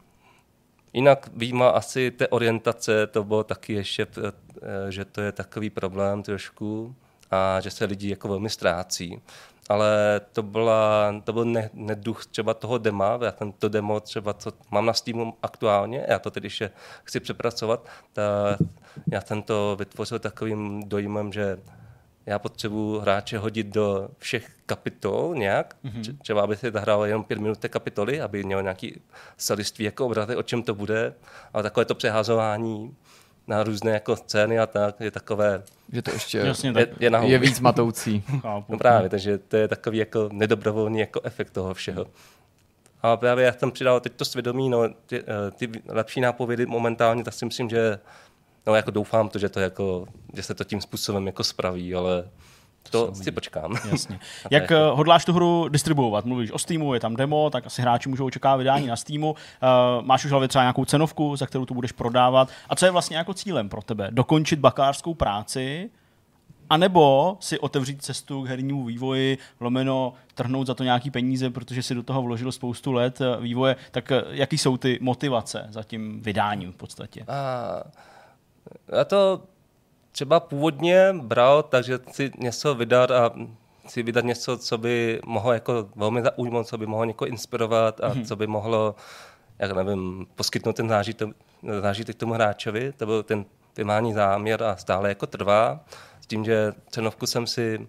jinak 0.93 1.29
výjima 1.33 1.69
asi 1.69 2.11
té 2.11 2.27
orientace, 2.27 3.07
to 3.07 3.23
bylo 3.23 3.43
taky 3.43 3.73
ještě, 3.73 4.07
eh, 4.17 4.91
že 4.91 5.05
to 5.05 5.21
je 5.21 5.31
takový 5.31 5.69
problém 5.69 6.23
trošku 6.23 6.95
a 7.31 7.59
že 7.59 7.71
se 7.71 7.85
lidi 7.85 8.09
jako 8.09 8.27
velmi 8.27 8.49
ztrácí 8.49 9.21
ale 9.69 10.21
to, 10.33 10.43
byla, 10.43 11.13
to 11.23 11.33
byl 11.33 11.45
ne, 11.45 11.69
neduch 11.73 12.25
třeba 12.25 12.53
toho 12.53 12.77
dema, 12.77 13.19
já 13.21 13.31
ten 13.31 13.51
to 13.51 13.69
demo 13.69 13.99
třeba, 13.99 14.33
co 14.33 14.51
mám 14.71 14.85
na 14.85 14.93
Steamu 14.93 15.33
aktuálně, 15.41 16.05
já 16.09 16.19
to 16.19 16.31
tedy 16.31 16.45
ještě 16.45 16.71
chci 17.03 17.19
přepracovat, 17.19 17.87
tak 18.13 18.59
já 19.11 19.21
jsem 19.21 19.41
to 19.41 19.75
vytvořil 19.79 20.19
takovým 20.19 20.89
dojmem, 20.89 21.33
že 21.33 21.57
já 22.25 22.39
potřebuji 22.39 22.99
hráče 22.99 23.37
hodit 23.37 23.67
do 23.67 24.09
všech 24.17 24.49
kapitol 24.65 25.35
nějak, 25.35 25.75
mm-hmm. 25.85 26.17
třeba 26.17 26.41
aby 26.41 26.57
si 26.57 26.71
zahrál 26.71 27.05
jenom 27.05 27.23
pět 27.23 27.39
minut 27.39 27.57
té 27.57 27.69
kapitoly, 27.69 28.21
aby 28.21 28.43
měl 28.43 28.61
nějaký 28.61 29.01
saliství 29.37 29.85
jako 29.85 30.05
obrazy, 30.05 30.35
o 30.35 30.43
čem 30.43 30.63
to 30.63 30.75
bude, 30.75 31.13
ale 31.53 31.63
takové 31.63 31.85
to 31.85 31.95
přeházování 31.95 32.95
na 33.47 33.63
různé 33.63 33.91
jako 33.91 34.15
scény 34.15 34.59
a 34.59 34.65
tak, 34.65 34.99
je 34.99 35.11
takové... 35.11 35.63
Že 35.93 36.01
to 36.01 36.11
ještě 36.11 36.37
Jasně, 36.37 36.73
je, 36.77 36.87
je, 36.99 37.09
na 37.09 37.19
je 37.19 37.39
víc 37.39 37.59
matoucí. 37.59 38.23
no 38.69 38.77
právě, 38.77 39.09
takže 39.09 39.37
to 39.37 39.57
je 39.57 39.67
takový 39.67 39.97
jako 39.97 40.29
nedobrovolný 40.31 40.99
jako 40.99 41.21
efekt 41.23 41.49
toho 41.49 41.73
všeho. 41.73 42.05
A 43.01 43.17
právě 43.17 43.45
jak 43.45 43.59
jsem 43.59 43.71
přidal 43.71 43.99
teď 43.99 44.13
to 44.13 44.25
svědomí, 44.25 44.69
no, 44.69 44.89
ty, 45.05 45.19
eh, 45.19 45.51
ty 45.51 45.69
lepší 45.87 46.21
nápovědy 46.21 46.65
momentálně, 46.65 47.23
tak 47.23 47.33
si 47.33 47.45
myslím, 47.45 47.69
že 47.69 47.99
no, 48.67 48.75
jako 48.75 48.91
doufám 48.91 49.29
to, 49.29 49.39
že, 49.39 49.49
to 49.49 49.59
jako, 49.59 50.05
že 50.33 50.43
se 50.43 50.53
to 50.53 50.63
tím 50.63 50.81
způsobem 50.81 51.27
jako 51.27 51.43
spraví, 51.43 51.95
ale 51.95 52.29
to 52.89 53.15
si 53.15 53.31
počkám. 53.31 53.75
Jasně. 53.91 54.19
Jak 54.51 54.71
uh, 54.71 54.77
hodláš 54.97 55.25
tu 55.25 55.33
hru 55.33 55.67
distribuovat? 55.69 56.25
Mluvíš 56.25 56.51
o 56.51 56.59
Steamu, 56.59 56.93
je 56.93 56.99
tam 56.99 57.15
demo, 57.15 57.49
tak 57.49 57.65
asi 57.65 57.81
hráči 57.81 58.09
můžou 58.09 58.25
očekávat 58.25 58.57
vydání 58.57 58.87
na 58.87 58.95
Steamu. 58.95 59.31
Uh, 59.31 59.37
máš 60.05 60.25
už 60.25 60.31
hlavě 60.31 60.47
třeba 60.47 60.63
nějakou 60.63 60.85
cenovku, 60.85 61.35
za 61.35 61.45
kterou 61.45 61.65
tu 61.65 61.73
budeš 61.73 61.91
prodávat? 61.91 62.49
A 62.69 62.75
co 62.75 62.85
je 62.85 62.91
vlastně 62.91 63.17
jako 63.17 63.33
cílem 63.33 63.69
pro 63.69 63.81
tebe? 63.81 64.07
Dokončit 64.11 64.59
bakářskou 64.59 65.13
práci, 65.13 65.89
a 66.69 66.77
nebo 66.77 67.37
si 67.39 67.59
otevřít 67.59 68.03
cestu 68.03 68.43
k 68.43 68.47
hernímu 68.47 68.85
vývoji, 68.85 69.37
lomeno 69.59 70.13
trhnout 70.35 70.67
za 70.67 70.73
to 70.73 70.83
nějaký 70.83 71.11
peníze, 71.11 71.49
protože 71.49 71.83
si 71.83 71.95
do 71.95 72.03
toho 72.03 72.21
vložil 72.21 72.51
spoustu 72.51 72.91
let 72.91 73.21
eh, 73.21 73.41
vývoje, 73.41 73.75
tak 73.91 74.11
jaký 74.29 74.57
jsou 74.57 74.77
ty 74.77 74.99
motivace 75.01 75.67
za 75.69 75.83
tím 75.83 76.21
vydáním 76.21 76.71
v 76.71 76.75
podstatě? 76.75 77.25
A, 77.27 77.83
já 78.97 79.05
to 79.05 79.41
třeba 80.15 80.39
původně 80.39 81.15
bral, 81.21 81.63
takže 81.63 81.99
si 82.11 82.31
něco 82.37 82.75
vydat 82.75 83.11
a 83.11 83.31
si 83.87 84.03
vydat 84.03 84.25
něco, 84.25 84.57
co 84.57 84.77
by 84.77 85.19
mohlo 85.25 85.53
jako 85.53 85.89
velmi 85.95 86.21
zaujmout, 86.21 86.67
co 86.67 86.77
by 86.77 86.85
mohlo 86.85 87.05
někoho 87.05 87.27
inspirovat 87.27 88.01
a 88.01 88.09
mm-hmm. 88.09 88.25
co 88.25 88.35
by 88.35 88.47
mohlo, 88.47 88.95
jak 89.59 89.71
nevím, 89.71 90.27
poskytnout 90.35 90.75
ten 90.75 90.89
zážitek, 90.89 91.29
zážitek 91.81 92.15
tomu 92.15 92.33
hráčovi. 92.33 92.93
To 92.97 93.05
byl 93.05 93.23
ten 93.23 93.45
primární 93.73 94.13
záměr 94.13 94.63
a 94.63 94.75
stále 94.75 95.09
jako 95.09 95.27
trvá. 95.27 95.79
S 96.21 96.27
tím, 96.27 96.45
že 96.45 96.73
cenovku 96.89 97.27
jsem 97.27 97.47
si 97.47 97.87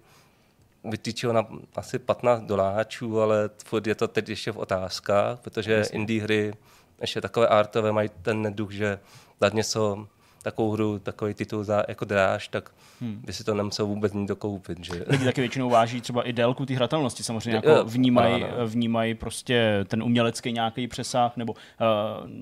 vytýčil 0.84 1.32
na 1.32 1.46
asi 1.76 1.98
15 1.98 2.42
doláčů, 2.42 3.20
ale 3.20 3.50
furt 3.64 3.86
je 3.86 3.94
to 3.94 4.08
teď 4.08 4.28
ještě 4.28 4.52
v 4.52 4.58
otázkách, 4.58 5.40
protože 5.40 5.78
Myslím. 5.78 6.00
indie 6.00 6.22
hry, 6.22 6.54
ještě 7.00 7.20
takové 7.20 7.48
artové, 7.48 7.92
mají 7.92 8.10
ten 8.22 8.42
neduch, 8.42 8.70
že 8.70 8.98
dát 9.40 9.54
něco 9.54 10.08
takovou 10.46 10.70
hru, 10.70 10.98
takový 10.98 11.34
titul 11.34 11.64
za 11.64 11.82
jako 11.88 12.04
dráž, 12.04 12.48
tak 12.48 12.70
hmm. 13.00 13.22
by 13.24 13.32
si 13.32 13.44
to 13.44 13.54
nemusel 13.54 13.86
vůbec 13.86 14.12
nic 14.12 14.28
dokoupit. 14.28 14.84
Že? 14.84 15.04
Lidi 15.06 15.24
taky 15.24 15.40
většinou 15.40 15.70
váží 15.70 16.00
třeba 16.00 16.22
i 16.22 16.32
délku 16.32 16.66
té 16.66 16.74
hratelnosti, 16.74 17.22
samozřejmě 17.22 17.54
jako 17.54 17.84
vnímají, 17.84 18.44
vnímají 18.66 19.14
prostě 19.14 19.84
ten 19.88 20.02
umělecký 20.02 20.52
nějaký 20.52 20.88
přesah 20.88 21.36
nebo 21.36 21.52
uh, 21.52 21.58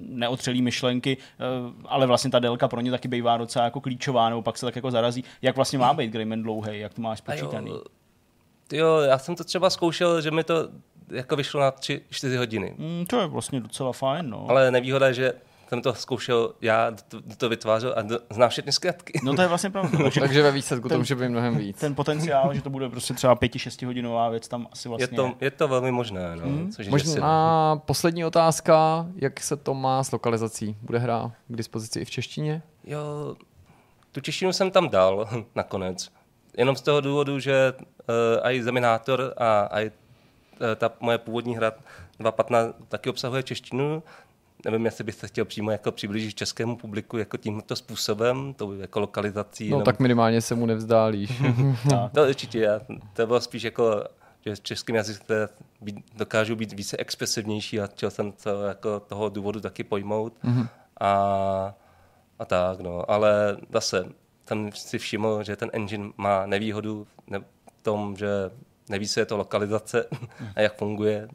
neotřelý 0.08 0.62
myšlenky, 0.62 1.16
uh, 1.16 1.72
ale 1.86 2.06
vlastně 2.06 2.30
ta 2.30 2.38
délka 2.38 2.68
pro 2.68 2.80
ně 2.80 2.90
taky 2.90 3.08
bývá 3.08 3.36
docela 3.36 3.64
jako 3.64 3.80
klíčová, 3.80 4.28
nebo 4.28 4.42
pak 4.42 4.58
se 4.58 4.66
tak 4.66 4.76
jako 4.76 4.90
zarazí. 4.90 5.24
Jak 5.42 5.56
vlastně 5.56 5.78
má 5.78 5.94
být 5.94 6.12
Greyman 6.12 6.42
dlouhý, 6.42 6.80
jak 6.80 6.94
to 6.94 7.02
máš 7.02 7.20
počítaný? 7.20 7.70
Jo, 7.70 7.82
jo, 8.72 8.98
já 8.98 9.18
jsem 9.18 9.36
to 9.36 9.44
třeba 9.44 9.70
zkoušel, 9.70 10.20
že 10.20 10.30
mi 10.30 10.44
to 10.44 10.68
jako 11.08 11.36
vyšlo 11.36 11.60
na 11.60 11.70
3-4 11.70 12.38
hodiny. 12.38 12.74
Mm, 12.78 13.06
to 13.06 13.20
je 13.20 13.26
vlastně 13.26 13.60
docela 13.60 13.92
fajn, 13.92 14.30
no. 14.30 14.46
Ale 14.48 14.70
nevýhoda 14.70 15.06
je, 15.06 15.14
že 15.14 15.32
jsem 15.68 15.82
to 15.82 15.94
zkoušel 15.94 16.54
já, 16.60 16.90
to, 17.08 17.20
to 17.36 17.48
vytvářel 17.48 17.94
a 17.96 18.02
do, 18.02 18.18
znám 18.30 18.50
všechny 18.50 18.72
zkratky. 18.72 19.20
No 19.24 19.34
to 19.34 19.42
je 19.42 19.48
vlastně 19.48 19.70
pravda. 19.70 19.98
Takže 20.02 20.20
Takže 20.26 20.42
ve 20.42 20.52
výsledku 20.52 20.82
to 20.82 20.88
Ten- 20.88 20.98
může 20.98 21.14
být 21.14 21.28
mnohem 21.28 21.56
víc. 21.56 21.78
ten 21.80 21.94
potenciál, 21.94 22.54
že 22.54 22.62
to 22.62 22.70
bude 22.70 22.88
prostě 22.88 23.14
třeba 23.14 23.34
pěti, 23.34 23.58
šestihodinová 23.58 24.28
věc, 24.28 24.48
tam 24.48 24.66
asi 24.72 24.88
Je 24.88 24.90
vlastně 24.90 25.16
to, 25.16 25.32
je 25.40 25.50
to 25.50 25.68
velmi 25.68 25.92
možné, 25.92 26.36
no, 26.36 26.42
Hmm. 26.42 26.72
což 26.72 26.86
je. 26.86 26.90
Možná 26.90 27.76
poslední 27.86 28.24
otázka, 28.24 29.06
jak 29.16 29.40
se 29.40 29.56
to 29.56 29.74
má 29.74 30.04
s 30.04 30.12
lokalizací? 30.12 30.76
Bude 30.82 30.98
hra 30.98 31.32
k 31.48 31.56
dispozici 31.56 32.00
i 32.00 32.04
v 32.04 32.10
češtině? 32.10 32.62
Jo, 32.84 33.00
tu 34.12 34.20
češtinu 34.20 34.52
jsem 34.52 34.70
tam 34.70 34.88
dal 34.88 35.28
nakonec. 35.54 36.08
Jenom 36.56 36.76
z 36.76 36.80
toho 36.82 37.00
důvodu, 37.00 37.38
že 37.38 37.72
uh, 37.78 38.50
i 38.50 38.62
Zeminátor 38.62 39.34
a 39.36 39.80
i 39.80 39.86
uh, 39.86 39.90
ta 40.76 40.90
moje 41.00 41.18
původní 41.18 41.56
hra 41.56 41.72
2.15 42.20 42.72
taky 42.88 43.10
obsahuje 43.10 43.42
češtinu. 43.42 44.02
Nevím, 44.64 44.84
jestli 44.84 45.04
byste 45.04 45.26
chtěl 45.26 45.44
přímo 45.44 45.70
jako 45.70 45.92
přiblížit 45.92 46.34
českému 46.34 46.76
publiku 46.76 47.18
jako 47.18 47.36
tímto 47.36 47.76
způsobem, 47.76 48.54
to 48.54 48.74
jako 48.74 49.00
lokalizací. 49.00 49.64
No 49.70 49.74
jenom- 49.76 49.84
tak 49.84 50.00
minimálně 50.00 50.40
se 50.40 50.54
mu 50.54 50.66
nevzdálíš. 50.66 51.42
To 52.14 52.22
určitě, 52.28 52.58
já, 52.58 52.80
to 53.12 53.26
bylo 53.26 53.40
spíš 53.40 53.62
jako, 53.62 54.04
že 54.46 54.56
s 54.56 54.60
českým 54.60 54.94
jazykem 54.94 55.48
dokážu 56.16 56.56
být 56.56 56.72
více 56.72 56.96
expresivnější 56.96 57.80
a 57.80 57.86
chtěl 57.86 58.10
jsem 58.10 58.32
to 58.32 58.62
jako 58.62 59.00
toho 59.00 59.28
důvodu 59.28 59.60
taky 59.60 59.84
pojmout. 59.84 60.32
Mm-hmm. 60.44 60.68
A, 61.00 61.74
a 62.38 62.44
tak, 62.44 62.80
no. 62.80 63.10
Ale 63.10 63.56
zase 63.72 64.04
jsem 64.48 64.70
si 64.72 64.98
všiml, 64.98 65.44
že 65.44 65.56
ten 65.56 65.70
engine 65.72 66.10
má 66.16 66.46
nevýhodu 66.46 67.06
ne, 67.26 67.38
v 67.38 67.82
tom, 67.82 68.16
že 68.16 68.28
neví, 68.88 69.08
co 69.08 69.20
je 69.20 69.26
to 69.26 69.36
lokalizace 69.36 70.06
a 70.56 70.60
jak 70.60 70.76
funguje. 70.76 71.28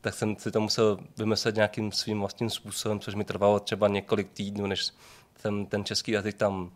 Tak 0.00 0.14
jsem 0.14 0.36
si 0.36 0.50
to 0.50 0.60
musel 0.60 0.98
vymyslet 1.16 1.54
nějakým 1.54 1.92
svým 1.92 2.20
vlastním 2.20 2.50
způsobem, 2.50 3.00
což 3.00 3.14
mi 3.14 3.24
trvalo 3.24 3.60
třeba 3.60 3.88
několik 3.88 4.30
týdnů, 4.32 4.66
než 4.66 4.90
jsem 5.40 5.66
ten 5.66 5.84
český 5.84 6.12
jazyk 6.12 6.36
tam 6.36 6.70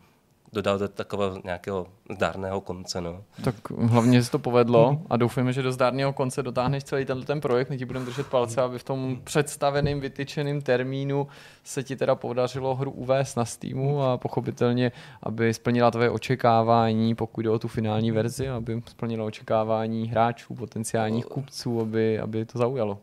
dodal 0.53 0.79
do 0.79 0.89
takového 0.89 1.41
nějakého 1.45 1.87
zdárného 2.15 2.61
konce. 2.61 3.01
No. 3.01 3.25
tak 3.45 3.71
hlavně 3.71 4.23
se 4.23 4.31
to 4.31 4.39
povedlo 4.39 5.03
a 5.11 5.17
doufujeme, 5.17 5.53
že 5.53 5.63
do 5.63 5.73
zdárného 5.73 6.13
konce 6.13 6.43
dotáhneš 6.43 6.85
celý 6.85 7.05
tenhle 7.05 7.27
ten 7.27 7.41
projekt. 7.41 7.71
My 7.71 7.79
ti 7.79 7.85
budeme 7.85 8.05
držet 8.05 8.27
palce, 8.27 8.63
aby 8.63 8.79
v 8.79 8.85
tom 8.85 9.21
představeném, 9.25 10.01
vytyčeném 10.01 10.61
termínu 10.61 11.27
se 11.65 11.83
ti 11.83 11.97
teda 11.97 12.15
podařilo 12.15 12.75
hru 12.75 12.91
uvést 12.91 13.37
na 13.37 13.45
Steamu 13.45 14.03
a 14.03 14.19
pochopitelně, 14.19 14.93
aby 15.23 15.55
splnila 15.55 15.91
tvoje 15.91 16.11
očekávání, 16.11 17.15
pokud 17.15 17.41
jde 17.41 17.51
o 17.51 17.59
tu 17.59 17.69
finální 17.69 18.11
verzi, 18.11 18.49
aby 18.49 18.83
splnila 18.89 19.25
očekávání 19.25 20.09
hráčů, 20.09 20.55
potenciálních 20.55 21.27
kupců, 21.27 21.81
aby, 21.81 22.19
aby 22.19 22.45
to 22.45 22.59
zaujalo. 22.59 22.99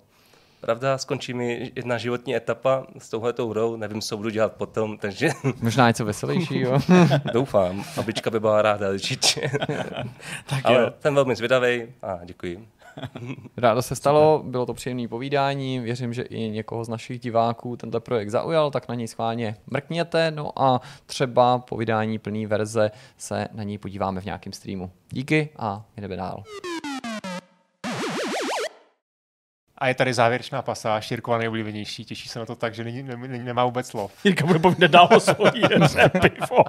Pravda, 0.62 0.98
skončí 0.98 1.34
mi 1.34 1.72
jedna 1.76 1.98
životní 1.98 2.36
etapa 2.36 2.88
s 2.98 3.10
touhletou 3.10 3.50
hrou, 3.50 3.76
nevím, 3.76 4.02
co 4.02 4.18
budu 4.18 4.30
dělat 4.30 4.54
potom, 4.54 4.98
takže 4.98 5.30
Možná 5.62 5.88
něco 5.88 6.06
veselějšího. 6.06 6.80
doufám. 7.34 7.84
Babička 7.96 8.30
by 8.30 8.40
byla 8.40 8.62
ráda 8.62 8.90
určitě. 8.92 9.52
tak 10.50 10.66
Ale 10.66 10.82
jo. 10.82 10.90
jsem 11.00 11.16
velmi 11.16 11.36
zvědavý 11.36 11.84
a 12.02 12.20
děkuji. 12.26 12.68
Rádo 13.58 13.82
se 13.82 13.96
stalo, 13.96 14.44
bylo 14.46 14.66
to 14.66 14.74
příjemné 14.74 15.08
povídání, 15.08 15.80
věřím, 15.80 16.14
že 16.14 16.22
i 16.22 16.50
někoho 16.50 16.84
z 16.84 16.90
našich 16.90 17.20
diváků 17.20 17.78
tento 17.78 18.02
projekt 18.02 18.30
zaujal, 18.30 18.72
tak 18.72 18.88
na 18.88 18.96
něj 18.96 19.08
schválně 19.08 19.56
mrkněte, 19.68 20.32
no 20.32 20.62
a 20.62 20.82
třeba 21.06 21.60
po 21.60 21.78
vydání 21.78 22.20
plné 22.20 22.48
verze 22.48 22.92
se 23.18 23.48
na 23.52 23.64
něj 23.64 23.78
podíváme 23.78 24.22
v 24.22 24.26
nějakém 24.26 24.54
streamu. 24.54 24.92
Díky 25.10 25.50
a 25.58 25.86
jdeme 25.98 26.16
dál. 26.16 26.44
A 29.80 29.88
je 29.88 29.94
tady 29.94 30.14
závěrečná 30.14 30.62
pasáž, 30.62 31.12
Jirkova 31.12 31.38
nejoblíbenější, 31.38 32.06
těší 32.06 32.30
se 32.30 32.40
na 32.40 32.46
to 32.46 32.56
tak, 32.56 32.74
že 32.74 32.84
není, 32.84 33.04
ne, 33.04 33.16
nemá 33.28 33.66
vůbec 33.66 33.88
slov. 33.88 34.12
Jirka 34.24 34.46
bude 34.46 34.60
povídat 34.60 34.92
dál 34.92 35.10
o 35.16 35.20
svojí 35.20 35.52
pivo. 36.22 36.64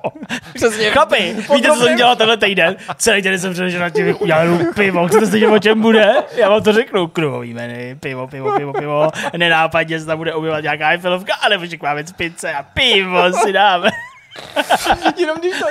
Přesně. 0.55 0.91
Chlapi, 0.91 1.37
víte, 1.55 1.69
co 1.69 1.75
jsem 1.75 1.97
dělal 1.97 2.17
tenhle 2.17 2.37
týden? 2.37 2.77
Celý 2.97 3.23
den 3.23 3.39
jsem 3.39 3.53
přemýšlel 3.53 3.83
nad 3.83 3.91
tím, 3.91 4.17
udělal 4.21 4.59
pivo. 4.75 5.09
Chcete 5.09 5.27
slyšet, 5.27 5.47
o 5.47 5.59
čem 5.59 5.81
bude? 5.81 6.15
Já 6.37 6.49
vám 6.49 6.63
to 6.63 6.73
řeknu. 6.73 7.07
Kruhový 7.09 7.51
jmeny, 7.51 7.97
pivo, 8.01 8.29
pivo, 8.29 8.57
pivo, 8.57 8.73
pivo. 8.73 9.11
Nenápadně 9.37 10.01
se 10.01 10.07
tam 10.07 10.19
bude 10.19 10.35
objevovat 10.35 10.63
nějaká 10.63 10.91
Eiffelovka, 10.91 11.35
ale 11.35 11.59
máme 11.83 12.07
z 12.07 12.13
pizze 12.13 12.53
a 12.53 12.63
pivo 12.63 13.33
si 13.33 13.53
dáme. 13.53 13.91
Jenom 15.17 15.39
když 15.39 15.53
to 15.59 15.67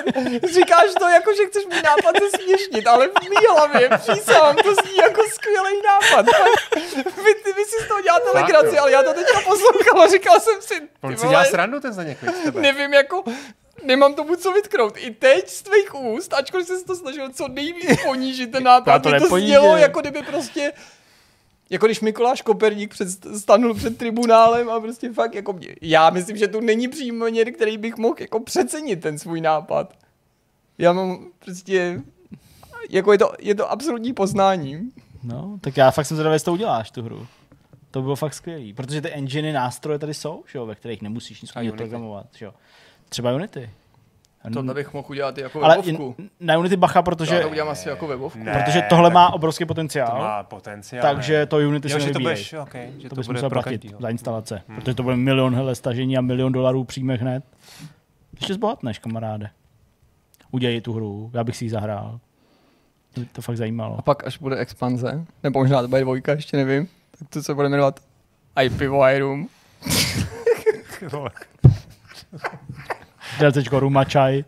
říkáš 0.54 0.86
to, 1.00 1.08
jako 1.08 1.34
že 1.34 1.46
chceš 1.46 1.66
můj 1.66 1.82
nápad 1.82 2.16
zesměšnit, 2.22 2.88
ale 2.88 3.08
v 3.08 3.30
mý 3.30 3.36
hlavě 3.50 3.90
přísahám, 3.98 4.56
to 4.56 4.74
zní 4.76 4.98
jako 4.98 5.22
skvělý 5.34 5.82
nápad. 5.86 6.26
Vy, 6.96 7.34
vy, 7.46 7.54
vy 7.54 7.66
si 7.66 7.86
z 7.86 7.88
toho 7.88 8.02
děláte 8.02 8.30
legraci, 8.34 8.78
ale 8.80 8.92
já 8.92 9.04
to 9.04 9.14
teďka 9.14 9.42
poslouchal 9.42 10.02
a 10.02 10.08
říkal 10.08 10.40
jsem 10.40 10.62
si, 10.62 10.74
On 11.02 11.14
ty 11.14 11.20
si 11.20 11.28
dělá 11.28 11.46
srandu 11.46 11.80
ten 11.80 11.94
Zdeněk, 11.94 12.18
nevím, 12.54 12.94
jako, 12.94 13.24
nemám 13.84 14.14
tomu 14.14 14.36
co 14.36 14.52
vytknout. 14.52 14.94
I 14.98 15.12
teď 15.12 15.50
z 15.50 15.62
tvých 15.62 15.96
úst, 15.96 16.34
ačkoliv 16.34 16.68
jsi 16.68 16.86
to 16.86 16.96
snažil 16.96 17.30
co 17.30 17.48
nejvíc 17.48 18.02
ponížit 18.04 18.52
ten 18.52 18.64
nápad, 18.64 19.04
to 19.04 19.10
to 19.20 19.28
znělo, 19.40 19.78
jako 19.78 20.02
kdyby 20.02 20.24
prostě 20.24 20.72
jako 21.70 21.86
když 21.86 22.02
Mikuláš 22.02 22.42
Koperník 22.42 22.92
před, 22.92 23.08
stanul 23.38 23.74
před 23.74 23.98
tribunálem 23.98 24.70
a 24.70 24.80
prostě 24.80 25.14
fakt 25.14 25.36
jako 25.36 25.54
mě, 25.54 25.76
já 25.82 26.10
myslím, 26.10 26.38
že 26.38 26.48
tu 26.48 26.60
není 26.60 26.88
příměr, 26.88 27.54
který 27.54 27.78
bych 27.78 27.98
mohl 27.98 28.16
jako 28.20 28.40
přecenit 28.40 29.02
ten 29.02 29.20
svůj 29.20 29.42
nápad. 29.42 29.94
Já 30.78 30.94
mám 30.94 31.28
prostě, 31.40 32.02
jako 32.90 33.12
je 33.12 33.18
to, 33.18 33.34
je 33.40 33.56
to 33.56 33.72
absolutní 33.72 34.14
poznání. 34.14 34.92
No, 35.24 35.58
tak 35.62 35.78
já 35.78 35.92
fakt 35.92 36.06
jsem 36.06 36.18
zvědavý, 36.18 36.36
jestli 36.36 36.46
to 36.46 36.54
uděláš, 36.54 36.92
tu 36.92 37.02
hru. 37.02 37.28
To 37.92 38.02
bylo 38.02 38.16
fakt 38.16 38.34
skvělý, 38.34 38.74
protože 38.74 39.02
ty 39.02 39.10
engine 39.10 39.54
nástroje 39.54 40.00
tady 40.00 40.14
jsou, 40.14 40.44
že 40.52 40.58
jo, 40.58 40.66
ve 40.66 40.76
kterých 40.76 41.02
nemusíš 41.02 41.42
nic 41.42 41.52
programovat, 41.78 42.26
že 42.36 42.46
jo. 42.46 42.54
Třeba 43.10 43.34
Unity. 43.34 43.70
To 44.54 44.64
bych 44.64 44.94
mohl 44.94 45.08
udělat 45.10 45.38
i 45.38 45.42
jako 45.42 45.64
Ale 45.64 45.78
webovku. 45.78 46.16
na 46.40 46.58
Unity 46.58 46.78
bacha, 46.78 47.00
Já 47.00 47.04
protože, 47.04 47.40
to 47.40 47.50
udělám 47.50 47.70
asi 47.70 47.90
jako 47.90 48.08
webovku. 48.08 48.40
Ne, 48.44 48.64
protože 48.66 48.82
tohle 48.90 49.10
má 49.10 49.34
obrovský 49.34 49.64
To 49.64 49.68
potenciál. 49.68 50.20
má 50.20 50.44
potenciál. 50.44 51.02
Takže 51.02 51.38
ne. 51.40 51.46
to 51.46 51.58
Unity 51.58 51.92
jo, 51.92 52.00
si 52.00 52.06
že 52.08 52.14
to 52.14 52.20
budeš, 52.20 52.54
okay, 52.54 52.90
že 52.98 53.10
to 53.10 53.16
to, 53.16 53.16
bys 53.16 53.28
bude 53.28 53.38
musel 53.38 53.50
pro 53.50 53.62
platit 53.62 53.82
každýho. 53.82 54.02
za 54.02 54.10
instalace, 54.10 54.62
hmm. 54.68 54.78
protože 54.78 54.94
to 54.96 55.04
bude 55.04 55.16
milion 55.16 55.56
hele, 55.56 55.76
stažení 55.76 56.18
a 56.18 56.22
milion 56.22 56.52
dolarů 56.52 56.84
příjmech 56.84 57.22
hned. 57.22 57.44
Ještě 58.34 58.54
zbohatneš, 58.54 59.00
kamaráde. 59.00 59.50
Udělej 60.52 60.82
tu 60.82 60.94
hru, 60.94 61.32
já 61.34 61.44
bych 61.44 61.58
si 61.58 61.66
ji 61.66 61.70
zahrál. 61.70 62.20
To, 63.14 63.22
to 63.32 63.42
fakt 63.42 63.58
zajímalo. 63.58 63.96
A 64.00 64.02
pak 64.02 64.28
až 64.28 64.38
bude 64.38 64.58
expanze, 64.58 65.26
nebo 65.44 65.60
možná 65.60 65.82
to 65.82 65.88
bude 65.88 66.02
dvojka, 66.02 66.32
ještě 66.32 66.58
nevím, 66.58 66.88
tak 67.20 67.30
to 67.30 67.44
se 67.44 67.54
bude 67.54 67.70
jmenovat 67.70 68.00
i 68.56 68.70
pivo, 68.70 69.04
i 69.04 69.20
room. 69.20 69.48
DLCčko 73.40 73.80
Ruma 73.80 74.04
čaj. 74.04 74.44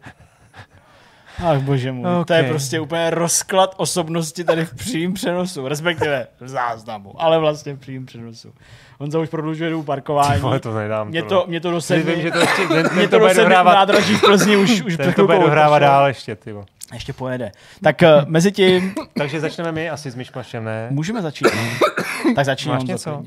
Ach 1.46 1.60
bože 1.60 1.92
můj, 1.92 2.06
okay. 2.06 2.24
to 2.26 2.34
je 2.34 2.50
prostě 2.50 2.80
úplně 2.80 3.10
rozklad 3.10 3.76
osobnosti 3.78 4.44
tady 4.44 4.66
v 4.66 4.74
přímém 4.76 5.14
přenosu, 5.14 5.68
respektive 5.68 6.28
v 6.40 6.48
záznamu, 6.48 7.22
ale 7.22 7.40
vlastně 7.40 7.74
v 7.74 7.80
přímém 7.80 8.06
přenosu. 8.06 8.54
On 8.98 9.12
za 9.12 9.20
už 9.20 9.30
prodlužuje 9.30 9.70
dobu 9.70 9.84
parkování. 9.84 10.42
Vole, 10.42 10.60
to 10.60 10.74
nedám. 10.74 11.08
Mě 11.08 11.24
to, 11.24 11.46
mě 11.48 11.62
to 11.62 11.72
do 11.72 11.78
Ty 11.78 11.82
sedmi, 11.82 12.14
vím, 12.14 12.22
že 12.22 12.32
to 12.32 12.40
ještě, 12.40 12.68
ten, 12.68 12.78
mě 12.78 12.84
ten 12.84 12.94
to 12.94 13.10
to 13.10 13.16
do 13.16 13.20
bude 13.20 13.34
sedmi 13.34 13.50
dohrávat, 13.50 13.76
nádraží 13.76 14.16
v 14.16 14.22
Plzni 14.22 14.58
už, 14.58 14.82
už 14.82 14.98
ten 14.98 15.06
před 15.06 15.16
to 15.16 15.26
bude 15.26 15.40
dohrávat 15.40 15.82
dál 15.82 16.08
ještě, 16.08 16.36
ty. 16.36 16.52
vole. 16.52 16.66
Ještě 16.94 17.14
pojede. 17.14 17.52
Tak 17.84 18.02
uh, 18.02 18.30
mezi 18.30 18.52
tím 18.52 18.96
Takže 19.18 19.40
začneme 19.40 19.72
my 19.72 19.90
asi 19.90 20.12
s 20.12 20.16
myšmašem, 20.16 20.66
ne? 20.66 20.88
můžeme 20.90 21.22
začít. 21.22 21.48
tak 22.36 22.46
začínám. 22.46 22.78
Máš 22.78 22.84
něco? 22.84 23.24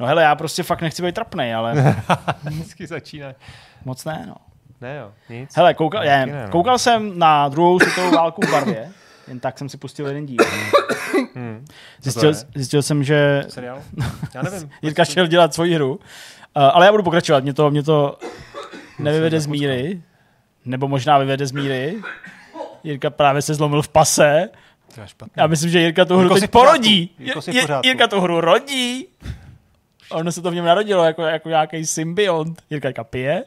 No 0.00 0.06
hele, 0.06 0.22
já 0.22 0.34
prostě 0.34 0.62
fakt 0.62 0.82
nechci 0.82 1.02
být 1.02 1.14
trapnej, 1.14 1.54
ale 1.54 1.74
Vždycky 2.44 2.86
začíná. 2.86 3.32
moc 3.84 4.04
ne, 4.04 4.24
no. 4.28 4.34
Ne 4.80 4.96
jo, 4.96 5.12
nic. 5.28 5.56
Hele, 5.56 5.74
koukal, 5.74 6.04
je, 6.04 6.26
ne, 6.26 6.42
no. 6.42 6.50
koukal 6.50 6.78
jsem 6.78 7.18
na 7.18 7.48
druhou 7.48 7.80
světovou 7.80 8.10
válku 8.10 8.40
v 8.46 8.50
barvě, 8.50 8.90
jen 9.28 9.40
tak 9.40 9.58
jsem 9.58 9.68
si 9.68 9.76
pustil 9.76 10.06
jeden 10.06 10.26
díl. 10.26 10.38
Hmm. 11.34 11.64
Zjistil, 12.02 12.28
je? 12.28 12.34
zjistil 12.54 12.82
jsem, 12.82 13.04
že 13.04 13.44
Seriál? 13.48 13.82
Já 14.34 14.42
nevím. 14.42 14.70
Jirka 14.82 15.04
šel 15.04 15.26
dělat 15.26 15.54
svoji 15.54 15.74
hru, 15.74 15.94
uh, 15.94 16.00
ale 16.54 16.86
já 16.86 16.92
budu 16.92 17.02
pokračovat, 17.02 17.42
mě 17.42 17.54
to, 17.54 17.70
mě 17.70 17.82
to 17.82 18.18
nevyvede 18.98 19.40
z 19.40 19.46
míry, 19.46 20.02
nebo 20.64 20.88
možná 20.88 21.18
vyvede 21.18 21.46
z 21.46 21.52
míry. 21.52 21.96
Jirka 22.84 23.10
právě 23.10 23.42
se 23.42 23.54
zlomil 23.54 23.82
v 23.82 23.88
pase. 23.88 24.48
To 24.94 25.00
je 25.00 25.08
špatný. 25.08 25.32
Já 25.36 25.46
myslím, 25.46 25.70
že 25.70 25.80
Jirka 25.80 26.04
tu 26.04 26.14
hru 26.14 26.22
Jirko, 26.22 26.34
teď 26.34 26.50
porodí. 26.50 27.10
Jirko. 27.18 27.40
Jirka 27.84 28.06
tu 28.06 28.20
hru 28.20 28.40
rodí. 28.40 29.06
Ono 30.10 30.32
se 30.32 30.42
to 30.42 30.50
v 30.50 30.54
něm 30.54 30.64
narodilo 30.64 31.04
jako, 31.04 31.22
jako 31.22 31.48
nějaký 31.48 31.86
symbiont. 31.86 32.62
Jirka 32.70 32.88
říká, 32.88 33.04
pije. 33.04 33.44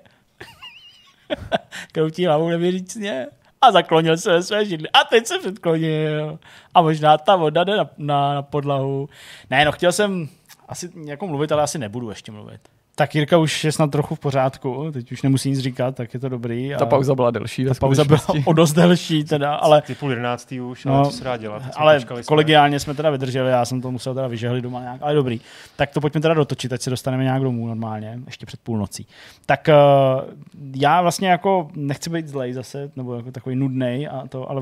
Kroutí 1.91 2.25
hlavou 2.25 2.49
nevěřícně. 2.49 3.27
A 3.61 3.71
zaklonil 3.71 4.17
se 4.17 4.31
ve 4.31 4.43
své 4.43 4.65
židli. 4.65 4.89
A 4.89 5.03
teď 5.03 5.27
se 5.27 5.39
předklonil. 5.39 6.39
A 6.73 6.81
možná 6.81 7.17
ta 7.17 7.35
voda 7.35 7.63
jde 7.63 7.77
na, 7.77 7.89
na, 7.97 8.33
na 8.33 8.41
podlahu. 8.41 9.09
Ne, 9.49 9.65
no 9.65 9.71
chtěl 9.71 9.91
jsem 9.91 10.29
asi 10.67 10.91
jako 11.05 11.27
mluvit, 11.27 11.51
ale 11.51 11.63
asi 11.63 11.77
nebudu 11.77 12.09
ještě 12.09 12.31
mluvit. 12.31 12.61
Tak 12.95 13.15
Jirka 13.15 13.37
už 13.37 13.63
je 13.63 13.71
snad 13.71 13.91
trochu 13.91 14.15
v 14.15 14.19
pořádku, 14.19 14.89
teď 14.93 15.11
už 15.11 15.21
nemusí 15.21 15.49
nic 15.49 15.59
říkat, 15.59 15.95
tak 15.95 16.13
je 16.13 16.19
to 16.19 16.29
dobrý. 16.29 16.71
Ta 16.79 16.85
pauza 16.85 17.15
byla 17.15 17.31
delší. 17.31 17.65
Ta 17.65 17.73
pauza 17.79 18.03
byla 18.03 18.19
o 18.45 18.53
dost 18.53 18.73
delší 18.73 19.23
teda, 19.23 19.55
ale... 19.55 19.81
Ty 19.81 19.95
půl 19.95 20.09
jedenáctý 20.09 20.61
už, 20.61 20.85
no, 20.85 20.95
ale 20.95 21.05
co 21.05 21.11
se 21.11 21.23
dá 21.23 21.37
dělat? 21.37 21.63
Ale 21.75 21.99
kolegiálně 22.25 22.79
jsme 22.79 22.93
teda 22.93 23.09
vydrželi, 23.09 23.49
já 23.49 23.65
jsem 23.65 23.81
to 23.81 23.91
musel 23.91 24.13
teda 24.13 24.27
vyžehlit 24.27 24.63
doma 24.63 24.81
nějak, 24.81 25.01
ale 25.01 25.15
dobrý. 25.15 25.41
Tak 25.75 25.91
to 25.91 26.01
pojďme 26.01 26.21
teda 26.21 26.33
dotočit, 26.33 26.73
ať 26.73 26.81
se 26.81 26.89
dostaneme 26.89 27.23
nějak 27.23 27.41
domů 27.41 27.67
normálně, 27.67 28.19
ještě 28.25 28.45
před 28.45 28.59
půlnocí. 28.59 29.07
Tak 29.45 29.69
uh, 29.69 30.33
já 30.75 31.01
vlastně 31.01 31.29
jako 31.29 31.69
nechci 31.75 32.09
být 32.09 32.27
zlej 32.27 32.53
zase, 32.53 32.91
nebo 32.95 33.15
jako 33.15 33.31
takový 33.31 33.55
nudný, 33.55 34.07
a 34.07 34.27
to, 34.27 34.49
ale 34.49 34.61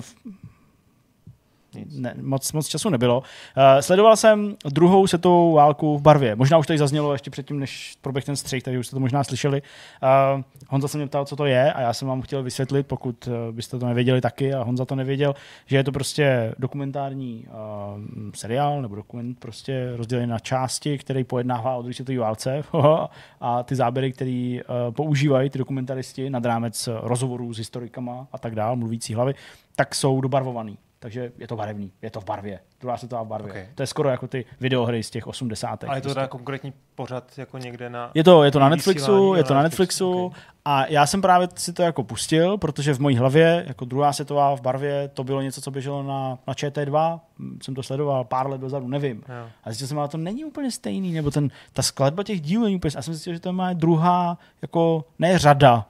ne, 1.91 2.13
moc, 2.21 2.51
moc 2.53 2.67
času 2.67 2.89
nebylo. 2.89 3.19
Uh, 3.19 3.63
sledoval 3.79 4.15
jsem 4.15 4.55
druhou 4.65 5.07
světovou 5.07 5.53
válku 5.53 5.97
v 5.97 6.01
barvě. 6.01 6.35
Možná 6.35 6.57
už 6.57 6.67
tady 6.67 6.79
zaznělo 6.79 7.13
ještě 7.13 7.31
předtím, 7.31 7.59
než 7.59 7.97
proběh 8.01 8.25
ten 8.25 8.35
střih, 8.35 8.63
takže 8.63 8.79
už 8.79 8.87
jste 8.87 8.95
to 8.95 8.99
možná 8.99 9.23
slyšeli. 9.23 9.61
Uh, 10.03 10.41
Honza 10.69 10.87
se 10.87 10.97
mě 10.97 11.07
ptal, 11.07 11.25
co 11.25 11.35
to 11.35 11.45
je 11.45 11.73
a 11.73 11.81
já 11.81 11.93
jsem 11.93 12.07
vám 12.07 12.21
chtěl 12.21 12.43
vysvětlit, 12.43 12.87
pokud 12.87 13.27
uh, 13.27 13.55
byste 13.55 13.79
to 13.79 13.85
nevěděli 13.85 14.21
taky 14.21 14.53
a 14.53 14.63
Honza 14.63 14.85
to 14.85 14.95
nevěděl, 14.95 15.35
že 15.65 15.77
je 15.77 15.83
to 15.83 15.91
prostě 15.91 16.55
dokumentární 16.59 17.45
uh, 17.47 18.03
seriál 18.35 18.81
nebo 18.81 18.95
dokument 18.95 19.39
prostě 19.39 19.93
rozdělený 19.95 20.29
na 20.29 20.39
části, 20.39 20.97
který 20.97 21.23
pojednává 21.23 21.75
o 21.75 21.81
druhé 21.81 21.93
světové 21.93 22.19
válce 22.19 22.63
a 23.41 23.63
ty 23.63 23.75
záběry, 23.75 24.11
které 24.11 24.59
uh, 24.59 24.93
používají 24.93 25.49
ty 25.49 25.57
dokumentaristi 25.57 26.29
nad 26.29 26.45
rámec 26.45 26.89
rozhovorů 27.01 27.53
s 27.53 27.57
historikama 27.57 28.27
a 28.31 28.37
tak 28.37 28.55
dál, 28.55 28.75
mluvící 28.75 29.13
hlavy, 29.13 29.35
tak 29.75 29.95
jsou 29.95 30.21
dobarvovaný 30.21 30.77
takže 30.99 31.31
je 31.37 31.47
to 31.47 31.55
barevný, 31.55 31.91
je 32.01 32.09
to 32.09 32.21
v 32.21 32.25
barvě. 32.25 32.59
Druhá 32.81 32.97
se 32.97 33.07
to 33.07 33.25
v 33.25 33.27
barvě. 33.27 33.51
Okay. 33.51 33.67
To 33.75 33.83
je 33.83 33.87
skoro 33.87 34.09
jako 34.09 34.27
ty 34.27 34.45
videohry 34.59 35.03
z 35.03 35.09
těch 35.09 35.27
80. 35.27 35.83
Ale 35.83 35.97
je 35.97 36.01
to 36.01 36.09
teda 36.09 36.27
konkrétní 36.27 36.73
pořad 36.95 37.37
jako 37.37 37.57
někde 37.57 37.89
na... 37.89 38.11
Je 38.13 38.23
to, 38.23 38.43
je 38.43 38.51
to 38.51 38.59
na 38.59 38.69
Netflixu, 38.69 39.33
je 39.35 39.43
to 39.43 39.53
na 39.53 39.63
Netflixu 39.63 40.25
okay. 40.25 40.41
a 40.65 40.85
já 40.85 41.05
jsem 41.05 41.21
právě 41.21 41.47
si 41.55 41.73
to 41.73 41.81
jako 41.81 42.03
pustil, 42.03 42.57
protože 42.57 42.93
v 42.93 42.99
mojí 42.99 43.17
hlavě, 43.17 43.65
jako 43.67 43.85
druhá 43.85 44.13
světová 44.13 44.55
v 44.55 44.61
barvě, 44.61 45.07
to 45.07 45.23
bylo 45.23 45.41
něco, 45.41 45.61
co 45.61 45.71
běželo 45.71 46.03
na, 46.03 46.37
na 46.47 46.53
ČT2, 46.53 47.19
jsem 47.63 47.75
to 47.75 47.83
sledoval 47.83 48.23
pár 48.23 48.49
let 48.49 48.61
dozadu, 48.61 48.87
nevím. 48.87 49.17
Jo. 49.17 49.49
A 49.63 49.69
zjistil 49.69 49.87
jsem, 49.87 49.97
že 50.01 50.07
to 50.07 50.17
není 50.17 50.45
úplně 50.45 50.71
stejný, 50.71 51.13
nebo 51.13 51.31
ten, 51.31 51.49
ta 51.73 51.81
skladba 51.81 52.23
těch 52.23 52.41
dílů 52.41 52.63
není 52.63 52.75
úplně, 52.75 52.91
a 52.97 53.01
jsem 53.01 53.13
zjistil, 53.13 53.33
že 53.33 53.39
to 53.39 53.53
má 53.53 53.73
druhá, 53.73 54.37
jako 54.61 55.05
ne 55.19 55.37
řada, 55.37 55.85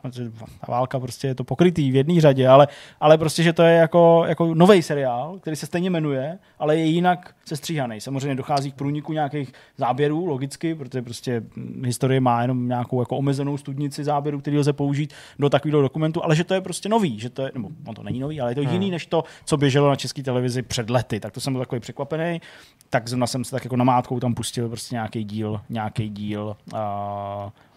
ta 0.65 0.72
válka 0.72 0.99
prostě 0.99 1.27
je 1.27 1.36
to 1.36 1.44
pokrytý 1.44 1.91
v 1.91 1.95
jedné 1.95 2.22
řadě, 2.22 2.48
ale, 2.48 2.68
ale 2.99 3.18
prostě, 3.18 3.44
že 3.44 3.53
to 3.53 3.64
je 3.64 3.76
jako, 3.76 4.23
jako 4.27 4.56
nový 4.56 4.81
seriál, 4.81 4.99
který 5.42 5.56
se 5.56 5.66
stejně 5.66 5.90
jmenuje, 5.90 6.40
ale 6.60 6.78
je 6.78 6.86
jinak 6.86 7.36
sestříhaný. 7.46 8.02
Samozřejmě 8.02 8.36
dochází 8.36 8.72
k 8.72 8.76
průniku 8.76 9.14
nějakých 9.14 9.54
záběrů, 9.78 10.26
logicky, 10.26 10.76
protože 10.76 11.02
prostě 11.02 11.44
historie 11.84 12.20
má 12.20 12.42
jenom 12.42 12.68
nějakou 12.68 13.02
jako 13.02 13.18
omezenou 13.18 13.58
studnici 13.58 14.04
záběrů, 14.04 14.40
který 14.40 14.58
lze 14.58 14.74
použít 14.74 15.14
do 15.40 15.50
takového 15.50 15.82
dokumentu, 15.82 16.24
ale 16.24 16.36
že 16.36 16.44
to 16.44 16.54
je 16.54 16.62
prostě 16.62 16.90
nový, 16.90 17.20
že 17.20 17.30
to 17.30 17.42
je, 17.42 17.52
nebo 17.54 17.70
on 17.88 17.96
to 17.96 18.04
není 18.04 18.20
nový, 18.20 18.42
ale 18.42 18.52
je 18.52 18.56
to 18.56 18.62
hmm. 18.62 18.74
jiný 18.74 18.92
než 18.92 19.06
to, 19.06 19.24
co 19.46 19.58
běželo 19.58 19.90
na 19.90 19.96
české 19.96 20.24
televizi 20.24 20.62
před 20.62 20.90
lety. 20.90 21.20
Tak 21.20 21.34
to 21.34 21.40
jsem 21.40 21.54
byl 21.54 21.62
takový 21.62 21.82
překvapený. 21.82 22.42
Tak 22.90 23.08
zrovna 23.08 23.28
jsem 23.28 23.44
se 23.44 23.52
tak 23.52 23.64
jako 23.64 23.76
namátkou 23.76 24.20
tam 24.20 24.34
pustil 24.34 24.70
prostě 24.70 24.96
nějaký 24.96 25.24
díl, 25.24 25.62
nějaký 25.70 26.10
díl 26.10 26.56
uh, 26.74 26.80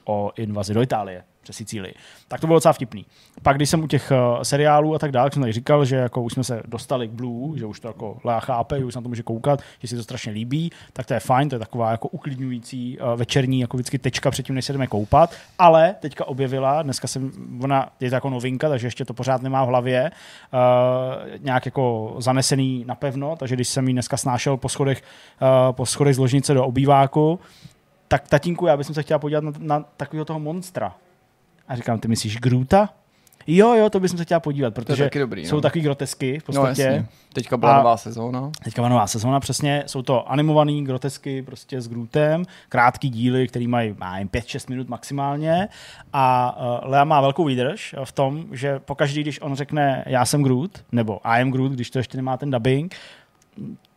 o 0.05 0.33
invazi 0.37 0.75
do 0.75 0.83
Itálie 0.83 1.25
přes 1.43 1.57
Sicílii. 1.57 1.95
Tak 2.29 2.41
to 2.41 2.47
bylo 2.47 2.57
docela 2.57 2.73
vtipný. 2.73 3.07
Pak, 3.43 3.57
když 3.57 3.71
jsem 3.71 3.83
u 3.83 3.87
těch 3.87 4.13
uh, 4.13 4.43
seriálů 4.43 4.95
a 4.95 4.99
tak 4.99 5.13
dále, 5.13 5.31
jsem 5.33 5.43
tady 5.43 5.53
říkal, 5.53 5.85
že 5.85 5.97
jako 5.97 6.23
už 6.23 6.33
jsme 6.33 6.45
se 6.45 6.63
dostali 6.67 7.09
k 7.09 7.11
Blue, 7.11 7.59
že 7.59 7.67
už 7.67 7.81
to 7.81 7.89
jako 7.89 8.19
Lea 8.25 8.41
chápe, 8.41 8.79
že 8.79 8.85
už 8.85 8.93
se 8.93 8.99
na 8.99 9.03
to 9.03 9.09
může 9.09 9.23
koukat, 9.23 9.61
že 9.79 9.89
si 9.89 9.97
to 9.97 10.03
strašně 10.03 10.33
líbí, 10.33 10.73
tak 10.93 11.07
to 11.07 11.15
je 11.15 11.21
fajn, 11.21 11.49
to 11.49 11.55
je 11.55 11.59
taková 11.59 11.91
jako 11.91 12.09
uklidňující 12.09 12.99
uh, 12.99 13.15
večerní 13.15 13.61
jako 13.61 13.77
vždycky 13.77 13.99
tečka 13.99 14.31
předtím, 14.31 14.55
než 14.55 14.65
se 14.65 14.73
jdeme 14.73 14.87
koupat, 14.87 15.35
ale 15.59 15.95
teďka 16.01 16.25
objevila, 16.25 16.83
dneska 16.83 17.09
jsem, 17.09 17.31
ona 17.63 17.89
je 18.01 18.11
to 18.11 18.15
jako 18.15 18.31
novinka, 18.31 18.69
takže 18.69 18.87
ještě 18.87 19.05
to 19.05 19.15
pořád 19.15 19.43
nemá 19.43 19.65
v 19.65 19.69
hlavě, 19.69 20.11
uh, 20.11 21.39
nějak 21.39 21.67
jako 21.67 22.15
zanesený 22.19 22.85
napevno, 22.87 23.37
takže 23.37 23.55
když 23.55 23.69
jsem 23.69 23.89
ji 23.89 23.93
dneska 23.93 24.17
snášel 24.17 24.57
po 24.57 24.69
schodech, 24.69 25.03
uh, 25.43 25.73
po 25.73 25.87
schodech 25.87 26.15
z 26.15 26.19
ložnice 26.19 26.55
do 26.55 26.67
obýváku, 26.67 27.41
tak 28.09 28.29
tatínku, 28.29 28.67
já 28.67 28.77
bych 28.77 28.87
se 28.87 29.03
chtěla 29.03 29.19
podívat 29.19 29.45
na, 29.45 29.53
na 29.59 29.85
takového 29.97 30.25
toho 30.25 30.39
monstra, 30.39 30.95
a 31.69 31.77
říkám, 31.77 31.99
ty 31.99 32.09
myslíš 32.09 32.37
Gruta? 32.37 32.89
Jo, 33.47 33.75
jo, 33.75 33.91
to 33.91 34.01
bych 34.01 34.11
se 34.11 34.25
chtěla 34.25 34.41
podívat, 34.41 34.75
protože 34.75 35.11
to 35.11 35.19
dobrý, 35.19 35.47
jsou 35.47 35.57
no. 35.57 35.61
takový 35.61 35.85
grotesky 35.85 36.39
v 36.39 36.49
no, 36.49 36.63
podstatě. 36.63 36.99
No, 36.99 37.07
Teďka 37.33 37.57
byla 37.57 37.75
a 37.75 37.79
nová 37.79 37.97
sezóna. 37.97 38.51
Teďka 38.65 38.83
byla 38.83 38.89
nová 38.89 39.07
sezóna, 39.07 39.41
přesně. 39.41 39.85
Jsou 39.87 40.03
to 40.03 40.31
animovaný 40.31 40.85
grotesky 40.85 41.43
prostě 41.43 41.81
s 41.81 41.89
Grootem, 41.89 42.45
krátký 42.69 43.11
díly, 43.11 43.49
který 43.49 43.69
mají, 43.69 43.95
mají 43.99 44.27
5-6 44.27 44.71
minut 44.71 44.89
maximálně. 44.89 45.69
A 46.13 46.57
uh, 46.83 46.91
Lea 46.91 47.05
má 47.05 47.21
velkou 47.21 47.45
výdrž 47.45 47.95
v 48.05 48.13
tom, 48.13 48.45
že 48.53 48.79
pokaždý, 48.79 49.23
když 49.23 49.41
on 49.41 49.55
řekne 49.55 50.05
já 50.07 50.25
jsem 50.25 50.43
Groot, 50.43 50.85
nebo 50.93 51.21
I 51.25 51.43
am 51.43 51.51
Groot, 51.51 51.73
když 51.73 51.91
to 51.91 51.99
ještě 51.99 52.17
nemá 52.17 52.37
ten 52.37 52.51
dubbing, 52.51 52.95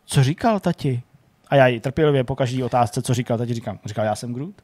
co 0.06 0.22
říkal 0.22 0.60
tati? 0.60 1.02
A 1.48 1.56
já 1.56 1.66
ji 1.66 1.80
trpělivě 1.80 2.24
po 2.24 2.36
každý 2.36 2.62
otázce, 2.62 3.02
co 3.02 3.14
říkal, 3.14 3.38
tati 3.38 3.54
říkám, 3.54 3.78
říkal 3.84 4.04
já 4.04 4.14
jsem 4.14 4.34
Groot 4.34 4.54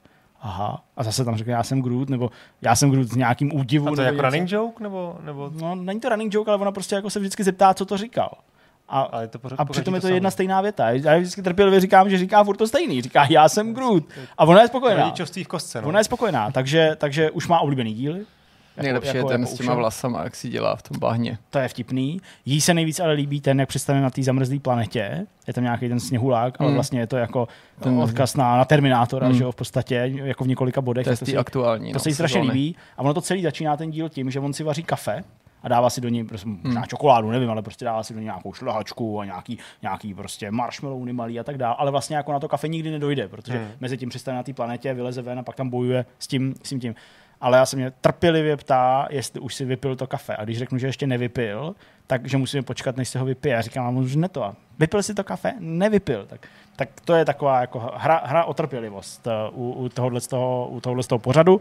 aha, 0.42 0.84
a 0.96 1.02
zase 1.02 1.24
tam 1.24 1.36
řekne, 1.36 1.52
já 1.52 1.62
jsem 1.62 1.82
Groot, 1.82 2.10
nebo 2.10 2.30
já 2.62 2.76
jsem 2.76 2.90
Groot 2.90 3.08
s 3.08 3.16
nějakým 3.16 3.56
údivu. 3.56 3.88
A 3.88 3.94
to 3.94 4.00
je 4.00 4.06
jako 4.06 4.22
running 4.22 4.52
joke? 4.52 4.82
Nebo, 4.82 5.18
nebo... 5.24 5.50
No, 5.60 5.74
není 5.74 6.00
to 6.00 6.08
running 6.08 6.34
joke, 6.34 6.50
ale 6.50 6.60
ona 6.60 6.72
prostě 6.72 6.94
jako 6.94 7.10
se 7.10 7.20
vždycky 7.20 7.44
zeptá, 7.44 7.74
co 7.74 7.84
to 7.84 7.96
říkal. 7.96 8.38
A, 8.88 9.00
ale 9.00 9.28
to 9.28 9.38
pořád, 9.38 9.60
a 9.60 9.64
přitom 9.64 9.94
je 9.94 10.00
to, 10.00 10.06
to 10.06 10.14
jedna 10.14 10.30
stejná 10.30 10.60
věta. 10.60 10.90
Já 10.90 11.18
vždycky 11.18 11.42
trpělivě 11.42 11.80
říkám, 11.80 12.10
že 12.10 12.18
říká 12.18 12.44
furt 12.44 12.56
to 12.56 12.66
stejný. 12.66 13.02
Říká, 13.02 13.26
já 13.30 13.48
jsem 13.48 13.74
Groot. 13.74 14.04
A 14.38 14.44
ona 14.44 14.60
je 14.60 14.68
spokojená. 14.68 15.14
v 15.44 15.48
kostce, 15.48 15.82
no. 15.82 15.88
Ona 15.88 15.98
je 15.98 16.04
spokojená, 16.04 16.50
takže, 16.50 16.96
takže 16.98 17.30
už 17.30 17.48
má 17.48 17.60
oblíbený 17.60 17.94
díly. 17.94 18.26
Jako, 18.76 18.82
Nejlepší 18.82 19.16
jako, 19.16 19.18
je 19.18 19.24
ten 19.34 19.40
jako 19.40 19.54
s 19.54 19.58
těma 19.58 19.74
vlasama, 19.74 20.24
jak 20.24 20.36
si 20.36 20.48
dělá 20.48 20.76
v 20.76 20.82
tom 20.82 20.98
bahně. 20.98 21.38
To 21.50 21.58
je 21.58 21.68
vtipný. 21.68 22.20
Jí 22.44 22.60
se 22.60 22.74
nejvíc 22.74 23.00
ale 23.00 23.12
líbí 23.12 23.40
ten, 23.40 23.60
jak 23.60 23.68
přistane 23.68 24.00
na 24.00 24.10
té 24.10 24.22
zamrzlé 24.22 24.58
planetě. 24.58 25.26
Je 25.46 25.54
tam 25.54 25.64
nějaký 25.64 25.88
ten 25.88 26.00
sněhulák, 26.00 26.60
mm. 26.60 26.64
ale 26.64 26.68
hmm. 26.68 26.74
vlastně 26.74 27.00
je 27.00 27.06
to 27.06 27.16
jako 27.16 27.48
ten 27.80 27.98
odkaz 27.98 28.36
na, 28.36 28.56
na 28.56 28.64
Terminátora, 28.64 29.28
mm. 29.28 29.34
že 29.34 29.44
jo, 29.44 29.52
v 29.52 29.56
podstatě, 29.56 30.12
jako 30.24 30.44
v 30.44 30.48
několika 30.48 30.80
bodech. 30.80 31.04
To 31.04 31.10
je 31.10 31.16
to 31.16 31.26
si, 31.26 31.36
aktuální. 31.36 31.92
To 31.92 31.98
se 31.98 32.08
jí 32.08 32.14
strašně 32.14 32.40
líbí. 32.40 32.76
A 32.96 33.00
ono 33.00 33.14
to 33.14 33.20
celý 33.20 33.42
začíná 33.42 33.76
ten 33.76 33.90
díl 33.90 34.08
tím, 34.08 34.30
že 34.30 34.40
on 34.40 34.52
si 34.52 34.64
vaří 34.64 34.82
kafe 34.82 35.24
a 35.62 35.68
dává 35.68 35.90
si 35.90 36.00
do 36.00 36.08
ní 36.08 36.24
prostě 36.24 36.48
hmm. 36.48 36.60
možná 36.64 36.86
čokoládu, 36.86 37.30
nevím, 37.30 37.50
ale 37.50 37.62
prostě 37.62 37.84
dává 37.84 38.02
si 38.02 38.14
do 38.14 38.20
ní 38.20 38.24
nějakou 38.24 38.52
šlehačku 38.52 39.20
a 39.20 39.24
nějaký, 39.24 39.58
nějaký 39.82 40.14
prostě 40.14 40.50
marshmallow 40.50 41.12
malý 41.12 41.40
a 41.40 41.44
tak 41.44 41.58
dále, 41.58 41.74
ale 41.78 41.90
vlastně 41.90 42.16
jako 42.16 42.32
na 42.32 42.40
to 42.40 42.48
kafe 42.48 42.68
nikdy 42.68 42.90
nedojde, 42.90 43.28
protože 43.28 43.58
hmm. 43.58 43.68
mezi 43.80 43.96
tím 43.96 44.08
přistane 44.08 44.36
na 44.36 44.42
té 44.42 44.52
planetě, 44.52 44.94
vyleze 44.94 45.22
ven 45.22 45.38
a 45.38 45.42
pak 45.42 45.56
tam 45.56 45.70
bojuje 45.70 46.04
s 46.18 46.26
tím, 46.26 46.54
s 46.62 46.68
tím, 46.68 46.80
tím 46.80 46.94
ale 47.42 47.58
já 47.58 47.66
se 47.66 47.76
mě 47.76 47.90
trpělivě 47.90 48.56
ptá, 48.56 49.06
jestli 49.10 49.40
už 49.40 49.54
si 49.54 49.64
vypil 49.64 49.96
to 49.96 50.06
kafe. 50.06 50.36
A 50.36 50.44
když 50.44 50.58
řeknu, 50.58 50.78
že 50.78 50.86
ještě 50.86 51.06
nevypil, 51.06 51.74
takže 52.06 52.36
musíme 52.36 52.62
počkat, 52.62 52.96
než 52.96 53.08
se 53.08 53.18
ho 53.18 53.24
vypije. 53.24 53.54
Já 53.54 53.60
říkám, 53.60 53.96
už 53.96 54.16
ne 54.16 54.28
to. 54.28 54.54
Vypil 54.78 55.02
si 55.02 55.14
to 55.14 55.24
kafe? 55.24 55.52
Nevypil. 55.58 56.26
Tak, 56.26 56.48
tak 56.76 56.88
to 57.04 57.14
je 57.14 57.24
taková 57.24 57.60
jako 57.60 57.90
hra, 57.94 58.22
hra 58.24 58.44
o 58.44 58.54
trpělivost 58.54 59.26
uh, 59.26 59.60
u, 59.60 59.72
u, 59.72 59.88
tohohle, 59.88 60.20
z 60.20 60.26
toho, 60.26 60.68
u 60.68 60.80
tohohle 60.80 61.02
z 61.02 61.06
toho 61.06 61.18
pořadu. 61.18 61.60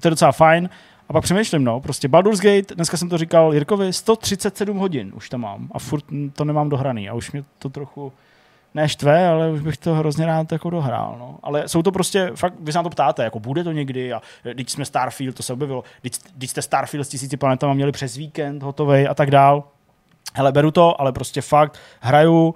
To 0.00 0.08
je 0.08 0.10
docela 0.10 0.32
fajn. 0.32 0.70
A 1.08 1.12
pak 1.12 1.24
přemýšlím, 1.24 1.64
no, 1.64 1.80
prostě 1.80 2.08
Baldur's 2.08 2.40
Gate, 2.40 2.74
dneska 2.74 2.96
jsem 2.96 3.08
to 3.08 3.18
říkal 3.18 3.54
Jirkovi, 3.54 3.92
137 3.92 4.78
hodin 4.78 5.12
už 5.14 5.28
tam 5.28 5.40
mám 5.40 5.68
a 5.72 5.78
furt 5.78 6.04
to 6.32 6.44
nemám 6.44 6.68
dohraný 6.68 7.08
a 7.08 7.14
už 7.14 7.32
mě 7.32 7.44
to 7.58 7.68
trochu 7.68 8.12
ne 8.76 8.88
štve, 8.88 9.28
ale 9.28 9.50
už 9.50 9.60
bych 9.60 9.76
to 9.76 9.94
hrozně 9.94 10.26
rád 10.26 10.52
jako 10.52 10.70
dohrál. 10.70 11.16
No. 11.18 11.38
Ale 11.42 11.68
jsou 11.68 11.82
to 11.82 11.92
prostě, 11.92 12.30
fakt, 12.34 12.54
vy 12.60 12.72
se 12.72 12.78
na 12.78 12.82
to 12.82 12.90
ptáte, 12.90 13.24
jako 13.24 13.40
bude 13.40 13.64
to 13.64 13.72
někdy 13.72 14.12
a 14.12 14.22
když 14.52 14.70
jsme 14.70 14.84
Starfield, 14.84 15.36
to 15.36 15.42
se 15.42 15.52
objevilo, 15.52 15.84
když, 16.00 16.12
když 16.34 16.50
jste 16.50 16.62
Starfield 16.62 17.06
s 17.06 17.08
tisíci 17.08 17.36
planetama 17.36 17.74
měli 17.74 17.92
přes 17.92 18.16
víkend 18.16 18.62
hotový 18.62 19.08
a 19.08 19.14
tak 19.14 19.30
dál. 19.30 19.64
Hele, 20.34 20.52
beru 20.52 20.70
to, 20.70 21.00
ale 21.00 21.12
prostě 21.12 21.40
fakt 21.40 21.78
hraju 22.00 22.48
uh, 22.48 22.54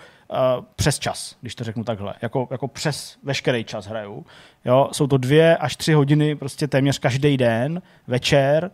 přes 0.77 0.99
čas, 0.99 1.37
když 1.41 1.55
to 1.55 1.65
řeknu 1.65 1.85
takhle. 1.85 2.15
Jako, 2.23 2.49
jako 2.51 2.69
přes 2.69 3.17
veškerý 3.23 3.65
čas 3.65 3.87
hraju. 3.87 4.27
Jo, 4.65 4.89
jsou 4.93 5.07
to 5.07 5.17
dvě 5.17 5.57
až 5.57 5.77
tři 5.77 5.93
hodiny 5.93 6.35
prostě 6.35 6.69
téměř 6.69 6.99
každý 6.99 7.37
den, 7.37 7.83
večer, 8.07 8.71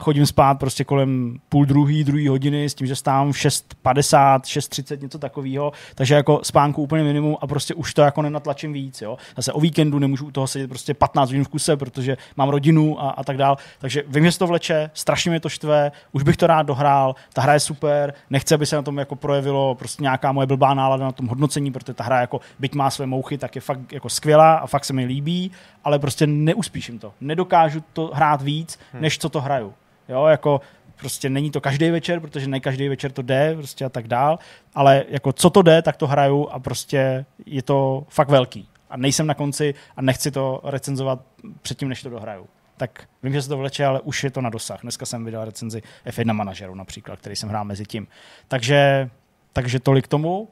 chodím 0.00 0.26
spát 0.26 0.58
prostě 0.58 0.84
kolem 0.84 1.36
půl 1.48 1.64
druhý, 1.64 2.04
druhý 2.04 2.28
hodiny 2.28 2.68
s 2.68 2.74
tím, 2.74 2.86
že 2.86 2.96
stávám 2.96 3.32
v 3.32 3.36
6.50, 3.36 4.40
6.30, 4.40 5.02
něco 5.02 5.18
takového, 5.18 5.72
takže 5.94 6.14
jako 6.14 6.40
spánku 6.42 6.82
úplně 6.82 7.02
minimum 7.02 7.36
a 7.40 7.46
prostě 7.46 7.74
už 7.74 7.94
to 7.94 8.02
jako 8.02 8.22
nenatlačím 8.22 8.72
víc, 8.72 9.02
jo. 9.02 9.18
Zase 9.36 9.52
o 9.52 9.60
víkendu 9.60 9.98
nemůžu 9.98 10.26
u 10.26 10.30
toho 10.30 10.46
sedět 10.46 10.68
prostě 10.68 10.94
15 10.94 11.28
hodin 11.28 11.44
v 11.44 11.48
kuse, 11.48 11.76
protože 11.76 12.16
mám 12.36 12.48
rodinu 12.48 13.02
a, 13.02 13.10
a 13.10 13.24
tak 13.24 13.36
dál, 13.36 13.56
takže 13.78 14.02
vím, 14.06 14.24
že 14.24 14.32
se 14.32 14.38
to 14.38 14.46
vleče, 14.46 14.90
strašně 14.94 15.30
mě 15.30 15.40
to 15.40 15.48
štve, 15.48 15.92
už 16.12 16.22
bych 16.22 16.36
to 16.36 16.46
rád 16.46 16.62
dohrál, 16.62 17.14
ta 17.32 17.42
hra 17.42 17.54
je 17.54 17.60
super, 17.60 18.14
nechci, 18.30 18.54
aby 18.54 18.66
se 18.66 18.76
na 18.76 18.82
tom 18.82 18.98
jako 18.98 19.16
projevilo 19.16 19.74
prostě 19.74 20.02
nějaká 20.02 20.32
moje 20.32 20.46
blbá 20.46 20.74
nálada 20.74 21.04
na 21.04 21.12
tom 21.12 21.26
hodnocení, 21.26 21.72
protože 21.72 21.94
ta 21.94 22.04
hra 22.04 22.20
jako 22.20 22.40
byť 22.58 22.74
má 22.74 22.90
své 22.90 23.06
mouchy, 23.06 23.38
tak 23.38 23.54
je 23.54 23.60
fakt 23.60 23.92
jako 23.92 24.08
skvělá 24.08 24.54
a 24.54 24.66
fakt 24.66 24.84
se 24.84 24.92
mi 24.92 25.04
líbí, 25.04 25.50
ale 25.84 25.98
prostě 25.98 26.26
neuspíším 26.26 26.98
to. 26.98 27.12
Nedokážu 27.20 27.84
to 27.92 28.10
hrát 28.14 28.42
víc, 28.42 28.78
hmm. 28.92 29.02
než 29.02 29.18
co 29.18 29.28
to 29.28 29.40
hraju. 29.40 29.74
Jo, 30.08 30.26
jako 30.26 30.60
prostě 30.96 31.30
není 31.30 31.50
to 31.50 31.60
každý 31.60 31.90
večer, 31.90 32.20
protože 32.20 32.48
ne 32.48 32.60
každý 32.60 32.88
večer 32.88 33.12
to 33.12 33.22
jde 33.22 33.54
prostě 33.54 33.84
a 33.84 33.88
tak 33.88 34.08
dál, 34.08 34.38
ale 34.74 35.04
jako 35.08 35.32
co 35.32 35.50
to 35.50 35.62
jde, 35.62 35.82
tak 35.82 35.96
to 35.96 36.06
hraju 36.06 36.48
a 36.48 36.58
prostě 36.58 37.24
je 37.46 37.62
to 37.62 38.06
fakt 38.08 38.28
velký. 38.28 38.68
a 38.90 38.96
nejsem 38.96 39.26
na 39.26 39.34
konci 39.34 39.74
a 39.96 40.02
nechci 40.02 40.30
to 40.30 40.60
recenzovat 40.64 41.20
předtím, 41.62 41.88
než 41.88 42.02
to 42.02 42.10
dohraju. 42.10 42.46
Tak 42.76 43.08
vím, 43.22 43.32
že 43.32 43.42
se 43.42 43.48
to 43.48 43.56
vleče, 43.56 43.84
ale 43.84 44.00
už 44.00 44.24
je 44.24 44.30
to 44.30 44.40
na 44.40 44.50
dosah. 44.50 44.80
Dneska 44.82 45.06
jsem 45.06 45.24
vydal 45.24 45.44
recenzi 45.44 45.82
F1 46.06 46.32
manažeru 46.32 46.74
například, 46.74 47.18
který 47.18 47.36
jsem 47.36 47.48
hrál 47.48 47.64
mezi 47.64 47.84
tím. 47.84 48.06
Takže, 48.48 49.10
takže 49.52 49.80
tolik 49.80 50.08
tomu. 50.08 50.48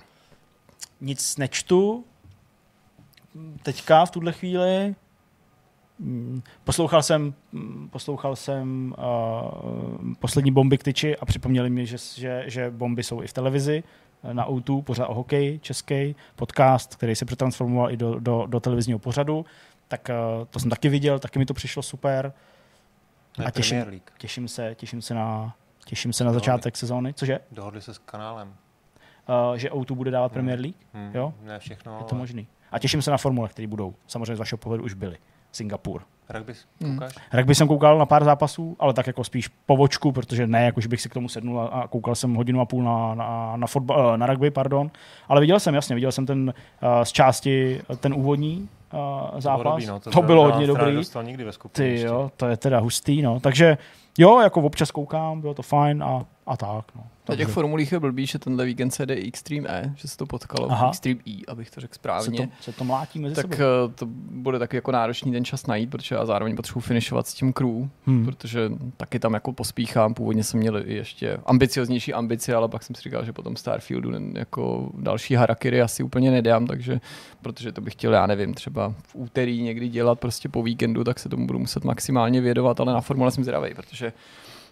Nic 1.01 1.37
nečtu. 1.37 2.05
Teďka 3.63 4.05
v 4.05 4.11
tuhle 4.11 4.33
chvíli 4.33 4.95
poslouchal 6.65 7.03
jsem, 7.03 7.35
mm, 7.53 7.89
poslouchal 7.93 8.37
jsem 8.37 8.95
uh, 8.99 10.15
poslední 10.19 10.53
bomby 10.53 10.79
k 10.79 10.83
tyči 10.83 11.17
a 11.17 11.25
připomněli 11.25 11.71
mi, 11.71 11.87
že, 11.87 11.97
že, 12.15 12.45
že 12.47 12.71
bomby 12.71 13.03
jsou 13.03 13.23
i 13.23 13.27
v 13.27 13.33
televizi 13.33 13.83
eh, 14.25 14.35
na 14.35 14.49
O2, 14.49 14.83
pořád 14.83 15.07
o 15.07 15.15
hokeji 15.15 15.59
český, 15.59 16.17
podcast, 16.37 16.97
který 16.97 17.17
se 17.17 17.25
přetransformoval 17.25 17.91
i 17.91 17.97
do, 17.97 18.21
do, 18.21 18.47
do 18.47 18.61
televizního 18.61 18.99
pořadu. 18.99 19.47
Tak 19.89 20.11
uh, 20.11 20.47
to 20.47 20.59
jsem 20.59 20.71
taky 20.71 20.89
viděl, 20.89 21.19
taky 21.19 21.39
mi 21.39 21.47
to 21.47 21.55
přišlo 21.55 21.83
super. 21.83 22.33
a 23.45 23.51
těším, 23.51 24.01
těším 24.19 24.49
se, 24.49 24.75
těším 24.75 25.03
se 25.03 25.15
na, 25.15 25.55
těším 25.85 26.13
se 26.13 26.25
na 26.25 26.33
začátek 26.33 26.77
sezóny. 26.77 27.15
Cože? 27.15 27.41
Dohodli 27.51 27.83
se 27.83 27.95
s 27.95 27.99
kanálem. 27.99 28.55
Uh, 29.49 29.55
že 29.57 29.71
O2 29.71 29.95
bude 29.95 30.11
dávat 30.11 30.27
hmm. 30.27 30.35
Premier 30.35 30.61
League? 30.61 30.77
Hmm. 30.93 31.11
Jo? 31.15 31.35
Ne 31.43 31.59
všechno. 31.59 31.99
Je 31.99 32.05
to 32.05 32.13
ale... 32.15 32.19
možný. 32.19 32.47
A 32.71 32.79
těším 32.79 33.03
se 33.03 33.11
na 33.11 33.17
formule, 33.17 33.49
které 33.49 33.69
budou. 33.69 33.95
Samozřejmě 34.07 34.37
z 34.37 34.39
vašeho 34.39 34.59
pohledu 34.59 34.85
už 34.85 34.95
byly. 34.95 35.19
Singapur. 35.53 36.03
Rugby 36.33 36.55
koukáš? 36.79 37.13
Hmm. 37.15 37.39
Rugby 37.41 37.55
jsem 37.55 37.69
koukal 37.69 37.99
na 37.99 38.07
pár 38.07 38.25
zápasů, 38.25 38.77
ale 38.79 38.93
tak 38.93 39.07
jako 39.07 39.25
spíš 39.25 39.49
po 39.49 39.77
vočku, 39.77 40.13
protože 40.13 40.47
ne, 40.47 40.65
jakož 40.65 40.87
bych 40.87 41.01
si 41.01 41.09
k 41.09 41.15
tomu 41.15 41.29
sednul 41.29 41.61
a 41.61 41.89
koukal 41.89 42.15
jsem 42.15 42.35
hodinu 42.35 42.61
a 42.61 42.65
půl 42.65 42.83
na, 42.83 43.15
na, 43.15 43.57
na, 43.57 43.67
fotbal, 43.67 44.15
eh, 44.15 44.19
na 44.19 44.27
rugby, 44.27 44.51
pardon. 44.51 44.91
Ale 45.29 45.41
viděl 45.41 45.61
jsem, 45.61 45.75
jasně, 45.75 45.95
viděl 45.95 46.13
jsem 46.13 46.27
ten 46.27 46.55
uh, 46.83 47.03
z 47.03 47.13
části, 47.13 47.83
ten 48.01 48.15
úvodní 48.15 48.69
uh, 48.93 49.41
zápas. 49.41 49.63
To 49.63 49.63
bylo, 49.63 49.73
dobrý, 49.73 49.87
no, 49.87 50.01
to, 50.01 50.11
to 50.11 50.23
bylo 50.23 50.45
hodně 50.45 50.67
dobrý. 50.67 50.99
nikdy 51.23 51.45
ve 51.45 51.53
Ty 51.73 52.01
jo, 52.01 52.31
to 52.37 52.47
je 52.47 52.57
teda 52.57 52.79
hustý, 52.79 53.23
no. 53.23 53.41
Takže 53.41 53.79
jo, 54.19 54.41
jako 54.41 54.61
občas 54.61 54.91
koukám, 54.91 55.41
bylo 55.41 55.55
to 55.55 55.63
fajn 55.63 56.03
a, 56.03 56.25
a 56.47 56.57
tak, 56.57 56.85
no. 56.97 57.05
Na 57.29 57.37
těch 57.37 57.49
formulích 57.49 57.93
je 57.93 58.01
blbý, 58.01 58.27
že 58.27 58.39
tenhle 58.39 58.65
víkend 58.65 58.91
se 58.91 59.07
jde 59.07 59.15
Extreme 59.15 59.69
E, 59.69 59.93
že 59.97 60.09
se 60.09 60.17
to 60.17 60.27
potkalo, 60.27 60.71
Aha. 60.71 60.89
Extreme 60.89 61.21
E, 61.27 61.43
abych 61.49 61.71
to 61.71 61.81
řekl 61.81 61.95
správně. 61.95 62.39
Se 62.39 62.47
to, 62.47 62.53
se 62.61 62.73
to 62.73 62.85
mlátí 62.85 63.19
mezi 63.19 63.35
Tak 63.35 63.55
sebou. 63.55 63.63
Eh, 63.63 63.93
to 63.95 64.07
bude 64.31 64.59
taky 64.59 64.77
jako 64.77 64.93
náročný 64.93 65.33
ten 65.33 65.45
čas 65.45 65.67
najít, 65.67 65.91
protože 65.91 66.15
já 66.15 66.27
zároveň 66.27 66.57
potřebuji 66.57 66.81
finišovat 66.81 67.27
s 67.27 67.35
tím 67.35 67.53
crew, 67.53 67.89
hmm. 68.07 68.25
protože 68.25 68.73
taky 68.97 69.19
tam 69.19 69.35
jako 69.35 69.53
pospíchám. 69.53 70.15
Původně 70.15 70.45
jsem 70.45 70.61
měl 70.61 70.77
ještě 70.77 71.39
ambicioznější 71.47 72.15
ambice, 72.15 72.55
ale 72.55 72.69
pak 72.69 72.83
jsem 72.83 72.97
si 72.97 73.03
říkal, 73.03 73.25
že 73.25 73.33
potom 73.33 73.57
Starfieldu 73.57 74.11
jako 74.35 74.91
další 74.99 75.35
harakiri 75.35 75.83
asi 75.83 76.03
úplně 76.03 76.31
nedám, 76.31 76.67
takže 76.67 77.01
protože 77.43 77.73
to 77.73 77.81
bych 77.81 77.93
chtěl, 77.93 78.13
já 78.13 78.27
nevím, 78.27 78.55
třeba 78.55 78.95
v 79.03 79.15
úterý 79.15 79.63
někdy 79.63 79.89
dělat 79.89 80.21
prostě 80.21 80.49
po 80.49 80.63
víkendu, 80.63 81.05
tak 81.05 81.19
se 81.19 81.29
tomu 81.29 81.47
budu 81.47 81.59
muset 81.59 81.85
maximálně 81.85 82.41
vědovat, 82.41 82.81
ale 82.81 82.93
na 82.93 83.01
formule 83.01 83.31
jsem 83.31 83.45
zdravý, 83.45 83.75
protože 83.75 84.13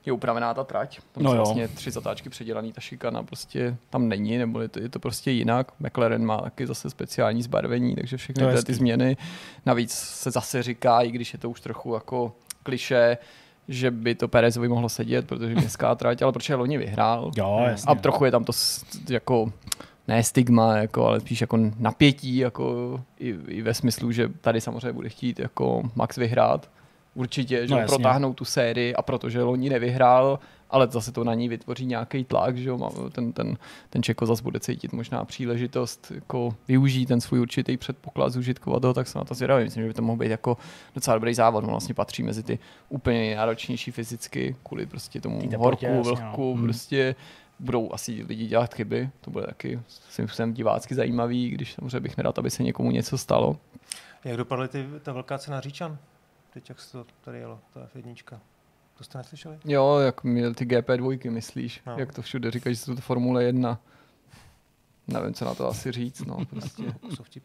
je 0.06 0.12
upravená 0.12 0.54
ta 0.54 0.64
trať. 0.64 1.00
Tam 1.12 1.22
no 1.22 1.30
jsou 1.30 1.36
vlastně 1.36 1.68
tři 1.68 1.90
zatáčky 1.90 2.28
předělaný, 2.28 2.72
ta 2.72 2.80
šikana 2.80 3.22
prostě 3.22 3.76
tam 3.90 4.08
není, 4.08 4.38
nebo 4.38 4.60
je 4.60 4.68
to, 4.68 4.80
je 4.80 4.88
to 4.88 4.98
prostě 4.98 5.30
jinak. 5.30 5.72
McLaren 5.80 6.24
má 6.24 6.38
taky 6.38 6.66
zase 6.66 6.90
speciální 6.90 7.42
zbarvení, 7.42 7.94
takže 7.94 8.16
všechny 8.16 8.56
ty, 8.56 8.62
ty 8.62 8.74
změny. 8.74 9.16
Navíc 9.66 9.92
se 9.92 10.30
zase 10.30 10.62
říká, 10.62 11.00
i 11.00 11.10
když 11.10 11.32
je 11.32 11.38
to 11.38 11.50
už 11.50 11.60
trochu 11.60 11.94
jako 11.94 12.32
kliše, 12.62 13.18
že 13.68 13.90
by 13.90 14.14
to 14.14 14.28
Perezovi 14.28 14.68
mohlo 14.68 14.88
sedět, 14.88 15.26
protože 15.26 15.54
městská 15.54 15.94
trať, 15.94 16.22
ale 16.22 16.32
protože 16.32 16.54
loni 16.54 16.78
vyhrál. 16.78 17.30
Jo, 17.36 17.60
jasně. 17.64 17.90
A 17.90 17.94
trochu 17.94 18.24
je 18.24 18.30
tam 18.30 18.44
to 18.44 18.52
jako 19.10 19.52
ne 20.08 20.22
stigma, 20.22 20.76
jako, 20.76 21.06
ale 21.06 21.20
spíš 21.20 21.40
jako 21.40 21.58
napětí, 21.78 22.36
jako 22.36 23.00
i, 23.18 23.28
i, 23.48 23.62
ve 23.62 23.74
smyslu, 23.74 24.12
že 24.12 24.28
tady 24.28 24.60
samozřejmě 24.60 24.92
bude 24.92 25.08
chtít 25.08 25.38
jako 25.38 25.82
Max 25.94 26.16
vyhrát 26.16 26.70
určitě, 27.14 27.66
že 27.66 27.74
no, 27.74 27.86
protáhnou 27.86 28.34
tu 28.34 28.44
sérii 28.44 28.94
a 28.94 29.02
protože 29.02 29.42
loni 29.42 29.70
nevyhrál, 29.70 30.38
ale 30.70 30.88
zase 30.90 31.12
to 31.12 31.24
na 31.24 31.34
ní 31.34 31.48
vytvoří 31.48 31.86
nějaký 31.86 32.24
tlak, 32.24 32.56
že 32.56 32.70
ten, 33.12 33.32
ten, 33.32 33.56
ten 33.90 34.02
Čeko 34.02 34.26
zase 34.26 34.42
bude 34.42 34.60
cítit 34.60 34.92
možná 34.92 35.24
příležitost 35.24 36.12
jako 36.14 36.54
využít 36.68 37.06
ten 37.06 37.20
svůj 37.20 37.40
určitý 37.40 37.76
předpoklad, 37.76 38.32
zužitkovat 38.32 38.84
ho, 38.84 38.94
tak 38.94 39.08
se 39.08 39.18
na 39.18 39.24
to 39.24 39.34
zvědavím. 39.34 39.64
Myslím, 39.64 39.82
že 39.82 39.88
by 39.88 39.94
to 39.94 40.02
mohl 40.02 40.18
být 40.18 40.30
jako 40.30 40.56
docela 40.94 41.14
dobrý 41.14 41.34
závod. 41.34 41.64
On 41.64 41.70
vlastně 41.70 41.94
patří 41.94 42.22
mezi 42.22 42.42
ty 42.42 42.58
úplně 42.88 43.18
nejnáročnější 43.18 43.90
fyzicky, 43.90 44.56
kvůli 44.62 44.86
prostě 44.86 45.20
tomu 45.20 45.40
Tý 45.40 45.54
horku, 45.56 45.86
no. 45.94 46.02
vlhku, 46.02 46.56
no. 46.56 46.62
prostě 46.62 47.14
budou 47.58 47.92
asi 47.92 48.24
lidi 48.28 48.46
dělat 48.46 48.74
chyby, 48.74 49.10
to 49.20 49.30
bude 49.30 49.46
taky 49.46 49.80
jsem 50.26 50.54
divácky 50.54 50.94
zajímavý, 50.94 51.50
když 51.50 51.72
samozřejmě 51.72 52.00
bych 52.00 52.16
nerad, 52.16 52.38
aby 52.38 52.50
se 52.50 52.62
někomu 52.62 52.90
něco 52.90 53.18
stalo. 53.18 53.56
Jak 54.24 54.36
dopadly 54.36 54.68
ty, 54.68 54.86
ta 55.02 55.12
velká 55.12 55.38
cena 55.38 55.60
Říčan? 55.60 55.98
Teď 56.52 56.68
jak 56.68 56.80
se 56.80 56.92
to 56.92 57.06
tady 57.24 57.38
jelo, 57.38 57.60
ta 57.74 57.88
F1. 57.94 58.38
To 58.98 59.04
jste 59.04 59.18
neslyšeli? 59.18 59.58
Jo, 59.64 59.98
jak 59.98 60.24
měl 60.24 60.54
ty 60.54 60.64
GP2, 60.64 61.30
myslíš? 61.30 61.82
No. 61.86 61.98
Jak 61.98 62.12
to 62.12 62.22
všude 62.22 62.50
říkají, 62.50 62.74
že 62.74 62.80
jsou 62.80 62.94
to 62.94 63.00
Formule 63.00 63.44
1. 63.44 63.78
Nevím, 65.08 65.34
co 65.34 65.44
na 65.44 65.54
to 65.54 65.68
asi 65.68 65.92
říct, 65.92 66.20
no, 66.20 66.38
prostě. 66.50 66.82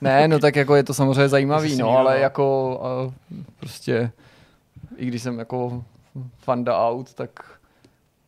ne, 0.00 0.28
no 0.28 0.38
tak 0.38 0.56
jako 0.56 0.74
je 0.74 0.82
to 0.82 0.94
samozřejmě 0.94 1.28
zajímavý, 1.28 1.76
no, 1.76 1.90
ale 1.90 2.14
no. 2.14 2.20
jako 2.20 2.80
a, 2.82 3.14
prostě, 3.60 4.12
i 4.96 5.06
když 5.06 5.22
jsem 5.22 5.38
jako 5.38 5.84
fanda 6.38 6.88
aut, 6.88 7.14
tak 7.14 7.58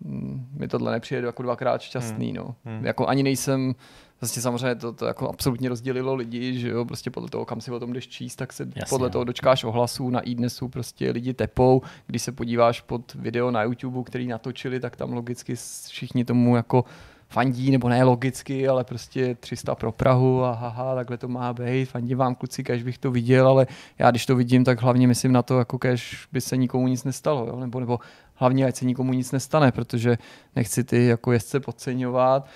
mm, 0.01 0.49
mi 0.53 0.69
tohle 0.69 0.93
nepřijde 0.93 1.27
jako 1.27 1.43
dvakrát 1.43 1.83
šťastný, 1.83 2.27
hmm. 2.27 2.37
no. 2.37 2.55
Hmm. 2.65 2.87
Jako 2.87 3.07
ani 3.07 3.23
nejsem 3.23 3.75
Vlastně 4.23 4.43
samozřejmě 4.43 4.75
to, 4.75 4.93
to 4.93 5.07
jako 5.07 5.29
absolutně 5.29 5.69
rozdělilo 5.69 6.15
lidi, 6.15 6.59
že 6.59 6.69
jo, 6.69 6.85
prostě 6.85 7.11
podle 7.11 7.29
toho, 7.29 7.45
kam 7.45 7.61
si 7.61 7.71
o 7.71 7.81
tom 7.81 7.93
jdeš 7.93 8.09
číst, 8.09 8.37
tak 8.37 8.53
se 8.53 8.63
Jasně, 8.63 8.83
podle 8.91 9.07
jo. 9.07 9.11
toho 9.11 9.25
dočkáš 9.25 9.65
ohlasů 9.65 10.11
na 10.11 10.21
iDnesu, 10.21 10.69
prostě 10.69 11.11
lidi 11.11 11.35
tepou, 11.35 11.83
když 12.07 12.23
se 12.23 12.33
podíváš 12.33 12.81
pod 12.81 13.15
video 13.15 13.51
na 13.51 13.63
YouTube, 13.63 14.03
který 14.05 14.27
natočili, 14.27 14.81
tak 14.81 14.97
tam 14.97 15.13
logicky 15.13 15.55
všichni 15.89 16.25
tomu 16.25 16.57
jako 16.57 16.85
fandí, 17.29 17.71
nebo 17.71 17.89
ne 17.89 18.05
logicky, 18.05 18.69
ale 18.69 18.85
prostě 18.85 19.35
300 19.35 19.75
pro 19.75 19.93
Prahu 19.93 20.45
a 20.45 20.53
haha, 20.53 20.95
takhle 20.95 21.19
to 21.19 21.29
má 21.29 21.53
být, 21.53 21.85
fandím 21.85 22.19
vám 22.19 22.35
kluci, 22.35 22.65
kež 22.65 22.83
bych 22.83 22.99
to 22.99 23.11
viděl, 23.11 23.49
ale 23.49 23.67
já 23.99 24.11
když 24.11 24.27
to 24.27 24.37
vidím, 24.37 24.65
tak 24.65 24.83
hlavně 24.83 25.07
myslím 25.07 25.33
na 25.33 25.43
to, 25.43 25.59
jako 25.59 25.79
kež 25.79 26.29
by 26.33 26.41
se 26.41 26.57
nikomu 26.57 26.89
nic 26.89 27.05
nestalo, 27.05 27.47
jo? 27.47 27.61
Nebo, 27.61 27.81
nebo 27.81 27.99
hlavně 28.35 28.67
ať 28.67 28.77
se 28.77 28.85
nikomu 28.85 29.13
nic 29.13 29.33
nestane, 29.33 29.73
protože 29.73 30.19
nechci 30.57 30.85
ty 30.85 31.07
jako 31.07 31.33
jezdce 31.33 31.61
podceňovat, 31.61 32.49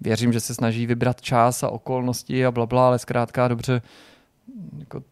věřím, 0.00 0.32
že 0.32 0.40
se 0.40 0.54
snaží 0.54 0.86
vybrat 0.86 1.20
čas 1.20 1.62
a 1.62 1.68
okolnosti 1.68 2.46
a 2.46 2.50
blabla, 2.50 2.86
ale 2.86 2.98
zkrátka 2.98 3.48
dobře, 3.48 3.82
jako 4.78 5.02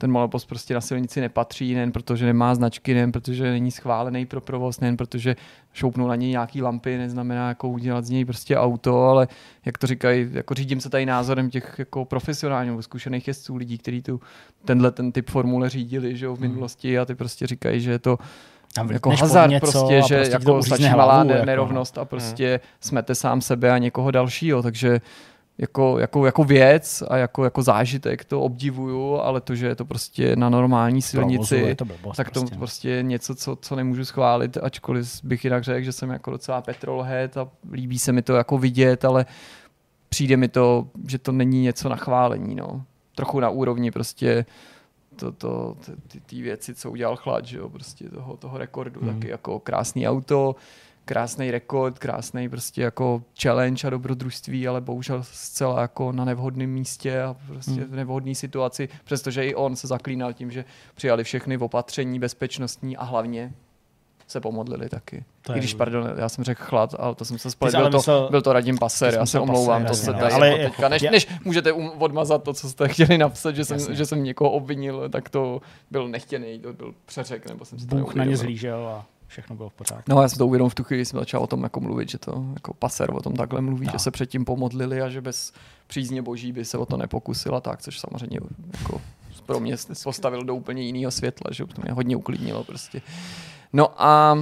ten 0.00 0.12
monopost 0.12 0.48
prostě 0.48 0.74
na 0.74 0.80
silnici 0.80 1.20
nepatří, 1.20 1.74
nejen 1.74 1.92
protože 1.92 2.26
nemá 2.26 2.54
značky, 2.54 2.94
nejen 2.94 3.12
protože 3.12 3.50
není 3.50 3.70
schválený 3.70 4.26
pro 4.26 4.40
provoz, 4.40 4.80
nejen 4.80 4.96
protože 4.96 5.36
šoupnou 5.72 6.08
na 6.08 6.16
něj 6.16 6.30
nějaký 6.30 6.62
lampy, 6.62 6.98
neznamená 6.98 7.48
jako 7.48 7.68
udělat 7.68 8.04
z 8.04 8.10
něj 8.10 8.24
prostě 8.24 8.56
auto, 8.56 9.04
ale 9.04 9.28
jak 9.64 9.78
to 9.78 9.86
říkají, 9.86 10.28
jako 10.32 10.54
řídím 10.54 10.80
se 10.80 10.90
tady 10.90 11.06
názorem 11.06 11.50
těch 11.50 11.74
jako 11.78 12.04
profesionálních, 12.04 12.84
zkušených 12.84 13.28
jezdců, 13.28 13.56
lidí, 13.56 13.78
kteří 13.78 14.02
tu 14.02 14.20
tenhle 14.64 14.90
ten 14.90 15.12
typ 15.12 15.30
formule 15.30 15.68
řídili 15.68 16.16
že 16.16 16.26
jo, 16.26 16.36
v 16.36 16.40
minulosti 16.40 16.98
a 16.98 17.04
ty 17.04 17.14
prostě 17.14 17.46
říkají, 17.46 17.80
že 17.80 17.90
je 17.90 17.98
to 17.98 18.18
tam 18.74 18.90
jako 18.90 19.10
hazard 19.10 19.50
něco 19.50 19.72
prostě, 19.72 20.02
že 20.08 20.16
prostě 20.16 20.32
jako 20.32 20.62
stačí 20.62 20.82
malá 20.82 21.14
hlavu, 21.14 21.30
jako, 21.30 21.44
nerovnost 21.44 21.96
jako, 21.96 22.02
a 22.02 22.04
prostě 22.04 22.48
hmm. 22.48 22.58
smete 22.80 23.14
sám 23.14 23.40
sebe 23.40 23.70
a 23.70 23.78
někoho 23.78 24.10
dalšího, 24.10 24.62
takže 24.62 25.00
jako, 25.58 25.98
jako, 25.98 26.26
jako 26.26 26.44
věc 26.44 27.02
a 27.08 27.16
jako, 27.16 27.44
jako 27.44 27.62
zážitek 27.62 28.24
to 28.24 28.40
obdivuju, 28.40 29.16
ale 29.16 29.40
to, 29.40 29.54
že 29.54 29.66
je 29.66 29.74
to 29.74 29.84
prostě 29.84 30.36
na 30.36 30.48
normální 30.48 31.02
silnici, 31.02 31.74
to 31.74 31.84
blbost, 31.84 32.16
tak 32.16 32.30
to 32.30 32.40
prostě. 32.40 32.56
prostě 32.56 32.98
něco, 33.02 33.34
co, 33.34 33.56
co 33.56 33.76
nemůžu 33.76 34.04
schválit, 34.04 34.56
ačkoliv 34.62 35.20
bych 35.24 35.44
jinak 35.44 35.64
řekl, 35.64 35.84
že 35.84 35.92
jsem 35.92 36.10
jako 36.10 36.30
docela 36.30 36.62
petrolhead 36.62 37.36
a 37.36 37.48
líbí 37.72 37.98
se 37.98 38.12
mi 38.12 38.22
to 38.22 38.36
jako 38.36 38.58
vidět, 38.58 39.04
ale 39.04 39.26
přijde 40.08 40.36
mi 40.36 40.48
to, 40.48 40.86
že 41.08 41.18
to 41.18 41.32
není 41.32 41.62
něco 41.62 41.88
na 41.88 41.96
chválení, 41.96 42.54
no. 42.54 42.84
Trochu 43.14 43.40
na 43.40 43.50
úrovni 43.50 43.90
prostě 43.90 44.44
to, 45.20 45.32
to, 45.32 45.76
ty, 46.08 46.20
ty 46.20 46.42
věci, 46.42 46.74
co 46.74 46.90
udělal 46.90 47.16
Chlad, 47.16 47.46
že 47.46 47.58
jo, 47.58 47.68
prostě 47.68 48.08
toho, 48.08 48.36
toho 48.36 48.58
rekordu, 48.58 49.00
mm. 49.02 49.14
taky 49.14 49.28
jako 49.28 49.58
krásný 49.58 50.08
auto, 50.08 50.56
krásný 51.04 51.50
rekord, 51.50 51.98
krásný 51.98 52.48
prostě 52.48 52.82
jako 52.82 53.22
challenge 53.42 53.86
a 53.86 53.90
dobrodružství, 53.90 54.68
ale 54.68 54.80
bohužel 54.80 55.22
zcela 55.22 55.80
jako 55.80 56.12
na 56.12 56.24
nevhodném 56.24 56.70
místě 56.70 57.22
a 57.22 57.36
prostě 57.46 57.70
mm. 57.70 57.84
v 57.84 57.94
nevhodné 57.94 58.34
situaci, 58.34 58.88
přestože 59.04 59.46
i 59.46 59.54
on 59.54 59.76
se 59.76 59.86
zaklínal 59.86 60.32
tím, 60.32 60.50
že 60.50 60.64
přijali 60.94 61.24
všechny 61.24 61.58
opatření 61.58 62.18
bezpečnostní 62.18 62.96
a 62.96 63.04
hlavně 63.04 63.52
se 64.30 64.40
pomodlili 64.40 64.88
taky. 64.88 65.24
To 65.42 65.56
I 65.56 65.58
když, 65.58 65.74
pardon, 65.74 66.14
já 66.16 66.28
jsem 66.28 66.44
řekl 66.44 66.64
chlad, 66.64 66.94
ale 66.98 67.14
to 67.14 67.24
jsem 67.24 67.38
se 67.38 67.50
spojil, 67.50 67.72
byl, 67.72 67.90
myslel, 67.90 68.24
to, 68.26 68.30
byl 68.30 68.42
to 68.42 68.52
Radim 68.52 68.78
Paser, 68.78 69.14
já 69.14 69.26
se 69.26 69.40
omlouvám, 69.40 69.84
to 69.84 69.94
se 69.94 70.12
tady 70.12 70.32
ale 70.32 70.48
jako 70.48 70.62
teďka, 70.62 70.88
než, 70.88 71.02
než 71.02 71.28
můžete 71.44 71.72
um, 71.72 71.90
odmazat 71.98 72.42
to, 72.42 72.52
co 72.52 72.68
jste 72.68 72.88
chtěli 72.88 73.18
napsat, 73.18 73.56
že 73.56 73.64
jsem, 73.64 73.94
že 73.94 74.06
jsem 74.06 74.24
někoho 74.24 74.50
obvinil, 74.50 75.08
tak 75.08 75.28
to 75.28 75.60
byl 75.90 76.08
nechtěný, 76.08 76.58
to 76.58 76.72
byl 76.72 76.94
přeřek, 77.06 77.48
nebo 77.48 77.64
jsem 77.64 77.78
se 77.78 77.86
Bůh 77.86 78.14
na 78.14 78.24
ně 78.24 78.36
zlížel 78.36 78.88
a 78.88 79.06
všechno 79.26 79.56
bylo 79.56 79.68
v 79.68 79.74
pořádku. 79.74 80.04
No 80.08 80.22
já 80.22 80.28
jsem 80.28 80.38
to 80.38 80.46
uvědomil 80.46 80.68
v 80.68 80.74
tu 80.74 80.84
chvíli, 80.84 81.04
jsem 81.04 81.20
začal 81.20 81.42
o 81.42 81.46
tom 81.46 81.62
jako 81.62 81.80
mluvit, 81.80 82.10
že 82.10 82.18
to 82.18 82.44
jako 82.54 82.74
paser 82.74 83.14
o 83.14 83.20
tom 83.20 83.32
takhle 83.32 83.60
mluví, 83.60 83.86
no. 83.86 83.92
že 83.92 83.98
se 83.98 84.10
předtím 84.10 84.44
pomodlili 84.44 85.02
a 85.02 85.08
že 85.08 85.20
bez 85.20 85.52
přízně 85.86 86.22
boží 86.22 86.52
by 86.52 86.64
se 86.64 86.78
o 86.78 86.86
to 86.86 86.96
nepokusila 86.96 87.60
tak, 87.60 87.82
což 87.82 88.00
samozřejmě 88.00 88.40
jako 88.80 89.00
pro 89.50 89.60
mě 89.60 89.76
postavil 90.04 90.44
do 90.44 90.54
úplně 90.54 90.82
jiného 90.82 91.10
světla, 91.10 91.52
že 91.52 91.66
to 91.66 91.82
mě 91.82 91.92
hodně 91.92 92.16
uklidnilo 92.16 92.64
prostě. 92.64 93.02
No 93.72 94.02
a 94.02 94.38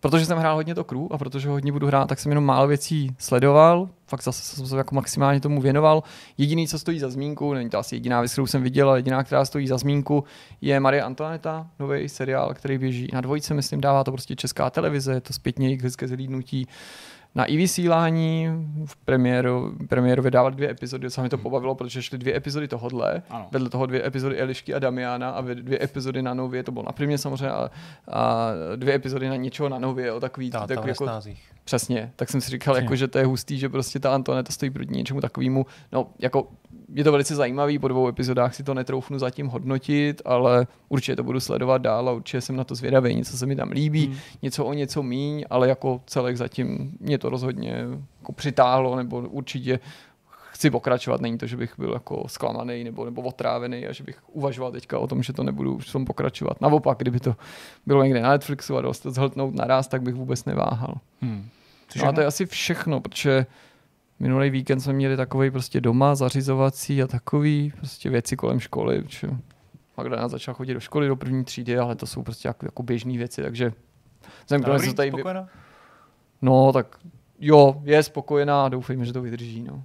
protože 0.00 0.26
jsem 0.26 0.38
hrál 0.38 0.56
hodně 0.56 0.74
to 0.74 0.84
crew 0.84 1.06
a 1.10 1.18
protože 1.18 1.48
hodně 1.48 1.72
budu 1.72 1.86
hrát, 1.86 2.08
tak 2.08 2.18
jsem 2.18 2.32
jenom 2.32 2.44
málo 2.44 2.66
věcí 2.68 3.14
sledoval, 3.18 3.88
fakt 4.06 4.22
zase 4.22 4.42
jsem 4.42 4.66
se 4.66 4.76
jako 4.76 4.94
maximálně 4.94 5.40
tomu 5.40 5.60
věnoval. 5.60 6.02
Jediný, 6.38 6.68
co 6.68 6.78
stojí 6.78 6.98
za 6.98 7.08
zmínku, 7.08 7.54
není 7.54 7.70
to 7.70 7.78
asi 7.78 7.96
jediná 7.96 8.20
věc, 8.20 8.32
kterou 8.32 8.46
jsem 8.46 8.62
viděl, 8.62 8.88
ale 8.88 8.98
jediná, 8.98 9.24
která 9.24 9.44
stojí 9.44 9.66
za 9.68 9.78
zmínku, 9.78 10.24
je 10.60 10.80
Marie 10.80 11.02
Antoineta, 11.02 11.66
nový 11.78 12.08
seriál, 12.08 12.54
který 12.54 12.78
běží 12.78 13.08
na 13.12 13.20
dvojce, 13.20 13.54
myslím, 13.54 13.80
dává 13.80 14.04
to 14.04 14.12
prostě 14.12 14.36
česká 14.36 14.70
televize, 14.70 15.12
je 15.12 15.20
to 15.20 15.32
zpětně 15.32 15.66
jejich 15.66 15.82
hezké 15.82 16.08
zhlídnutí 16.08 16.66
na 17.34 17.44
i 17.44 17.56
vysílání 17.56 18.48
v 18.84 18.96
premiéru, 18.96 19.72
premiéru 19.88 20.22
vydával 20.22 20.50
dvě 20.50 20.70
epizody, 20.70 21.10
co 21.10 21.22
mi 21.22 21.28
to 21.28 21.38
pobavilo, 21.38 21.74
protože 21.74 22.02
šly 22.02 22.18
dvě 22.18 22.36
epizody 22.36 22.68
tohodle, 22.68 23.22
ano. 23.30 23.48
vedle 23.50 23.68
toho 23.68 23.86
dvě 23.86 24.06
epizody 24.06 24.40
Elišky 24.40 24.74
a 24.74 24.78
Damiana 24.78 25.30
a 25.30 25.40
dvě 25.40 25.82
epizody 25.82 26.22
na 26.22 26.34
Nově, 26.34 26.62
to 26.62 26.72
bylo 26.72 26.84
na 26.84 26.92
primě 26.92 27.18
samozřejmě, 27.18 27.50
a, 27.50 27.70
a 28.08 28.50
dvě 28.76 28.94
epizody 28.94 29.28
na 29.28 29.36
něčeho 29.36 29.68
na 29.68 29.78
Nově, 29.78 30.12
o 30.12 30.20
takový, 30.20 30.50
Ta, 30.50 30.66
takový 30.66 30.88
jako. 30.88 31.06
Přesně, 31.64 32.12
tak 32.16 32.30
jsem 32.30 32.40
si 32.40 32.50
říkal, 32.50 32.76
jako, 32.76 32.96
že 32.96 33.08
to 33.08 33.18
je 33.18 33.24
hustý, 33.26 33.58
že 33.58 33.68
prostě 33.68 33.98
ta 33.98 34.14
Antoneta 34.14 34.52
stojí 34.52 34.70
proti 34.70 34.92
něčemu 34.92 35.20
takovému. 35.20 35.66
No, 35.92 36.06
jako 36.18 36.48
je 36.94 37.04
to 37.04 37.12
velice 37.12 37.34
zajímavý, 37.34 37.78
po 37.78 37.88
dvou 37.88 38.08
epizodách 38.08 38.54
si 38.54 38.62
to 38.62 38.74
netroufnu 38.74 39.18
zatím 39.18 39.46
hodnotit, 39.46 40.22
ale 40.24 40.66
určitě 40.88 41.16
to 41.16 41.22
budu 41.22 41.40
sledovat 41.40 41.82
dál 41.82 42.08
a 42.08 42.12
určitě 42.12 42.40
jsem 42.40 42.56
na 42.56 42.64
to 42.64 42.74
zvědavý. 42.74 43.14
Něco 43.14 43.36
se 43.36 43.46
mi 43.46 43.56
tam 43.56 43.70
líbí, 43.70 44.06
hmm. 44.06 44.16
něco 44.42 44.64
o 44.64 44.72
něco 44.72 45.02
míň, 45.02 45.44
ale 45.50 45.68
jako 45.68 46.00
celek 46.06 46.36
zatím 46.36 46.92
mě 47.00 47.18
to 47.18 47.30
rozhodně 47.30 47.86
jako 48.20 48.32
přitáhlo, 48.32 48.96
nebo 48.96 49.20
určitě 49.20 49.80
chci 50.54 50.70
pokračovat. 50.70 51.20
Není 51.20 51.38
to, 51.38 51.46
že 51.46 51.56
bych 51.56 51.74
byl 51.78 51.92
jako 51.92 52.24
zklamaný 52.26 52.84
nebo, 52.84 53.04
nebo 53.04 53.22
otrávený 53.22 53.86
a 53.86 53.92
že 53.92 54.04
bych 54.04 54.18
uvažoval 54.28 54.72
teďka 54.72 54.98
o 54.98 55.06
tom, 55.06 55.22
že 55.22 55.32
to 55.32 55.42
nebudu 55.42 55.78
v 55.78 55.92
tom 55.92 56.04
pokračovat. 56.04 56.60
Naopak, 56.60 56.98
kdyby 56.98 57.20
to 57.20 57.36
bylo 57.86 58.04
někde 58.04 58.20
na 58.20 58.30
Netflixu 58.30 58.76
a 58.76 58.80
dost 58.80 59.02
zhltnout 59.02 59.54
naraz, 59.54 59.88
tak 59.88 60.02
bych 60.02 60.14
vůbec 60.14 60.44
neváhal. 60.44 60.94
Hmm. 61.20 61.48
No 61.96 62.08
a 62.08 62.12
to 62.12 62.20
je 62.20 62.26
asi 62.26 62.46
všechno, 62.46 63.00
protože 63.00 63.46
minulý 64.20 64.50
víkend 64.50 64.80
jsme 64.80 64.92
měli 64.92 65.16
takový 65.16 65.50
prostě 65.50 65.80
doma 65.80 66.14
zařizovací 66.14 67.02
a 67.02 67.06
takový 67.06 67.72
prostě 67.76 68.10
věci 68.10 68.36
kolem 68.36 68.60
školy. 68.60 69.02
Protože 69.02 69.30
Magdalena 69.96 70.28
začala 70.28 70.54
chodit 70.54 70.74
do 70.74 70.80
školy 70.80 71.08
do 71.08 71.16
první 71.16 71.44
třídy, 71.44 71.78
ale 71.78 71.96
to 71.96 72.06
jsou 72.06 72.22
prostě 72.22 72.48
jako, 72.48 72.66
jako 72.66 72.82
běžné 72.82 73.18
věci, 73.18 73.42
takže 73.42 73.72
jsem 74.46 74.60
Dobrý, 74.60 74.94
tady... 74.94 75.10
spokojená? 75.10 75.48
No, 76.42 76.72
tak 76.72 76.98
jo, 77.38 77.82
je 77.84 78.02
spokojená 78.02 78.64
a 78.64 78.68
doufejme, 78.68 79.04
že 79.04 79.12
to 79.12 79.22
vydrží. 79.22 79.62
No. 79.62 79.84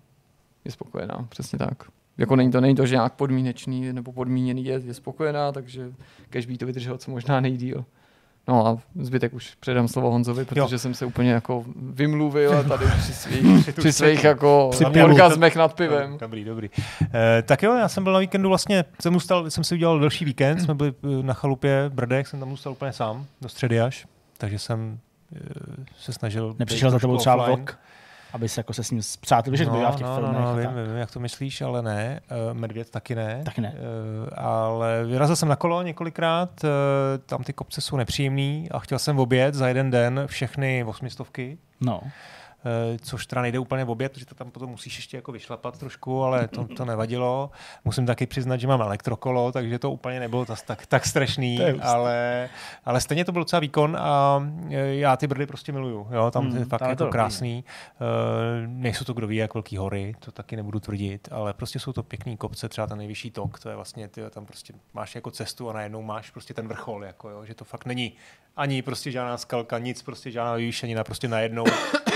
Je 0.65 0.71
spokojená, 0.71 1.25
přesně 1.29 1.59
tak. 1.59 1.83
Jako 2.17 2.35
není 2.35 2.51
to, 2.51 2.61
není 2.61 2.75
to, 2.75 2.85
že 2.85 2.95
nějak 2.95 3.13
podmínečný 3.13 3.93
nebo 3.93 4.11
podmíněný 4.11 4.65
je, 4.65 4.81
je 4.85 4.93
spokojená, 4.93 5.51
takže 5.51 5.91
kež 6.29 6.45
by 6.45 6.57
to 6.57 6.65
vydrželo 6.65 6.97
co 6.97 7.11
možná 7.11 7.39
nejdíl. 7.39 7.85
No 8.47 8.67
a 8.67 8.77
zbytek 9.01 9.33
už 9.33 9.55
předám 9.59 9.87
slovo 9.87 10.11
Honzovi, 10.11 10.45
protože 10.45 10.75
jo. 10.75 10.79
jsem 10.79 10.93
se 10.93 11.05
úplně 11.05 11.31
jako 11.31 11.65
vymluvil 11.75 12.63
tady 12.63 12.85
při 12.85 13.13
svých, 13.13 13.73
při 13.77 13.93
svých 13.93 14.23
jako 14.23 14.69
při 14.71 14.85
orgazmech 14.85 15.55
nad 15.55 15.73
pivem. 15.73 16.17
Dobrý, 16.17 16.43
dobrý. 16.43 16.69
E, 17.13 17.41
tak 17.41 17.63
jo, 17.63 17.73
já 17.73 17.87
jsem 17.87 18.03
byl 18.03 18.13
na 18.13 18.19
víkendu 18.19 18.49
vlastně, 18.49 18.85
jsem, 19.01 19.15
ustal, 19.15 19.49
jsem 19.49 19.63
si 19.63 19.75
udělal 19.75 19.99
další 19.99 20.25
víkend, 20.25 20.59
jsme 20.59 20.75
byli 20.75 20.93
eh, 21.03 21.23
na 21.23 21.33
chalupě 21.33 21.91
Brdech, 21.93 22.27
jsem 22.27 22.39
tam 22.39 22.51
ustal 22.51 22.73
úplně 22.73 22.93
sám, 22.93 23.25
do 23.41 23.49
středy 23.49 23.81
až, 23.81 24.07
takže 24.37 24.59
jsem 24.59 24.99
e, 25.35 25.39
se 25.99 26.13
snažil... 26.13 26.55
Nepřišel 26.59 26.91
za 26.91 26.99
tebou 26.99 27.17
třeba 27.17 27.35
vlog? 27.35 27.79
Aby 28.33 28.49
se 28.49 28.59
jako 28.59 28.73
se 28.73 28.83
s 28.83 28.91
ním 28.91 29.01
zpřátel, 29.01 29.55
že 29.55 29.65
no, 29.65 29.73
bývá 29.73 29.91
v 29.91 29.95
těch 29.95 30.07
no, 30.07 30.15
filmech. 30.15 30.41
No, 30.41 30.41
no, 30.41 30.55
vím, 30.55 30.69
vím, 30.87 30.97
jak 30.97 31.11
to 31.11 31.19
myslíš, 31.19 31.61
ale 31.61 31.81
ne. 31.81 32.19
Uh, 32.51 32.57
medvěd 32.57 32.89
taky 32.89 33.15
ne. 33.15 33.41
Taky 33.45 33.61
ne. 33.61 33.73
Uh, 33.73 34.29
ale 34.35 35.05
vyrazil 35.05 35.35
jsem 35.35 35.49
na 35.49 35.55
kolo 35.55 35.81
několikrát, 35.81 36.63
uh, 36.63 36.69
tam 37.25 37.43
ty 37.43 37.53
kopce 37.53 37.81
jsou 37.81 37.97
nepříjemný 37.97 38.67
a 38.71 38.79
chtěl 38.79 38.99
jsem 38.99 39.19
obět 39.19 39.55
za 39.55 39.67
jeden 39.67 39.91
den 39.91 40.23
všechny 40.25 40.83
osmistovky. 40.83 41.57
No. 41.81 42.01
Eh, 42.65 42.97
což 43.01 43.25
teda 43.25 43.41
nejde 43.41 43.59
úplně 43.59 43.85
v 43.85 43.89
oběd, 43.89 44.11
protože 44.11 44.25
to 44.25 44.35
tam 44.35 44.51
potom 44.51 44.69
musíš 44.69 44.97
ještě 44.97 45.17
jako 45.17 45.31
vyšlapat 45.31 45.79
trošku, 45.79 46.23
ale 46.23 46.47
to, 46.47 46.67
to 46.67 46.85
nevadilo. 46.85 47.51
Musím 47.85 48.05
taky 48.05 48.25
přiznat, 48.25 48.57
že 48.57 48.67
mám 48.67 48.81
elektrokolo, 48.81 49.51
takže 49.51 49.79
to 49.79 49.91
úplně 49.91 50.19
nebylo 50.19 50.45
tas, 50.45 50.61
tak, 50.61 50.85
tak 50.85 51.05
strašný, 51.05 51.59
ale, 51.81 52.49
ale 52.85 53.01
stejně 53.01 53.25
to 53.25 53.31
byl 53.31 53.41
docela 53.41 53.59
výkon 53.59 53.97
a 53.99 54.43
eh, 54.69 54.95
já 54.95 55.17
ty 55.17 55.27
brdy 55.27 55.45
prostě 55.45 55.71
miluju. 55.71 56.07
Jo? 56.11 56.31
Tam 56.31 56.45
hmm, 56.45 56.57
je 56.57 56.65
fakt 56.65 56.81
jako 56.81 57.07
krásný. 57.07 57.63
Uh, 57.99 58.67
nejsou 58.67 59.05
to 59.05 59.13
kdo 59.13 59.27
ví, 59.27 59.35
jak 59.35 59.53
velký 59.53 59.77
hory, 59.77 60.15
to 60.19 60.31
taky 60.31 60.55
nebudu 60.55 60.79
tvrdit, 60.79 61.27
ale 61.31 61.53
prostě 61.53 61.79
jsou 61.79 61.93
to 61.93 62.03
pěkný 62.03 62.37
kopce, 62.37 62.69
třeba 62.69 62.87
ten 62.87 62.97
nejvyšší 62.97 63.31
tok, 63.31 63.59
to 63.59 63.69
je 63.69 63.75
vlastně, 63.75 64.07
ty 64.07 64.21
tam 64.29 64.45
prostě 64.45 64.73
máš 64.93 65.15
jako 65.15 65.31
cestu 65.31 65.69
a 65.69 65.73
najednou 65.73 66.01
máš 66.01 66.31
prostě 66.31 66.53
ten 66.53 66.67
vrchol, 66.67 67.05
jako, 67.05 67.29
jo? 67.29 67.45
že 67.45 67.53
to 67.53 67.65
fakt 67.65 67.85
není 67.85 68.13
ani 68.59 68.81
prostě 68.81 69.11
žádná 69.11 69.37
skalka, 69.37 69.79
nic, 69.79 70.01
prostě 70.01 70.31
žádná 70.31 70.55
vyvýšenina, 70.55 71.03
prostě 71.03 71.27
najednou 71.27 71.65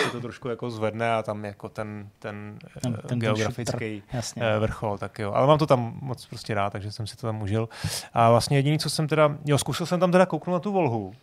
se 0.04 0.12
to 0.12 0.20
trošku 0.34 0.50
jako 0.50 0.72
zvedne 0.72 1.14
a 1.14 1.24
tam 1.24 1.46
jako 1.46 1.70
ten, 1.70 2.10
ten, 2.20 2.58
ten, 2.82 2.94
ten 3.08 3.20
geografický 3.20 4.04
ten 4.12 4.44
eh, 4.44 4.60
vrchol, 4.60 4.98
tak 4.98 5.20
jo. 5.20 5.32
Ale 5.34 5.48
mám 5.48 5.58
to 5.58 5.66
tam 5.66 5.98
moc 6.02 6.26
prostě 6.26 6.54
rád, 6.54 6.70
takže 6.70 6.92
jsem 6.92 7.08
si 7.08 7.18
to 7.18 7.28
tam 7.28 7.42
užil. 7.42 7.70
A 8.14 8.30
vlastně 8.30 8.58
jediný, 8.58 8.80
co 8.80 8.90
jsem 8.90 9.08
teda, 9.08 9.38
jo, 9.46 9.58
zkusil 9.58 9.86
jsem 9.86 10.00
tam 10.00 10.12
teda 10.12 10.26
kouknout 10.26 10.54
na 10.54 10.60
tu 10.60 10.72
Volhu, 10.72 11.14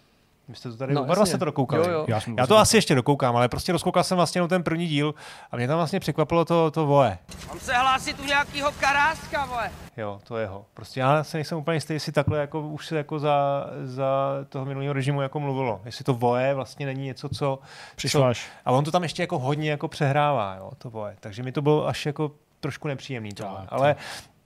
vy 0.51 0.57
jste 0.57 0.71
to 0.71 0.77
tady, 0.77 0.95
no, 0.95 1.03
oba 1.03 1.27
se 1.27 1.39
to 1.39 1.45
dokoukali. 1.45 1.87
Jo, 1.87 1.93
jo. 1.93 2.05
Já, 2.09 2.21
Já 2.39 2.47
to 2.47 2.59
asi 2.59 2.77
ještě 2.77 2.95
dokoukám, 2.95 3.37
ale 3.37 3.49
prostě 3.49 3.73
rozkoukal 3.73 4.05
jsem 4.05 4.17
vlastně 4.17 4.49
ten 4.49 4.63
první 4.63 4.87
díl 4.87 5.15
a 5.51 5.57
mě 5.57 5.69
tam 5.69 5.77
vlastně 5.77 6.01
překvapilo 6.01 6.45
to, 6.45 6.71
to 6.71 6.87
voje. 6.87 7.19
Mám 7.49 7.61
se 7.61 7.75
hlásit 7.75 8.21
u 8.21 8.25
nějakého 8.25 8.73
karáska, 8.81 9.45
voje. 9.47 9.71
Jo, 9.97 10.21
to 10.25 10.37
jeho. 10.37 10.65
Prostě 10.75 11.01
já 11.01 11.25
se 11.25 11.37
nejsem 11.37 11.59
úplně 11.59 11.77
jistý, 11.77 11.93
jestli 11.93 12.13
takhle 12.13 12.39
jako 12.39 12.61
už 12.61 12.87
se 12.87 12.97
jako 12.97 13.19
za, 13.19 13.67
za 13.85 14.07
toho 14.49 14.65
minulého 14.65 14.93
režimu 14.93 15.23
jako 15.23 15.41
mluvilo. 15.41 15.81
Jestli 15.85 16.05
to 16.05 16.15
voje 16.15 16.55
vlastně 16.55 16.87
není 16.87 17.05
něco, 17.05 17.29
co... 17.29 17.59
Přišlo 17.97 18.25
až. 18.25 18.49
A 18.65 18.73
on 18.73 18.85
to 18.85 18.91
tam 18.91 19.03
ještě 19.03 19.23
jako 19.23 19.39
hodně 19.39 19.71
jako 19.71 19.89
přehrává, 19.89 20.57
jo, 20.59 20.71
to 20.79 20.91
voje. 20.91 21.17
Takže 21.21 21.43
mi 21.43 21.53
to 21.53 21.63
bylo 21.63 21.87
až 21.89 22.07
jako 22.07 22.31
trošku 22.61 22.89
nepříjemný. 22.89 23.33
To, 23.33 23.59
ale 23.69 23.97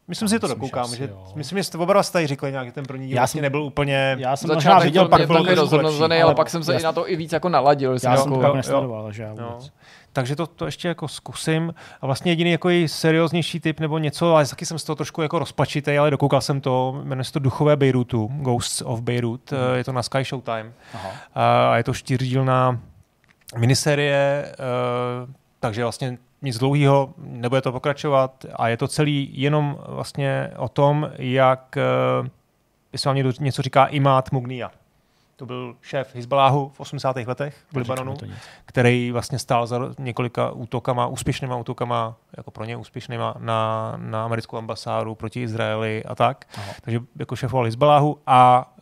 Myslím 0.08 0.28
si, 0.28 0.34
že 0.34 0.38
to 0.38 0.48
dokoukám, 0.48 0.84
asi, 0.84 0.96
že 0.96 1.08
jo. 1.08 1.24
myslím, 1.34 1.62
že 1.62 1.78
oba 1.78 2.02
tady 2.02 2.26
řekli 2.26 2.50
nějak, 2.50 2.66
že 2.66 2.72
ten 2.72 2.84
první 2.84 3.06
díl 3.06 3.16
já 3.16 3.20
vlastně 3.20 3.38
jsem, 3.38 3.42
nebyl 3.42 3.62
úplně... 3.62 4.16
Já 4.18 4.36
jsem 4.36 4.48
začal 4.48 4.80
viděl, 4.80 5.08
pak 5.08 5.26
byl 5.26 5.54
rozhodnozený, 5.54 6.22
ale 6.22 6.34
pak 6.34 6.50
jsem 6.50 6.64
se 6.64 6.74
i 6.74 6.82
na 6.82 6.92
to 6.92 7.10
i 7.10 7.16
víc 7.16 7.32
jako 7.32 7.48
naladil. 7.48 7.92
Já 7.92 7.98
jsem 7.98 8.10
jako, 8.10 8.30
to 8.34 8.40
pak 8.40 8.54
nesledoval, 8.54 9.12
že 9.12 9.22
já 9.22 9.34
no. 9.34 9.58
Takže 10.12 10.36
to, 10.36 10.46
to 10.46 10.66
ještě 10.66 10.88
jako 10.88 11.08
zkusím. 11.08 11.74
A 12.00 12.06
vlastně 12.06 12.32
jediný 12.32 12.50
jako 12.50 12.68
serióznější 12.86 13.60
typ 13.60 13.80
nebo 13.80 13.98
něco, 13.98 14.34
ale 14.34 14.46
taky 14.46 14.66
jsem 14.66 14.78
z 14.78 14.84
toho 14.84 14.96
trošku 14.96 15.22
jako 15.22 15.38
rozpačitý, 15.38 15.98
ale 15.98 16.10
dokoukal 16.10 16.40
jsem 16.40 16.60
to, 16.60 17.00
jmenuje 17.04 17.24
se 17.24 17.32
to 17.32 17.38
Duchové 17.38 17.76
Beirutu, 17.76 18.30
Ghosts 18.32 18.82
of 18.82 19.00
Beirut, 19.00 19.52
mm. 19.52 19.76
je 19.76 19.84
to 19.84 19.92
na 19.92 20.02
Sky 20.02 20.24
Showtime. 20.24 20.72
Aha. 20.94 21.10
A 21.34 21.76
je 21.76 21.84
to 21.84 21.94
čtyřdílná 21.94 22.80
miniserie, 23.58 24.52
uh, 24.58 25.32
takže 25.60 25.82
vlastně 25.82 26.18
nic 26.44 26.58
dlouhého, 26.58 27.14
nebude 27.18 27.62
to 27.62 27.72
pokračovat 27.72 28.46
a 28.56 28.68
je 28.68 28.76
to 28.76 28.88
celý 28.88 29.30
jenom 29.32 29.78
vlastně 29.88 30.50
o 30.56 30.68
tom, 30.68 31.10
jak, 31.18 31.76
uh, 32.20 32.28
jestli 32.92 33.08
vám 33.08 33.16
někdo 33.16 33.32
něco 33.40 33.62
říká, 33.62 33.84
Imát 33.84 34.32
Mugnia. 34.32 34.70
To 35.36 35.46
byl 35.46 35.76
šéf 35.82 36.14
Hezbaláhu 36.14 36.68
v 36.68 36.80
80. 36.80 37.16
letech 37.16 37.56
v 37.72 37.76
Libanonu, 37.76 38.16
který 38.66 39.12
vlastně 39.12 39.38
stál 39.38 39.66
za 39.66 39.78
několika 39.98 40.50
útokama, 40.50 41.06
úspěšnýma 41.06 41.56
útokama, 41.56 42.16
jako 42.36 42.50
pro 42.50 42.64
ně 42.64 42.76
úspěšnýma 42.76 43.34
na, 43.38 43.94
na 43.96 44.24
americkou 44.24 44.56
ambasádu 44.56 45.14
proti 45.14 45.42
Izraeli 45.42 46.04
a 46.04 46.14
tak. 46.14 46.44
Aha. 46.56 46.72
Takže 46.80 47.00
jako 47.18 47.36
šéfoval 47.36 47.64
Hezbaláhu 47.64 48.18
a 48.26 48.72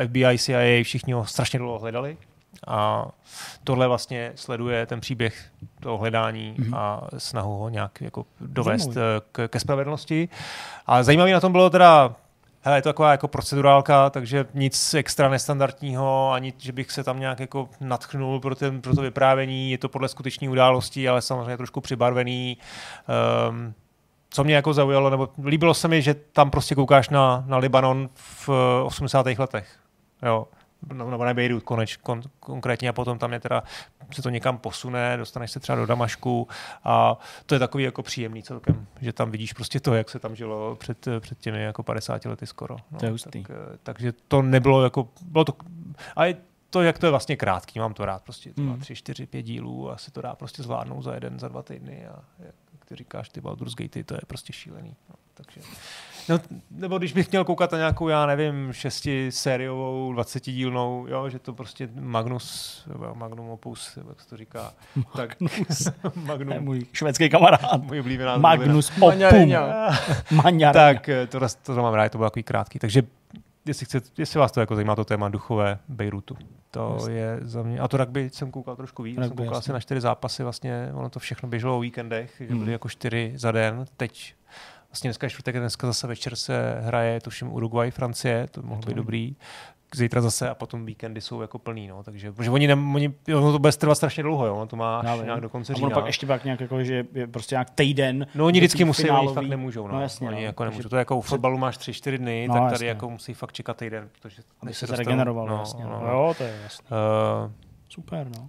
eh, 0.00 0.06
FBI, 0.06 0.38
CIA, 0.38 0.84
všichni 0.84 1.12
ho 1.12 1.24
strašně 1.24 1.58
dlouho 1.58 1.78
hledali. 1.78 2.16
A 2.66 3.08
tohle 3.64 3.88
vlastně 3.88 4.32
sleduje 4.34 4.86
ten 4.86 5.00
příběh 5.00 5.50
toho 5.80 5.98
hledání 5.98 6.54
mm-hmm. 6.58 6.76
a 6.76 7.08
snahu 7.18 7.58
ho 7.58 7.68
nějak 7.68 8.00
jako 8.00 8.26
dovést 8.40 8.96
eh, 8.96 9.00
k, 9.32 9.48
ke 9.48 9.60
spravedlnosti. 9.60 10.28
A 10.86 11.02
zajímavé 11.02 11.32
na 11.32 11.40
tom 11.40 11.52
bylo 11.52 11.70
teda 11.70 12.14
Hele, 12.64 12.78
je 12.78 12.82
to 12.82 12.88
taková 12.88 13.10
jako 13.10 13.28
procedurálka, 13.28 14.10
takže 14.10 14.46
nic 14.54 14.94
extra 14.94 15.28
nestandardního, 15.28 16.32
ani 16.32 16.52
že 16.58 16.72
bych 16.72 16.90
se 16.90 17.04
tam 17.04 17.20
nějak 17.20 17.40
jako 17.40 17.68
natchnul 17.80 18.40
pro, 18.40 18.54
ten, 18.54 18.80
pro 18.80 18.94
to 18.94 19.02
vyprávění. 19.02 19.70
Je 19.70 19.78
to 19.78 19.88
podle 19.88 20.08
skutečné 20.08 20.48
události, 20.48 21.08
ale 21.08 21.22
samozřejmě 21.22 21.56
trošku 21.56 21.80
přibarvený. 21.80 22.58
Um, 23.48 23.74
co 24.30 24.44
mě 24.44 24.54
jako 24.54 24.72
zaujalo, 24.74 25.10
nebo 25.10 25.28
líbilo 25.44 25.74
se 25.74 25.88
mi, 25.88 26.02
že 26.02 26.14
tam 26.14 26.50
prostě 26.50 26.74
koukáš 26.74 27.08
na, 27.08 27.44
na 27.46 27.56
Libanon 27.56 28.08
v 28.14 28.48
80. 28.84 29.26
letech. 29.38 29.78
Jo 30.22 30.46
nebo 30.92 31.24
na 31.24 31.34
Beirut 31.34 31.62
koneč, 31.62 31.96
kon, 31.96 32.22
konkrétně 32.40 32.88
a 32.88 32.92
potom 32.92 33.18
tam 33.18 33.32
je 33.32 33.40
teda, 33.40 33.62
se 34.10 34.22
to 34.22 34.30
někam 34.30 34.58
posune, 34.58 35.16
dostaneš 35.16 35.50
se 35.50 35.60
třeba 35.60 35.76
do 35.76 35.86
Damašku 35.86 36.48
a 36.84 37.18
to 37.46 37.54
je 37.54 37.58
takový 37.58 37.84
jako 37.84 38.02
příjemný 38.02 38.42
celkem, 38.42 38.86
že 39.00 39.12
tam 39.12 39.30
vidíš 39.30 39.52
prostě 39.52 39.80
to, 39.80 39.94
jak 39.94 40.10
se 40.10 40.18
tam 40.18 40.36
žilo 40.36 40.76
před, 40.76 41.08
před 41.20 41.38
těmi 41.38 41.62
jako 41.62 41.82
50 41.82 42.24
lety 42.24 42.46
skoro. 42.46 42.76
No, 42.90 42.98
to 42.98 43.04
je 43.04 43.10
hustý. 43.10 43.42
Tak, 43.42 43.56
takže 43.82 44.12
to 44.28 44.42
nebylo 44.42 44.84
jako, 44.84 45.08
bylo 45.22 45.44
to, 45.44 45.52
a 46.16 46.24
je, 46.24 46.36
to, 46.70 46.82
jak 46.82 46.98
to 46.98 47.06
je 47.06 47.10
vlastně 47.10 47.36
krátký, 47.36 47.78
mám 47.78 47.94
to 47.94 48.04
rád, 48.04 48.22
prostě 48.22 48.54
to 48.54 48.62
má 48.62 48.72
Hmm. 48.72 48.80
tři, 48.80 48.94
čtyři, 48.94 49.26
pět 49.26 49.42
dílů 49.42 49.90
a 49.90 49.98
se 49.98 50.10
to 50.10 50.22
dá 50.22 50.34
prostě 50.34 50.62
zvládnout 50.62 51.02
za 51.02 51.14
jeden, 51.14 51.38
za 51.38 51.48
dva 51.48 51.62
týdny 51.62 52.06
a 52.06 52.22
jak 52.38 52.84
ty 52.84 52.96
říkáš, 52.96 53.28
ty 53.28 53.40
Baldur's 53.40 53.74
Gate, 53.74 54.04
to 54.04 54.14
je 54.14 54.20
prostě 54.26 54.52
šílený. 54.52 54.96
No, 55.10 55.14
takže, 55.34 55.60
no, 56.28 56.38
nebo 56.70 56.98
když 56.98 57.12
bych 57.12 57.30
měl 57.30 57.44
koukat 57.44 57.72
na 57.72 57.78
nějakou, 57.78 58.08
já 58.08 58.26
nevím, 58.26 58.72
šesti 58.72 59.32
sériovou, 59.32 60.12
20 60.12 60.42
dílnou, 60.44 61.06
jo, 61.08 61.28
že 61.28 61.38
to 61.38 61.52
prostě 61.52 61.88
Magnus, 61.94 62.82
nebo 62.92 63.14
Magnum 63.14 63.48
Opus, 63.50 63.98
jak 64.08 64.20
se 64.20 64.28
to 64.28 64.36
říká, 64.36 64.72
tak 65.16 65.36
je 65.40 65.48
Magnum, 66.14 66.60
můj 66.60 66.86
švédský 66.92 67.28
kamarád. 67.30 67.82
můj 67.82 68.00
oblíbená 68.00 68.36
Magnus 68.36 68.90
Opum. 68.90 69.08
Maňar. 70.42 70.72
tak 70.74 71.08
eh, 71.08 71.26
to, 71.26 71.40
to, 71.40 71.46
to 71.62 71.82
mám 71.82 71.94
rád, 71.94 72.12
to 72.12 72.18
bylo 72.18 72.30
takový 72.30 72.42
krátký. 72.42 72.78
Takže 72.78 73.02
jestli, 73.66 73.86
chcete, 73.86 74.08
jestli 74.18 74.40
vás 74.40 74.52
to 74.52 74.60
jako 74.60 74.74
zajímá 74.74 74.96
to 74.96 75.04
téma 75.04 75.28
duchové 75.28 75.78
Bejrutu, 75.88 76.36
to 76.70 76.92
Jasně. 76.98 77.14
je 77.14 77.38
za 77.42 77.62
mě. 77.62 77.78
A 77.80 77.88
to 77.88 77.96
rugby 77.96 78.30
jsem 78.32 78.50
koukal 78.50 78.76
trošku 78.76 79.02
víc, 79.02 79.14
jsem 79.18 79.28
koukal 79.30 79.44
jasně. 79.44 79.58
asi 79.58 79.72
na 79.72 79.80
čtyři 79.80 80.00
zápasy, 80.00 80.42
vlastně 80.42 80.90
ono 80.94 81.10
to 81.10 81.18
všechno 81.20 81.48
běželo 81.48 81.76
o 81.76 81.80
víkendech, 81.80 82.34
že 82.40 82.46
Hmm. 82.46 82.58
byly 82.58 82.72
jako 82.72 82.88
čtyři 82.88 83.32
za 83.36 83.52
den. 83.52 83.84
Teď 83.96 84.34
vlastně 84.92 85.08
dneska 85.08 85.26
je 85.26 85.30
čtvrtek, 85.30 85.56
dneska 85.58 85.86
zase 85.86 86.06
večer 86.06 86.36
se 86.36 86.80
hraje, 86.80 87.20
tuším 87.20 87.52
Uruguay, 87.52 87.90
Francie, 87.90 88.46
to 88.50 88.62
mohlo 88.62 88.82
být 88.86 88.94
dobrý. 88.94 89.36
Zítra 89.94 90.20
zase 90.20 90.50
a 90.50 90.54
potom 90.54 90.86
víkendy 90.86 91.20
jsou 91.20 91.40
jako 91.40 91.58
plný, 91.58 91.88
no, 91.88 92.02
takže 92.02 92.32
protože 92.32 92.50
oni, 92.50 92.66
ne, 92.66 92.74
oni 92.94 93.14
ono 93.36 93.52
to 93.52 93.58
bude 93.58 93.72
trvat 93.72 93.94
strašně 93.94 94.22
dlouho, 94.22 94.46
jo, 94.46 94.54
ono 94.56 94.66
to 94.66 94.76
má 94.76 95.00
až 95.00 95.20
nějak 95.24 95.40
do 95.40 95.48
konce 95.48 95.72
A 95.72 95.76
ono 95.76 95.86
října. 95.86 95.94
pak 95.94 96.06
ještě 96.06 96.26
pak 96.26 96.44
nějak 96.44 96.60
jako, 96.60 96.84
že 96.84 97.04
je 97.14 97.26
prostě 97.26 97.54
nějak 97.54 97.70
týden. 97.70 98.26
No 98.34 98.46
oni 98.46 98.60
vždycky 98.60 98.84
musí, 98.84 99.02
oni 99.02 99.08
finálový. 99.08 99.34
fakt 99.34 99.46
nemůžou. 99.48 99.86
No. 99.86 99.94
No 99.94 100.00
jasně, 100.02 100.28
oni 100.28 100.36
no. 100.36 100.42
jako 100.42 100.64
nemůžou. 100.64 100.88
To 100.88 100.96
je 100.96 100.98
jako 100.98 101.16
u 101.16 101.20
fotbalu 101.20 101.58
máš 101.58 101.78
3-4 101.78 102.18
dny, 102.18 102.46
No, 102.48 102.54
tak 102.54 102.62
tady 102.62 102.72
jasně. 102.74 102.88
jako 102.88 103.10
musí 103.10 103.34
fakt 103.34 103.52
čekat 103.52 103.76
týden, 103.76 104.08
protože 104.12 104.42
Aby 104.60 104.74
se 104.74 104.86
dostanou- 104.86 104.98
regeneroval, 105.08 105.46
no, 105.46 105.58
jasně. 105.58 105.84
No, 105.84 106.00
no. 106.04 106.06
Jo, 106.12 106.34
to 106.38 106.44
je 106.44 106.60
jasné. 106.62 106.86
Uh, 107.44 107.52
Super, 107.88 108.26
no. 108.36 108.48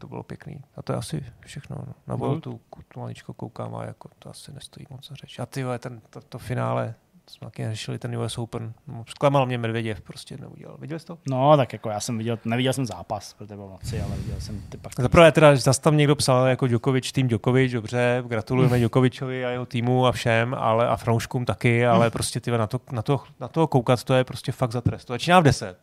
To 0.00 0.06
bylo 0.08 0.22
pěkný. 0.22 0.60
A 0.76 0.82
to 0.82 0.92
je 0.92 0.96
asi 0.98 1.24
všechno. 1.46 1.76
No. 1.78 1.92
Na 2.06 2.14
Mhm. 2.16 2.20
Voltu 2.26 2.60
tu 2.88 3.00
maličko 3.00 3.32
koukám 3.34 3.74
a 3.74 3.84
jako 3.84 4.08
to 4.18 4.30
asi 4.30 4.52
nestojí 4.52 4.86
moc 4.90 5.08
za 5.08 5.14
řeč. 5.14 5.38
A 5.38 5.46
ty 5.46 5.64
vole, 5.64 5.78
ten, 5.78 6.00
to, 6.10 6.20
to 6.20 6.38
finále, 6.38 6.94
jsme 7.26 7.44
taky 7.46 7.62
neřešili 7.62 7.98
ten 7.98 8.16
US 8.18 8.38
Open. 8.38 8.72
No, 8.86 9.04
zklamal 9.08 9.46
mě 9.46 9.58
Medvěděv, 9.58 10.00
prostě 10.00 10.36
neudělal. 10.40 10.76
Viděl 10.80 10.98
jsi 10.98 11.06
to? 11.06 11.18
No, 11.28 11.56
tak 11.56 11.72
jako 11.72 11.88
já 11.90 12.00
jsem 12.00 12.18
viděl, 12.18 12.38
neviděl 12.44 12.72
jsem 12.72 12.86
zápas, 12.86 13.34
protože 13.34 13.56
byl 13.56 13.68
noci, 13.68 14.00
ale 14.00 14.16
viděl 14.16 14.40
jsem 14.40 14.60
ty 14.68 14.76
pak. 14.76 14.92
Za 14.98 15.08
prvé 15.08 15.32
teda, 15.32 15.54
že 15.54 15.60
zase 15.60 15.80
tam 15.80 15.96
někdo 15.96 16.16
psal 16.16 16.46
jako 16.46 16.66
Djokovic, 16.66 17.12
tým 17.12 17.28
Djokovic, 17.28 17.72
dobře, 17.72 18.22
gratulujeme 18.26 18.78
Djokovičovi 18.78 19.44
a 19.44 19.50
jeho 19.50 19.66
týmu 19.66 20.06
a 20.06 20.12
všem, 20.12 20.54
ale 20.54 20.88
a 20.88 20.96
fanouškům 20.96 21.44
taky, 21.44 21.86
ale 21.86 22.10
prostě 22.10 22.40
ty 22.40 22.50
na 22.50 22.66
to, 22.66 22.80
na, 22.92 23.02
to, 23.02 23.20
na 23.40 23.48
to 23.48 23.66
koukat, 23.66 24.04
to 24.04 24.14
je 24.14 24.24
prostě 24.24 24.52
fakt 24.52 24.72
za 24.72 24.80
trest. 24.80 25.04
To 25.04 25.12
začíná 25.12 25.40
v 25.40 25.42
10. 25.42 25.76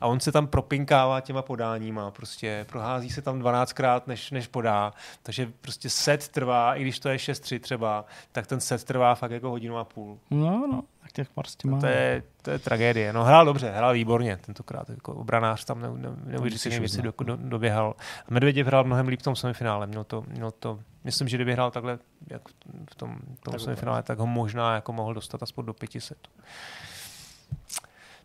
A 0.00 0.06
on 0.06 0.20
se 0.20 0.32
tam 0.32 0.46
propinkává 0.46 1.20
těma 1.20 1.42
podáníma, 1.42 2.10
prostě 2.10 2.66
prohází 2.68 3.10
se 3.10 3.22
tam 3.22 3.42
12krát, 3.42 4.02
než, 4.06 4.30
než 4.30 4.46
podá. 4.46 4.92
Takže 5.22 5.52
prostě 5.60 5.90
set 5.90 6.28
trvá, 6.28 6.74
i 6.74 6.82
když 6.82 6.98
to 6.98 7.08
je 7.08 7.16
6-3 7.16 7.60
třeba, 7.60 8.04
tak 8.32 8.46
ten 8.46 8.60
set 8.60 8.84
trvá 8.84 9.14
fakt 9.14 9.30
jako 9.30 9.50
hodinu 9.50 9.78
a 9.78 9.84
půl. 9.84 10.18
No, 10.30 10.66
no, 10.72 10.82
tak 11.02 11.12
těch 11.12 11.28
prostě 11.28 11.68
má. 11.68 11.80
To 11.80 11.86
je, 11.86 12.22
to 12.42 12.50
je 12.50 12.58
tragédie. 12.58 13.12
No 13.12 13.24
hrál 13.24 13.44
dobře, 13.44 13.70
hrál 13.70 13.92
výborně 13.92 14.36
tentokrát. 14.36 14.90
Jako 14.90 15.14
obranář 15.14 15.64
tam 15.64 15.80
ne, 15.80 15.88
ne, 15.94 16.08
neuvěřitelné 16.24 16.78
věci 16.78 17.02
do, 17.02 17.12
do, 17.24 17.36
doběhal. 17.36 17.94
A 18.28 18.34
Medvěděv 18.34 18.66
hrál 18.66 18.84
mnohem 18.84 19.08
líp 19.08 19.20
v 19.20 19.22
tom 19.22 19.36
semifinále. 19.36 19.86
Měl 19.86 20.04
to, 20.04 20.24
měl 20.28 20.50
to, 20.50 20.80
myslím, 21.04 21.28
že 21.28 21.36
kdyby 21.36 21.52
hrál 21.52 21.70
takhle, 21.70 21.98
jak 22.26 22.48
v 22.90 22.94
tom, 22.94 23.18
v 23.34 23.40
tom 23.40 23.52
Tak 23.52 23.60
semifinále, 23.60 24.02
tak 24.02 24.18
ho 24.18 24.26
možná 24.26 24.74
jako 24.74 24.92
mohl 24.92 25.14
dostat 25.14 25.42
aspoň 25.42 25.66
do 25.66 25.74
500. 25.74 26.28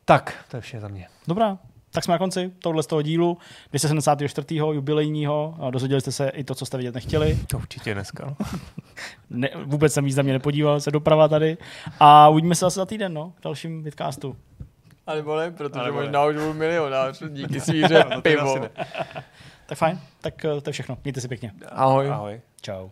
Tak, 0.06 0.46
to 0.52 0.58
je 0.58 0.62
vše 0.62 0.80
za 0.80 0.88
mě. 0.88 1.08
Dobrá, 1.28 1.58
tak 1.92 2.04
jsme 2.04 2.12
na 2.12 2.18
konci 2.18 2.52
tohle 2.60 2.84
z 2.84 2.88
toho 2.88 3.02
dílu 3.02 3.38
274. 3.70 4.48
jubilejního. 4.56 5.56
A 5.60 5.70
Dozvěděli 5.70 6.02
jste 6.02 6.12
se 6.12 6.30
i 6.30 6.44
to, 6.44 6.56
co 6.56 6.66
jste 6.66 6.78
vidět 6.78 6.96
nechtěli. 6.96 7.40
To 7.48 7.58
určitě 7.58 7.94
dneska. 7.94 8.26
No. 8.26 8.36
Ne, 9.30 9.50
vůbec 9.66 9.94
jsem 9.94 10.06
významně 10.06 10.34
nepodíval, 10.34 10.80
se 10.80 10.92
doprava 10.92 11.28
tady. 11.28 11.58
A 12.00 12.30
uvidíme 12.30 12.56
se 12.56 12.66
zase 12.66 12.80
za 12.80 12.86
týden, 12.86 13.14
no, 13.14 13.34
v 13.40 13.44
dalším 13.44 13.84
vidcastu. 13.84 14.38
A 15.08 15.16
nebo 15.16 15.38
ne, 15.38 15.52
protože 15.52 15.84
nebo 15.84 15.98
ne. 16.00 16.04
možná 16.04 16.26
už 16.26 16.36
budu 16.36 16.54
milionář 16.54 17.24
díky 17.30 17.60
svíře 17.60 18.06
No, 18.16 18.22
pivo. 18.22 18.60
Tak 19.66 19.78
fajn, 19.78 20.00
tak 20.22 20.46
eh, 20.46 20.62
to 20.62 20.70
je 20.70 20.74
všechno. 20.74 20.98
Mějte 21.04 21.22
se 21.22 21.28
pěkně. 21.28 21.52
Ahoj. 21.72 22.10
Ahoj. 22.10 22.42
Čau. 22.62 22.90